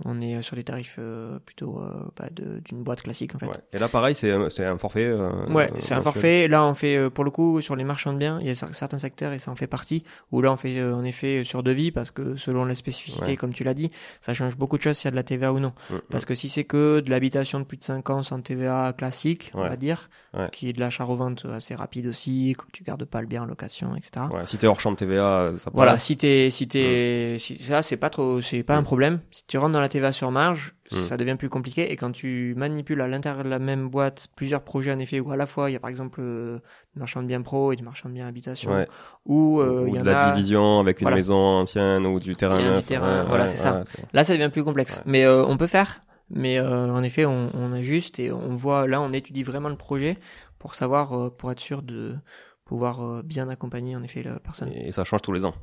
On 0.04 0.20
est 0.20 0.42
sur 0.42 0.56
les 0.56 0.64
tarifs 0.64 0.96
euh, 0.98 1.38
plutôt 1.38 1.80
euh, 1.80 1.90
bah, 2.18 2.26
d'une 2.30 2.82
boîte 2.82 3.00
classique 3.00 3.34
en 3.34 3.38
fait. 3.38 3.46
Ouais. 3.46 3.56
Et 3.72 3.78
là 3.78 3.88
pareil, 3.88 4.14
c'est 4.14 4.30
c'est 4.50 4.66
un 4.66 4.76
forfait. 4.76 5.06
Euh, 5.06 5.46
ouais, 5.48 5.70
c'est 5.80 5.94
un 5.94 6.02
forfait. 6.02 6.48
Là 6.48 6.64
on 6.64 6.74
fait 6.74 7.08
pour 7.08 7.24
le 7.24 7.30
coup 7.30 7.62
sur 7.62 7.76
les 7.76 7.84
marchands 7.84 8.12
de 8.12 8.18
biens, 8.18 8.38
il 8.42 8.46
y 8.46 8.50
a 8.50 8.54
certains 8.54 8.98
secteurs 8.98 9.32
et 9.32 9.38
ça 9.38 9.50
en 9.50 9.56
fait 9.56 9.66
partie. 9.66 10.04
Où 10.32 10.42
là 10.42 10.52
on 10.52 10.56
fait 10.56 10.82
en 10.82 11.02
effet 11.02 11.44
sur 11.44 11.62
devis 11.62 11.92
parce 11.92 12.10
que 12.10 12.36
selon 12.36 12.66
la 12.66 12.74
spécificité, 12.74 13.38
comme 13.38 13.54
tu 13.54 13.64
l'as 13.64 13.72
dit, 13.72 13.90
ça 14.20 14.34
change 14.34 14.56
beaucoup 14.56 14.76
de 14.76 14.82
choses 14.82 14.98
s'il 14.98 15.06
y 15.06 15.08
a 15.08 15.12
de 15.12 15.16
la 15.16 15.22
TVA 15.22 15.54
ou 15.54 15.60
non. 15.60 15.72
Mm, 15.88 15.94
mm. 15.94 16.00
Parce 16.10 16.26
que 16.26 16.34
si 16.34 16.50
c'est 16.50 16.64
que 16.64 17.00
de 17.00 17.08
l'habitation 17.08 17.58
de 17.58 17.64
plus 17.64 17.78
de 17.78 17.84
5 17.84 18.10
ans 18.10 18.22
sans 18.22 18.42
TVA 18.42 18.92
classique, 18.92 19.50
on 19.54 19.62
va 19.62 19.76
dire, 19.76 20.10
qui 20.52 20.68
est 20.68 20.74
de 20.74 20.80
l'achat-revente 20.80 21.46
assez 21.46 21.74
rapide 21.74 22.06
aussi, 22.06 22.54
que 22.58 22.64
tu 22.70 22.84
gardes 22.84 23.06
pas 23.06 23.22
le 23.22 23.26
bien 23.26 23.44
en 23.44 23.46
location, 23.46 23.96
etc. 23.96 24.26
Ouais, 24.30 24.44
si 24.44 24.58
t'es 24.58 24.66
hors 24.66 24.78
champ 24.78 24.90
de 24.90 24.96
TVA, 24.96 25.52
ça. 25.56 25.70
Voilà, 25.72 25.96
si 25.96 26.18
t'es 26.18 26.50
si 26.50 26.68
t'es 26.68 27.36
mm. 27.36 27.38
si, 27.38 27.62
ça 27.62 27.80
c'est 27.80 27.96
pas 27.96 28.10
trop, 28.10 28.42
c'est 28.42 28.62
pas 28.62 28.76
un 28.76 28.82
problème. 28.82 29.20
Si 29.30 29.42
tu 29.46 29.56
rentres 29.56 29.72
dans 29.72 29.80
la 29.80 29.85
la 29.86 29.88
TVA 29.88 30.12
sur 30.12 30.32
marge, 30.32 30.74
hmm. 30.90 30.96
ça 30.96 31.16
devient 31.16 31.36
plus 31.38 31.48
compliqué. 31.48 31.92
Et 31.92 31.96
quand 31.96 32.10
tu 32.10 32.54
manipules 32.56 33.00
à 33.00 33.06
l'intérieur 33.06 33.44
de 33.44 33.48
la 33.48 33.60
même 33.60 33.88
boîte 33.88 34.26
plusieurs 34.34 34.62
projets 34.62 34.92
en 34.92 34.98
effet, 34.98 35.20
où 35.20 35.30
à 35.30 35.36
la 35.36 35.46
fois 35.46 35.70
il 35.70 35.74
y 35.74 35.76
a 35.76 35.80
par 35.80 35.90
exemple 35.90 36.20
euh, 36.20 36.58
du 36.92 36.98
marchand 36.98 37.22
de 37.22 37.28
biens 37.28 37.42
pro 37.42 37.72
et 37.72 37.76
du 37.76 37.84
marchand 37.84 38.08
de 38.08 38.14
biens 38.14 38.26
habitation, 38.26 38.84
ou 39.24 39.60
euh, 39.60 39.84
il 39.88 39.94
y 39.94 39.98
de 39.98 40.04
la 40.04 40.32
division 40.32 40.80
avec 40.80 41.00
une 41.00 41.10
maison 41.10 41.36
ancienne 41.36 42.04
ou 42.04 42.18
du 42.18 42.34
terrain 42.34 42.60
neuf. 42.60 42.84
voilà, 43.28 43.46
c'est 43.46 43.58
ça. 43.58 43.84
Là, 44.12 44.24
ça 44.24 44.32
devient 44.34 44.50
plus 44.52 44.64
complexe. 44.64 45.02
Mais 45.06 45.24
euh, 45.24 45.44
on 45.44 45.56
peut 45.56 45.68
faire. 45.68 46.00
Mais 46.28 46.58
en 46.60 47.02
effet, 47.04 47.24
on, 47.24 47.50
on 47.54 47.72
ajuste 47.72 48.18
et 48.18 48.32
on 48.32 48.56
voit. 48.56 48.88
Là, 48.88 49.00
on 49.00 49.12
étudie 49.12 49.44
vraiment 49.44 49.68
le 49.68 49.76
projet 49.76 50.18
pour 50.58 50.74
savoir, 50.74 51.30
pour 51.36 51.52
être 51.52 51.60
sûr 51.60 51.82
de 51.82 52.16
pouvoir 52.64 53.22
bien 53.22 53.48
accompagner 53.48 53.94
en 53.94 54.02
effet 54.02 54.24
la 54.24 54.40
personne. 54.40 54.72
Et 54.72 54.90
ça 54.90 55.04
change 55.04 55.22
tous 55.22 55.32
les 55.32 55.44
ans. 55.44 55.54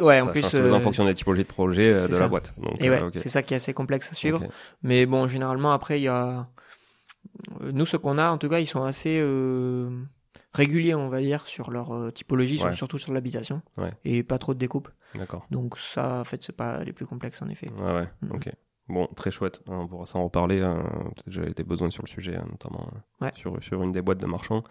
Ouais, 0.00 0.20
en 0.20 0.26
plus. 0.26 0.54
Euh, 0.54 0.72
en 0.72 0.80
fonction 0.80 1.04
des 1.04 1.14
typologies 1.14 1.44
de 1.44 1.48
projets 1.48 1.92
euh, 1.92 2.08
de 2.08 2.16
la 2.16 2.28
boîte. 2.28 2.52
Donc, 2.58 2.80
et 2.80 2.90
ouais, 2.90 3.02
euh, 3.02 3.10
c'est 3.14 3.28
ça 3.28 3.42
qui 3.42 3.54
est 3.54 3.58
assez 3.58 3.74
complexe 3.74 4.10
à 4.10 4.14
suivre. 4.14 4.42
Mais 4.82 5.06
bon, 5.06 5.28
généralement, 5.28 5.72
après, 5.72 6.00
il 6.00 6.04
y 6.04 6.08
a. 6.08 6.48
Nous, 7.60 7.86
ce 7.86 7.96
qu'on 7.96 8.18
a, 8.18 8.30
en 8.30 8.38
tout 8.38 8.48
cas, 8.48 8.58
ils 8.58 8.66
sont 8.66 8.84
assez 8.84 9.18
euh, 9.20 9.90
réguliers, 10.52 10.94
on 10.94 11.08
va 11.08 11.20
dire, 11.20 11.46
sur 11.46 11.70
leur 11.70 12.12
typologie, 12.12 12.60
surtout 12.72 12.98
sur 12.98 13.12
l'habitation. 13.12 13.62
Ouais. 13.76 13.92
Et 14.04 14.22
pas 14.22 14.38
trop 14.38 14.54
de 14.54 14.58
découpe. 14.58 14.88
D'accord. 15.14 15.46
Donc, 15.50 15.78
ça, 15.78 16.20
en 16.20 16.24
fait, 16.24 16.42
c'est 16.42 16.56
pas 16.56 16.82
les 16.82 16.92
plus 16.92 17.06
complexes, 17.06 17.40
en 17.40 17.48
effet. 17.48 17.70
Ouais, 17.78 17.92
ouais, 17.92 18.08
mm. 18.22 18.32
ok. 18.32 18.50
Bon, 18.88 19.06
très 19.16 19.30
chouette. 19.30 19.62
Hein, 19.68 19.78
on 19.80 19.86
pourra 19.86 20.06
s'en 20.06 20.24
reparler. 20.24 20.60
Hein. 20.60 20.84
J'avais 21.26 21.52
des 21.52 21.64
besoins 21.64 21.90
sur 21.90 22.02
le 22.02 22.08
sujet, 22.08 22.36
hein, 22.36 22.46
notamment 22.50 22.90
sur, 23.34 23.62
sur 23.62 23.82
une 23.82 23.92
des 23.92 24.02
boîtes 24.02 24.18
de 24.18 24.26
marchands. 24.26 24.62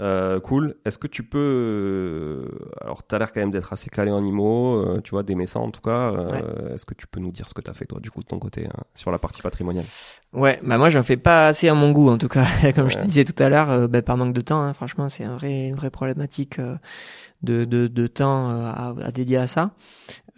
Euh, 0.00 0.40
cool. 0.40 0.74
Est-ce 0.84 0.98
que 0.98 1.06
tu 1.06 1.22
peux, 1.22 1.38
euh, 1.38 2.68
alors 2.80 3.06
tu 3.06 3.14
as 3.14 3.18
l'air 3.18 3.32
quand 3.32 3.40
même 3.40 3.52
d'être 3.52 3.72
assez 3.72 3.88
calé 3.88 4.10
en 4.10 4.24
IMO, 4.24 4.82
euh, 4.82 5.00
tu 5.00 5.12
vois, 5.12 5.22
d'aimer 5.22 5.46
ça 5.46 5.60
en 5.60 5.70
tout 5.70 5.80
cas. 5.80 6.12
Euh, 6.12 6.74
est-ce 6.74 6.84
que 6.84 6.94
tu 6.94 7.06
peux 7.06 7.20
nous 7.20 7.30
dire 7.30 7.48
ce 7.48 7.54
que 7.54 7.60
tu 7.60 7.70
as 7.70 7.74
fait 7.74 7.86
toi 7.86 8.00
du 8.00 8.10
coup 8.10 8.20
de 8.20 8.26
ton 8.26 8.40
côté 8.40 8.66
hein, 8.66 8.82
sur 8.94 9.12
la 9.12 9.20
partie 9.20 9.40
patrimoniale? 9.40 9.84
Ouais, 10.32 10.58
bah 10.64 10.78
moi 10.78 10.90
j'en 10.90 11.04
fais 11.04 11.16
pas 11.16 11.46
assez 11.46 11.68
à 11.68 11.74
mon 11.74 11.92
goût 11.92 12.08
en 12.08 12.18
tout 12.18 12.28
cas. 12.28 12.44
Comme 12.74 12.90
je 12.90 12.98
te 12.98 13.04
disais 13.04 13.24
tout 13.24 13.40
à 13.40 13.48
l'heure, 13.48 13.88
bah, 13.88 14.02
par 14.02 14.16
manque 14.16 14.34
de 14.34 14.40
temps, 14.40 14.62
hein, 14.62 14.72
franchement 14.72 15.08
c'est 15.08 15.24
un 15.24 15.36
vrai, 15.36 15.68
une 15.68 15.76
vraie 15.76 15.90
problématique 15.90 16.60
de, 17.42 17.64
de, 17.64 17.86
de 17.86 18.06
temps 18.08 18.48
à, 18.50 18.94
à, 19.00 19.12
dédier 19.12 19.36
à 19.36 19.46
ça. 19.46 19.70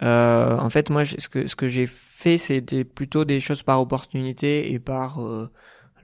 en 0.01 0.69
fait, 0.69 0.91
moi 0.91 1.03
ce 1.03 1.27
que 1.29 1.47
ce 1.47 1.55
que 1.55 1.67
j'ai 1.67 1.87
fait, 1.87 2.37
c'était 2.37 2.83
plutôt 2.83 3.25
des 3.25 3.39
choses 3.39 3.63
par 3.63 3.81
opportunité 3.81 4.71
et 4.71 4.77
par 4.77 5.19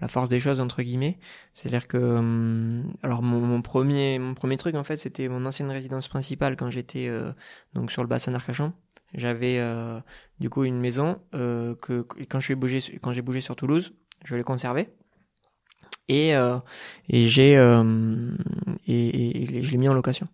la 0.03 0.09
force 0.09 0.27
des 0.27 0.41
choses 0.41 0.59
entre 0.59 0.83
guillemets. 0.83 1.17
C'est-à-dire 1.53 1.87
que 1.87 1.97
hum, 1.97 2.93
alors 3.03 3.23
mon, 3.23 3.61
premier 3.61 4.19
mon 4.19 4.33
premier 4.33 4.57
truc 4.57 4.75
en 4.75 4.83
fait 4.83 4.99
c'était 4.99 5.29
mon 5.29 5.45
ancienne 5.45 5.71
résidence 5.71 6.09
principale 6.09 6.57
quand 6.57 6.69
j'étais 6.69 7.07
euh, 7.07 7.31
donc 7.73 7.89
sur 7.89 8.03
le 8.03 8.09
bassin 8.09 8.33
d'Arcachon. 8.33 8.73
J'avais 9.13 9.59
euh, 9.59 10.01
du 10.41 10.49
coup 10.49 10.65
une 10.65 10.77
maison 10.77 11.21
euh, 11.35 11.73
que 11.75 12.05
quand 12.29 12.41
je 12.41 12.45
suis 12.45 12.55
bougé 12.55 12.81
quand 13.01 13.13
j'ai 13.13 13.21
bougé 13.21 13.39
sur 13.39 13.55
Toulouse, 13.55 13.93
je 14.25 14.35
l'ai 14.35 14.43
conservée. 14.43 14.89
Et, 16.09 16.33
et 17.07 17.27
j'ai 17.27 17.53
et, 17.53 17.57
et 18.87 19.63
je 19.63 19.71
l'ai 19.71 19.77
mis 19.77 19.87
en 19.87 19.93
location. 19.93 20.27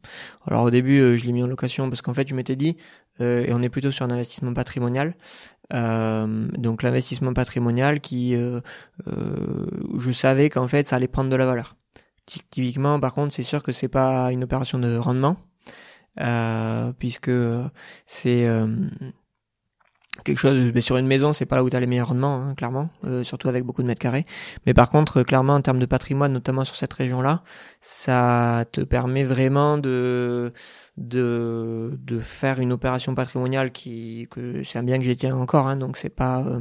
Alors 0.48 0.64
au 0.64 0.72
début, 0.72 1.16
je 1.16 1.24
l'ai 1.26 1.32
mis 1.32 1.44
en 1.44 1.48
location 1.48 1.92
parce 1.92 2.02
qu'en 2.02 2.16
fait, 2.16 2.28
je 2.28 2.34
m'étais 2.34 2.56
dit, 2.56 2.76
et 3.20 3.54
on 3.54 3.62
est 3.62 3.70
plutôt 3.70 3.92
sur 3.92 4.04
un 4.04 4.10
investissement 4.10 4.52
patrimonial. 4.56 5.14
Euh, 5.74 6.48
donc 6.58 6.82
l'investissement 6.84 7.34
patrimonial 7.34 8.00
qui, 8.00 8.36
euh, 8.36 8.60
euh, 9.08 9.68
je 10.00 10.12
savais 10.12 10.50
qu'en 10.50 10.68
fait 10.68 10.88
ça 10.88 10.96
allait 10.96 11.08
prendre 11.08 11.30
de 11.30 11.36
la 11.36 11.46
valeur. 11.46 11.76
Typiquement, 12.26 13.00
par 13.00 13.14
contre, 13.14 13.34
c'est 13.34 13.44
sûr 13.44 13.64
que 13.64 13.72
c'est 13.72 13.88
pas 13.88 14.32
une 14.32 14.44
opération 14.44 14.78
de 14.78 14.98
rendement, 14.98 15.38
puisque 17.00 17.32
c'est 18.06 18.48
quelque 20.24 20.38
chose 20.38 20.72
mais 20.74 20.82
sur 20.82 20.98
une 20.98 21.08
maison 21.08 21.34
c'est 21.34 21.46
pas 21.46 21.56
là 21.56 21.64
où 21.64 21.70
tu 21.70 21.76
as 21.76 21.80
les 21.80 21.88
meilleurs 21.88 22.10
rendements 22.10 22.42
hein, 22.42 22.56
clairement 22.56 22.90
surtout 23.24 23.50
avec 23.50 23.64
beaucoup 23.64 23.82
de 23.82 23.88
mètres 23.88 24.02
carrés 24.02 24.26
mais 24.66 24.74
par 24.74 24.90
contre 24.90 25.24
clairement 25.24 25.56
en 25.56 25.62
termes 25.62 25.80
de 25.80 25.86
patrimoine 25.86 26.34
notamment 26.34 26.66
sur 26.66 26.76
cette 26.76 26.94
région 26.94 27.22
là 27.22 27.44
ça 27.82 28.66
te 28.72 28.82
permet 28.82 29.24
vraiment 29.24 29.78
de 29.78 30.54
de, 31.00 31.98
de 32.04 32.20
faire 32.20 32.60
une 32.60 32.72
opération 32.72 33.16
patrimoniale 33.16 33.72
qui 33.72 34.28
que 34.30 34.64
c'est 34.64 34.78
un 34.78 34.84
bien 34.84 34.98
que 34.98 35.06
j'y 35.06 35.16
tiens 35.16 35.36
encore, 35.36 35.68
hein, 35.68 35.78
donc 35.78 35.98
c'est 35.98 36.10
pas 36.10 36.42
euh, 36.42 36.60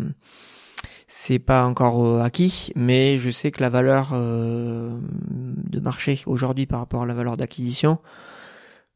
c'est 1.08 1.38
pas 1.38 1.64
encore 1.64 2.04
euh, 2.04 2.22
acquis, 2.22 2.70
mais 2.76 3.18
je 3.18 3.30
sais 3.30 3.50
que 3.50 3.60
la 3.60 3.68
valeur 3.68 4.10
euh, 4.12 4.98
de 5.30 5.80
marché 5.80 6.22
aujourd'hui 6.26 6.66
par 6.66 6.80
rapport 6.80 7.02
à 7.02 7.06
la 7.06 7.14
valeur 7.14 7.36
d'acquisition 7.36 7.98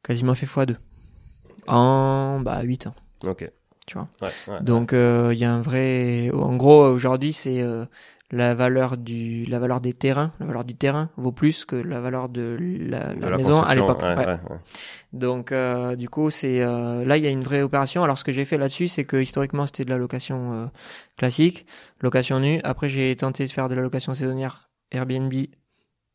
quasiment 0.02 0.34
fait 0.34 0.46
x2 0.46 0.76
en 1.66 2.40
bah 2.40 2.62
8 2.62 2.88
ans. 2.88 2.94
Ok. 3.24 3.50
Tu 3.92 3.98
vois. 3.98 4.60
donc 4.60 4.92
il 4.92 5.38
y 5.38 5.44
a 5.44 5.52
un 5.52 5.60
vrai 5.60 6.30
en 6.32 6.56
gros 6.56 6.84
aujourd'hui 6.84 7.32
c'est 7.32 7.62
la 8.32 8.54
valeur 8.54 8.96
du 8.96 9.44
la 9.44 9.58
valeur 9.58 9.80
des 9.80 9.92
terrains. 9.92 10.32
La 10.40 10.46
valeur 10.46 10.64
du 10.64 10.74
terrain 10.74 11.10
vaut 11.16 11.32
plus 11.32 11.64
que 11.66 11.76
la 11.76 12.00
valeur 12.00 12.30
de 12.30 12.56
la, 12.58 13.14
maison 13.36 13.62
à 13.62 13.74
l'époque. 13.74 14.02
donc 15.12 15.52
euh, 15.52 15.94
du 15.96 16.08
coup 16.08 16.30
c'est 16.30 16.62
euh, 16.62 17.04
là 17.04 17.18
il 17.18 17.22
y 17.22 17.26
a 17.26 17.30
une 17.30 17.42
vraie 17.42 17.62
opération. 17.62 18.02
Alors 18.02 18.16
ce 18.18 18.24
que 18.24 18.32
j'ai 18.32 18.46
fait 18.46 18.56
là-dessus 18.56 18.88
c'est 18.88 19.04
que 19.04 19.18
historiquement 19.18 19.66
c'était 19.66 19.84
de 19.84 19.90
la 19.90 19.98
location 19.98 20.54
euh, 20.54 20.66
classique 21.16 21.66
location 22.00 22.40
nue. 22.40 22.60
Après 22.64 22.88
j'ai 22.88 23.14
tenté 23.14 23.44
de 23.44 23.50
faire 23.50 23.68
de 23.68 23.74
la 23.74 23.82
location 23.82 24.14
saisonnière 24.14 24.70
Airbnb 24.90 25.32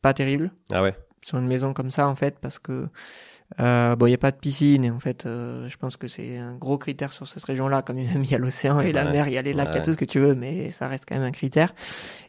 pas 0.02 0.12
terrible. 0.12 0.50
Ah 0.72 0.82
ouais. 0.82 0.94
Sur 1.22 1.38
une 1.38 1.46
maison 1.46 1.72
comme 1.72 1.90
ça 1.90 2.08
en 2.08 2.16
fait 2.16 2.38
parce 2.40 2.58
que 2.58 2.88
euh, 3.60 3.96
bon, 3.96 4.06
il 4.06 4.10
n'y 4.10 4.14
a 4.14 4.18
pas 4.18 4.30
de 4.30 4.36
piscine 4.36 4.84
et 4.84 4.90
en 4.90 5.00
fait, 5.00 5.24
euh, 5.24 5.68
je 5.68 5.76
pense 5.78 5.96
que 5.96 6.06
c'est 6.06 6.36
un 6.36 6.54
gros 6.54 6.76
critère 6.78 7.12
sur 7.12 7.26
cette 7.26 7.44
région-là. 7.44 7.82
Comme 7.82 7.98
il 7.98 8.30
y 8.30 8.34
a 8.34 8.38
l'océan 8.38 8.80
et 8.80 8.92
la 8.92 9.06
mer, 9.06 9.26
il 9.28 9.34
y 9.34 9.38
a 9.38 9.42
les 9.42 9.52
lacs, 9.52 9.68
il 9.72 9.76
y 9.76 9.78
a 9.78 9.82
tout 9.82 9.92
ce 9.92 9.96
que 9.96 10.04
tu 10.04 10.20
veux, 10.20 10.34
mais 10.34 10.70
ça 10.70 10.86
reste 10.86 11.04
quand 11.08 11.14
même 11.14 11.24
un 11.24 11.30
critère. 11.30 11.74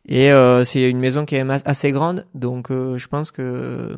Et 0.08 0.32
euh, 0.32 0.64
c'est 0.64 0.90
une 0.90 1.00
maison 1.00 1.26
qui 1.26 1.36
est 1.36 1.46
assez 1.66 1.92
grande, 1.92 2.26
donc 2.34 2.72
euh, 2.72 2.98
je 2.98 3.08
pense 3.08 3.32
que 3.32 3.98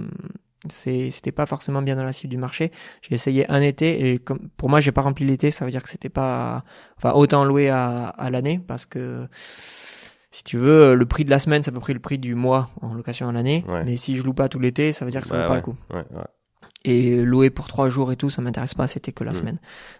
c'est 0.69 1.09
c'était 1.09 1.31
pas 1.31 1.45
forcément 1.45 1.81
bien 1.81 1.95
dans 1.95 2.03
la 2.03 2.13
cible 2.13 2.31
du 2.31 2.37
marché. 2.37 2.71
J'ai 3.01 3.15
essayé 3.15 3.49
un 3.51 3.61
été 3.61 4.11
et 4.13 4.19
comme 4.19 4.49
pour 4.57 4.69
moi 4.69 4.79
j'ai 4.79 4.91
pas 4.91 5.01
rempli 5.01 5.25
l'été, 5.25 5.51
ça 5.51 5.63
veut 5.65 5.71
dire 5.71 5.83
que 5.83 5.89
c'était 5.89 6.09
pas 6.09 6.63
enfin 6.97 7.13
autant 7.13 7.45
loué 7.45 7.69
à, 7.69 8.07
à 8.07 8.29
l'année 8.29 8.59
parce 8.67 8.85
que 8.85 9.27
si 10.31 10.43
tu 10.43 10.57
veux, 10.57 10.93
le 10.95 11.05
prix 11.05 11.25
de 11.25 11.29
la 11.29 11.39
semaine, 11.39 11.61
c'est 11.61 11.71
à 11.71 11.73
peu 11.73 11.79
près 11.81 11.93
le 11.93 11.99
prix 11.99 12.17
du 12.17 12.35
mois 12.35 12.69
en 12.81 12.93
location 12.93 13.27
à 13.27 13.31
l'année. 13.31 13.65
Mais 13.85 13.97
si 13.97 14.15
je 14.15 14.23
loue 14.23 14.33
pas 14.33 14.47
tout 14.49 14.59
l'été, 14.59 14.93
ça 14.93 15.03
veut 15.03 15.11
dire 15.11 15.21
que 15.21 15.27
ça 15.27 15.35
vaut 15.41 15.47
pas 15.47 15.55
le 15.55 15.61
coup. 15.61 15.75
Et 16.83 17.15
louer 17.21 17.49
pour 17.51 17.67
trois 17.67 17.89
jours 17.89 18.11
et 18.11 18.15
tout, 18.15 18.29
ça 18.29 18.41
m'intéresse 18.41 18.73
pas, 18.73 18.87
c'était 18.87 19.11
que 19.11 19.23
la 19.23 19.31
hmm. 19.31 19.35
semaine. 19.35 19.57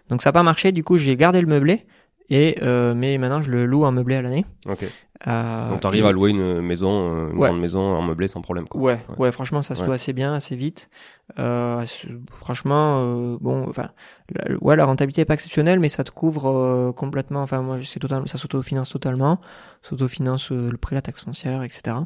Donc 0.08 0.22
ça 0.22 0.30
n'a 0.30 0.32
pas 0.32 0.42
marché, 0.42 0.72
du 0.72 0.82
coup 0.82 0.96
j'ai 0.96 1.16
gardé 1.16 1.40
le 1.40 1.46
meublé, 1.46 1.86
et 2.28 2.56
euh, 2.62 2.94
mais 2.94 3.18
maintenant 3.18 3.42
je 3.42 3.50
le 3.50 3.66
loue 3.66 3.84
en 3.84 3.92
meublé 3.92 4.16
à 4.16 4.22
l'année. 4.22 4.44
Ok. 4.68 4.84
Euh, 5.28 5.70
Donc 5.70 5.80
t'arrives 5.80 6.06
à 6.06 6.12
louer 6.12 6.30
une 6.30 6.60
maison, 6.60 7.10
euh, 7.10 7.30
une 7.30 7.38
grande 7.38 7.60
maison 7.60 7.80
en 7.80 8.02
meublé 8.02 8.26
sans 8.26 8.40
problème. 8.40 8.66
Quoi. 8.66 8.80
Ouais, 8.80 9.00
ouais, 9.18 9.30
franchement 9.30 9.62
ça 9.62 9.74
se 9.74 9.84
loue 9.84 9.92
assez 9.92 10.12
bien, 10.12 10.34
assez 10.34 10.56
vite. 10.56 10.90
Euh, 11.38 11.84
franchement, 12.30 13.00
euh, 13.00 13.36
bon, 13.40 13.66
enfin, 13.68 13.90
la, 14.34 14.54
ouais, 14.60 14.76
la 14.76 14.84
rentabilité 14.84 15.22
est 15.22 15.24
pas 15.26 15.34
exceptionnelle, 15.34 15.80
mais 15.80 15.88
ça 15.88 16.04
te 16.04 16.10
couvre 16.10 16.46
euh, 16.50 16.92
complètement. 16.92 17.40
Enfin, 17.40 17.62
moi, 17.62 17.78
c'est 17.82 18.00
totalement, 18.00 18.26
ça 18.26 18.36
s'autofinance 18.36 18.90
totalement, 18.90 19.40
s'autofinance 19.82 20.50
le 20.50 20.76
prix, 20.76 20.94
la 20.94 21.00
taxe 21.00 21.24
foncière, 21.24 21.62
etc. 21.62 21.96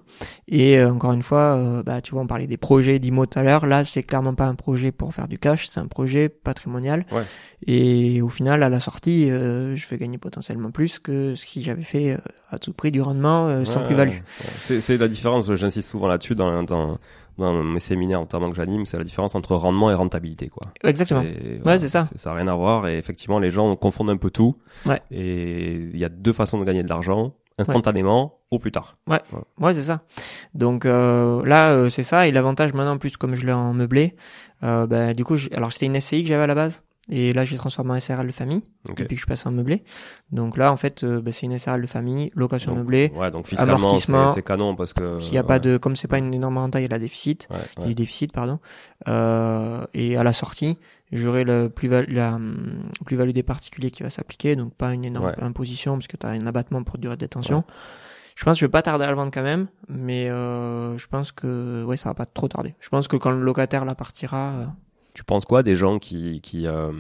Et 0.49 0.83
encore 0.85 1.13
une 1.13 1.23
fois, 1.23 1.83
bah, 1.85 2.01
tu 2.01 2.13
vois, 2.13 2.23
on 2.23 2.27
parlait 2.27 2.47
des 2.47 2.57
projets 2.57 2.99
d'IMO 2.99 3.27
tout 3.27 3.39
à 3.39 3.43
l'heure. 3.43 3.67
Là, 3.67 3.85
c'est 3.85 4.03
clairement 4.03 4.35
pas 4.35 4.47
un 4.47 4.55
projet 4.55 4.93
pour 4.93 5.13
faire 5.13 5.29
du 5.29 5.39
cash, 5.39 5.67
c'est 5.67 5.81
un 5.81 5.89
projet 5.89 6.29
patrimonial. 6.29 7.05
Ouais. 7.11 7.25
Et 7.67 8.23
au 8.23 8.29
final, 8.29 8.63
à 8.63 8.69
la 8.69 8.81
sortie, 8.81 9.29
je 9.29 9.89
vais 9.89 9.99
gagner 9.99 10.19
potentiellement 10.19 10.71
plus 10.71 10.99
que 10.99 11.35
ce 11.35 11.45
que 11.45 11.61
j'avais 11.61 11.83
fait 11.83 12.17
à 12.51 12.59
tout 12.59 12.73
prix 12.73 12.93
du 12.93 13.01
rendement 13.01 13.65
sans 13.65 13.83
plus-value. 13.83 14.19
C'est 14.29 14.99
la 14.99 15.09
différence. 15.09 15.53
J'insiste 15.55 15.91
souvent 15.91 16.07
là-dessus 16.07 16.35
dans, 16.35 16.63
dans 16.63 16.99
dans 17.39 17.63
mes 17.63 17.81
séminaires 17.81 18.21
notamment 18.21 18.51
que 18.51 18.57
j'anime, 18.57 18.87
c'est 18.87 18.99
la 18.99 19.05
différence 19.05 19.35
entre 19.35 19.55
rendement 19.55 19.91
et 19.91 19.95
rentabilité, 19.95 20.49
quoi. 20.49 20.63
Exactement. 20.85 21.23
ouais, 21.65 21.79
c'est 21.79 21.89
ça. 21.89 22.09
Ça 22.17 22.31
n'a 22.31 22.37
rien 22.37 22.49
à 22.49 22.55
voir 22.55 22.89
et 22.89 22.99
effectivement, 22.99 23.39
les 23.39 23.51
gens 23.51 23.75
confondent 23.77 24.11
un 24.11 24.17
peu 24.17 24.31
tout. 24.31 24.57
Ouais. 24.85 25.01
Et 25.11 25.75
il 25.75 25.99
y 25.99 26.05
a 26.05 26.09
deux 26.09 26.33
façons 26.33 26.59
de 26.59 26.65
gagner 26.65 26.83
de 26.83 26.89
l'argent 26.89 27.35
instantanément 27.59 28.39
ou 28.51 28.59
plus 28.59 28.73
tard. 28.73 28.97
Ouais, 29.07 29.21
ouais, 29.61 29.75
c'est 29.75 29.83
ça. 29.83 30.03
Donc 30.55 30.87
euh, 30.87 31.45
là, 31.45 31.71
euh, 31.71 31.89
c'est 31.89 32.03
ça. 32.03 32.27
Et 32.27 32.33
l'avantage 32.33 32.75
maintenant, 32.75 32.99
plus 32.99 33.17
comme 33.17 33.35
je 33.35 33.47
l'ai 33.47 33.53
en 33.53 33.73
meublé, 33.73 34.15
euh, 34.63 34.87
bah, 34.87 35.15
du 35.15 35.25
coup, 35.25 35.37
alors 35.53 35.73
c'était 35.73 35.87
une 35.87 36.01
SCI 36.01 36.23
que 36.23 36.29
j'avais 36.29 36.45
à 36.45 36.47
la 36.47 36.55
base. 36.55 36.83
Et 37.09 37.33
là, 37.33 37.45
j'ai 37.45 37.57
transformé 37.57 37.93
en 37.93 38.01
SRL 38.01 38.27
de 38.27 38.33
famille 38.33 38.63
depuis 38.97 39.17
que 39.17 39.23
je 39.23 39.27
passe 39.27 39.47
en 39.47 39.53
meublé. 39.53 39.85
Donc 40.33 40.57
là, 40.57 40.73
en 40.73 40.77
fait, 40.77 41.05
euh, 41.05 41.21
bah, 41.21 41.31
c'est 41.31 41.47
une 41.47 41.57
SRL 41.57 41.81
de 41.81 41.87
famille, 41.87 42.33
location 42.35 42.75
meublée, 42.75 43.13
ouais, 43.15 43.31
donc 43.31 43.47
fiscalement, 43.47 44.29
c'est 44.29 44.43
canon 44.43 44.75
parce 44.75 44.93
que 44.93 45.19
il 45.21 45.33
y 45.33 45.39
a 45.39 45.45
pas 45.45 45.59
de, 45.59 45.77
comme 45.77 45.95
c'est 45.95 46.09
pas 46.09 46.19
une 46.19 46.35
énorme 46.35 46.59
renta, 46.59 46.81
il 46.81 46.83
y 46.83 46.87
a 46.87 46.89
la 46.89 46.99
déficit, 46.99 47.49
il 47.77 47.83
y 47.83 47.85
a 47.85 47.89
du 47.89 47.95
déficit, 47.95 48.33
pardon. 48.33 48.59
Euh, 49.09 49.85
et 49.95 50.17
à 50.17 50.25
la 50.25 50.33
sortie, 50.33 50.79
j'aurai 51.13 51.45
le 51.45 51.69
plus 51.69 51.89
la 51.89 52.35
hum, 52.35 52.83
plus-value 53.05 53.31
des 53.31 53.45
particuliers 53.45 53.91
qui 53.91 54.03
va 54.03 54.11
s'appliquer, 54.11 54.57
donc 54.57 54.75
pas 54.75 54.93
une 54.93 55.05
énorme 55.05 55.33
imposition 55.41 55.95
parce 55.95 56.09
que 56.09 56.17
tu 56.17 56.27
as 56.27 56.31
un 56.31 56.47
abattement 56.47 56.83
pour 56.83 56.99
durée 56.99 57.17
de 57.17 57.21
détention. 57.21 57.65
Je 58.37 58.45
pense 58.45 58.55
que 58.55 58.61
je 58.61 58.67
vais 58.67 58.71
pas 58.71 58.83
tarder 58.83 59.07
à 59.07 59.11
le 59.11 59.17
vendre 59.17 59.31
quand 59.33 59.43
même, 59.43 59.67
mais 59.89 60.29
euh, 60.29 60.99
je 60.99 61.07
pense 61.07 61.33
que 61.33 61.85
ouais, 61.85 61.97
ça 61.97 62.11
va 62.11 62.15
pas 62.15 62.27
trop 62.27 62.49
tarder. 62.49 62.75
Je 62.81 62.91
pense 62.91 63.09
que 63.09 63.17
quand 63.17 63.31
le 63.31 63.41
locataire 63.41 63.87
la 63.87 63.95
partira, 63.95 64.51
euh, 64.51 64.67
tu 65.17 65.25
penses 65.25 65.47
quoi 65.47 65.63
des 65.63 65.77
gens 65.77 65.99
qui, 65.99 66.43
euh, 66.67 66.93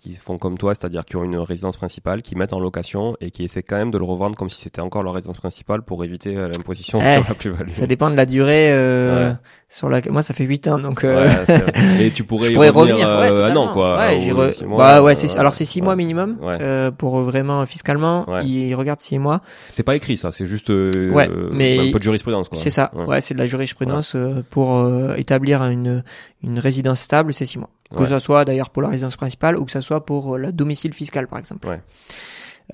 qui 0.00 0.14
font 0.14 0.38
comme 0.38 0.58
toi, 0.58 0.74
c'est-à-dire 0.74 1.04
qui 1.04 1.16
ont 1.16 1.24
une 1.24 1.38
résidence 1.38 1.76
principale, 1.76 2.22
qui 2.22 2.36
mettent 2.36 2.52
en 2.52 2.60
location 2.60 3.16
et 3.20 3.30
qui 3.30 3.44
essaient 3.44 3.62
quand 3.62 3.76
même 3.76 3.90
de 3.90 3.98
le 3.98 4.04
revendre 4.04 4.36
comme 4.36 4.50
si 4.50 4.60
c'était 4.60 4.80
encore 4.80 5.02
leur 5.02 5.14
résidence 5.14 5.38
principale 5.38 5.82
pour 5.82 6.04
éviter 6.04 6.36
euh, 6.36 6.48
l'imposition 6.48 7.00
eh, 7.00 7.18
sur 7.20 7.28
la 7.28 7.34
plus-value. 7.34 7.72
Ça 7.72 7.86
dépend 7.86 8.10
de 8.10 8.16
la 8.16 8.26
durée 8.26 8.72
euh, 8.72 9.32
sur 9.68 9.88
la. 9.88 10.00
Moi, 10.10 10.22
ça 10.22 10.34
fait 10.34 10.44
8 10.44 10.68
ans, 10.68 10.78
donc. 10.78 11.04
Euh... 11.04 11.28
Ouais, 11.28 11.66
et 12.06 12.10
tu 12.10 12.24
pourrais, 12.24 12.52
y 12.52 12.56
revenir, 12.56 13.08
euh, 13.08 13.50
un 13.50 13.56
an, 13.56 13.72
quoi. 13.72 13.98
Ouais, 13.98 14.32
bah 14.66 15.02
ouais, 15.02 15.14
c'est 15.14 15.36
alors 15.38 15.54
c'est 15.54 15.64
6 15.64 15.82
mois 15.82 15.96
minimum 15.96 16.38
euh, 16.42 16.90
pour 16.90 17.20
vraiment 17.20 17.64
fiscalement. 17.66 18.26
Ils 18.42 18.74
regardent 18.74 19.00
6 19.00 19.18
mois. 19.18 19.40
C'est 19.70 19.82
pas 19.82 19.96
écrit 19.96 20.16
ça, 20.16 20.32
c'est 20.32 20.46
juste 20.46 20.68
ouais, 20.68 21.28
mais 21.52 21.88
un 21.88 21.92
peu 21.92 21.98
de 21.98 22.04
jurisprudence, 22.04 22.48
quoi. 22.48 22.58
C'est 22.60 22.70
ça. 22.70 22.90
Ouais, 22.94 23.20
c'est 23.20 23.34
de 23.34 23.38
la 23.38 23.46
jurisprudence 23.46 24.16
pour 24.50 24.88
établir 25.16 25.62
une 25.64 26.02
une 26.42 26.58
résidence 26.58 27.00
stable, 27.00 27.34
c'est 27.34 27.46
6 27.46 27.58
mois. 27.58 27.70
Que 27.94 28.06
ce 28.06 28.18
soit 28.18 28.44
d'ailleurs 28.44 28.70
pour 28.70 28.82
la 28.82 28.88
résidence 28.88 29.16
principale 29.16 29.56
ou 29.56 29.64
que 29.64 29.70
ce 29.70 29.80
soit 29.80 30.04
pour 30.04 30.34
euh, 30.34 30.38
le 30.38 30.52
domicile 30.52 30.92
fiscal, 30.92 31.28
par 31.28 31.38
exemple. 31.38 31.68
Ouais. 31.68 31.80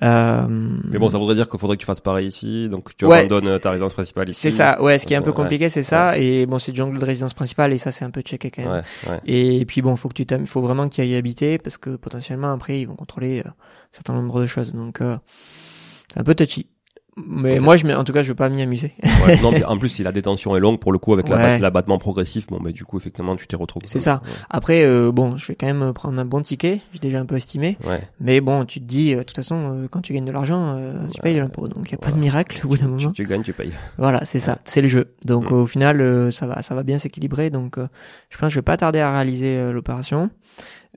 Euh... 0.01 0.47
Mais 0.49 0.97
bon, 0.97 1.09
ça 1.09 1.19
voudrait 1.19 1.35
dire 1.35 1.47
qu'il 1.47 1.59
faudrait 1.59 1.77
que 1.77 1.81
tu 1.81 1.85
fasses 1.85 2.01
pareil 2.01 2.27
ici, 2.27 2.67
donc 2.67 2.95
tu 2.97 3.05
abandonnes 3.05 3.47
euh, 3.47 3.59
ta 3.59 3.69
résidence 3.69 3.93
principale 3.93 4.29
ici. 4.29 4.41
C'est 4.41 4.51
ça, 4.51 4.81
ouais. 4.81 4.97
Ce 4.97 5.05
qui 5.05 5.13
est 5.13 5.17
un 5.17 5.21
peu 5.21 5.33
compliqué, 5.33 5.69
c'est 5.69 5.83
ça. 5.83 6.17
Et 6.17 6.45
bon, 6.45 6.57
c'est 6.57 6.75
jungle 6.75 6.97
de 6.97 7.05
résidence 7.05 7.33
principale 7.33 7.73
et 7.73 7.77
ça, 7.77 7.91
c'est 7.91 8.05
un 8.05 8.09
peu 8.09 8.21
checké 8.21 8.49
quand 8.49 8.63
même. 8.63 8.83
Et 9.25 9.65
puis 9.65 9.81
bon, 9.81 9.95
faut 9.95 10.09
que 10.09 10.23
tu 10.23 10.45
faut 10.45 10.61
vraiment 10.61 10.89
qu'il 10.89 11.05
y 11.05 11.07
ailles 11.07 11.15
habiter 11.15 11.57
parce 11.57 11.77
que 11.77 11.95
potentiellement 11.95 12.51
après, 12.53 12.79
ils 12.79 12.87
vont 12.87 12.95
contrôler 12.95 13.39
euh, 13.39 13.49
un 13.49 13.93
certain 13.93 14.13
nombre 14.13 14.41
de 14.41 14.47
choses. 14.47 14.73
Donc, 14.73 14.99
c'est 14.99 16.19
un 16.19 16.23
peu 16.23 16.33
touchy. 16.33 16.67
Mais 17.15 17.59
moi, 17.59 17.77
je, 17.77 17.85
en 17.87 18.03
tout 18.03 18.13
cas, 18.13 18.23
je 18.23 18.29
veux 18.29 18.35
pas 18.35 18.49
m'y 18.49 18.61
amuser. 18.61 18.93
ouais, 19.27 19.39
non, 19.41 19.51
en 19.67 19.77
plus, 19.77 19.89
si 19.89 20.03
la 20.03 20.11
détention 20.11 20.55
est 20.55 20.59
longue, 20.59 20.79
pour 20.79 20.91
le 20.91 20.97
coup, 20.97 21.13
avec 21.13 21.29
l'abattement 21.29 21.97
progressif, 21.97 22.47
bon, 22.47 22.59
mais 22.61 22.71
du 22.71 22.83
coup, 22.83 22.97
effectivement, 22.97 23.35
tu 23.35 23.47
t'y 23.47 23.55
retrouves. 23.55 23.83
C'est 23.85 23.99
ça. 23.99 24.21
Après, 24.49 24.83
euh, 24.83 25.11
bon, 25.11 25.37
je 25.37 25.47
vais 25.47 25.55
quand 25.55 25.67
même 25.67 25.93
prendre 25.93 26.19
un 26.19 26.25
bon 26.25 26.41
ticket. 26.41 26.81
J'ai 26.93 26.99
déjà 26.99 27.19
un 27.19 27.25
peu 27.25 27.35
estimé. 27.35 27.77
Ouais. 27.85 28.01
Mais 28.19 28.41
bon, 28.41 28.65
tu 28.65 28.79
te 28.79 28.85
dis, 28.85 29.13
euh, 29.13 29.19
de 29.19 29.23
toute 29.23 29.35
façon, 29.35 29.73
euh, 29.73 29.87
quand 29.89 30.01
tu 30.01 30.13
gagnes 30.13 30.25
de 30.25 30.31
l'argent, 30.31 30.79
tu 31.13 31.21
payes 31.21 31.37
l'impôt. 31.37 31.67
Donc, 31.67 31.89
il 31.89 31.91
y 31.91 31.95
a 31.95 31.97
pas 31.97 32.11
de 32.11 32.17
miracle 32.17 32.61
au 32.65 32.69
bout 32.69 32.77
d'un 32.77 32.87
moment. 32.87 33.11
Tu, 33.11 33.25
gagnes, 33.25 33.43
tu 33.43 33.53
payes. 33.53 33.73
Voilà, 33.97 34.25
c'est 34.25 34.39
ça. 34.39 34.57
C'est 34.65 34.81
le 34.81 34.87
jeu. 34.87 35.07
Donc, 35.25 35.51
mm. 35.51 35.53
au 35.53 35.65
final, 35.65 36.31
ça 36.31 36.47
va, 36.47 36.61
ça 36.61 36.75
va 36.75 36.83
bien 36.83 36.97
s'équilibrer. 36.97 37.49
Donc, 37.49 37.77
je 37.77 38.37
pense 38.37 38.47
que 38.47 38.53
je 38.53 38.55
vais 38.55 38.63
pas 38.63 38.77
tarder 38.77 38.99
à 38.99 39.11
réaliser 39.13 39.71
l'opération. 39.71 40.29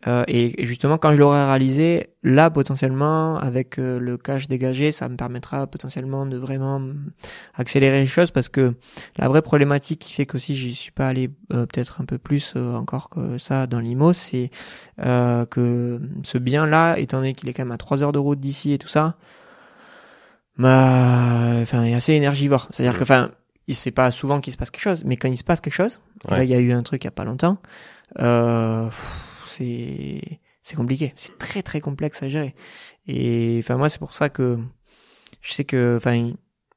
Euh, 0.06 0.24
et 0.28 0.64
justement, 0.64 0.98
quand 0.98 1.12
je 1.12 1.16
l'aurai 1.18 1.44
réalisé, 1.44 2.10
là, 2.22 2.48
potentiellement, 2.50 3.38
avec 3.38 3.78
euh, 3.78 3.98
le 3.98 4.16
cash 4.16 4.46
dégagé, 4.46 4.92
ça 4.92 5.08
me 5.08 5.16
permettra 5.16 5.66
potentiellement 5.66 6.26
de 6.26 6.36
vraiment 6.36 6.80
accélérer 7.54 8.00
les 8.00 8.06
choses 8.06 8.30
parce 8.30 8.48
que 8.48 8.74
la 9.18 9.28
vraie 9.28 9.42
problématique 9.42 10.00
qui 10.00 10.12
fait 10.12 10.26
qu'aussi 10.26 10.56
j'y 10.56 10.74
suis 10.74 10.92
pas 10.92 11.08
allé 11.08 11.30
euh, 11.52 11.66
peut-être 11.66 12.00
un 12.00 12.04
peu 12.04 12.18
plus 12.18 12.54
encore 12.56 13.10
que 13.10 13.38
ça 13.38 13.66
dans 13.66 13.80
l'IMO, 13.80 14.12
c'est 14.12 14.50
que 14.98 16.00
ce 16.22 16.38
bien-là, 16.38 16.96
étant 16.98 17.18
donné 17.18 17.34
qu'il 17.34 17.48
est 17.48 17.52
quand 17.52 17.64
même 17.64 17.72
à 17.72 17.78
3 17.78 18.02
heures 18.04 18.12
de 18.12 18.18
route 18.18 18.38
d'ici 18.38 18.72
et 18.72 18.78
tout 18.78 18.88
ça, 18.88 19.16
bah, 20.58 21.56
enfin, 21.62 21.84
il 21.84 21.90
est 21.90 21.94
assez 21.94 22.12
énergivore. 22.14 22.68
C'est-à-dire 22.70 22.96
que, 22.96 23.02
enfin, 23.02 23.30
c'est 23.72 23.90
pas 23.90 24.10
souvent 24.10 24.40
qu'il 24.40 24.52
se 24.52 24.58
passe 24.58 24.70
quelque 24.70 24.82
chose, 24.82 25.04
mais 25.04 25.16
quand 25.16 25.28
il 25.28 25.36
se 25.36 25.44
passe 25.44 25.60
quelque 25.60 25.74
chose, 25.74 26.00
Ouais. 26.30 26.38
là 26.38 26.44
il 26.44 26.50
y 26.50 26.54
a 26.54 26.58
eu 26.58 26.72
un 26.72 26.82
truc 26.82 27.04
il 27.04 27.06
y 27.06 27.08
a 27.08 27.12
pas 27.12 27.24
longtemps, 27.24 27.58
euh, 28.20 28.86
pff, 28.86 29.35
c'est 29.56 30.40
c'est 30.62 30.76
compliqué, 30.76 31.12
c'est 31.16 31.38
très 31.38 31.62
très 31.62 31.80
complexe 31.80 32.22
à 32.22 32.28
gérer. 32.28 32.54
Et 33.06 33.58
enfin 33.60 33.76
moi 33.76 33.88
c'est 33.88 33.98
pour 33.98 34.14
ça 34.14 34.28
que 34.28 34.58
je 35.40 35.52
sais 35.52 35.64
que 35.64 35.96
enfin 35.96 36.32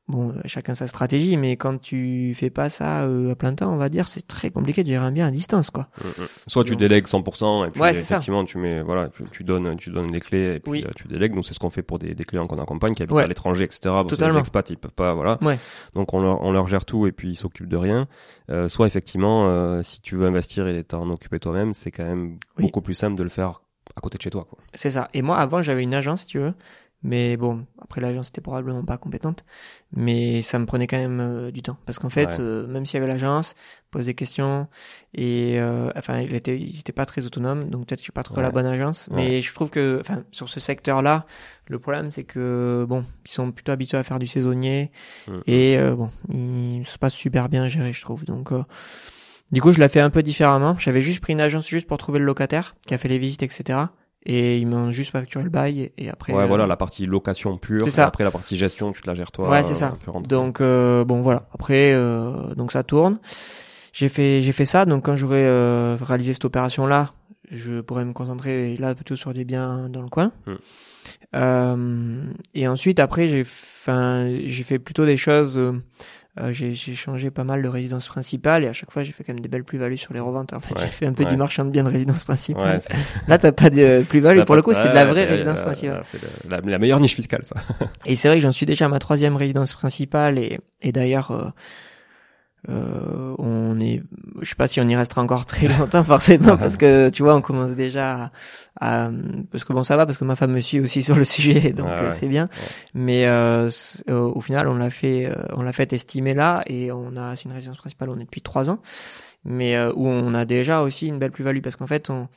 bon 0.09 0.33
chacun 0.45 0.73
sa 0.73 0.87
stratégie, 0.87 1.37
mais 1.37 1.55
quand 1.55 1.79
tu 1.79 2.33
fais 2.35 2.49
pas 2.49 2.69
ça 2.69 3.03
euh, 3.03 3.31
à 3.31 3.35
plein 3.35 3.53
temps, 3.53 3.71
on 3.71 3.77
va 3.77 3.87
dire, 3.89 4.07
c'est 4.09 4.27
très 4.27 4.49
compliqué 4.51 4.83
de 4.83 4.87
gérer 4.89 5.05
un 5.05 5.11
bien 5.11 5.27
à 5.27 5.31
distance 5.31 5.69
quoi. 5.69 5.87
Mm, 6.03 6.07
mm. 6.23 6.25
Soit 6.47 6.63
tu 6.65 6.71
Donc- 6.71 6.79
délègues 6.79 7.05
100% 7.07 7.67
et 7.67 7.69
puis 7.71 7.79
Ouais, 7.81 7.93
c'est 7.93 8.03
ça. 8.03 8.15
effectivement 8.15 8.43
tu 8.43 8.57
mets 8.57 8.81
voilà 8.81 9.07
tu, 9.09 9.23
tu 9.31 9.43
donnes 9.43 9.77
tu 9.77 9.91
donnes 9.91 10.11
les 10.11 10.19
clés 10.19 10.55
et 10.55 10.59
puis 10.59 10.71
Oui. 10.71 10.83
euh, 10.85 10.91
tu 10.95 11.07
délègues. 11.07 11.33
Nous 11.35 11.43
c'est 11.43 11.53
ce 11.53 11.59
qu'on 11.59 11.69
fait 11.69 11.83
pour 11.83 11.99
des, 11.99 12.15
des 12.15 12.23
clients 12.25 12.45
qu'on 12.47 12.59
accompagne 12.61 12.93
qui 12.93 13.03
habitent 13.03 13.15
Ouais. 13.15 13.23
à 13.23 13.27
l'étranger 13.27 13.63
etc. 13.63 13.79
C'est 13.83 14.03
des 14.03 14.09
Totalement. 14.09 14.39
expats 14.39 14.69
ils 14.69 14.77
peuvent 14.77 14.91
pas 14.91 15.13
voilà. 15.13 15.37
Ouais. 15.41 15.57
Donc 15.93 16.13
on 16.13 16.21
leur 16.21 16.41
on 16.41 16.51
leur 16.51 16.67
gère 16.67 16.85
tout 16.85 17.07
et 17.07 17.11
puis 17.11 17.29
ils 17.31 17.35
s'occupent 17.37 17.69
de 17.69 17.77
rien. 17.77 18.07
Euh, 18.49 18.67
soit 18.67 18.87
effectivement 18.87 19.47
euh, 19.47 19.83
si 19.83 20.01
tu 20.01 20.15
veux 20.15 20.25
investir 20.25 20.67
et 20.67 20.83
t'en 20.83 21.09
occuper 21.09 21.39
toi-même 21.39 21.73
c'est 21.73 21.91
quand 21.91 22.03
même 22.05 22.37
Oui. 22.57 22.63
beaucoup 22.65 22.81
plus 22.81 22.95
simple 22.95 23.15
de 23.15 23.23
le 23.23 23.29
faire 23.29 23.61
à 23.95 24.01
côté 24.01 24.17
de 24.17 24.21
chez 24.23 24.29
toi 24.29 24.45
quoi. 24.49 24.57
C'est 24.73 24.91
ça. 24.91 25.09
Et 25.13 25.21
moi, 25.23 25.37
avant, 25.37 25.61
j'avais 25.63 25.81
une 25.83 25.93
agence, 25.95 26.21
si 26.21 26.27
tu 26.27 26.39
veux. 26.39 26.53
Mais 27.01 27.37
bon, 27.37 27.65
après 27.81 28.01
l'agence 28.01 28.27
était 28.27 28.41
probablement 28.41 28.83
pas 28.83 28.97
compétente, 28.97 29.45
mais 29.95 30.41
ça 30.41 30.59
me 30.59 30.65
prenait 30.65 30.85
quand 30.85 30.97
même 30.97 31.21
euh, 31.21 31.49
du 31.49 31.61
temps 31.61 31.77
parce 31.85 31.97
qu'en 31.97 32.09
fait, 32.09 32.25
Ouais. 32.25 32.39
euh, 32.41 32.67
même 32.67 32.85
s'il 32.85 32.95
y 32.99 33.01
avait 33.01 33.07
l'agence, 33.11 33.55
pose 33.89 34.07
des 34.07 34.13
questions 34.15 34.67
et 35.13 35.57
euh, 35.59 35.91
enfin, 35.95 36.19
il 36.19 36.35
était, 36.35 36.59
il 36.59 36.77
était 36.77 36.91
pas 36.91 37.05
très 37.05 37.25
autonome, 37.25 37.63
donc 37.69 37.85
peut-être 37.87 37.99
que 37.99 38.01
je 38.01 38.03
suis 38.03 38.11
pas 38.11 38.23
trop 38.23 38.35
Ouais. 38.35 38.41
la 38.43 38.51
bonne 38.51 38.65
agence. 38.65 39.07
Mais 39.11 39.41
je 39.41 39.53
trouve 39.55 39.69
que, 39.69 39.99
enfin, 40.01 40.23
sur 40.31 40.49
ce 40.49 40.59
secteur-là, 40.59 41.25
le 41.67 41.79
problème 41.79 42.11
c'est 42.11 42.25
que 42.25 42.85
bon, 42.89 43.05
ils 43.25 43.31
sont 43.31 43.51
plutôt 43.53 43.71
habitués 43.71 43.97
à 43.97 44.03
faire 44.03 44.19
du 44.19 44.27
saisonnier 44.27 44.91
Mm. 45.27 45.31
et 45.47 45.77
euh, 45.77 45.95
bon, 45.95 46.09
ils 46.33 46.85
se 46.85 46.97
passent 46.97 47.13
super 47.13 47.47
bien 47.47 47.67
gérés, 47.69 47.93
je 47.93 48.01
trouve. 48.01 48.25
Donc 48.25 48.51
du 49.51 49.61
coup, 49.61 49.71
je 49.71 49.79
l'ai 49.79 49.87
fait 49.87 50.01
un 50.01 50.09
peu 50.09 50.21
différemment. 50.21 50.75
J'avais 50.77 51.01
juste 51.01 51.21
pris 51.21 51.31
une 51.33 51.41
agence 51.41 51.67
juste 51.67 51.87
pour 51.87 51.97
trouver 51.97 52.19
le 52.19 52.25
locataire 52.25 52.75
qui 52.85 52.93
a 52.93 52.97
fait 52.97 53.07
les 53.07 53.17
visites, 53.17 53.41
etc. 53.41 53.79
Et 54.25 54.59
ils 54.59 54.67
m'ont 54.67 54.91
juste 54.91 55.11
facturé 55.11 55.43
le 55.45 55.49
bail 55.49 55.91
et 55.97 56.09
après. 56.09 56.33
ouais 56.33 56.43
euh, 56.43 56.45
voilà 56.45 56.67
la 56.67 56.75
partie 56.75 57.05
location 57.05 57.57
pure. 57.57 57.83
C'est 57.83 57.87
et 57.87 57.91
ça. 57.91 58.07
Après 58.07 58.25
la 58.25 58.31
partie 58.31 58.57
gestion 58.57 58.91
tu 58.91 59.01
te 59.01 59.07
la 59.07 59.13
gères 59.13 59.31
toi. 59.31 59.49
Ouais, 59.49 59.63
c'est 59.63 59.71
euh, 59.71 59.75
ça. 59.75 59.93
Donc 60.27 60.59
euh, 60.59 61.05
bon 61.05 61.21
voilà. 61.21 61.47
Après 61.53 61.93
euh, 61.93 62.53
donc 62.55 62.73
ça 62.73 62.83
tourne. 62.83 63.19
J'ai 63.93 64.09
fait 64.09 64.41
j'ai 64.41 64.51
fait 64.51 64.65
ça. 64.65 64.85
Donc 64.85 65.05
quand 65.05 65.15
j'aurai 65.15 65.45
euh, 65.45 65.95
réalisé 66.01 66.33
cette 66.33 66.43
opération 66.45 66.85
là, 66.85 67.13
je 67.49 67.79
pourrais 67.79 68.03
me 68.03 68.11
concentrer 68.13 68.75
là 68.77 68.93
plutôt 68.93 69.15
sur 69.15 69.33
des 69.33 69.45
biens 69.45 69.87
dans 69.89 70.01
le 70.01 70.09
coin. 70.09 70.31
Euh, 71.35 72.23
et 72.53 72.67
ensuite 72.67 72.99
après 72.99 73.27
j'ai 73.29 73.41
enfin 73.41 74.29
j'ai 74.43 74.63
fait 74.63 74.79
plutôt 74.79 75.05
des 75.05 75.17
choses. 75.17 75.59
Euh, 76.39 76.51
j'ai 76.53 76.73
j'ai 76.73 76.95
changé 76.95 77.31
pas 77.31 77.43
mal 77.43 77.61
de 77.61 77.67
résidence 77.67 78.07
principale 78.07 78.63
et 78.63 78.67
à 78.67 78.73
chaque 78.73 78.91
fois 78.91 79.03
j'ai 79.03 79.11
fait 79.11 79.23
quand 79.23 79.33
même 79.33 79.41
des 79.41 79.49
belles 79.49 79.63
plus-values 79.63 79.97
sur 79.97 80.13
les 80.13 80.19
reventes. 80.19 80.53
En 80.53 80.59
fait, 80.59 80.73
Ouais, 80.75 80.81
j'ai 80.81 80.87
fait 80.87 81.05
un 81.05 81.13
peu 81.13 81.23
ouais. 81.23 81.29
du 81.31 81.37
marchand 81.37 81.65
de 81.65 81.69
biens 81.69 81.83
de 81.83 81.89
résidence 81.89 82.23
principale. 82.23 82.81
Là, 83.27 83.37
t'as 83.37 83.51
pas 83.51 83.69
de 83.69 84.03
plus-value. 84.07 84.43
Pour 84.43 84.55
le 84.55 84.61
coup, 84.61 84.73
c'était 84.73 84.89
de 84.89 84.93
la 84.95 85.05
vraie 85.05 85.25
résidence 85.25 85.61
principale. 85.61 86.01
C'est 86.05 86.19
la, 86.49 86.61
la 86.61 86.79
meilleure 86.79 86.99
niche 86.99 87.15
fiscale 87.15 87.43
ça. 87.43 87.55
Et 88.05 88.15
c'est 88.15 88.27
vrai 88.27 88.37
que 88.37 88.43
j'en 88.43 88.51
suis 88.51 88.65
déjà 88.65 88.85
à 88.85 88.89
ma 88.89 88.99
troisième 88.99 89.35
résidence 89.35 89.73
principale 89.73 90.39
et, 90.39 90.59
et 90.81 90.91
d'ailleurs, 90.91 91.31
euh, 91.31 91.49
euh, 92.67 93.35
on 93.37 93.79
est, 93.79 94.03
je 94.41 94.49
sais 94.49 94.55
pas 94.55 94.67
si 94.67 94.81
on 94.81 94.87
y 94.87 94.95
restera 94.95 95.21
encore 95.21 95.45
très 95.45 95.67
longtemps 95.79 96.03
forcément 96.03 96.57
parce 96.57 96.75
que 96.75 97.09
tu 97.09 97.23
vois, 97.23 97.35
on 97.35 97.41
commence 97.41 97.71
déjà 97.71 98.31
à, 98.79 99.05
à- 99.05 99.11
parce 99.51 99.63
que 99.63 99.71
bon, 99.71 99.83
ça 99.83 99.95
va 99.95 100.05
parce 100.05 100.17
que 100.17 100.25
ma 100.25 100.35
femme 100.35 100.51
me 100.51 100.59
suit 100.59 100.79
aussi 100.81 101.01
sur 101.09 101.15
le 101.15 101.23
sujet, 101.23 101.71
donc 101.71 101.87
Ouais, 101.87 101.95
euh, 102.01 102.05
ouais. 102.05 102.11
c'est 102.11 102.27
bien. 102.27 102.49
Mais 102.93 103.27
euh, 103.27 103.69
euh, 104.09 104.19
au 104.19 104.41
final, 104.41 104.67
on 104.67 104.75
l'a 104.75 104.89
fait, 104.89 105.25
euh, 105.27 105.33
on 105.55 105.61
l'a 105.61 105.71
fait 105.73 105.93
estimer 105.93 106.33
là 106.33 106.63
et 106.67 106.91
on 106.91 107.15
a, 107.15 107.35
c'est 107.35 107.45
une 107.45 107.53
résidence 107.53 107.77
principale, 107.77 108.09
on 108.09 108.17
est 108.19 108.25
depuis 108.25 108.41
trois 108.41 108.69
ans, 108.69 108.79
mais 109.45 109.77
euh, 109.77 109.93
où 109.95 110.07
on 110.07 110.33
a 110.33 110.43
déjà 110.45 110.81
aussi 110.81 111.07
une 111.07 111.17
belle 111.19 111.31
plus-value 111.31 111.61
parce 111.61 111.77
qu'en 111.77 111.87
fait, 111.87 112.09
on 112.09 112.27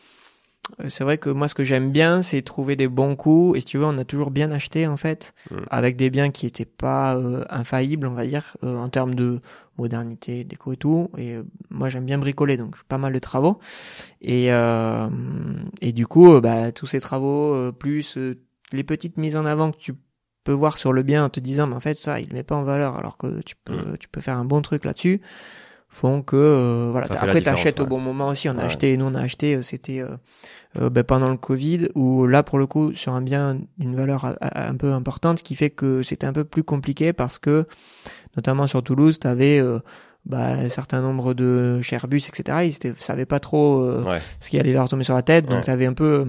c'est 0.89 1.05
vrai 1.05 1.19
que 1.19 1.29
moi, 1.29 1.49
ce 1.49 1.55
que 1.55 1.65
j'aime 1.65 1.91
bien, 1.91 2.23
c'est 2.23 2.41
trouver 2.43 2.77
des 2.77 2.89
bons 2.89 3.17
coups. 3.17 3.57
Et 3.57 3.61
si 3.61 3.67
tu 3.67 3.79
veux, 3.79 3.85
on 3.85 3.99
a 3.99 4.05
toujours 4.05 4.31
bien 4.31 4.51
acheté, 4.53 4.87
en 4.87 4.97
fait, 4.97 5.35
Mm. 5.51 5.57
avec 5.71 5.97
des 5.97 6.09
biens 6.11 6.31
qui 6.31 6.47
étaient 6.47 6.65
pas 6.65 7.17
euh, 7.17 7.45
infaillibles, 7.51 8.07
on 8.07 8.15
va 8.15 8.25
dire, 8.27 8.57
euh, 8.63 8.77
en 8.79 8.89
termes 8.89 9.15
de 9.15 9.41
modernité, 9.77 10.45
déco 10.45 10.73
et 10.73 10.77
tout. 10.77 11.11
Et 11.19 11.35
euh, 11.35 11.43
moi, 11.71 11.89
j'aime 11.89 12.05
bien 12.05 12.19
bricoler, 12.19 12.57
donc 12.57 12.77
pas 12.85 12.99
mal 12.99 13.13
de 13.13 13.19
travaux. 13.19 13.59
Et, 14.21 14.53
euh, 14.53 15.09
et 15.81 15.93
du 15.93 16.07
coup, 16.07 16.33
euh, 16.35 16.41
bah, 16.41 16.71
tous 16.73 16.87
ces 16.87 17.01
travaux, 17.01 17.55
euh, 17.55 17.73
plus 17.73 18.17
euh, 18.17 18.39
les 18.73 18.85
petites 18.85 19.19
mises 19.19 19.37
en 19.37 19.45
avant 19.47 19.73
que 19.73 19.79
tu 19.79 19.95
peux 20.45 20.53
voir 20.53 20.77
sur 20.79 20.93
le 20.93 21.03
bien 21.03 21.25
en 21.25 21.29
te 21.29 21.41
disant, 21.41 21.67
mais 21.67 21.75
en 21.77 21.81
fait, 21.81 21.95
ça, 21.95 22.19
il 22.21 22.33
met 22.33 22.43
pas 22.45 22.57
en 22.57 22.63
valeur, 22.65 22.97
alors 22.97 23.17
que 23.17 23.41
tu 23.43 23.55
peux, 23.65 23.75
Mm. 23.93 23.97
tu 23.99 24.09
peux 24.09 24.21
faire 24.21 24.37
un 24.39 24.45
bon 24.45 24.63
truc 24.63 24.85
là-dessus 24.85 25.21
font 25.95 26.23
que 26.23 26.37
euh, 26.37 26.89
voilà 26.91 27.07
après 27.21 27.43
t'achètes 27.43 27.79
au 27.79 27.83
ouais. 27.83 27.89
bon 27.91 28.01
moment 28.01 28.29
aussi 28.29 28.49
on 28.49 28.53
a 28.53 28.57
Ouais. 28.57 28.63
acheté 28.65 28.97
nous 28.97 29.05
on 29.05 29.15
a 29.15 29.21
acheté 29.21 29.55
euh, 29.57 29.63
c'était 29.63 30.01
euh, 30.01 30.09
euh, 30.81 30.89
ben, 30.89 31.05
pendant 31.05 31.29
le 31.31 31.37
Covid 31.37 31.89
où 31.95 32.27
là 32.27 32.43
pour 32.43 32.59
le 32.59 32.67
coup 32.67 32.95
sur 32.95 33.13
un 33.13 33.21
bien 33.21 33.59
d'une 33.77 33.95
valeur 33.95 34.25
a- 34.25 34.31
a- 34.41 34.69
un 34.71 34.75
peu 34.75 34.93
importante 34.95 35.43
qui 35.43 35.55
fait 35.55 35.69
que 35.71 36.03
c'était 36.03 36.27
un 36.27 36.33
peu 36.33 36.45
plus 36.45 36.65
compliqué 36.65 37.13
parce 37.13 37.39
que 37.39 37.67
notamment 38.37 38.67
sur 38.67 38.83
Toulouse 38.83 39.19
tu 39.21 39.27
avais 39.27 39.63
bah, 40.25 40.53
un 40.55 40.69
certain 40.71 41.03
nombre 41.03 41.35
de 41.35 41.81
Airbus 41.93 42.23
etc 42.29 42.59
ils 42.83 42.95
savaient 42.97 43.27
pas 43.27 43.39
trop 43.41 43.83
euh, 43.83 44.03
Ouais. 44.03 44.19
ce 44.41 44.49
qui 44.49 44.59
allait 44.59 44.73
leur 44.73 44.89
tomber 44.89 45.05
sur 45.05 45.15
la 45.15 45.23
tête 45.23 45.45
donc 45.45 45.59
Ouais. 45.59 45.65
tu 45.65 45.71
avais 45.71 45.87
un 45.87 45.93
peu 45.95 46.27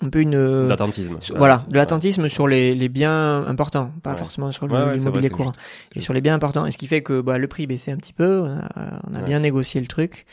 un 0.00 0.08
peu 0.08 0.20
une 0.20 0.66
L'attentisme. 0.68 1.16
sur- 1.20 1.36
voilà, 1.36 1.64
de 1.68 1.76
l'attentisme 1.76 2.28
sur 2.28 2.46
les, 2.48 2.74
les 2.74 2.88
biens 2.88 3.44
importants, 3.46 3.92
pas 4.02 4.12
Ouais. 4.12 4.16
forcément 4.16 4.52
sur 4.52 4.64
Ouais, 4.64 4.72
ouais, 4.72 4.96
l'immobilier 4.96 5.28
c'est 5.28 5.34
courant. 5.34 5.52
Et 5.94 6.00
sur 6.00 6.12
les 6.14 6.20
biens 6.20 6.34
importants. 6.34 6.66
Et 6.66 6.72
ce 6.72 6.78
qui 6.78 6.86
fait 6.86 7.02
que 7.02 7.20
bah, 7.20 7.38
le 7.38 7.48
prix 7.48 7.66
baissait 7.66 7.92
un 7.92 7.96
petit 7.96 8.12
peu, 8.12 8.40
on 8.40 8.46
a, 8.58 9.00
on 9.10 9.14
a 9.14 9.18
Ouais. 9.20 9.24
bien 9.24 9.40
négocié 9.40 9.80
le 9.80 9.86
truc. 9.86 10.26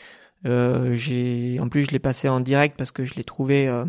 Euh, 0.46 0.94
j'ai, 0.94 1.58
en 1.60 1.68
plus, 1.68 1.82
je 1.84 1.90
l'ai 1.90 1.98
passé 1.98 2.28
en 2.28 2.40
direct 2.40 2.76
parce 2.78 2.92
que 2.92 3.04
je 3.04 3.14
l'ai 3.14 3.24
trouvé 3.24 3.68
euh, 3.68 3.84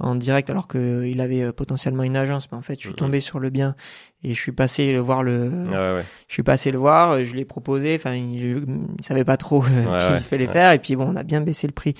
en 0.00 0.14
direct 0.14 0.50
alors 0.50 0.68
qu'il 0.68 1.18
avait 1.20 1.42
euh, 1.42 1.52
potentiellement 1.52 2.02
une 2.02 2.16
agence. 2.16 2.48
Mais 2.52 2.58
en 2.58 2.62
fait, 2.62 2.74
je 2.78 2.86
suis 2.88 2.94
tombé 2.94 3.20
sur 3.20 3.38
le 3.40 3.48
bien 3.50 3.74
et 4.22 4.34
je 4.34 4.38
suis 4.40 4.52
passé 4.52 4.92
le 4.92 4.98
voir 4.98 5.22
le, 5.22 5.48
Ouais, 5.66 5.72
ouais. 5.96 6.04
je 6.28 6.34
suis 6.34 6.42
passé 6.42 6.70
le 6.70 6.78
voir, 6.78 7.24
je 7.24 7.34
l'ai 7.34 7.46
proposé. 7.46 7.94
Enfin, 7.94 8.12
il, 8.14 8.66
il 8.98 9.04
savait 9.04 9.24
pas 9.24 9.38
trop 9.38 9.64
euh, 9.64 9.66
Ouais, 9.68 9.98
qu'il 10.04 10.12
ouais, 10.14 10.18
fallait 10.20 10.46
ouais. 10.46 10.52
faire. 10.52 10.72
Et 10.72 10.78
puis 10.78 10.94
bon, 10.94 11.06
on 11.10 11.16
a 11.16 11.22
bien 11.22 11.40
baissé 11.40 11.66
le 11.66 11.72
prix. 11.72 11.94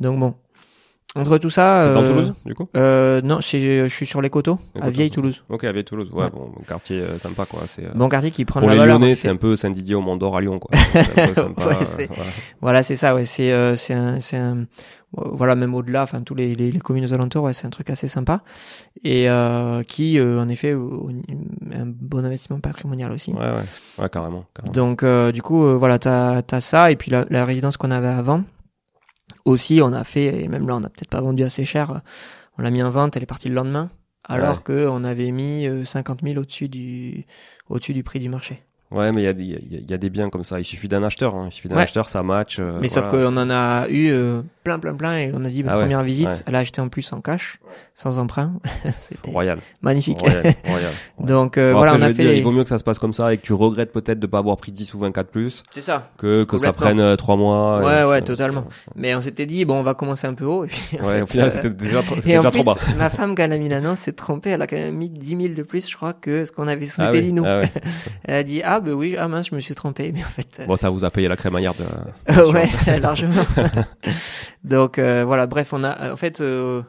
Donc 0.00 0.18
bon, 0.18 0.34
entre 1.16 1.38
tout 1.38 1.50
ça. 1.50 1.92
Dans 1.92 2.02
euh, 2.02 2.08
Toulouse, 2.08 2.32
du 2.44 2.54
coup? 2.54 2.68
euh, 2.76 3.20
non, 3.22 3.40
c'est- 3.40 3.58
je 3.88 3.94
suis 3.94 4.06
sur 4.06 4.20
les 4.22 4.30
coteaux, 4.30 4.58
Les 4.74 4.80
à 4.80 4.84
Coteaux. 4.84 4.96
Vieille 4.96 5.10
Toulouse. 5.10 5.42
Ok, 5.48 5.64
à 5.64 5.72
Vieille-Toulouse. 5.72 6.10
Ouais, 6.12 6.24
Ouais. 6.24 6.30
bon, 6.30 6.52
quartier 6.66 7.00
euh, 7.00 7.18
sympa, 7.18 7.44
quoi. 7.46 7.60
Euh, 7.78 7.88
Bon 7.94 8.08
quartier 8.08 8.30
qui 8.30 8.44
prend 8.44 8.60
pour 8.60 8.68
les 8.70 8.76
la 8.76 8.82
valeur. 8.82 8.98
Lyonnais, 8.98 9.14
c'est- 9.14 9.28
un 9.28 9.36
peu 9.36 9.56
Saint-Didier 9.56 9.94
au 9.94 10.00
Mont 10.00 10.16
d'Or 10.16 10.36
à 10.36 10.40
Lyon, 10.40 10.58
quoi. 10.58 10.70
Euh, 11.18 11.48
voilà. 12.60 12.82
C'est 12.82 12.96
ça. 12.96 13.14
Ouais, 13.14 13.24
c'est 13.24 13.52
euh, 13.52 13.76
c'est 13.76 13.94
un 13.94 14.18
euh, 14.34 14.64
voilà 15.14 15.54
même 15.54 15.74
au-delà, 15.74 16.02
enfin 16.02 16.20
tous 16.20 16.34
les, 16.34 16.54
les 16.54 16.70
les 16.70 16.78
communes 16.80 17.04
aux 17.04 17.14
alentours, 17.14 17.44
ouais, 17.44 17.52
c'est 17.52 17.66
un 17.66 17.70
truc 17.70 17.88
assez 17.90 18.08
sympa 18.08 18.42
et 19.04 19.30
euh, 19.30 19.82
qui 19.84 20.18
euh, 20.18 20.40
en 20.40 20.48
effet 20.48 20.74
au- 20.74 21.08
un 21.72 21.86
bon 21.86 22.24
investissement 22.24 22.58
patrimonial 22.60 23.12
aussi. 23.12 23.32
Ouais, 23.32 23.38
ouais. 23.38 23.62
Ouais, 24.02 24.08
carrément. 24.10 24.44
carrément. 24.52 24.72
Donc 24.74 25.02
euh, 25.02 25.32
du 25.32 25.42
coup 25.42 25.64
euh, 25.64 25.74
voilà, 25.76 25.98
t'as 25.98 26.42
as 26.50 26.60
ça 26.60 26.90
et 26.90 26.96
puis 26.96 27.10
la, 27.10 27.24
la 27.30 27.44
résidence 27.44 27.76
qu'on 27.76 27.92
avait 27.92 28.08
avant 28.08 28.42
aussi, 29.46 29.80
on 29.82 29.92
a 29.92 30.04
fait 30.04 30.42
et 30.42 30.48
même 30.48 30.68
là 30.68 30.76
on 30.76 30.84
a 30.84 30.90
peut-être 30.90 31.10
pas 31.10 31.20
vendu 31.22 31.42
assez 31.44 31.64
cher. 31.64 31.90
euh, 31.90 31.98
On 32.58 32.62
l'a 32.62 32.70
mis 32.70 32.82
en 32.82 32.90
vente, 32.90 33.16
elle 33.16 33.22
est 33.22 33.26
partie 33.34 33.48
le 33.48 33.54
lendemain, 33.54 33.90
alors 34.24 34.58
Ouais. 34.58 34.62
que 34.64 34.86
on 34.88 35.04
avait 35.04 35.30
mis 35.30 35.66
euh, 35.66 35.84
50 35.84 36.20
000 36.22 36.36
au-dessus 36.38 36.68
du 36.68 37.26
au-dessus 37.68 37.94
du 37.94 38.02
prix 38.02 38.18
du 38.20 38.28
marché. 38.28 38.62
Ouais, 38.92 39.10
mais 39.10 39.22
il 39.22 39.24
y, 39.24 39.28
a 39.28 39.32
des- 39.32 39.42
il 39.42 39.80
y, 39.84 39.90
y 39.90 39.94
a 39.94 39.98
des 39.98 40.10
biens 40.10 40.30
comme 40.30 40.44
ça. 40.44 40.60
Il 40.60 40.64
suffit 40.64 40.86
d'un 40.86 41.02
acheteur. 41.02 41.34
Hein. 41.34 41.46
Il 41.48 41.52
suffit 41.52 41.68
d'un 41.68 41.74
Ouais. 41.76 41.82
acheteur, 41.82 42.08
ça 42.08 42.22
match. 42.22 42.58
euh, 42.60 42.78
Mais 42.80 42.86
sauf 42.88 43.08
qu'on 43.08 43.36
en 43.36 43.50
a 43.50 43.88
eu 43.88 44.10
euh, 44.12 44.42
plein, 44.62 44.78
plein, 44.78 44.94
plein, 44.94 45.16
et 45.18 45.32
on 45.34 45.44
a 45.44 45.48
dit, 45.48 45.64
Ah 45.66 45.74
ouais, 45.76 45.82
première 45.82 46.02
visite, 46.04 46.28
ouais. 46.28 46.34
elle 46.46 46.54
a 46.54 46.58
acheté 46.60 46.80
en 46.80 46.88
plus 46.88 47.12
en 47.12 47.20
cash, 47.20 47.58
sans 47.94 48.18
emprunt. 48.20 48.52
C'était 49.00 49.30
Royal. 49.32 49.58
magnifique. 49.82 50.18
Royal. 50.20 50.42
Royal. 50.66 50.90
Donc 51.18 51.58
euh, 51.58 51.72
Bon, 51.72 51.78
voilà, 51.78 51.92
après, 51.94 52.04
on 52.04 52.06
a 52.06 52.14
fait. 52.14 52.22
dire, 52.22 52.30
les- 52.30 52.38
Il 52.38 52.44
vaut 52.44 52.52
mieux 52.52 52.62
que 52.62 52.68
ça 52.68 52.78
se 52.78 52.84
passe 52.84 53.00
comme 53.00 53.12
ça 53.12 53.32
et 53.32 53.38
que 53.38 53.42
tu 53.42 53.52
regrettes 53.54 53.92
peut-être 53.92 54.20
de 54.20 54.26
pas 54.28 54.38
avoir 54.38 54.56
pris 54.56 54.70
10 54.70 54.94
ou 54.94 54.98
24 55.00 55.30
plus 55.30 55.64
C'est 55.72 55.80
ça. 55.80 56.08
que, 56.16 56.44
que 56.44 56.56
ça 56.56 56.72
prenne 56.72 57.00
euh, 57.00 57.16
3 57.16 57.36
mois. 57.36 57.78
Ouais, 57.80 58.02
et- 58.02 58.04
ouais, 58.04 58.16
euh, 58.18 58.20
totalement. 58.20 58.66
Mais 58.94 59.14
on 59.16 59.20
s'était 59.20 59.46
dit, 59.46 59.64
bon, 59.64 59.80
on 59.80 59.82
va 59.82 59.94
commencer 59.94 60.28
un 60.28 60.34
peu 60.34 60.44
haut. 60.44 60.64
Et 60.64 60.68
puis, 60.68 60.96
en 61.02 61.06
Ouais, 61.08 61.22
au 61.22 61.26
final, 61.26 61.46
euh, 61.46 61.50
c'était 61.50 61.70
déjà, 61.70 62.02
trop- 62.02 62.14
c'était 62.16 62.30
Et 62.30 62.38
en 62.38 62.42
déjà 62.42 62.50
plus, 62.52 62.62
trop 62.62 62.74
bas. 62.74 62.80
ma 62.96 63.10
femme, 63.10 63.34
quand 63.34 63.42
elle 63.42 63.52
a 63.52 63.58
mis 63.58 63.68
l'annonce, 63.68 63.98
s'est 63.98 64.12
trompée. 64.12 64.50
Elle 64.50 64.62
a 64.62 64.68
quand 64.68 64.76
même 64.76 64.94
mis 64.96 65.10
10 65.10 65.36
000 65.42 65.54
de 65.54 65.62
plus, 65.64 65.88
je 65.90 65.96
crois, 65.96 66.12
que 66.12 66.44
ce 66.44 66.52
qu'on 66.52 66.68
avait 66.68 66.86
souhaité 66.86 67.18
Ah 67.18 67.20
dit 67.20 67.32
nous. 67.32 67.44
ah. 67.44 67.62
Elle 68.24 68.34
a 68.34 68.42
dit, 68.44 68.62
ah, 68.64 68.75
ben 68.80 68.92
oui, 68.92 69.16
ah 69.18 69.28
mince, 69.28 69.48
je 69.50 69.54
me 69.54 69.60
suis 69.60 69.74
trompé. 69.74 70.12
Mais 70.14 70.22
en 70.22 70.28
fait, 70.28 70.60
euh, 70.60 70.66
Bon, 70.66 70.76
ça 70.76 70.90
vous 70.90 71.04
a 71.04 71.10
payé 71.10 71.28
la 71.28 71.36
crémaillère 71.36 71.74
de. 71.74 71.84
Euh, 72.38 72.52
ouais, 72.52 72.68
largement. 73.00 73.44
Donc 74.64 74.98
euh, 74.98 75.24
voilà, 75.24 75.46
bref, 75.46 75.72
on 75.72 75.84
a 75.84 76.12
en 76.12 76.16
fait 76.16 76.40
euh, 76.40 76.82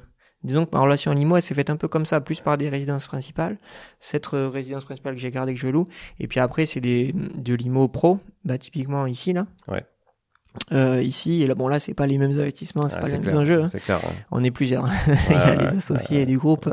disons 0.43 0.65
que 0.65 0.71
ma 0.73 0.79
relation 0.81 1.11
à 1.11 1.13
Limo 1.15 1.35
elle 1.37 1.41
s'est 1.43 1.53
faite 1.53 1.69
un 1.69 1.75
peu 1.77 1.87
comme 1.87 2.05
ça, 2.05 2.21
plus 2.21 2.41
par 2.41 2.57
des 2.57 2.69
résidences 2.69 3.07
principales. 3.07 3.57
Cette 3.99 4.33
euh, 4.33 4.49
résidence 4.49 4.83
principale 4.85 5.15
que 5.15 5.19
j'ai 5.21 5.31
gardée 5.31 5.53
que 5.53 5.59
je 5.59 5.67
loue 5.67 5.85
et 6.19 6.27
puis 6.27 6.39
après 6.39 6.65
c'est 6.65 6.81
des 6.81 7.13
de 7.13 7.53
Limo 7.53 7.87
pro, 7.87 8.19
bah 8.45 8.57
typiquement 8.57 9.05
ici 9.07 9.33
là. 9.33 9.45
Ouais. 9.67 9.83
Euh, 10.71 11.03
ici 11.03 11.43
et 11.43 11.47
là 11.47 11.53
bon 11.53 11.67
là 11.67 11.79
c'est 11.79 11.93
pas 11.93 12.07
les 12.07 12.17
mêmes 12.17 12.31
investissements, 12.31 12.89
c'est 12.89 12.97
Ah, 12.97 13.01
pas 13.01 13.09
les 13.09 13.19
mêmes 13.19 13.37
enjeux. 13.37 13.63
hein. 13.63 13.67
C'est 13.67 13.79
clair. 13.79 14.03
ouais. 14.03 14.15
On 14.31 14.43
est 14.43 14.49
plusieurs. 14.51 14.87
Il 15.07 15.33
y 15.33 15.35
a 15.35 15.45
Ouais, 15.45 15.55
les 15.57 15.63
ouais, 15.65 15.77
associés 15.77 16.25
du 16.25 16.37
groupe, 16.39 16.67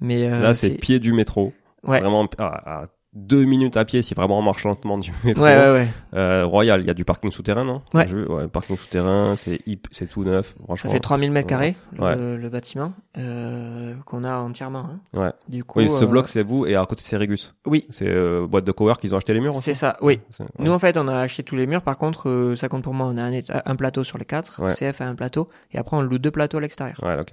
mais 0.00 0.24
euh, 0.28 0.42
Là, 0.42 0.52
c'est 0.54 0.70
pied 0.70 0.98
du 1.00 1.12
métro. 1.14 1.54
ouais. 1.84 2.00
Vraiment 2.00 2.28
à, 2.38 2.82
à 2.82 2.86
deux 3.14 3.44
minutes 3.44 3.76
à 3.76 3.84
pied 3.84 4.02
si 4.02 4.12
vraiment 4.14 4.38
on 4.38 4.42
marche 4.42 4.64
lentement 4.64 4.98
du 4.98 5.12
métro. 5.24 5.44
Ouais, 5.44 5.56
ouais, 5.56 5.70
ouais. 5.72 5.88
Euh, 6.14 6.44
Royal, 6.46 6.80
il 6.80 6.86
y 6.86 6.90
a 6.90 6.94
du 6.94 7.04
parking 7.04 7.30
souterrain, 7.30 7.64
non? 7.64 7.82
Ouais. 7.94 8.06
Parking 8.52 8.76
souterrain, 8.76 9.36
c'est 9.36 9.60
hip, 9.66 9.86
c'est 9.92 10.08
tout 10.08 10.24
neuf. 10.24 10.48
Ça 10.58 10.64
Franchement. 10.64 10.90
fait 10.90 11.00
3000 11.00 11.30
mètres 11.30 11.46
carrés, 11.48 11.76
le, 11.98 12.36
le 12.36 12.48
bâtiment, 12.48 12.92
euh, 13.18 13.94
qu'on 14.06 14.24
a 14.24 14.34
entièrement. 14.34 14.88
hein. 14.90 15.00
Ouais. 15.18 15.32
Du 15.48 15.62
coup, 15.64 15.78
Oui, 15.78 15.88
ce 15.90 16.02
euh, 16.04 16.06
bloc 16.06 16.28
c'est 16.28 16.42
vous 16.42 16.66
et 16.66 16.74
à 16.76 16.84
côté 16.86 17.02
c'est 17.04 17.16
Régus. 17.16 17.54
Oui, 17.66 17.86
C'est 17.90 18.08
euh, 18.08 18.46
boîte 18.46 18.64
de 18.64 18.72
cowork 18.72 19.00
qu'ils 19.00 19.14
ont 19.14 19.18
acheté 19.18 19.32
les 19.34 19.40
murs. 19.40 19.54
c'est 19.56 19.74
ça, 19.74 19.96
oui. 20.00 20.20
Nous, 20.58 20.72
en 20.72 20.78
fait, 20.78 20.96
on 20.96 21.06
a 21.08 21.18
acheté 21.18 21.42
tous 21.42 21.56
les 21.56 21.66
murs. 21.66 21.82
Par 21.82 21.96
contre, 21.96 22.28
euh, 22.28 22.56
ça 22.56 22.68
compte 22.68 22.82
pour 22.82 22.94
moi. 22.94 23.06
On 23.06 23.16
a 23.16 23.22
un, 23.22 23.76
plateau 23.76 24.02
sur 24.04 24.18
les 24.18 24.24
quatre. 24.24 24.60
Ouais. 24.62 24.74
CF 24.74 25.00
a 25.00 25.06
un 25.06 25.14
plateau. 25.14 25.48
Et 25.72 25.78
après, 25.78 25.96
on 25.96 26.02
loue 26.02 26.18
deux 26.18 26.30
plateaux 26.30 26.58
à 26.58 26.60
l'extérieur. 26.60 26.98
Ouais, 27.02 27.16
ok. 27.20 27.30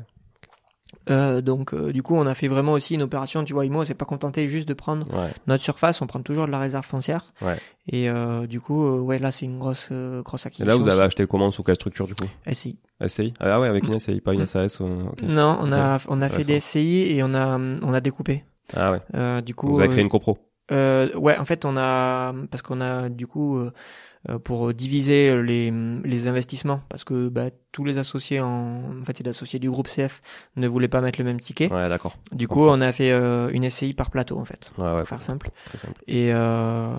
Euh, 1.09 1.41
donc, 1.41 1.73
euh, 1.73 1.91
du 1.91 2.03
coup, 2.03 2.15
on 2.15 2.27
a 2.27 2.33
fait 2.35 2.47
vraiment 2.47 2.73
aussi 2.73 2.93
une 2.93 3.01
opération. 3.01 3.43
Tu 3.43 3.53
vois, 3.53 3.65
Imo, 3.65 3.81
on 3.81 3.85
s'est 3.85 3.95
pas 3.95 4.05
contenté 4.05 4.47
juste 4.47 4.67
de 4.67 4.73
prendre 4.73 5.07
Ouais. 5.13 5.31
notre 5.47 5.63
surface. 5.63 5.99
On 6.01 6.07
prend 6.07 6.21
toujours 6.21 6.45
de 6.45 6.51
la 6.51 6.59
réserve 6.59 6.85
foncière. 6.85 7.33
Ouais. 7.41 7.57
Et 7.87 8.09
euh, 8.09 8.45
du 8.45 8.61
coup, 8.61 8.85
euh, 8.85 8.99
ouais, 8.99 9.17
là, 9.17 9.31
c'est 9.31 9.45
une 9.45 9.57
grosse, 9.57 9.89
euh, 9.91 10.21
grosse 10.21 10.45
Et 10.45 10.47
acquisition. 10.47 10.67
là, 10.71 10.75
vous 10.75 10.87
avez 10.89 11.01
acheté 11.01 11.25
comment 11.25 11.49
sous 11.51 11.63
quelle 11.63 11.75
structure 11.75 12.05
du 12.05 12.13
coup 12.15 12.27
SCI. 12.51 12.79
SCI 13.05 13.33
Ah 13.39 13.59
ouais, 13.59 13.67
avec 13.67 13.85
une 13.87 13.99
SCI, 13.99 14.21
pas 14.21 14.33
une 14.33 14.45
SAS. 14.45 14.79
ok. 14.79 14.89
Non, 15.23 15.57
on 15.61 15.71
a, 15.73 15.97
on 16.07 16.21
a 16.21 16.29
fait 16.29 16.43
des 16.43 16.59
SCI 16.59 17.15
et 17.15 17.23
on 17.23 17.33
a, 17.33 17.57
on 17.57 17.93
a 17.93 17.99
découpé. 18.01 18.43
Ah 18.75 18.91
ouais. 18.91 18.99
Euh, 19.15 19.41
du 19.41 19.55
coup, 19.55 19.73
Vous 19.73 19.79
avez 19.79 19.89
créé 19.89 20.01
une 20.01 20.09
copro. 20.09 20.37
Euh, 20.71 21.13
ouais, 21.15 21.37
en 21.37 21.43
fait, 21.45 21.65
on 21.65 21.75
a 21.77 22.33
parce 22.49 22.61
qu'on 22.61 22.79
a 22.79 23.09
du 23.09 23.27
coup 23.27 23.59
pour 24.43 24.73
diviser 24.73 25.41
les, 25.41 25.71
les 26.03 26.27
investissements 26.27 26.81
parce 26.89 27.03
que 27.03 27.27
bah, 27.29 27.45
tous 27.71 27.85
les 27.85 27.97
associés 27.97 28.39
en, 28.41 28.81
en 28.99 29.03
fait, 29.03 29.19
les 29.23 29.29
associés 29.29 29.57
du 29.57 29.69
groupe 29.71 29.87
CF 29.87 30.21
ne 30.57 30.67
voulaient 30.67 30.87
pas 30.89 31.01
mettre 31.01 31.19
le 31.19 31.25
même 31.25 31.39
ticket. 31.39 31.71
Ouais, 31.71 31.87
d'accord. 31.89 32.15
Du 32.31 32.47
coup, 32.47 32.61
on 32.67 32.81
a 32.81 32.91
fait 32.91 33.11
euh, 33.11 33.49
une 33.53 33.67
SCI 33.69 33.93
par 33.93 34.09
plateau 34.11 34.37
en 34.37 34.45
fait, 34.45 34.71
Ouais, 34.77 34.83
ouais. 34.91 34.97
pour 34.99 35.07
faire 35.07 35.21
simple. 35.21 35.49
Très 35.65 35.77
simple. 35.77 36.01
Et 36.07 36.31
euh, 36.33 36.93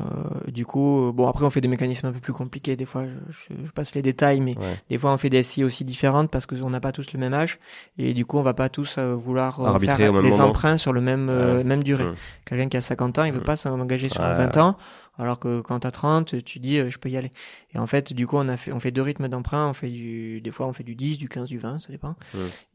du 0.48 0.64
coup, 0.66 1.08
euh, 1.08 1.12
bon 1.12 1.28
après 1.28 1.44
on 1.44 1.50
fait 1.50 1.60
des 1.60 1.68
mécanismes 1.68 2.06
un 2.06 2.12
peu 2.12 2.20
plus 2.20 2.32
compliqués. 2.32 2.74
Des 2.76 2.86
fois, 2.86 3.04
je, 3.28 3.54
je 3.66 3.70
passe 3.70 3.94
les 3.94 4.02
détails, 4.02 4.40
mais 4.40 4.56
des 4.90 4.98
fois 4.98 5.12
on 5.12 5.16
fait 5.16 5.30
des 5.30 5.42
SCI 5.42 5.62
aussi 5.64 5.84
différentes 5.84 6.30
parce 6.30 6.46
qu'on 6.46 6.70
n'a 6.70 6.80
pas 6.80 6.92
tous 6.92 7.12
le 7.12 7.20
même 7.20 7.34
âge 7.34 7.58
et 7.98 8.14
du 8.14 8.24
coup 8.26 8.38
on 8.38 8.42
va 8.42 8.54
pas 8.54 8.68
tous 8.68 8.96
euh, 8.98 9.14
vouloir 9.14 9.60
euh, 9.60 9.66
Arbitrer 9.66 9.96
faire 9.96 10.12
des 10.22 10.30
moment. 10.30 10.44
emprunts 10.46 10.78
sur 10.78 10.92
le 10.92 11.00
même 11.00 11.28
euh, 11.30 11.62
même 11.62 11.82
durée. 11.84 12.04
Hum. 12.04 12.14
Quelqu'un 12.46 12.68
qui 12.68 12.76
a 12.76 12.80
50 12.80 13.18
ans, 13.18 13.24
il 13.24 13.32
veut 13.32 13.40
Mm. 13.40 13.44
pas 13.44 13.56
s'engager 13.56 14.08
sur 14.08 14.22
Ouais. 14.22 14.34
20 14.34 14.56
ans, 14.58 14.76
alors 15.18 15.38
que 15.38 15.60
quand 15.60 15.80
t'as 15.80 15.90
30, 15.90 16.42
tu 16.44 16.58
dis 16.58 16.78
euh, 16.78 16.90
je 16.90 16.98
peux 16.98 17.10
y 17.10 17.16
aller. 17.16 17.30
Et 17.74 17.78
en 17.78 17.86
fait, 17.86 18.12
du 18.12 18.26
coup, 18.26 18.36
on 18.38 18.48
a 18.48 18.56
fait 18.56 18.72
on 18.72 18.80
fait 18.80 18.90
deux 18.90 19.02
rythmes 19.02 19.28
d'emprunt, 19.28 19.68
on 19.68 19.74
fait 19.74 19.90
du 19.90 20.40
des 20.40 20.50
fois 20.50 20.66
on 20.66 20.72
fait 20.72 20.84
du 20.84 20.94
10, 20.94 21.18
du 21.18 21.28
15, 21.28 21.48
du 21.48 21.58
20, 21.58 21.78
ça 21.80 21.92
dépend. 21.92 22.16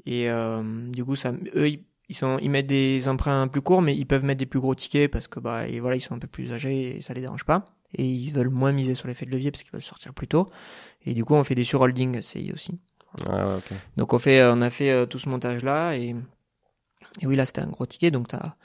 Et 0.05 0.29
euh, 0.29 0.61
du 0.89 1.03
coup, 1.03 1.15
ça 1.15 1.33
eux 1.55 1.69
ils, 1.69 1.83
ils 2.09 2.15
sont 2.15 2.37
ils 2.39 2.49
mettent 2.49 2.67
des 2.67 3.07
emprunts 3.07 3.47
plus 3.47 3.61
courts 3.61 3.81
mais 3.81 3.95
ils 3.95 4.05
peuvent 4.05 4.23
mettre 4.23 4.39
des 4.39 4.45
plus 4.45 4.59
gros 4.59 4.75
tickets 4.75 5.11
parce 5.11 5.27
que 5.27 5.39
bah 5.39 5.67
et 5.67 5.79
voilà, 5.79 5.95
ils 5.95 6.01
sont 6.01 6.15
un 6.15 6.19
peu 6.19 6.27
plus 6.27 6.51
âgés 6.53 6.97
et 6.97 7.01
ça 7.01 7.13
les 7.13 7.21
dérange 7.21 7.43
pas 7.43 7.65
et 7.93 8.05
ils 8.05 8.31
veulent 8.31 8.49
moins 8.49 8.71
miser 8.71 8.95
sur 8.95 9.07
l'effet 9.07 9.25
de 9.25 9.31
levier 9.31 9.49
parce 9.51 9.63
qu'ils 9.63 9.71
veulent 9.71 9.81
sortir 9.81 10.13
plus 10.13 10.27
tôt. 10.27 10.47
Et 11.05 11.13
du 11.13 11.23
coup, 11.23 11.35
on 11.35 11.43
fait 11.43 11.55
des 11.55 11.63
surholdings 11.63 12.21
CI 12.21 12.51
aussi. 12.53 12.79
Ouais, 13.25 13.33
ouais, 13.33 13.55
ok. 13.55 13.71
Donc 13.95 14.13
on 14.13 14.19
fait, 14.19 14.43
on 14.45 14.61
a 14.61 14.69
fait 14.69 14.91
euh, 14.91 15.05
tout 15.05 15.17
ce 15.19 15.29
montage 15.29 15.63
là 15.63 15.95
et, 15.95 16.13
et 17.21 17.25
oui 17.27 17.35
là 17.35 17.45
c'était 17.45 17.61
un 17.61 17.69
gros 17.69 17.85
ticket 17.85 18.11
donc 18.11 18.27
t'as, 18.27 18.55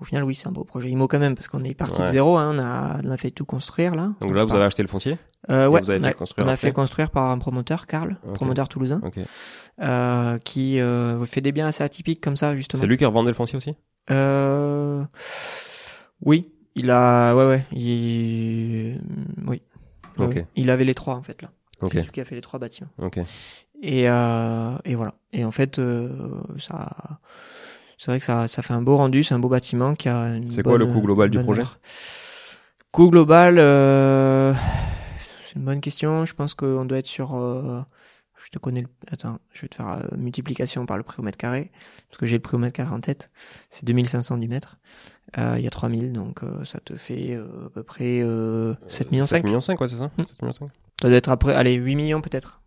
au 0.00 0.04
final 0.04 0.24
oui 0.24 0.34
c'est 0.34 0.48
un 0.48 0.52
beau 0.52 0.64
projet 0.64 0.88
IMO 0.90 1.06
quand 1.08 1.18
même 1.18 1.34
parce 1.34 1.48
qu'on 1.48 1.62
est 1.64 1.74
parti 1.74 2.00
de 2.02 2.06
zéro, 2.06 2.36
hein, 2.36 2.52
on 2.54 2.58
a, 2.58 2.98
on 3.04 3.10
a 3.10 3.16
fait 3.16 3.30
tout 3.30 3.44
construire 3.44 3.94
là. 3.94 4.12
Donc 4.20 4.34
là, 4.34 4.44
vous 4.44 4.54
avez 4.54 4.64
acheté 4.64 4.82
le 4.82 4.88
foncier 4.88 5.16
euh, 5.50 5.68
ouais, 5.68 5.80
vous 5.82 5.90
avez 5.90 6.00
fait 6.00 6.16
on 6.38 6.48
a 6.48 6.56
fait 6.56 6.72
construire 6.72 7.10
par 7.10 7.30
un 7.30 7.38
promoteur 7.38 7.86
Karl, 7.86 8.16
promoteur 8.34 8.68
toulousain, 8.68 9.00
Ok. 9.04 9.18
euh, 9.82 10.38
qui 10.38 10.80
euh, 10.80 11.24
fait 11.26 11.42
des 11.42 11.52
biens 11.52 11.66
assez 11.66 11.84
atypiques 11.84 12.20
comme 12.22 12.36
ça 12.36 12.56
justement. 12.56 12.80
C'est 12.80 12.86
lui 12.86 12.96
qui 12.96 13.04
a 13.04 13.08
revendé 13.08 13.28
le 13.28 13.34
foncier 13.34 13.56
aussi? 13.58 13.74
Euh, 14.10 15.04
oui, 16.22 16.50
il 16.74 16.90
a, 16.90 17.34
ouais 17.34 17.46
ouais, 17.46 17.66
il, 17.72 19.00
oui. 19.46 19.60
Ouais, 20.16 20.24
Ok. 20.26 20.34
ouais. 20.34 20.46
Il 20.56 20.70
avait 20.70 20.84
les 20.84 20.94
trois 20.94 21.14
en 21.16 21.22
fait 21.22 21.42
là. 21.42 21.50
C'est 21.90 21.94
lui 22.02 22.08
qui 22.10 22.20
a 22.20 22.24
fait 22.24 22.34
les 22.36 22.40
trois 22.40 22.58
bâtiments. 22.58 22.88
Et, 23.82 24.08
euh, 24.08 24.76
et 24.84 24.94
voilà. 24.94 25.14
Et 25.34 25.44
en 25.44 25.50
fait, 25.50 25.78
euh, 25.78 26.10
ça, 26.56 27.20
c'est 28.04 28.10
vrai 28.10 28.18
que 28.18 28.26
ça, 28.26 28.46
ça 28.48 28.60
fait 28.60 28.74
un 28.74 28.82
beau 28.82 28.98
rendu, 28.98 29.24
c'est 29.24 29.32
un 29.32 29.38
beau 29.38 29.48
bâtiment 29.48 29.94
qui 29.94 30.10
a 30.10 30.36
une 30.36 30.52
C'est 30.52 30.62
quoi 30.62 30.76
le 30.76 30.84
coût 30.84 31.00
global 31.00 31.30
du 31.30 31.38
projet 31.42 31.62
valeur. 31.62 31.78
Coût 32.90 33.08
global, 33.08 33.56
euh, 33.58 34.52
c'est 35.40 35.54
une 35.56 35.64
bonne 35.64 35.80
question. 35.80 36.26
Je 36.26 36.34
pense 36.34 36.52
qu'on 36.52 36.84
doit 36.84 36.98
être 36.98 37.06
sur, 37.06 37.34
euh, 37.34 37.80
je 38.44 38.50
te 38.50 38.58
connais 38.58 38.82
le, 38.82 38.88
attends, 39.10 39.38
je 39.54 39.62
vais 39.62 39.68
te 39.68 39.76
faire 39.76 39.88
euh, 39.88 40.16
multiplication 40.18 40.84
par 40.84 40.98
le 40.98 41.02
prix 41.02 41.20
au 41.20 41.22
mètre 41.22 41.38
carré, 41.38 41.70
parce 42.10 42.18
que 42.18 42.26
j'ai 42.26 42.36
le 42.36 42.42
prix 42.42 42.56
au 42.56 42.58
mètre 42.58 42.74
carré 42.74 42.94
en 42.94 43.00
tête. 43.00 43.30
C'est 43.70 43.86
2500 43.86 44.36
du 44.36 44.48
mètre. 44.48 44.76
Il 45.38 45.62
y 45.62 45.66
a 45.66 45.70
3000, 45.70 46.12
donc 46.12 46.42
ça 46.64 46.80
te 46.80 46.94
fait 46.96 47.34
à 47.36 47.70
peu 47.70 47.82
près 47.82 48.20
euh, 48.22 48.74
7 48.88 49.12
millions 49.12 49.24
7 49.24 49.38
5. 49.38 49.44
millions 49.46 49.60
5, 49.62 49.80
ouais, 49.80 49.88
c'est 49.88 49.96
ça 49.96 50.10
Hmm. 50.18 50.26
7 50.26 50.42
millions 50.42 50.52
5 50.52 50.68
Ça 51.00 51.08
doit 51.08 51.16
être 51.16 51.30
après, 51.30 51.54
allez, 51.54 51.72
8 51.72 51.94
millions 51.96 52.20
peut-être 52.20 52.60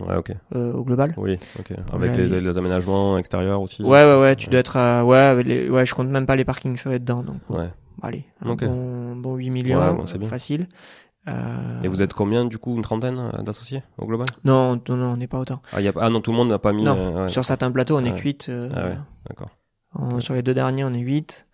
Ouais, 0.00 0.16
ok. 0.16 0.32
euh, 0.54 0.72
au 0.72 0.84
global. 0.84 1.14
Oui, 1.16 1.36
ok. 1.58 1.72
Avec 1.92 2.16
les, 2.16 2.40
les 2.40 2.58
aménagements 2.58 3.18
extérieurs 3.18 3.60
aussi 3.60 3.82
Ouais, 3.82 4.04
ouais, 4.04 4.20
ouais, 4.20 4.36
tu 4.36 4.48
dois 4.50 4.60
être 4.60 4.76
à, 4.76 5.04
ouais, 5.04 5.42
les- 5.42 5.68
ouais, 5.70 5.84
je 5.86 5.94
compte 5.94 6.08
même 6.08 6.26
pas 6.26 6.36
les 6.36 6.44
parkings, 6.44 6.76
ça 6.76 6.88
va 6.88 6.96
être 6.96 7.04
dedans, 7.04 7.22
donc, 7.22 7.40
Ouais. 7.48 7.68
allez, 8.02 8.24
un 8.40 8.54
bon, 8.54 9.16
bon 9.16 9.34
8 9.36 9.50
millions, 9.50 9.80
Ouais, 9.80 9.94
bon, 9.94 10.06
c'est 10.06 10.24
facile. 10.24 10.68
Euh, 11.28 11.82
Et 11.82 11.88
vous 11.88 12.00
êtes 12.00 12.14
combien, 12.14 12.44
du 12.46 12.56
coup, 12.58 12.74
une 12.74 12.82
trentaine 12.82 13.18
euh, 13.18 13.42
d'associés 13.42 13.82
au 13.98 14.06
global? 14.06 14.26
Non, 14.44 14.80
non, 14.88 14.96
non, 14.96 15.06
on 15.12 15.16
n'est 15.18 15.26
pas 15.26 15.38
autant. 15.38 15.60
ah, 15.72 15.80
y 15.82 15.88
a... 15.88 15.92
ah 16.00 16.08
non, 16.08 16.20
tout 16.22 16.30
le 16.30 16.36
monde 16.38 16.48
n'a 16.48 16.58
pas 16.58 16.72
mis. 16.72 16.84
Non, 16.84 16.96
euh, 16.98 17.22
ouais. 17.24 17.28
Sur 17.28 17.44
certains 17.44 17.70
plateaux, 17.70 17.98
on 17.98 18.04
est 18.04 18.12
Ouais. 18.12 18.20
8. 18.20 18.46
euh, 18.48 18.70
Ah 18.74 18.84
ouais, 18.84 18.98
d'accord. 19.28 20.20
sur 20.20 20.32
les 20.34 20.42
deux 20.42 20.54
derniers, 20.54 20.84
on 20.84 20.94
est 20.94 21.00
8. 21.00 21.46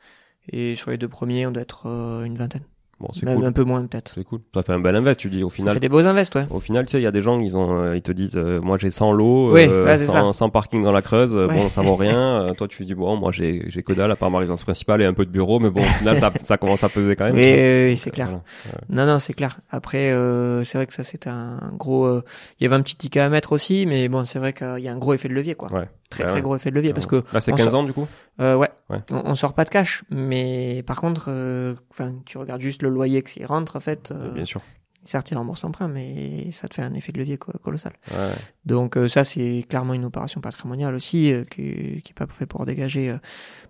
Et 0.48 0.76
sur 0.76 0.90
les 0.90 0.98
deux 0.98 1.08
premiers, 1.08 1.46
on 1.46 1.50
doit 1.50 1.62
être 1.62 1.86
euh, 1.88 2.22
une 2.24 2.36
vingtaine. 2.36 2.62
Bon, 3.04 3.12
c'est 3.12 3.26
cool. 3.26 3.44
un 3.44 3.52
peu 3.52 3.64
moins, 3.64 3.84
peut-être. 3.86 4.12
C'est 4.14 4.24
cool. 4.24 4.38
Ça 4.54 4.62
fait 4.62 4.72
un 4.72 4.80
bel 4.80 4.96
invest, 4.96 5.18
tu 5.20 5.28
dis, 5.28 5.42
au 5.44 5.50
Ça 5.50 5.56
final. 5.56 5.74
fait 5.74 5.80
des 5.80 5.88
beaux 5.90 5.98
invests, 6.06 6.34
ouais. 6.36 6.46
Au 6.48 6.58
final, 6.60 6.86
tu 6.86 6.92
sais, 6.92 6.98
il 7.00 7.02
y 7.02 7.06
a 7.06 7.10
des 7.10 7.20
gens, 7.20 7.38
ils 7.38 7.54
ont, 7.56 7.76
euh, 7.82 7.96
ils 7.96 8.02
te 8.02 8.12
disent, 8.12 8.36
euh, 8.36 8.60
moi 8.62 8.78
j'ai 8.78 8.90
100 8.90 9.12
lots, 9.12 9.52
Oui, 9.52 9.66
euh, 9.68 9.84
ouais, 9.84 9.98
c'est 9.98 10.06
100, 10.06 10.32
ça. 10.32 10.38
100 10.38 10.48
parking 10.50 10.82
dans 10.82 10.90
la 10.92 11.02
Creuse, 11.02 11.34
euh, 11.34 11.46
Ouais. 11.48 11.54
bon, 11.54 11.68
ça 11.68 11.82
vaut 11.82 11.96
rien. 11.96 12.14
Euh, 12.44 12.54
toi, 12.54 12.66
tu 12.68 12.84
dis, 12.84 12.94
bon, 12.94 13.16
moi 13.16 13.30
j'ai, 13.32 13.64
j'ai 13.68 13.82
que 13.82 13.92
dalle 13.92 14.10
à 14.10 14.16
part 14.16 14.30
ma 14.30 14.38
résidence 14.38 14.64
principale 14.64 15.02
et 15.02 15.04
un 15.04 15.12
peu 15.12 15.24
de 15.26 15.30
bureau, 15.30 15.60
mais 15.60 15.70
bon, 15.70 15.80
au 15.80 15.84
final, 15.84 16.18
ça, 16.18 16.32
ça 16.42 16.56
commence 16.56 16.82
à 16.84 16.88
peser 16.88 17.14
quand 17.16 17.24
même. 17.26 17.34
Oui, 17.34 17.90
oui, 17.90 17.96
c'est 17.96 18.10
clair. 18.10 18.26
Voilà. 18.28 18.42
Non, 18.88 19.12
non, 19.12 19.18
c'est 19.18 19.34
clair. 19.34 19.58
Après, 19.70 20.10
euh, 20.12 20.64
c'est 20.64 20.78
vrai 20.78 20.86
que 20.86 20.94
ça, 20.94 21.04
c'est 21.04 21.26
un 21.26 21.58
gros. 21.78 22.04
euh, 22.06 22.22
Il 22.60 22.64
y 22.64 22.66
avait 22.66 22.76
un 22.76 22.82
petit 22.82 22.96
ticket 22.96 23.20
à 23.20 23.28
mettre 23.28 23.52
aussi, 23.52 23.84
mais 23.86 24.08
bon, 24.08 24.24
c'est 24.24 24.38
vrai 24.38 24.52
qu'il 24.52 24.78
y 24.80 24.88
a 24.88 24.92
un 24.92 24.96
gros 24.98 25.12
effet 25.14 25.28
de 25.28 25.34
levier, 25.34 25.54
quoi. 25.54 25.72
Ouais. 25.72 25.88
Très, 26.14 26.24
Ouais, 26.24 26.30
très 26.30 26.42
gros 26.42 26.56
effet 26.56 26.70
de 26.70 26.74
levier, 26.76 26.92
parce 26.92 27.06
que 27.06 27.22
Là, 27.32 27.40
c'est 27.40 27.52
on 27.52 27.56
15 27.56 27.70
sort- 27.70 27.80
ans, 27.80 27.84
du 27.84 27.92
coup? 27.92 28.06
Euh, 28.40 28.56
ouais. 28.56 28.70
Ouais. 28.90 28.98
On, 29.10 29.22
on 29.30 29.34
sort 29.34 29.54
pas 29.54 29.64
de 29.64 29.70
cash, 29.70 30.04
mais 30.10 30.82
par 30.86 31.00
contre, 31.00 31.26
euh, 31.28 31.74
enfin, 31.90 32.14
tu 32.24 32.38
regardes 32.38 32.60
juste 32.60 32.82
le 32.82 32.88
loyer 32.88 33.22
qui 33.22 33.44
rentre, 33.44 33.76
en 33.76 33.80
fait. 33.80 34.10
euh, 34.12 34.32
Bien 34.32 34.44
sûr. 34.44 34.60
certes, 35.04 35.30
il 35.30 35.36
rembourse 35.36 35.62
emprunt, 35.64 35.88
mais 35.88 36.50
ça 36.52 36.66
te 36.68 36.74
fait 36.74 36.82
un 36.82 36.94
effet 36.94 37.12
de 37.12 37.18
levier 37.18 37.36
co- 37.36 37.52
colossal. 37.62 37.92
Ouais. 38.10 38.16
Donc 38.64 38.96
euh, 38.96 39.06
ça, 39.08 39.22
c'est 39.24 39.64
clairement 39.68 39.92
une 39.94 40.04
opération 40.06 40.40
patrimoniale 40.40 40.94
aussi, 40.94 41.32
euh, 41.32 41.44
qui, 41.44 42.00
qui 42.02 42.10
est 42.10 42.14
pas 42.16 42.26
fait 42.28 42.46
pour 42.46 42.64
dégager. 42.64 43.14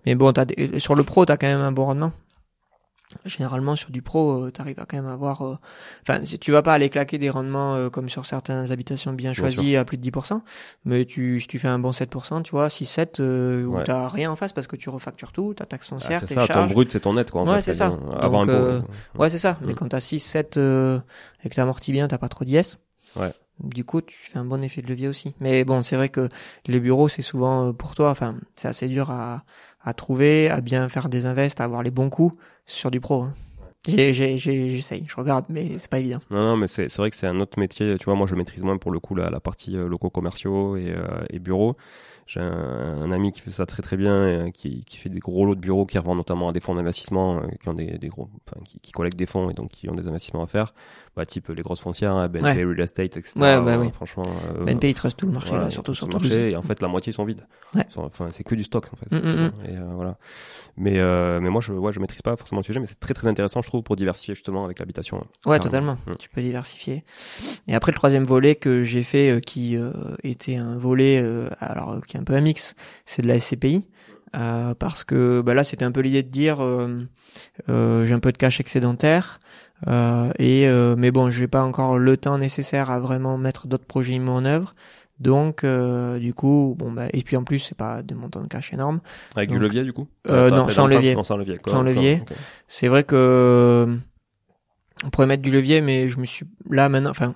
Mais 0.06 0.14
bon, 0.14 0.32
t'as 0.32 0.44
des- 0.44 0.78
sur 0.78 0.94
le 0.94 1.02
pro, 1.02 1.24
t'as 1.26 1.36
quand 1.36 1.46
même 1.48 1.60
un 1.60 1.72
bon 1.72 1.86
rendement. 1.86 2.12
Généralement, 3.24 3.76
sur 3.76 3.90
du 3.90 4.02
pro, 4.02 4.44
euh, 4.46 4.50
t'arrives 4.50 4.78
à 4.80 4.86
quand 4.86 4.96
même 4.96 5.06
avoir... 5.10 5.42
euh, 5.42 5.56
Enfin, 6.02 6.24
si 6.24 6.38
tu 6.38 6.52
vas 6.52 6.62
pas 6.62 6.74
aller 6.74 6.90
claquer 6.90 7.18
des 7.18 7.30
rendements 7.30 7.74
euh, 7.74 7.90
comme 7.90 8.08
sur 8.08 8.26
certaines 8.26 8.70
habitations 8.72 9.12
bien 9.12 9.32
choisies 9.32 9.76
à 9.76 9.84
plus 9.84 9.96
de 9.96 10.02
10%, 10.02 10.42
mais 10.84 11.04
tu, 11.04 11.40
si 11.40 11.46
tu 11.48 11.58
fais 11.58 11.68
un 11.68 11.78
bon 11.78 11.90
7%, 11.92 12.42
tu 12.42 12.50
vois, 12.50 12.68
6-7, 12.68 13.20
euh, 13.20 13.64
où 13.64 13.76
Ouais. 13.76 13.84
t'as 13.84 14.08
rien 14.08 14.30
en 14.30 14.36
face 14.36 14.52
parce 14.52 14.66
que 14.66 14.76
tu 14.76 14.88
refactures 14.90 15.32
tout, 15.32 15.54
ta 15.54 15.66
taxe 15.66 15.86
Ah, 15.88 15.94
foncière, 15.94 16.20
c'est 16.20 16.26
tes 16.26 16.34
ça, 16.34 16.46
ton 16.48 16.66
brut, 16.66 16.90
c'est 16.92 17.00
ton 17.00 17.14
net, 17.14 17.30
quoi. 17.30 17.42
En 17.42 17.52
Ouais, 17.52 17.60
c'est 17.60 17.74
ça. 17.74 17.88
bien. 17.90 17.96
Donc, 17.98 18.48
un 18.48 18.48
euh. 18.48 18.80
Ouais, 19.18 19.30
c'est 19.30 19.38
ça. 19.38 19.58
Mais 19.62 19.72
Mm. 19.72 19.76
quand 19.76 19.88
t'as 19.88 20.00
6, 20.00 20.20
7 20.20 20.56
euh, 20.56 20.98
et 21.44 21.48
que 21.48 21.54
t'amortis 21.54 21.92
bien, 21.92 22.08
t'as 22.08 22.18
pas 22.18 22.28
trop 22.28 22.44
d'IS. 22.44 22.78
Ouais. 23.16 23.32
Du 23.60 23.84
coup, 23.84 24.00
tu 24.00 24.16
fais 24.18 24.38
un 24.38 24.44
bon 24.44 24.62
effet 24.64 24.82
de 24.82 24.88
levier 24.88 25.06
aussi. 25.06 25.32
Mais 25.38 25.62
bon, 25.62 25.80
c'est 25.80 25.94
vrai 25.94 26.08
que 26.08 26.28
les 26.66 26.80
bureaux, 26.80 27.08
c'est 27.08 27.22
souvent 27.22 27.72
pour 27.72 27.94
toi, 27.94 28.10
enfin, 28.10 28.34
c'est 28.56 28.66
assez 28.66 28.88
dur 28.88 29.12
à, 29.12 29.44
à 29.84 29.94
trouver, 29.94 30.48
à 30.50 30.60
bien 30.60 30.88
faire 30.88 31.08
des 31.08 31.26
invests, 31.26 31.60
à 31.60 31.64
avoir 31.64 31.82
les 31.82 31.90
bons 31.90 32.10
coups 32.10 32.36
sur 32.66 32.90
du 32.90 33.00
pro. 33.00 33.22
hein. 33.22 33.32
J'essaye, 33.86 35.04
je 35.06 35.16
regarde, 35.16 35.44
mais 35.50 35.72
c'est 35.76 35.90
pas 35.90 35.98
évident. 35.98 36.18
Non, 36.30 36.42
non, 36.42 36.56
mais 36.56 36.66
c'est 36.66 36.96
vrai 36.96 37.10
que 37.10 37.16
c'est 37.16 37.26
un 37.26 37.38
autre 37.40 37.58
métier. 37.58 37.96
Tu 37.98 38.06
vois, 38.06 38.14
moi, 38.14 38.26
je 38.26 38.34
maîtrise 38.34 38.62
moins 38.62 38.78
pour 38.78 38.90
le 38.90 38.98
coup 38.98 39.14
la, 39.14 39.40
partie 39.40 39.76
euh, 39.76 39.86
locaux 39.88 40.08
commerciaux 40.08 40.76
et, 40.76 40.88
euh, 40.88 41.24
et 41.28 41.38
bureaux. 41.38 41.76
J'ai 42.26 42.40
un, 42.40 43.02
un 43.02 43.12
ami 43.12 43.32
qui 43.32 43.40
fait 43.42 43.50
ça 43.50 43.66
très 43.66 43.82
très 43.82 43.96
bien, 43.96 44.26
et, 44.28 44.34
euh, 44.34 44.50
qui, 44.50 44.84
qui 44.84 44.96
fait 44.96 45.10
des 45.10 45.18
gros 45.18 45.44
lots 45.44 45.54
de 45.54 45.60
bureaux, 45.60 45.84
qui 45.86 45.98
revend 45.98 46.14
notamment 46.14 46.48
à 46.48 46.52
des 46.52 46.60
fonds 46.60 46.74
d'investissement, 46.74 47.36
euh, 47.36 47.40
qui 47.62 47.68
ont 47.68 47.74
des, 47.74 47.98
des 47.98 48.08
gros, 48.08 48.28
enfin, 48.48 48.60
qui, 48.64 48.80
qui 48.80 48.92
collectent 48.92 49.18
des 49.18 49.26
fonds 49.26 49.50
et 49.50 49.54
donc 49.54 49.70
qui 49.70 49.88
ont 49.90 49.94
des 49.94 50.06
investissements 50.08 50.42
à 50.42 50.46
faire. 50.46 50.72
Bah, 51.16 51.24
type 51.24 51.48
les 51.50 51.62
grosses 51.62 51.78
foncières, 51.80 52.12
hein, 52.16 52.26
BNP, 52.28 52.42
Ouais. 52.44 52.64
Real 52.64 52.80
Estate, 52.80 53.16
etc. 53.16 53.34
Ouais, 53.36 53.60
bah 53.62 53.78
oui. 53.78 53.88
Franchement. 53.92 54.24
euh, 54.58 54.64
BNP, 54.64 54.90
ils 54.90 54.94
trustent 54.94 55.16
tout 55.16 55.26
le 55.26 55.32
marché, 55.32 55.50
voilà, 55.50 55.64
là, 55.64 55.70
surtout 55.70 55.92
tout 55.92 55.96
sur 55.96 56.08
le 56.08 56.12
marché 56.14 56.50
et 56.50 56.56
en 56.56 56.62
fait 56.62 56.82
la 56.82 56.88
moitié 56.88 57.12
sont 57.12 57.24
vides. 57.24 57.46
Ouais. 57.72 57.86
Enfin, 57.96 58.30
c'est 58.30 58.42
que 58.42 58.56
du 58.56 58.64
stock 58.64 58.88
en 58.92 58.96
fait. 58.96 59.14
Mm, 59.14 59.18
mm, 59.20 59.44
mm. 59.44 59.52
Et 59.68 59.76
euh, 59.76 59.92
voilà. 59.94 60.16
Mais 60.76 60.98
euh, 60.98 61.38
mais 61.40 61.50
moi 61.50 61.60
je 61.60 61.72
ouais, 61.72 61.92
je 61.92 62.00
maîtrise 62.00 62.22
pas 62.22 62.34
forcément 62.36 62.58
le 62.60 62.64
sujet, 62.64 62.80
mais 62.80 62.86
c'est 62.86 62.98
très 62.98 63.14
très 63.14 63.28
intéressant 63.28 63.62
je 63.62 63.68
trouve 63.68 63.84
pour 63.84 63.94
diversifier 63.94 64.34
justement 64.34 64.64
avec 64.64 64.80
l'habitation. 64.80 65.18
Ouais, 65.46 65.58
Carrément. 65.60 65.62
totalement. 65.62 65.96
Tu 66.18 66.28
peux 66.30 66.42
diversifier. 66.42 67.04
Et 67.68 67.76
après, 67.76 67.92
le 67.92 67.96
troisième 67.96 68.24
volet 68.24 68.56
que 68.56 68.82
j'ai 68.82 69.04
fait, 69.04 69.40
qui 69.44 69.76
euh, 69.76 69.92
était 70.24 70.56
un 70.56 70.76
volet, 70.76 71.20
euh, 71.22 71.48
alors 71.60 72.00
qui 72.14 72.18
est 72.18 72.20
un 72.20 72.24
peu 72.24 72.34
un 72.34 72.40
mix, 72.40 72.74
c'est 73.04 73.22
de 73.22 73.28
la 73.28 73.40
SCPI. 73.40 73.86
Euh, 74.36 74.74
parce 74.74 75.04
que 75.04 75.42
bah 75.42 75.54
là, 75.54 75.62
c'était 75.62 75.84
un 75.84 75.92
peu 75.92 76.00
l'idée 76.00 76.22
de 76.22 76.28
dire 76.28 76.62
euh, 76.62 77.06
euh, 77.68 78.04
j'ai 78.06 78.14
un 78.14 78.18
peu 78.20 78.32
de 78.32 78.36
cash 78.38 78.60
excédentaire. 78.60 79.38
Euh, 79.88 80.30
et 80.38 80.68
mais 80.96 81.10
bon, 81.10 81.30
je 81.30 81.40
n'ai 81.42 81.48
pas 81.48 81.62
encore 81.62 81.98
le 81.98 82.16
temps 82.16 82.38
nécessaire 82.38 82.90
à 82.90 83.00
vraiment 83.00 83.36
mettre 83.38 83.66
d'autres 83.66 83.86
projets 83.86 84.18
en 84.18 84.44
œuvre. 84.44 84.74
Donc, 85.20 85.64
du 85.64 86.34
coup, 86.34 86.74
bon, 86.78 86.92
bah, 86.92 87.06
et 87.12 87.22
puis 87.22 87.36
en 87.36 87.44
plus, 87.44 87.58
c'est 87.60 87.76
pas 87.76 88.02
des 88.02 88.14
montants 88.14 88.42
de 88.42 88.48
cash 88.48 88.72
énormes. 88.72 89.00
Avec 89.36 89.50
Donc, 89.50 89.58
du 89.58 89.64
levier, 89.64 89.84
du 89.84 89.92
coup? 89.92 90.08
euh, 90.28 90.50
Non, 90.50 90.68
sans 90.68 90.86
levier. 90.86 91.14
Non, 91.14 91.22
sans 91.24 91.36
levier. 91.36 91.58
Quoi, 91.58 91.72
Sans 91.72 91.82
levier. 91.82 92.22
C'est 92.68 92.88
vrai 92.88 93.04
que 93.04 93.96
on 95.04 95.10
pourrait 95.10 95.26
mettre 95.26 95.42
du 95.42 95.50
levier, 95.52 95.80
mais 95.80 96.08
je 96.08 96.18
me 96.18 96.24
suis 96.24 96.46
là 96.70 96.88
maintenant, 96.88 97.10
enfin, 97.10 97.34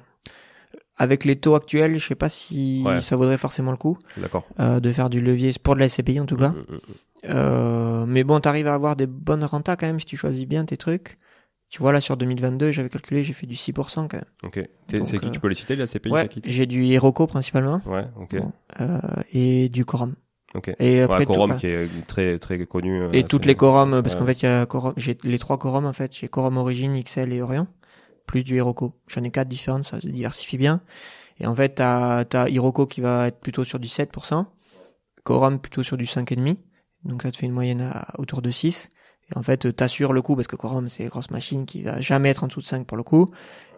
avec 0.99 1.25
les 1.25 1.37
taux 1.37 1.55
actuels, 1.55 1.99
je 1.99 2.07
sais 2.09 2.15
pas 2.15 2.29
si 2.29 2.83
Ouais. 2.85 3.01
ça 3.01 3.17
vaudrait 3.17 3.39
forcément 3.39 3.71
le 3.71 3.77
coup 3.77 3.97
euh, 4.61 4.81
de 4.81 4.93
faire 4.93 5.09
du 5.11 5.21
levier 5.21 5.53
pour 5.63 5.75
de 5.75 5.81
la 5.81 5.89
SCPI 5.89 6.21
en 6.21 6.27
tout 6.27 6.37
cas. 6.37 6.49
Mm, 6.51 6.57
mm, 6.69 6.75
mm. 6.75 6.79
Euh, 7.27 8.05
mais 8.07 8.25
bon, 8.25 8.41
t'arrives 8.41 8.69
à 8.69 8.75
avoir 8.75 8.97
des 8.97 9.07
bonnes 9.07 9.45
rentas 9.45 9.77
quand 9.77 9.87
même 9.87 10.01
si 10.01 10.07
tu 10.07 10.17
choisis 10.17 10.47
bien 10.47 10.65
tes 10.65 10.77
trucs. 10.77 11.19
Tu 11.71 11.81
vois 11.81 11.93
là 11.93 12.01
sur 12.01 12.17
2022, 12.17 12.71
j'avais 12.71 12.89
calculé, 12.89 13.23
j'ai 13.23 13.35
fait 13.35 13.47
du 13.47 13.55
6% 13.57 14.09
quand 14.09 14.15
même. 14.15 14.25
Ok. 14.43 14.61
C'est 14.89 15.19
qui? 15.19 15.27
euh, 15.27 15.31
Tu 15.31 15.41
peux 15.41 15.49
les 15.49 15.55
citer, 15.55 15.77
la 15.77 15.87
CPI 15.87 16.11
ouais, 16.11 16.29
j'ai 16.47 16.65
du 16.67 16.87
Heroco 16.87 17.27
principalement 17.27 17.81
Ouais, 17.85 18.05
ok. 18.19 18.37
Bon, 18.41 18.53
euh, 18.81 18.99
et 19.35 19.69
du 19.69 19.85
Quorum. 19.85 20.15
Ok. 20.55 20.71
Et 20.79 21.03
après 21.03 21.19
ouais, 21.19 21.27
tout- 21.27 21.33
Quorum 21.33 21.51
enfin, 21.51 21.59
qui 21.61 21.67
est 21.67 22.07
très 22.07 22.39
très 22.39 22.65
connu. 22.65 23.03
euh, 23.03 23.11
et 23.13 23.19
c'est- 23.19 23.25
toutes 23.25 23.45
les 23.45 23.55
quorums 23.55 24.01
parce 24.03 24.15
ouais. 24.15 24.19
qu'en 24.21 24.25
fait 24.27 24.41
il 24.41 24.45
y 24.47 24.49
a 24.49 24.65
quorum, 24.65 24.95
j'ai 24.97 25.19
les 25.25 25.39
trois 25.39 25.59
quorums 25.59 25.85
en 25.85 25.93
fait, 25.93 26.17
j'ai 26.17 26.29
quorum 26.29 26.57
origine, 26.57 26.95
XL 26.97 27.35
et 27.35 27.43
Orion, 27.43 27.67
plus 28.29 28.45
du 28.45 28.57
Heroco. 28.57 28.95
J'en 29.09 29.25
ai 29.25 29.33
quatre 29.33 29.49
différentes, 29.49 29.85
ça 29.85 30.01
se 30.01 30.07
diversifie 30.07 30.59
bien. 30.59 30.81
Et 31.41 31.47
en 31.47 31.55
fait 31.57 31.75
t'as 31.75 32.47
Heroco 32.49 32.87
qui 32.87 33.01
va 33.01 33.27
être 33.27 33.41
plutôt 33.41 33.65
sur 33.65 33.81
du 33.81 33.89
7%, 33.89 34.45
quorum 35.25 35.59
plutôt 35.59 35.83
sur 35.83 35.97
du 35.97 36.05
5,5, 36.05 36.57
donc 37.05 37.23
ça 37.23 37.33
te 37.33 37.37
fait 37.37 37.47
une 37.47 37.53
moyenne 37.53 37.93
autour 38.19 38.43
de 38.43 38.51
6. 38.51 38.91
Et 39.31 39.37
en 39.37 39.43
fait 39.43 39.75
t'assures 39.75 40.13
le 40.13 40.23
coup 40.23 40.37
parce 40.37 40.47
que 40.47 40.57
quorum 40.57 40.89
c'est 40.89 41.03
une 41.03 41.09
grosse 41.09 41.31
machine 41.31 41.67
qui 41.67 41.83
va 41.83 42.01
jamais 42.01 42.29
être 42.29 42.45
en 42.45 42.47
dessous 42.47 42.61
de 42.61 42.67
5 42.67 42.87
pour 42.87 42.97
le 42.97 43.03
coup. 43.03 43.27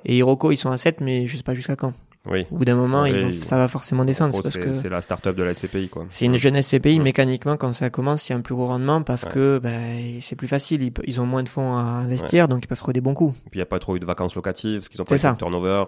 Et 0.04 0.18
Heroco 0.18 0.52
ils 0.52 0.58
sont 0.58 0.70
à 0.70 0.76
7 0.78 1.00
mais 1.00 1.26
je 1.26 1.36
sais 1.36 1.42
pas 1.42 1.54
jusqu'à 1.54 1.76
quand. 1.76 1.94
Oui. 2.28 2.46
Au 2.50 2.56
bout 2.56 2.64
d'un 2.66 2.74
moment 2.74 3.02
Ouais, 3.02 3.12
ils 3.12 3.18
vont- 3.22 3.28
ils- 3.30 3.44
ça 3.44 3.56
va 3.56 3.66
forcément 3.66 4.02
En 4.02 4.04
descendre, 4.04 4.32
gros, 4.32 4.42
parce 4.42 4.54
que 4.56 4.74
c'est 4.74 4.90
la 4.90 5.00
start-up 5.00 5.34
de 5.34 5.42
la 5.42 5.54
SCPI, 5.54 5.88
quoi. 5.88 6.04
c'est 6.10 6.26
une 6.26 6.36
jeune 6.36 6.54
SCPI, 6.54 6.98
Ouais. 6.98 7.02
mécaniquement, 7.04 7.56
quand 7.56 7.72
ça 7.72 7.88
commence, 7.88 8.28
il 8.28 8.32
y 8.32 8.34
a 8.34 8.38
un 8.38 8.42
plus 8.42 8.54
gros 8.54 8.66
rendement 8.66 9.00
parce 9.02 9.24
Ouais. 9.24 9.30
que 9.30 9.58
ben, 9.62 10.18
c'est 10.20 10.36
plus 10.36 10.46
facile. 10.48 10.92
Ils, 11.06 11.20
ont 11.20 11.24
moins 11.26 11.42
de 11.42 11.48
fonds 11.48 11.76
à 11.78 11.80
investir, 11.80 12.46
donc 12.46 12.62
ils 12.62 12.66
peuvent 12.68 12.76
trouver 12.78 12.92
des 12.92 13.00
bons 13.00 13.14
coups. 13.14 13.36
Et 13.46 13.50
puis 13.50 13.50
il 13.54 13.58
n'y 13.58 13.62
a 13.62 13.66
pas 13.66 13.78
trop 13.78 13.96
eu 13.96 14.00
de 14.00 14.04
vacances 14.04 14.34
locatives, 14.34 14.80
parce 14.80 14.88
qu'ils 14.90 15.00
ont 15.00 15.04
C'est 15.08 15.22
pas 15.22 15.32
de 15.32 15.38
turnover. 15.38 15.84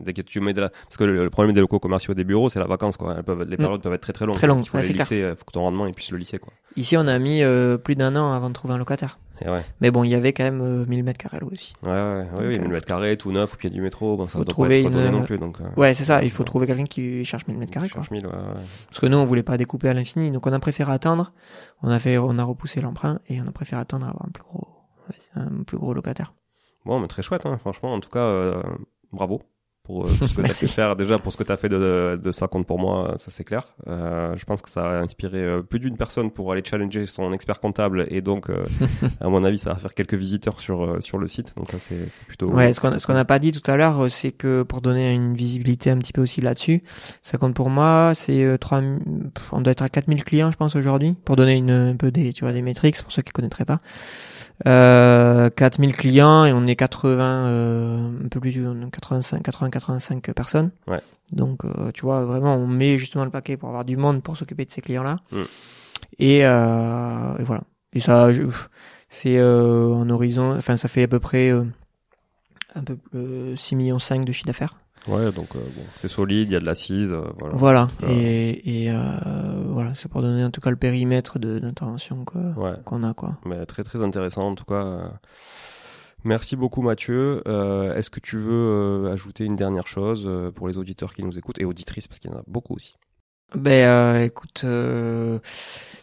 Dès 0.00 0.14
que 0.14 0.22
tu 0.22 0.40
mets 0.40 0.54
de 0.54 0.62
la... 0.62 0.70
Parce 0.70 0.96
que 0.96 1.04
le, 1.04 1.24
le 1.24 1.30
problème 1.30 1.54
des 1.54 1.60
locaux 1.60 1.78
commerciaux 1.78 2.14
des 2.14 2.24
bureaux, 2.24 2.48
c'est 2.48 2.58
la 2.58 2.66
vacance, 2.66 2.96
quoi. 2.96 3.14
Elles 3.18 3.22
peuvent, 3.22 3.46
les 3.48 3.56
périodes 3.58 3.82
peuvent 3.82 3.92
être 3.92 4.00
très 4.00 4.12
très 4.14 4.24
longues. 4.24 4.36
Mm. 4.36 4.38
Très 4.38 4.46
longues, 4.46 4.62
Il 4.64 4.68
faut 4.68 4.78
les 4.78 5.34
faut 5.34 5.44
que 5.44 5.52
ton 5.52 5.60
rendement 5.60 5.90
puisse 5.90 6.10
le 6.10 6.38
quoi. 6.38 6.52
Ici, 6.76 6.96
on 6.96 7.06
a 7.06 7.18
mis 7.18 7.42
euh, 7.42 7.76
plus 7.76 7.96
d'un 7.96 8.16
an 8.16 8.32
avant 8.32 8.48
de 8.48 8.54
trouver 8.54 8.74
un 8.74 8.78
locataire. 8.78 9.18
Et 9.42 9.48
ouais. 9.48 9.64
Mais 9.80 9.90
bon, 9.90 10.04
il 10.04 10.10
y 10.10 10.14
avait 10.14 10.32
quand 10.32 10.44
même 10.44 10.60
euh, 10.60 10.84
1000 10.86 11.02
mètres 11.02 11.18
carrés 11.18 11.38
loués 11.40 11.52
aussi. 11.52 11.72
Ouais, 11.82 11.90
ouais, 11.90 12.26
oui, 12.38 12.44
oui, 12.46 12.56
euh, 12.56 12.60
1000 12.60 12.68
mètres 12.68 12.86
carrés, 12.86 13.16
tout 13.16 13.32
neuf, 13.32 13.54
au 13.54 13.56
pied 13.56 13.70
du 13.70 13.80
métro, 13.80 14.16
bon, 14.16 14.26
ça 14.26 14.32
faut 14.38 14.44
doit 14.44 14.52
trouver 14.52 14.82
pas 14.82 14.88
être 14.90 14.96
une- 15.06 15.10
non 15.12 15.22
plus, 15.22 15.38
donc. 15.38 15.60
euh, 15.60 15.64
Ouais, 15.76 15.94
c'est 15.94 16.04
ça. 16.04 16.22
Il 16.22 16.30
faut 16.30 16.44
trouver 16.44 16.66
quelqu'un 16.66 16.84
qui 16.84 17.24
cherche 17.24 17.46
1000 17.46 17.56
mètres 17.56 17.72
carrés, 17.72 17.88
quoi. 17.88 18.02
cherche 18.02 18.10
mille, 18.10 18.26
ouais, 18.26 18.32
ouais. 18.32 18.60
Parce 18.86 19.00
que 19.00 19.06
nous, 19.06 19.16
on 19.16 19.24
voulait 19.24 19.42
pas 19.42 19.56
découper 19.56 19.88
à 19.88 19.94
l'infini, 19.94 20.30
donc 20.30 20.46
on 20.46 20.52
a 20.52 20.58
préféré 20.58 20.92
attendre. 20.92 21.32
On 21.82 21.88
a 21.90 21.98
fait, 21.98 22.18
on 22.18 22.38
a 22.38 22.44
repoussé 22.44 22.80
l'emprunt 22.80 23.18
et 23.28 23.40
on 23.40 23.46
a 23.46 23.52
préféré 23.52 23.80
attendre 23.80 24.06
à 24.06 24.10
avoir 24.10 24.26
un 24.26 24.30
plus 24.30 24.42
gros, 24.44 24.68
un 25.34 25.62
plus 25.64 25.78
gros 25.78 25.94
locataire. 25.94 26.34
Bon, 26.84 26.98
mais 27.00 27.08
très 27.08 27.22
chouette, 27.22 27.46
hein, 27.46 27.56
franchement. 27.58 27.94
En 27.94 28.00
tout 28.00 28.10
cas, 28.10 28.18
euh, 28.20 28.62
bravo 29.12 29.42
pour 29.82 30.04
euh, 30.04 30.08
tout 30.08 30.28
ce 30.28 30.34
que 30.36 30.42
tu 30.42 30.50
as 30.50 30.54
pu 30.54 30.66
faire. 30.68 30.96
Déjà, 30.96 31.18
pour 31.18 31.32
ce 31.32 31.36
que 31.36 31.44
tu 31.44 31.52
as 31.52 31.56
fait 31.56 31.68
de, 31.68 32.20
de 32.22 32.32
ça 32.32 32.48
compte 32.48 32.66
pour 32.66 32.78
moi, 32.78 33.14
ça 33.18 33.30
c'est 33.30 33.44
clair. 33.44 33.66
Euh, 33.88 34.36
je 34.36 34.44
pense 34.44 34.62
que 34.62 34.70
ça 34.70 34.82
a 34.82 35.00
inspiré 35.00 35.38
euh, 35.38 35.62
plus 35.62 35.80
d'une 35.80 35.96
personne 35.96 36.30
pour 36.30 36.52
aller 36.52 36.62
challenger 36.64 37.06
son 37.06 37.32
expert 37.32 37.60
comptable. 37.60 38.06
Et 38.10 38.20
donc, 38.20 38.50
euh, 38.50 38.64
à 39.20 39.28
mon 39.28 39.44
avis, 39.44 39.58
ça 39.58 39.72
va 39.72 39.76
faire 39.76 39.94
quelques 39.94 40.14
visiteurs 40.14 40.60
sur, 40.60 40.84
euh, 40.84 41.00
sur 41.00 41.18
le 41.18 41.26
site. 41.26 41.54
Donc, 41.56 41.70
ça, 41.70 41.78
c'est 41.80 42.24
plutôt. 42.26 42.50
Ouais, 42.50 42.72
ce 42.72 42.80
qu'on 42.80 42.98
ce 42.98 43.06
qu'on 43.06 43.14
n'a 43.14 43.24
pas 43.24 43.38
dit 43.38 43.52
tout 43.52 43.68
à 43.70 43.76
l'heure, 43.76 44.04
euh, 44.04 44.08
c'est 44.08 44.32
que 44.32 44.62
pour 44.62 44.80
donner 44.80 45.12
une 45.12 45.34
visibilité 45.34 45.90
un 45.90 45.98
petit 45.98 46.12
peu 46.12 46.20
aussi 46.22 46.40
là-dessus, 46.40 46.82
ça 47.22 47.38
compte 47.38 47.54
pour 47.54 47.70
moi, 47.70 48.12
c'est 48.14 48.42
euh, 48.44 48.58
3 48.58 48.80
pff, 48.80 49.52
on 49.52 49.60
doit 49.60 49.72
être 49.72 49.82
à 49.82 49.88
4000 49.88 50.24
clients 50.24 50.50
je 50.50 50.56
pense 50.56 50.76
aujourd'hui 50.76 51.14
pour 51.24 51.36
donner 51.36 51.56
une 51.56 51.70
un 51.70 51.96
peu 51.96 52.10
des 52.10 52.32
tu 52.32 52.44
vois 52.44 52.52
des 52.52 52.62
métriques 52.62 53.00
pour 53.02 53.12
ceux 53.12 53.22
qui 53.22 53.32
connaîtraient 53.32 53.64
pas. 53.64 53.78
Euh 54.66 55.48
4000 55.48 55.96
clients 55.96 56.44
et 56.44 56.52
on 56.52 56.66
est 56.66 56.76
80 56.76 57.46
euh, 57.46 58.10
un 58.24 58.28
peu 58.28 58.40
plus 58.40 58.66
on 58.66 58.82
est 58.82 58.90
85 58.90 59.42
80 59.42 59.70
85 59.70 60.32
personnes. 60.32 60.70
Ouais. 60.86 61.00
Donc 61.32 61.64
euh, 61.64 61.90
tu 61.92 62.02
vois 62.02 62.24
vraiment 62.24 62.56
on 62.56 62.66
met 62.66 62.98
justement 62.98 63.24
le 63.24 63.30
paquet 63.30 63.56
pour 63.56 63.68
avoir 63.68 63.84
du 63.84 63.96
monde 63.96 64.22
pour 64.22 64.36
s'occuper 64.36 64.64
de 64.64 64.70
ces 64.70 64.82
clients-là. 64.82 65.16
Mm. 65.32 65.36
Et, 66.18 66.44
euh, 66.44 67.38
et 67.38 67.44
voilà. 67.44 67.62
Et 67.92 68.00
ça 68.00 68.28
c'est 69.08 69.38
euh, 69.38 69.92
en 69.92 70.08
horizon 70.10 70.54
enfin 70.56 70.76
ça 70.76 70.88
fait 70.88 71.04
à 71.04 71.08
peu 71.08 71.20
près 71.20 71.50
euh, 71.50 71.64
un 72.74 72.82
peu 72.82 72.98
euh, 73.14 73.56
6 73.56 73.76
millions 73.76 73.98
5 73.98 74.24
de 74.24 74.32
chiffre 74.32 74.46
d'affaires. 74.46 74.76
Ouais, 75.08 75.32
donc 75.32 75.56
euh, 75.56 75.60
bon, 75.74 75.82
c'est 75.94 76.08
solide, 76.08 76.48
il 76.48 76.52
y 76.52 76.56
a 76.56 76.60
de 76.60 76.64
l'assise. 76.66 77.12
euh, 77.12 77.22
voilà. 77.38 77.54
Voilà. 77.56 77.88
Voilà. 78.00 78.14
Et, 78.14 78.84
et 78.84 78.90
euh, 78.90 79.64
voilà, 79.68 79.94
c'est 79.94 80.08
pour 80.10 80.20
donner 80.22 80.44
en 80.44 80.50
tout 80.50 80.60
cas 80.60 80.70
le 80.70 80.76
périmètre 80.76 81.38
de 81.38 81.58
d'intervention 81.58 82.24
Ouais. 82.56 82.72
qu'on 82.84 83.02
a 83.02 83.14
quoi. 83.14 83.38
Mais 83.46 83.64
très 83.66 83.82
très 83.82 84.02
intéressant 84.02 84.42
en 84.48 84.54
tout 84.54 84.64
cas. 84.66 84.84
euh. 84.84 85.08
Merci 86.24 86.54
beaucoup 86.54 86.82
Mathieu. 86.82 87.42
Euh, 87.48 87.94
Est-ce 87.96 88.10
que 88.10 88.20
tu 88.20 88.36
veux 88.36 89.06
euh, 89.06 89.12
ajouter 89.12 89.44
une 89.46 89.54
dernière 89.56 89.86
chose 89.86 90.24
euh, 90.26 90.50
pour 90.50 90.68
les 90.68 90.76
auditeurs 90.76 91.14
qui 91.14 91.22
nous 91.24 91.38
écoutent 91.38 91.58
et 91.60 91.64
auditrices 91.64 92.06
parce 92.08 92.18
qu'il 92.18 92.30
y 92.30 92.34
en 92.34 92.38
a 92.38 92.42
beaucoup 92.46 92.74
aussi? 92.74 92.94
Ben 93.54 93.84
euh, 93.88 94.24
écoute, 94.24 94.62
euh, 94.64 95.38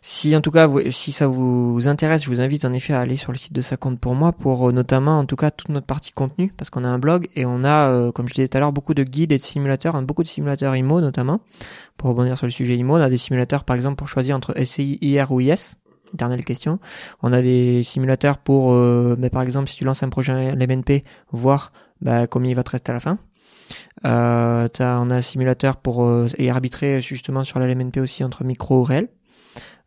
si 0.01 0.35
en 0.35 0.41
tout 0.41 0.51
cas 0.51 0.67
vous- 0.67 0.91
si 0.91 1.13
ça 1.13 1.27
vous 1.27 1.87
intéresse, 1.87 2.23
je 2.23 2.29
vous 2.29 2.41
invite 2.41 2.65
en 2.65 2.73
effet 2.73 2.93
à 2.93 2.99
aller 2.99 3.15
sur 3.15 3.31
le 3.31 3.37
site 3.37 3.53
de 3.53 3.61
Ça 3.61 3.77
compte 3.77 3.99
pour 3.99 4.15
moi 4.15 4.33
pour 4.33 4.67
euh, 4.67 4.71
notamment 4.73 5.17
en 5.19 5.25
tout 5.25 5.37
cas 5.37 5.49
toute 5.49 5.69
notre 5.69 5.85
partie 5.85 6.11
contenu 6.11 6.51
parce 6.57 6.69
qu'on 6.69 6.83
a 6.83 6.89
un 6.89 6.99
blog 6.99 7.29
et 7.35 7.45
on 7.45 7.63
a 7.63 7.89
euh, 7.89 8.11
comme 8.11 8.27
je 8.27 8.33
disais 8.33 8.49
tout 8.49 8.57
à 8.57 8.59
l'heure 8.59 8.73
beaucoup 8.73 8.93
de 8.93 9.03
guides 9.03 9.31
et 9.31 9.37
de 9.37 9.43
simulateurs, 9.43 9.95
hein, 9.95 10.01
beaucoup 10.01 10.23
de 10.23 10.27
simulateurs 10.27 10.75
IMO 10.75 10.99
notamment. 10.99 11.39
Pour 11.97 12.09
rebondir 12.09 12.37
sur 12.37 12.47
le 12.47 12.51
sujet 12.51 12.75
IMO, 12.75 12.97
on 12.97 13.01
a 13.01 13.09
des 13.09 13.17
simulateurs 13.17 13.63
par 13.63 13.75
exemple 13.77 13.95
pour 13.95 14.09
choisir 14.09 14.35
entre 14.35 14.53
SCI, 14.57 14.97
IR 15.01 15.31
ou 15.31 15.39
IS. 15.39 15.75
Dernière 16.13 16.43
question. 16.43 16.79
On 17.21 17.31
a 17.33 17.41
des 17.41 17.81
simulateurs 17.83 18.37
pour, 18.37 18.71
euh, 18.73 19.15
mais 19.19 19.29
par 19.29 19.41
exemple, 19.41 19.69
si 19.69 19.75
tu 19.77 19.83
lances 19.83 20.03
un 20.03 20.09
projet 20.09 20.55
l'MNP, 20.55 21.03
voir 21.31 21.73
bah, 22.01 22.27
combien 22.27 22.51
il 22.51 22.55
va 22.55 22.63
te 22.63 22.71
rester 22.71 22.91
à 22.91 22.93
la 22.93 23.01
fin. 23.01 23.17
Euh, 24.05 24.67
t'as- 24.67 24.99
on 24.99 25.09
a 25.09 25.15
un 25.15 25.21
simulateur 25.21 25.77
pour 25.77 26.03
euh, 26.03 26.27
et 26.37 26.49
arbitrer 26.49 27.01
justement 27.01 27.43
sur 27.43 27.59
la 27.59 27.65
LMNP 27.67 27.99
aussi 27.99 28.23
entre 28.23 28.43
micro 28.43 28.79
ou 28.79 28.83
réel. 28.83 29.09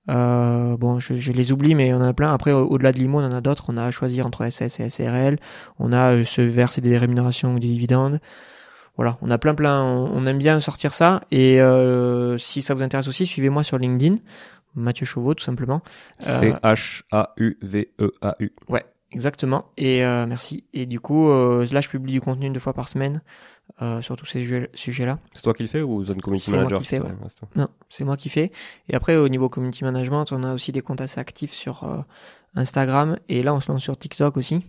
Euh, 0.08 0.76
bon, 0.76 0.98
je, 0.98 1.14
je 1.14 1.30
les 1.32 1.52
oublie, 1.52 1.74
mais 1.74 1.92
on 1.92 1.98
en 1.98 2.02
a 2.08 2.12
plein. 2.12 2.32
Après, 2.32 2.52
au- 2.52 2.66
au-delà 2.66 2.92
de 2.92 2.98
l'IMO, 2.98 3.20
on 3.20 3.24
en 3.24 3.32
a 3.32 3.40
d'autres. 3.40 3.66
On 3.68 3.76
a 3.76 3.84
à 3.84 3.90
choisir 3.90 4.26
entre 4.26 4.44
SS 4.48 4.80
et 4.80 4.90
SRL. 4.90 5.36
On 5.78 5.92
a 5.92 6.14
euh, 6.14 6.24
se 6.24 6.40
verser 6.40 6.80
des 6.80 6.98
rémunérations 6.98 7.54
ou 7.54 7.58
des 7.58 7.68
dividendes. 7.68 8.18
Voilà, 8.96 9.18
on 9.22 9.30
a 9.30 9.38
plein 9.38 9.54
plein. 9.54 9.82
On, 9.82 10.10
on 10.12 10.26
aime 10.26 10.38
bien 10.38 10.58
sortir 10.60 10.94
ça. 10.94 11.20
Et 11.30 11.60
euh, 11.60 12.38
si 12.38 12.60
ça 12.62 12.74
vous 12.74 12.82
intéresse 12.82 13.08
aussi, 13.08 13.24
suivez-moi 13.26 13.62
sur 13.62 13.78
LinkedIn, 13.78 14.16
Mathieu 14.74 15.06
Chauveau, 15.06 15.34
tout 15.34 15.44
simplement. 15.44 15.80
C 16.18 16.52
H 16.62 17.02
A 17.12 17.32
U 17.36 17.56
V 17.62 17.92
E 18.00 18.10
A 18.22 18.36
U. 18.40 18.50
Ouais, 18.68 18.84
exactement. 19.12 19.66
Et 19.76 20.04
euh, 20.04 20.26
merci. 20.26 20.64
Et 20.74 20.86
du 20.86 20.98
coup, 20.98 21.28
euh, 21.30 21.64
là, 21.72 21.80
je 21.80 21.88
publie 21.88 22.12
du 22.12 22.20
contenu 22.20 22.50
deux 22.50 22.60
fois 22.60 22.72
par 22.72 22.88
semaine 22.88 23.22
euh, 23.82 24.02
sur 24.02 24.16
tous 24.16 24.26
ces 24.26 24.40
sujets- 24.42 24.70
sujets-là. 24.74 25.18
C'est 25.32 25.42
toi 25.42 25.54
qui 25.54 25.62
le 25.62 25.68
fais 25.68 25.82
ou 25.82 26.04
Zone 26.04 26.20
Community 26.20 26.46
C'est 26.46 26.50
moi 26.52 26.58
Manager 26.64 26.80
qui 26.82 26.94
le 26.96 27.00
fais, 27.02 27.06
ouais. 27.08 27.14
Non, 27.56 27.68
c'est 27.88 28.04
moi 28.04 28.16
qui 28.16 28.28
fais. 28.28 28.52
Et 28.88 28.94
après, 28.94 29.16
au 29.16 29.28
niveau 29.28 29.48
community 29.48 29.84
management, 29.84 30.26
on 30.32 30.42
a 30.44 30.52
aussi 30.54 30.72
des 30.72 30.80
comptes 30.82 31.00
assez 31.00 31.18
actifs 31.20 31.52
sur 31.52 31.84
euh, 31.84 31.98
Instagram. 32.54 33.16
Et 33.28 33.42
là, 33.42 33.54
on 33.54 33.60
se 33.60 33.70
lance 33.72 33.82
sur 33.82 33.96
TikTok 33.98 34.36
aussi. 34.36 34.64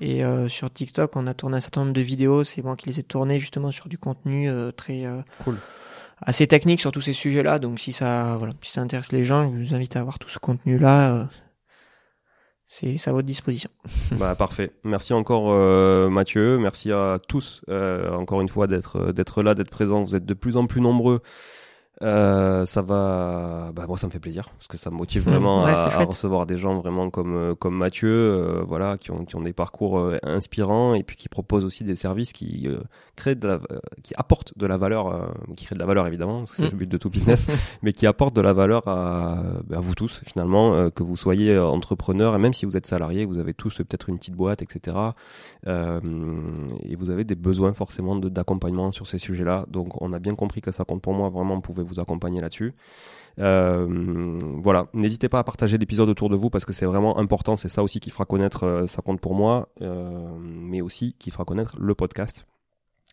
Et 0.00 0.24
euh, 0.24 0.48
sur 0.48 0.70
TikTok, 0.72 1.14
on 1.16 1.26
a 1.26 1.34
tourné 1.34 1.56
un 1.58 1.60
certain 1.60 1.82
nombre 1.82 1.92
de 1.92 2.00
vidéos. 2.00 2.44
C'est 2.44 2.62
moi 2.62 2.76
qui 2.76 2.88
les 2.88 2.98
ai 3.00 3.02
tournées 3.02 3.38
justement 3.38 3.70
sur 3.70 3.88
du 3.88 3.98
contenu 3.98 4.48
euh, 4.48 4.72
très 4.72 5.04
euh, 5.06 5.20
Cool. 5.44 5.58
assez 6.22 6.46
technique 6.46 6.80
sur 6.80 6.92
tous 6.92 7.02
ces 7.02 7.12
sujets-là. 7.12 7.58
Donc 7.58 7.78
si 7.78 7.92
ça, 7.92 8.36
voilà, 8.38 8.52
si 8.62 8.72
ça 8.72 8.80
intéresse 8.80 9.12
les 9.12 9.24
gens, 9.24 9.52
je 9.52 9.64
vous 9.68 9.74
invite 9.74 9.96
à 9.96 10.02
voir 10.02 10.18
tout 10.18 10.28
ce 10.28 10.38
contenu-là. 10.38 11.28
C'est 12.72 12.98
c'est 12.98 13.10
à 13.10 13.12
votre 13.12 13.26
disposition. 13.26 13.68
bah 14.18 14.36
parfait. 14.36 14.70
Merci 14.84 15.12
encore 15.12 15.50
euh, 15.50 16.08
Mathieu. 16.08 16.56
Merci 16.56 16.92
à 16.92 17.18
tous 17.26 17.62
euh, 17.68 18.12
encore 18.12 18.40
une 18.40 18.48
fois 18.48 18.68
d'être 18.68 19.10
d'être 19.10 19.42
là, 19.42 19.56
d'être 19.56 19.70
présents. 19.70 20.04
Vous 20.04 20.14
êtes 20.14 20.24
de 20.24 20.34
plus 20.34 20.56
en 20.56 20.66
plus 20.66 20.80
nombreux. 20.80 21.20
Euh, 22.02 22.64
ça 22.64 22.80
va, 22.80 23.72
bah 23.74 23.84
moi 23.86 23.98
ça 23.98 24.06
me 24.06 24.12
fait 24.12 24.20
plaisir 24.20 24.48
parce 24.56 24.68
que 24.68 24.78
ça 24.78 24.90
me 24.90 24.96
motive 24.96 25.24
vraiment 25.24 25.64
Ouais, 25.64 25.72
à, 25.72 26.00
à 26.00 26.04
recevoir 26.04 26.46
des 26.46 26.56
gens 26.56 26.80
vraiment 26.80 27.10
comme 27.10 27.34
euh, 27.34 27.54
comme 27.54 27.76
Mathieu, 27.76 28.08
euh, 28.08 28.62
voilà, 28.66 28.96
qui 28.96 29.10
ont 29.10 29.24
qui 29.26 29.36
ont 29.36 29.42
des 29.42 29.52
parcours 29.52 29.98
euh, 29.98 30.16
inspirants 30.22 30.94
et 30.94 31.02
puis 31.02 31.16
qui 31.16 31.28
proposent 31.28 31.64
aussi 31.64 31.84
des 31.84 31.96
services 31.96 32.32
qui 32.32 32.66
créent 33.16 33.34
de 33.34 33.46
la, 33.46 33.60
qui 34.02 34.14
apportent 34.16 34.56
de 34.56 34.66
la 34.66 34.78
valeur, 34.78 35.34
qui 35.56 35.66
créent 35.66 35.74
de 35.74 35.80
la 35.80 35.86
valeur 35.86 36.06
évidemment, 36.06 36.46
c'est 36.46 36.70
le 36.70 36.76
but 36.76 36.88
de 36.88 36.96
tout 36.96 37.10
business, 37.10 37.46
mais 37.82 37.92
qui 37.92 38.06
apportent 38.06 38.34
de 38.34 38.40
la 38.40 38.54
valeur 38.54 38.88
à, 38.88 39.42
bah, 39.66 39.76
à 39.76 39.80
vous 39.80 39.94
tous 39.94 40.22
finalement, 40.24 40.90
que 40.90 41.02
vous 41.02 41.16
soyez 41.18 41.58
entrepreneur 41.58 42.34
et 42.34 42.38
même 42.38 42.54
si 42.54 42.64
vous 42.64 42.76
êtes 42.76 42.86
salarié, 42.86 43.26
vous 43.26 43.38
avez 43.38 43.52
tous 43.52 43.76
peut-être 43.78 44.08
une 44.08 44.16
petite 44.18 44.34
boîte, 44.34 44.62
etc. 44.62 44.96
Euh, 45.66 46.00
et 46.82 46.96
vous 46.96 47.10
avez 47.10 47.24
des 47.24 47.34
besoins 47.34 47.72
forcément 47.74 48.16
d'accompagnement 48.16 48.92
sur 48.92 49.06
ces 49.06 49.18
sujets-là. 49.18 49.66
Donc 49.68 50.00
on 50.00 50.12
a 50.12 50.18
bien 50.18 50.34
compris 50.34 50.60
que 50.60 50.70
ça 50.70 50.84
compte 50.84 51.02
pour 51.02 51.12
moi. 51.12 51.28
Vraiment, 51.28 51.56
vous 51.56 51.60
pouvez 51.60 51.82
vous 51.90 52.00
accompagner 52.00 52.40
là-dessus. 52.40 52.74
Euh, 53.38 54.38
voilà, 54.62 54.86
n'hésitez 54.92 55.28
pas 55.28 55.38
à 55.38 55.44
partager 55.44 55.78
l'épisode 55.78 56.08
autour 56.08 56.28
de 56.28 56.36
vous 56.36 56.50
parce 56.50 56.64
que 56.64 56.72
c'est 56.72 56.86
vraiment 56.86 57.18
important. 57.18 57.56
C'est 57.56 57.68
ça 57.68 57.82
aussi 57.82 58.00
qui 58.00 58.10
fera 58.10 58.24
connaître, 58.24 58.64
euh, 58.64 58.86
ça 58.86 59.02
compte 59.02 59.20
pour 59.20 59.34
moi, 59.34 59.68
euh, 59.82 60.28
mais 60.40 60.80
aussi 60.80 61.14
qui 61.18 61.30
fera 61.30 61.44
connaître 61.44 61.76
le 61.78 61.94
podcast. 61.94 62.46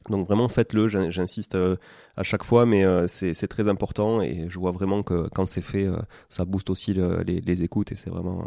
Donc 0.10 0.28
vraiment 0.28 0.48
faites-le, 0.48 0.88
j'insiste 0.88 1.56
euh, 1.56 1.76
à 2.16 2.24
chaque 2.24 2.44
fois, 2.44 2.66
mais 2.66 2.84
euh, 2.84 3.06
c'est 3.08 3.48
très 3.48 3.68
important 3.68 4.22
et 4.22 4.46
je 4.50 4.60
vois 4.60 4.72
vraiment 4.72 5.04
que 5.04 5.28
quand 5.34 5.48
c'est 5.48 5.62
fait, 5.62 5.86
euh, 5.86 5.98
ça 6.30 6.46
booste 6.46 6.70
aussi 6.70 6.94
les, 6.94 7.42
les, 7.42 7.64
écoutes 7.64 7.92
et 7.92 7.96
c'est 7.96 8.10
vraiment 8.10 8.44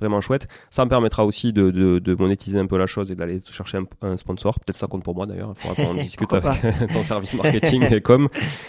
vraiment 0.00 0.20
chouette. 0.20 0.48
Ça 0.70 0.84
me 0.84 0.90
permettra 0.90 1.24
aussi 1.24 1.52
de, 1.52 1.70
de, 1.70 1.98
de 1.98 2.14
monétiser 2.14 2.58
un 2.58 2.66
peu 2.66 2.76
la 2.76 2.86
chose 2.86 3.12
et 3.12 3.14
d'aller 3.14 3.40
chercher 3.50 3.78
un, 4.02 4.16
sponsor. 4.16 4.58
Peut-être 4.58 4.76
ça 4.76 4.86
compte 4.86 5.04
pour 5.04 5.14
moi 5.14 5.26
d'ailleurs, 5.26 5.52
il 5.56 5.60
faudra 5.60 5.84
qu'on 5.84 5.94
discute 6.02 6.32
avec 6.32 6.92
ton 6.92 7.02
service 7.02 7.34
marketing 7.34 7.84
et 7.92 8.00
com, 8.00 8.28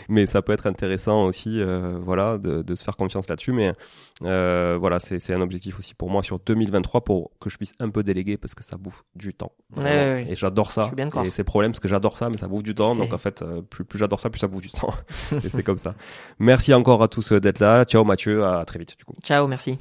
mais 0.10 0.26
ça 0.26 0.41
peut 0.41 0.53
être 0.53 0.68
intéressant 0.68 1.26
aussi, 1.26 1.62
voilà, 2.02 2.38
de, 2.38 2.62
de, 2.62 2.76
se 2.76 2.84
faire 2.84 2.98
confiance 2.98 3.28
là-dessus. 3.30 3.53
Mais 3.53 3.74
voilà, 4.22 4.99
c'est 4.99 5.34
un 5.34 5.41
objectif 5.41 5.80
aussi 5.80 5.95
pour 5.95 6.10
moi 6.10 6.22
sur 6.24 6.40
2023 6.40 7.03
pour 7.03 7.32
que 7.40 7.49
je 7.49 7.57
puisse 7.57 7.74
un 7.80 7.90
peu 7.90 8.03
déléguer 8.03 8.38
parce 8.38 8.53
que 8.53 8.64
ça 8.64 8.78
bouffe 8.78 9.03
du 9.16 9.34
temps. 9.34 9.53
Et 9.84 10.36
j'adore 10.36 10.72
ça. 10.72 10.91
Et 11.26 11.32
c'est 11.32 11.44
problème 11.44 11.72
parce 11.72 11.80
que 11.80 11.88
j'adore 11.88 12.18
ça, 12.18 12.25
mais 12.30 12.38
ça 12.38 12.48
bouffe 12.48 12.64
du 12.64 12.76
temps. 12.76 12.96
Donc 12.96 13.14
en 13.14 13.18
fait, 13.18 13.42
euh, 13.42 13.62
plus, 13.62 13.86
plus 13.86 14.00
j'adore 14.00 14.20
ça, 14.20 14.30
plus 14.30 14.40
ça 14.40 14.48
bouffe 14.48 14.62
du 14.62 14.70
temps. 14.70 14.94
et 15.32 15.50
c'est 15.50 15.64
comme 15.64 15.78
ça. 15.78 15.96
Merci 16.40 16.74
encore 16.74 17.02
à 17.04 17.08
tous 17.08 17.32
euh, 17.32 17.40
d'être 17.40 17.60
là. 17.60 17.86
Ciao 17.86 18.04
Mathieu, 18.04 18.46
à 18.46 18.64
très 18.66 18.80
vite 18.80 18.98
du 18.98 19.06
coup. 19.06 19.16
Ciao, 19.24 19.48
merci. 19.48 19.78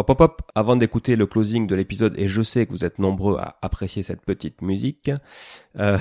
Hop 0.00 0.10
hop 0.10 0.20
hop, 0.20 0.42
avant 0.54 0.76
d'écouter 0.76 1.16
le 1.16 1.26
closing 1.26 1.66
de 1.66 1.74
l'épisode, 1.74 2.14
et 2.16 2.28
je 2.28 2.40
sais 2.40 2.66
que 2.66 2.70
vous 2.70 2.84
êtes 2.84 3.00
nombreux 3.00 3.36
à 3.36 3.58
apprécier 3.62 4.04
cette 4.04 4.24
petite 4.24 4.62
musique, 4.62 5.10
euh, 5.76 5.98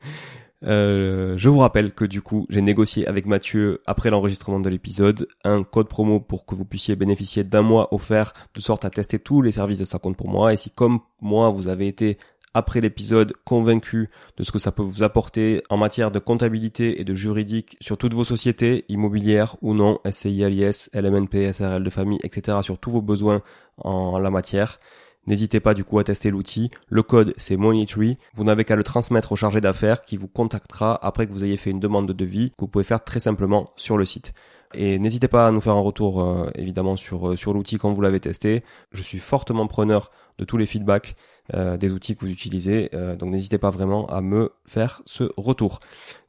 euh, 0.64 1.34
je 1.36 1.48
vous 1.50 1.58
rappelle 1.58 1.92
que 1.92 2.06
du 2.06 2.22
coup, 2.22 2.46
j'ai 2.48 2.62
négocié 2.62 3.06
avec 3.06 3.26
Mathieu, 3.26 3.82
après 3.84 4.08
l'enregistrement 4.08 4.58
de 4.58 4.70
l'épisode, 4.70 5.28
un 5.44 5.64
code 5.64 5.88
promo 5.88 6.18
pour 6.18 6.46
que 6.46 6.54
vous 6.54 6.64
puissiez 6.64 6.96
bénéficier 6.96 7.44
d'un 7.44 7.60
mois 7.60 7.92
offert, 7.92 8.32
de 8.54 8.60
sorte 8.62 8.86
à 8.86 8.90
tester 8.90 9.18
tous 9.18 9.42
les 9.42 9.52
services 9.52 9.78
de 9.78 9.84
sa 9.84 9.98
compte 9.98 10.16
pour 10.16 10.28
moi. 10.28 10.54
Et 10.54 10.56
si 10.56 10.70
comme 10.70 11.00
moi, 11.20 11.50
vous 11.50 11.68
avez 11.68 11.88
été 11.88 12.16
après 12.54 12.80
l'épisode 12.80 13.32
convaincu 13.44 14.10
de 14.36 14.42
ce 14.42 14.52
que 14.52 14.58
ça 14.58 14.72
peut 14.72 14.82
vous 14.82 15.02
apporter 15.02 15.62
en 15.70 15.76
matière 15.76 16.10
de 16.10 16.18
comptabilité 16.18 17.00
et 17.00 17.04
de 17.04 17.14
juridique 17.14 17.76
sur 17.80 17.96
toutes 17.96 18.14
vos 18.14 18.24
sociétés, 18.24 18.84
immobilières 18.88 19.56
ou 19.62 19.74
non, 19.74 19.98
SCI, 20.10 20.48
LIS, 20.48 20.90
LMNP, 20.94 21.52
SRL 21.52 21.82
de 21.82 21.90
famille, 21.90 22.20
etc. 22.22 22.58
sur 22.62 22.78
tous 22.78 22.90
vos 22.90 23.02
besoins 23.02 23.42
en 23.78 24.18
la 24.18 24.30
matière. 24.30 24.78
N'hésitez 25.26 25.60
pas 25.60 25.74
du 25.74 25.84
coup 25.84 25.98
à 25.98 26.04
tester 26.04 26.30
l'outil. 26.30 26.70
Le 26.88 27.02
code 27.02 27.34
c'est 27.36 27.56
Moneytree. 27.56 28.18
Vous 28.34 28.44
n'avez 28.44 28.64
qu'à 28.64 28.76
le 28.76 28.82
transmettre 28.82 29.32
au 29.32 29.36
chargé 29.36 29.60
d'affaires 29.60 30.02
qui 30.02 30.16
vous 30.16 30.28
contactera 30.28 30.98
après 31.06 31.26
que 31.26 31.32
vous 31.32 31.44
ayez 31.44 31.56
fait 31.56 31.70
une 31.70 31.80
demande 31.80 32.08
de 32.08 32.12
devis 32.12 32.50
que 32.50 32.56
vous 32.60 32.68
pouvez 32.68 32.84
faire 32.84 33.04
très 33.04 33.20
simplement 33.20 33.66
sur 33.76 33.98
le 33.98 34.04
site. 34.04 34.32
Et 34.72 34.98
n'hésitez 34.98 35.28
pas 35.28 35.48
à 35.48 35.50
nous 35.50 35.60
faire 35.60 35.74
un 35.74 35.80
retour 35.80 36.22
euh, 36.22 36.48
évidemment 36.54 36.96
sur, 36.96 37.30
euh, 37.30 37.36
sur 37.36 37.52
l'outil 37.52 37.76
quand 37.76 37.92
vous 37.92 38.00
l'avez 38.00 38.20
testé. 38.20 38.62
Je 38.92 39.02
suis 39.02 39.18
fortement 39.18 39.66
preneur 39.66 40.10
de 40.38 40.44
tous 40.44 40.56
les 40.56 40.66
feedbacks 40.66 41.16
euh, 41.54 41.76
des 41.76 41.92
outils 41.92 42.16
que 42.16 42.20
vous 42.20 42.30
utilisez. 42.30 42.90
donc 43.18 43.30
n'hésitez 43.30 43.58
pas 43.58 43.70
vraiment 43.70 44.06
à 44.06 44.20
me 44.20 44.52
faire 44.66 45.02
ce 45.06 45.24
retour. 45.36 45.80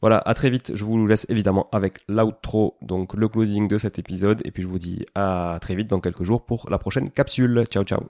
Voilà, 0.02 0.18
à 0.26 0.34
très 0.34 0.50
vite. 0.50 0.72
Je 0.76 0.84
vous 0.84 1.06
laisse 1.08 1.26
évidemment 1.30 1.68
avec 1.72 2.00
l'outro, 2.08 2.78
donc 2.82 3.14
le 3.14 3.28
closing 3.28 3.68
de 3.68 3.78
cet 3.78 4.00
épisode. 4.00 4.42
Et 4.46 4.52
puis 4.52 4.64
je 4.64 4.68
vous 4.68 4.80
dis 4.80 5.06
à 5.16 5.58
très 5.62 5.76
vite 5.76 5.88
dans 5.88 6.00
quelques 6.00 6.24
jours 6.24 6.46
pour 6.46 6.70
la 6.70 6.78
prochaine 6.78 7.10
capsule. 7.10 7.66
Ciao 7.70 7.84
ciao. 7.84 8.02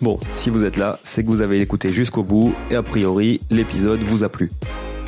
Bon, 0.00 0.18
si 0.34 0.48
vous 0.48 0.64
êtes 0.64 0.78
là, 0.78 0.98
c'est 1.02 1.22
que 1.22 1.28
vous 1.28 1.42
avez 1.42 1.60
écouté 1.60 1.90
jusqu'au 1.90 2.22
bout 2.22 2.54
et 2.70 2.74
a 2.74 2.82
priori 2.82 3.40
l'épisode 3.50 4.00
vous 4.00 4.24
a 4.24 4.30
plu. 4.30 4.50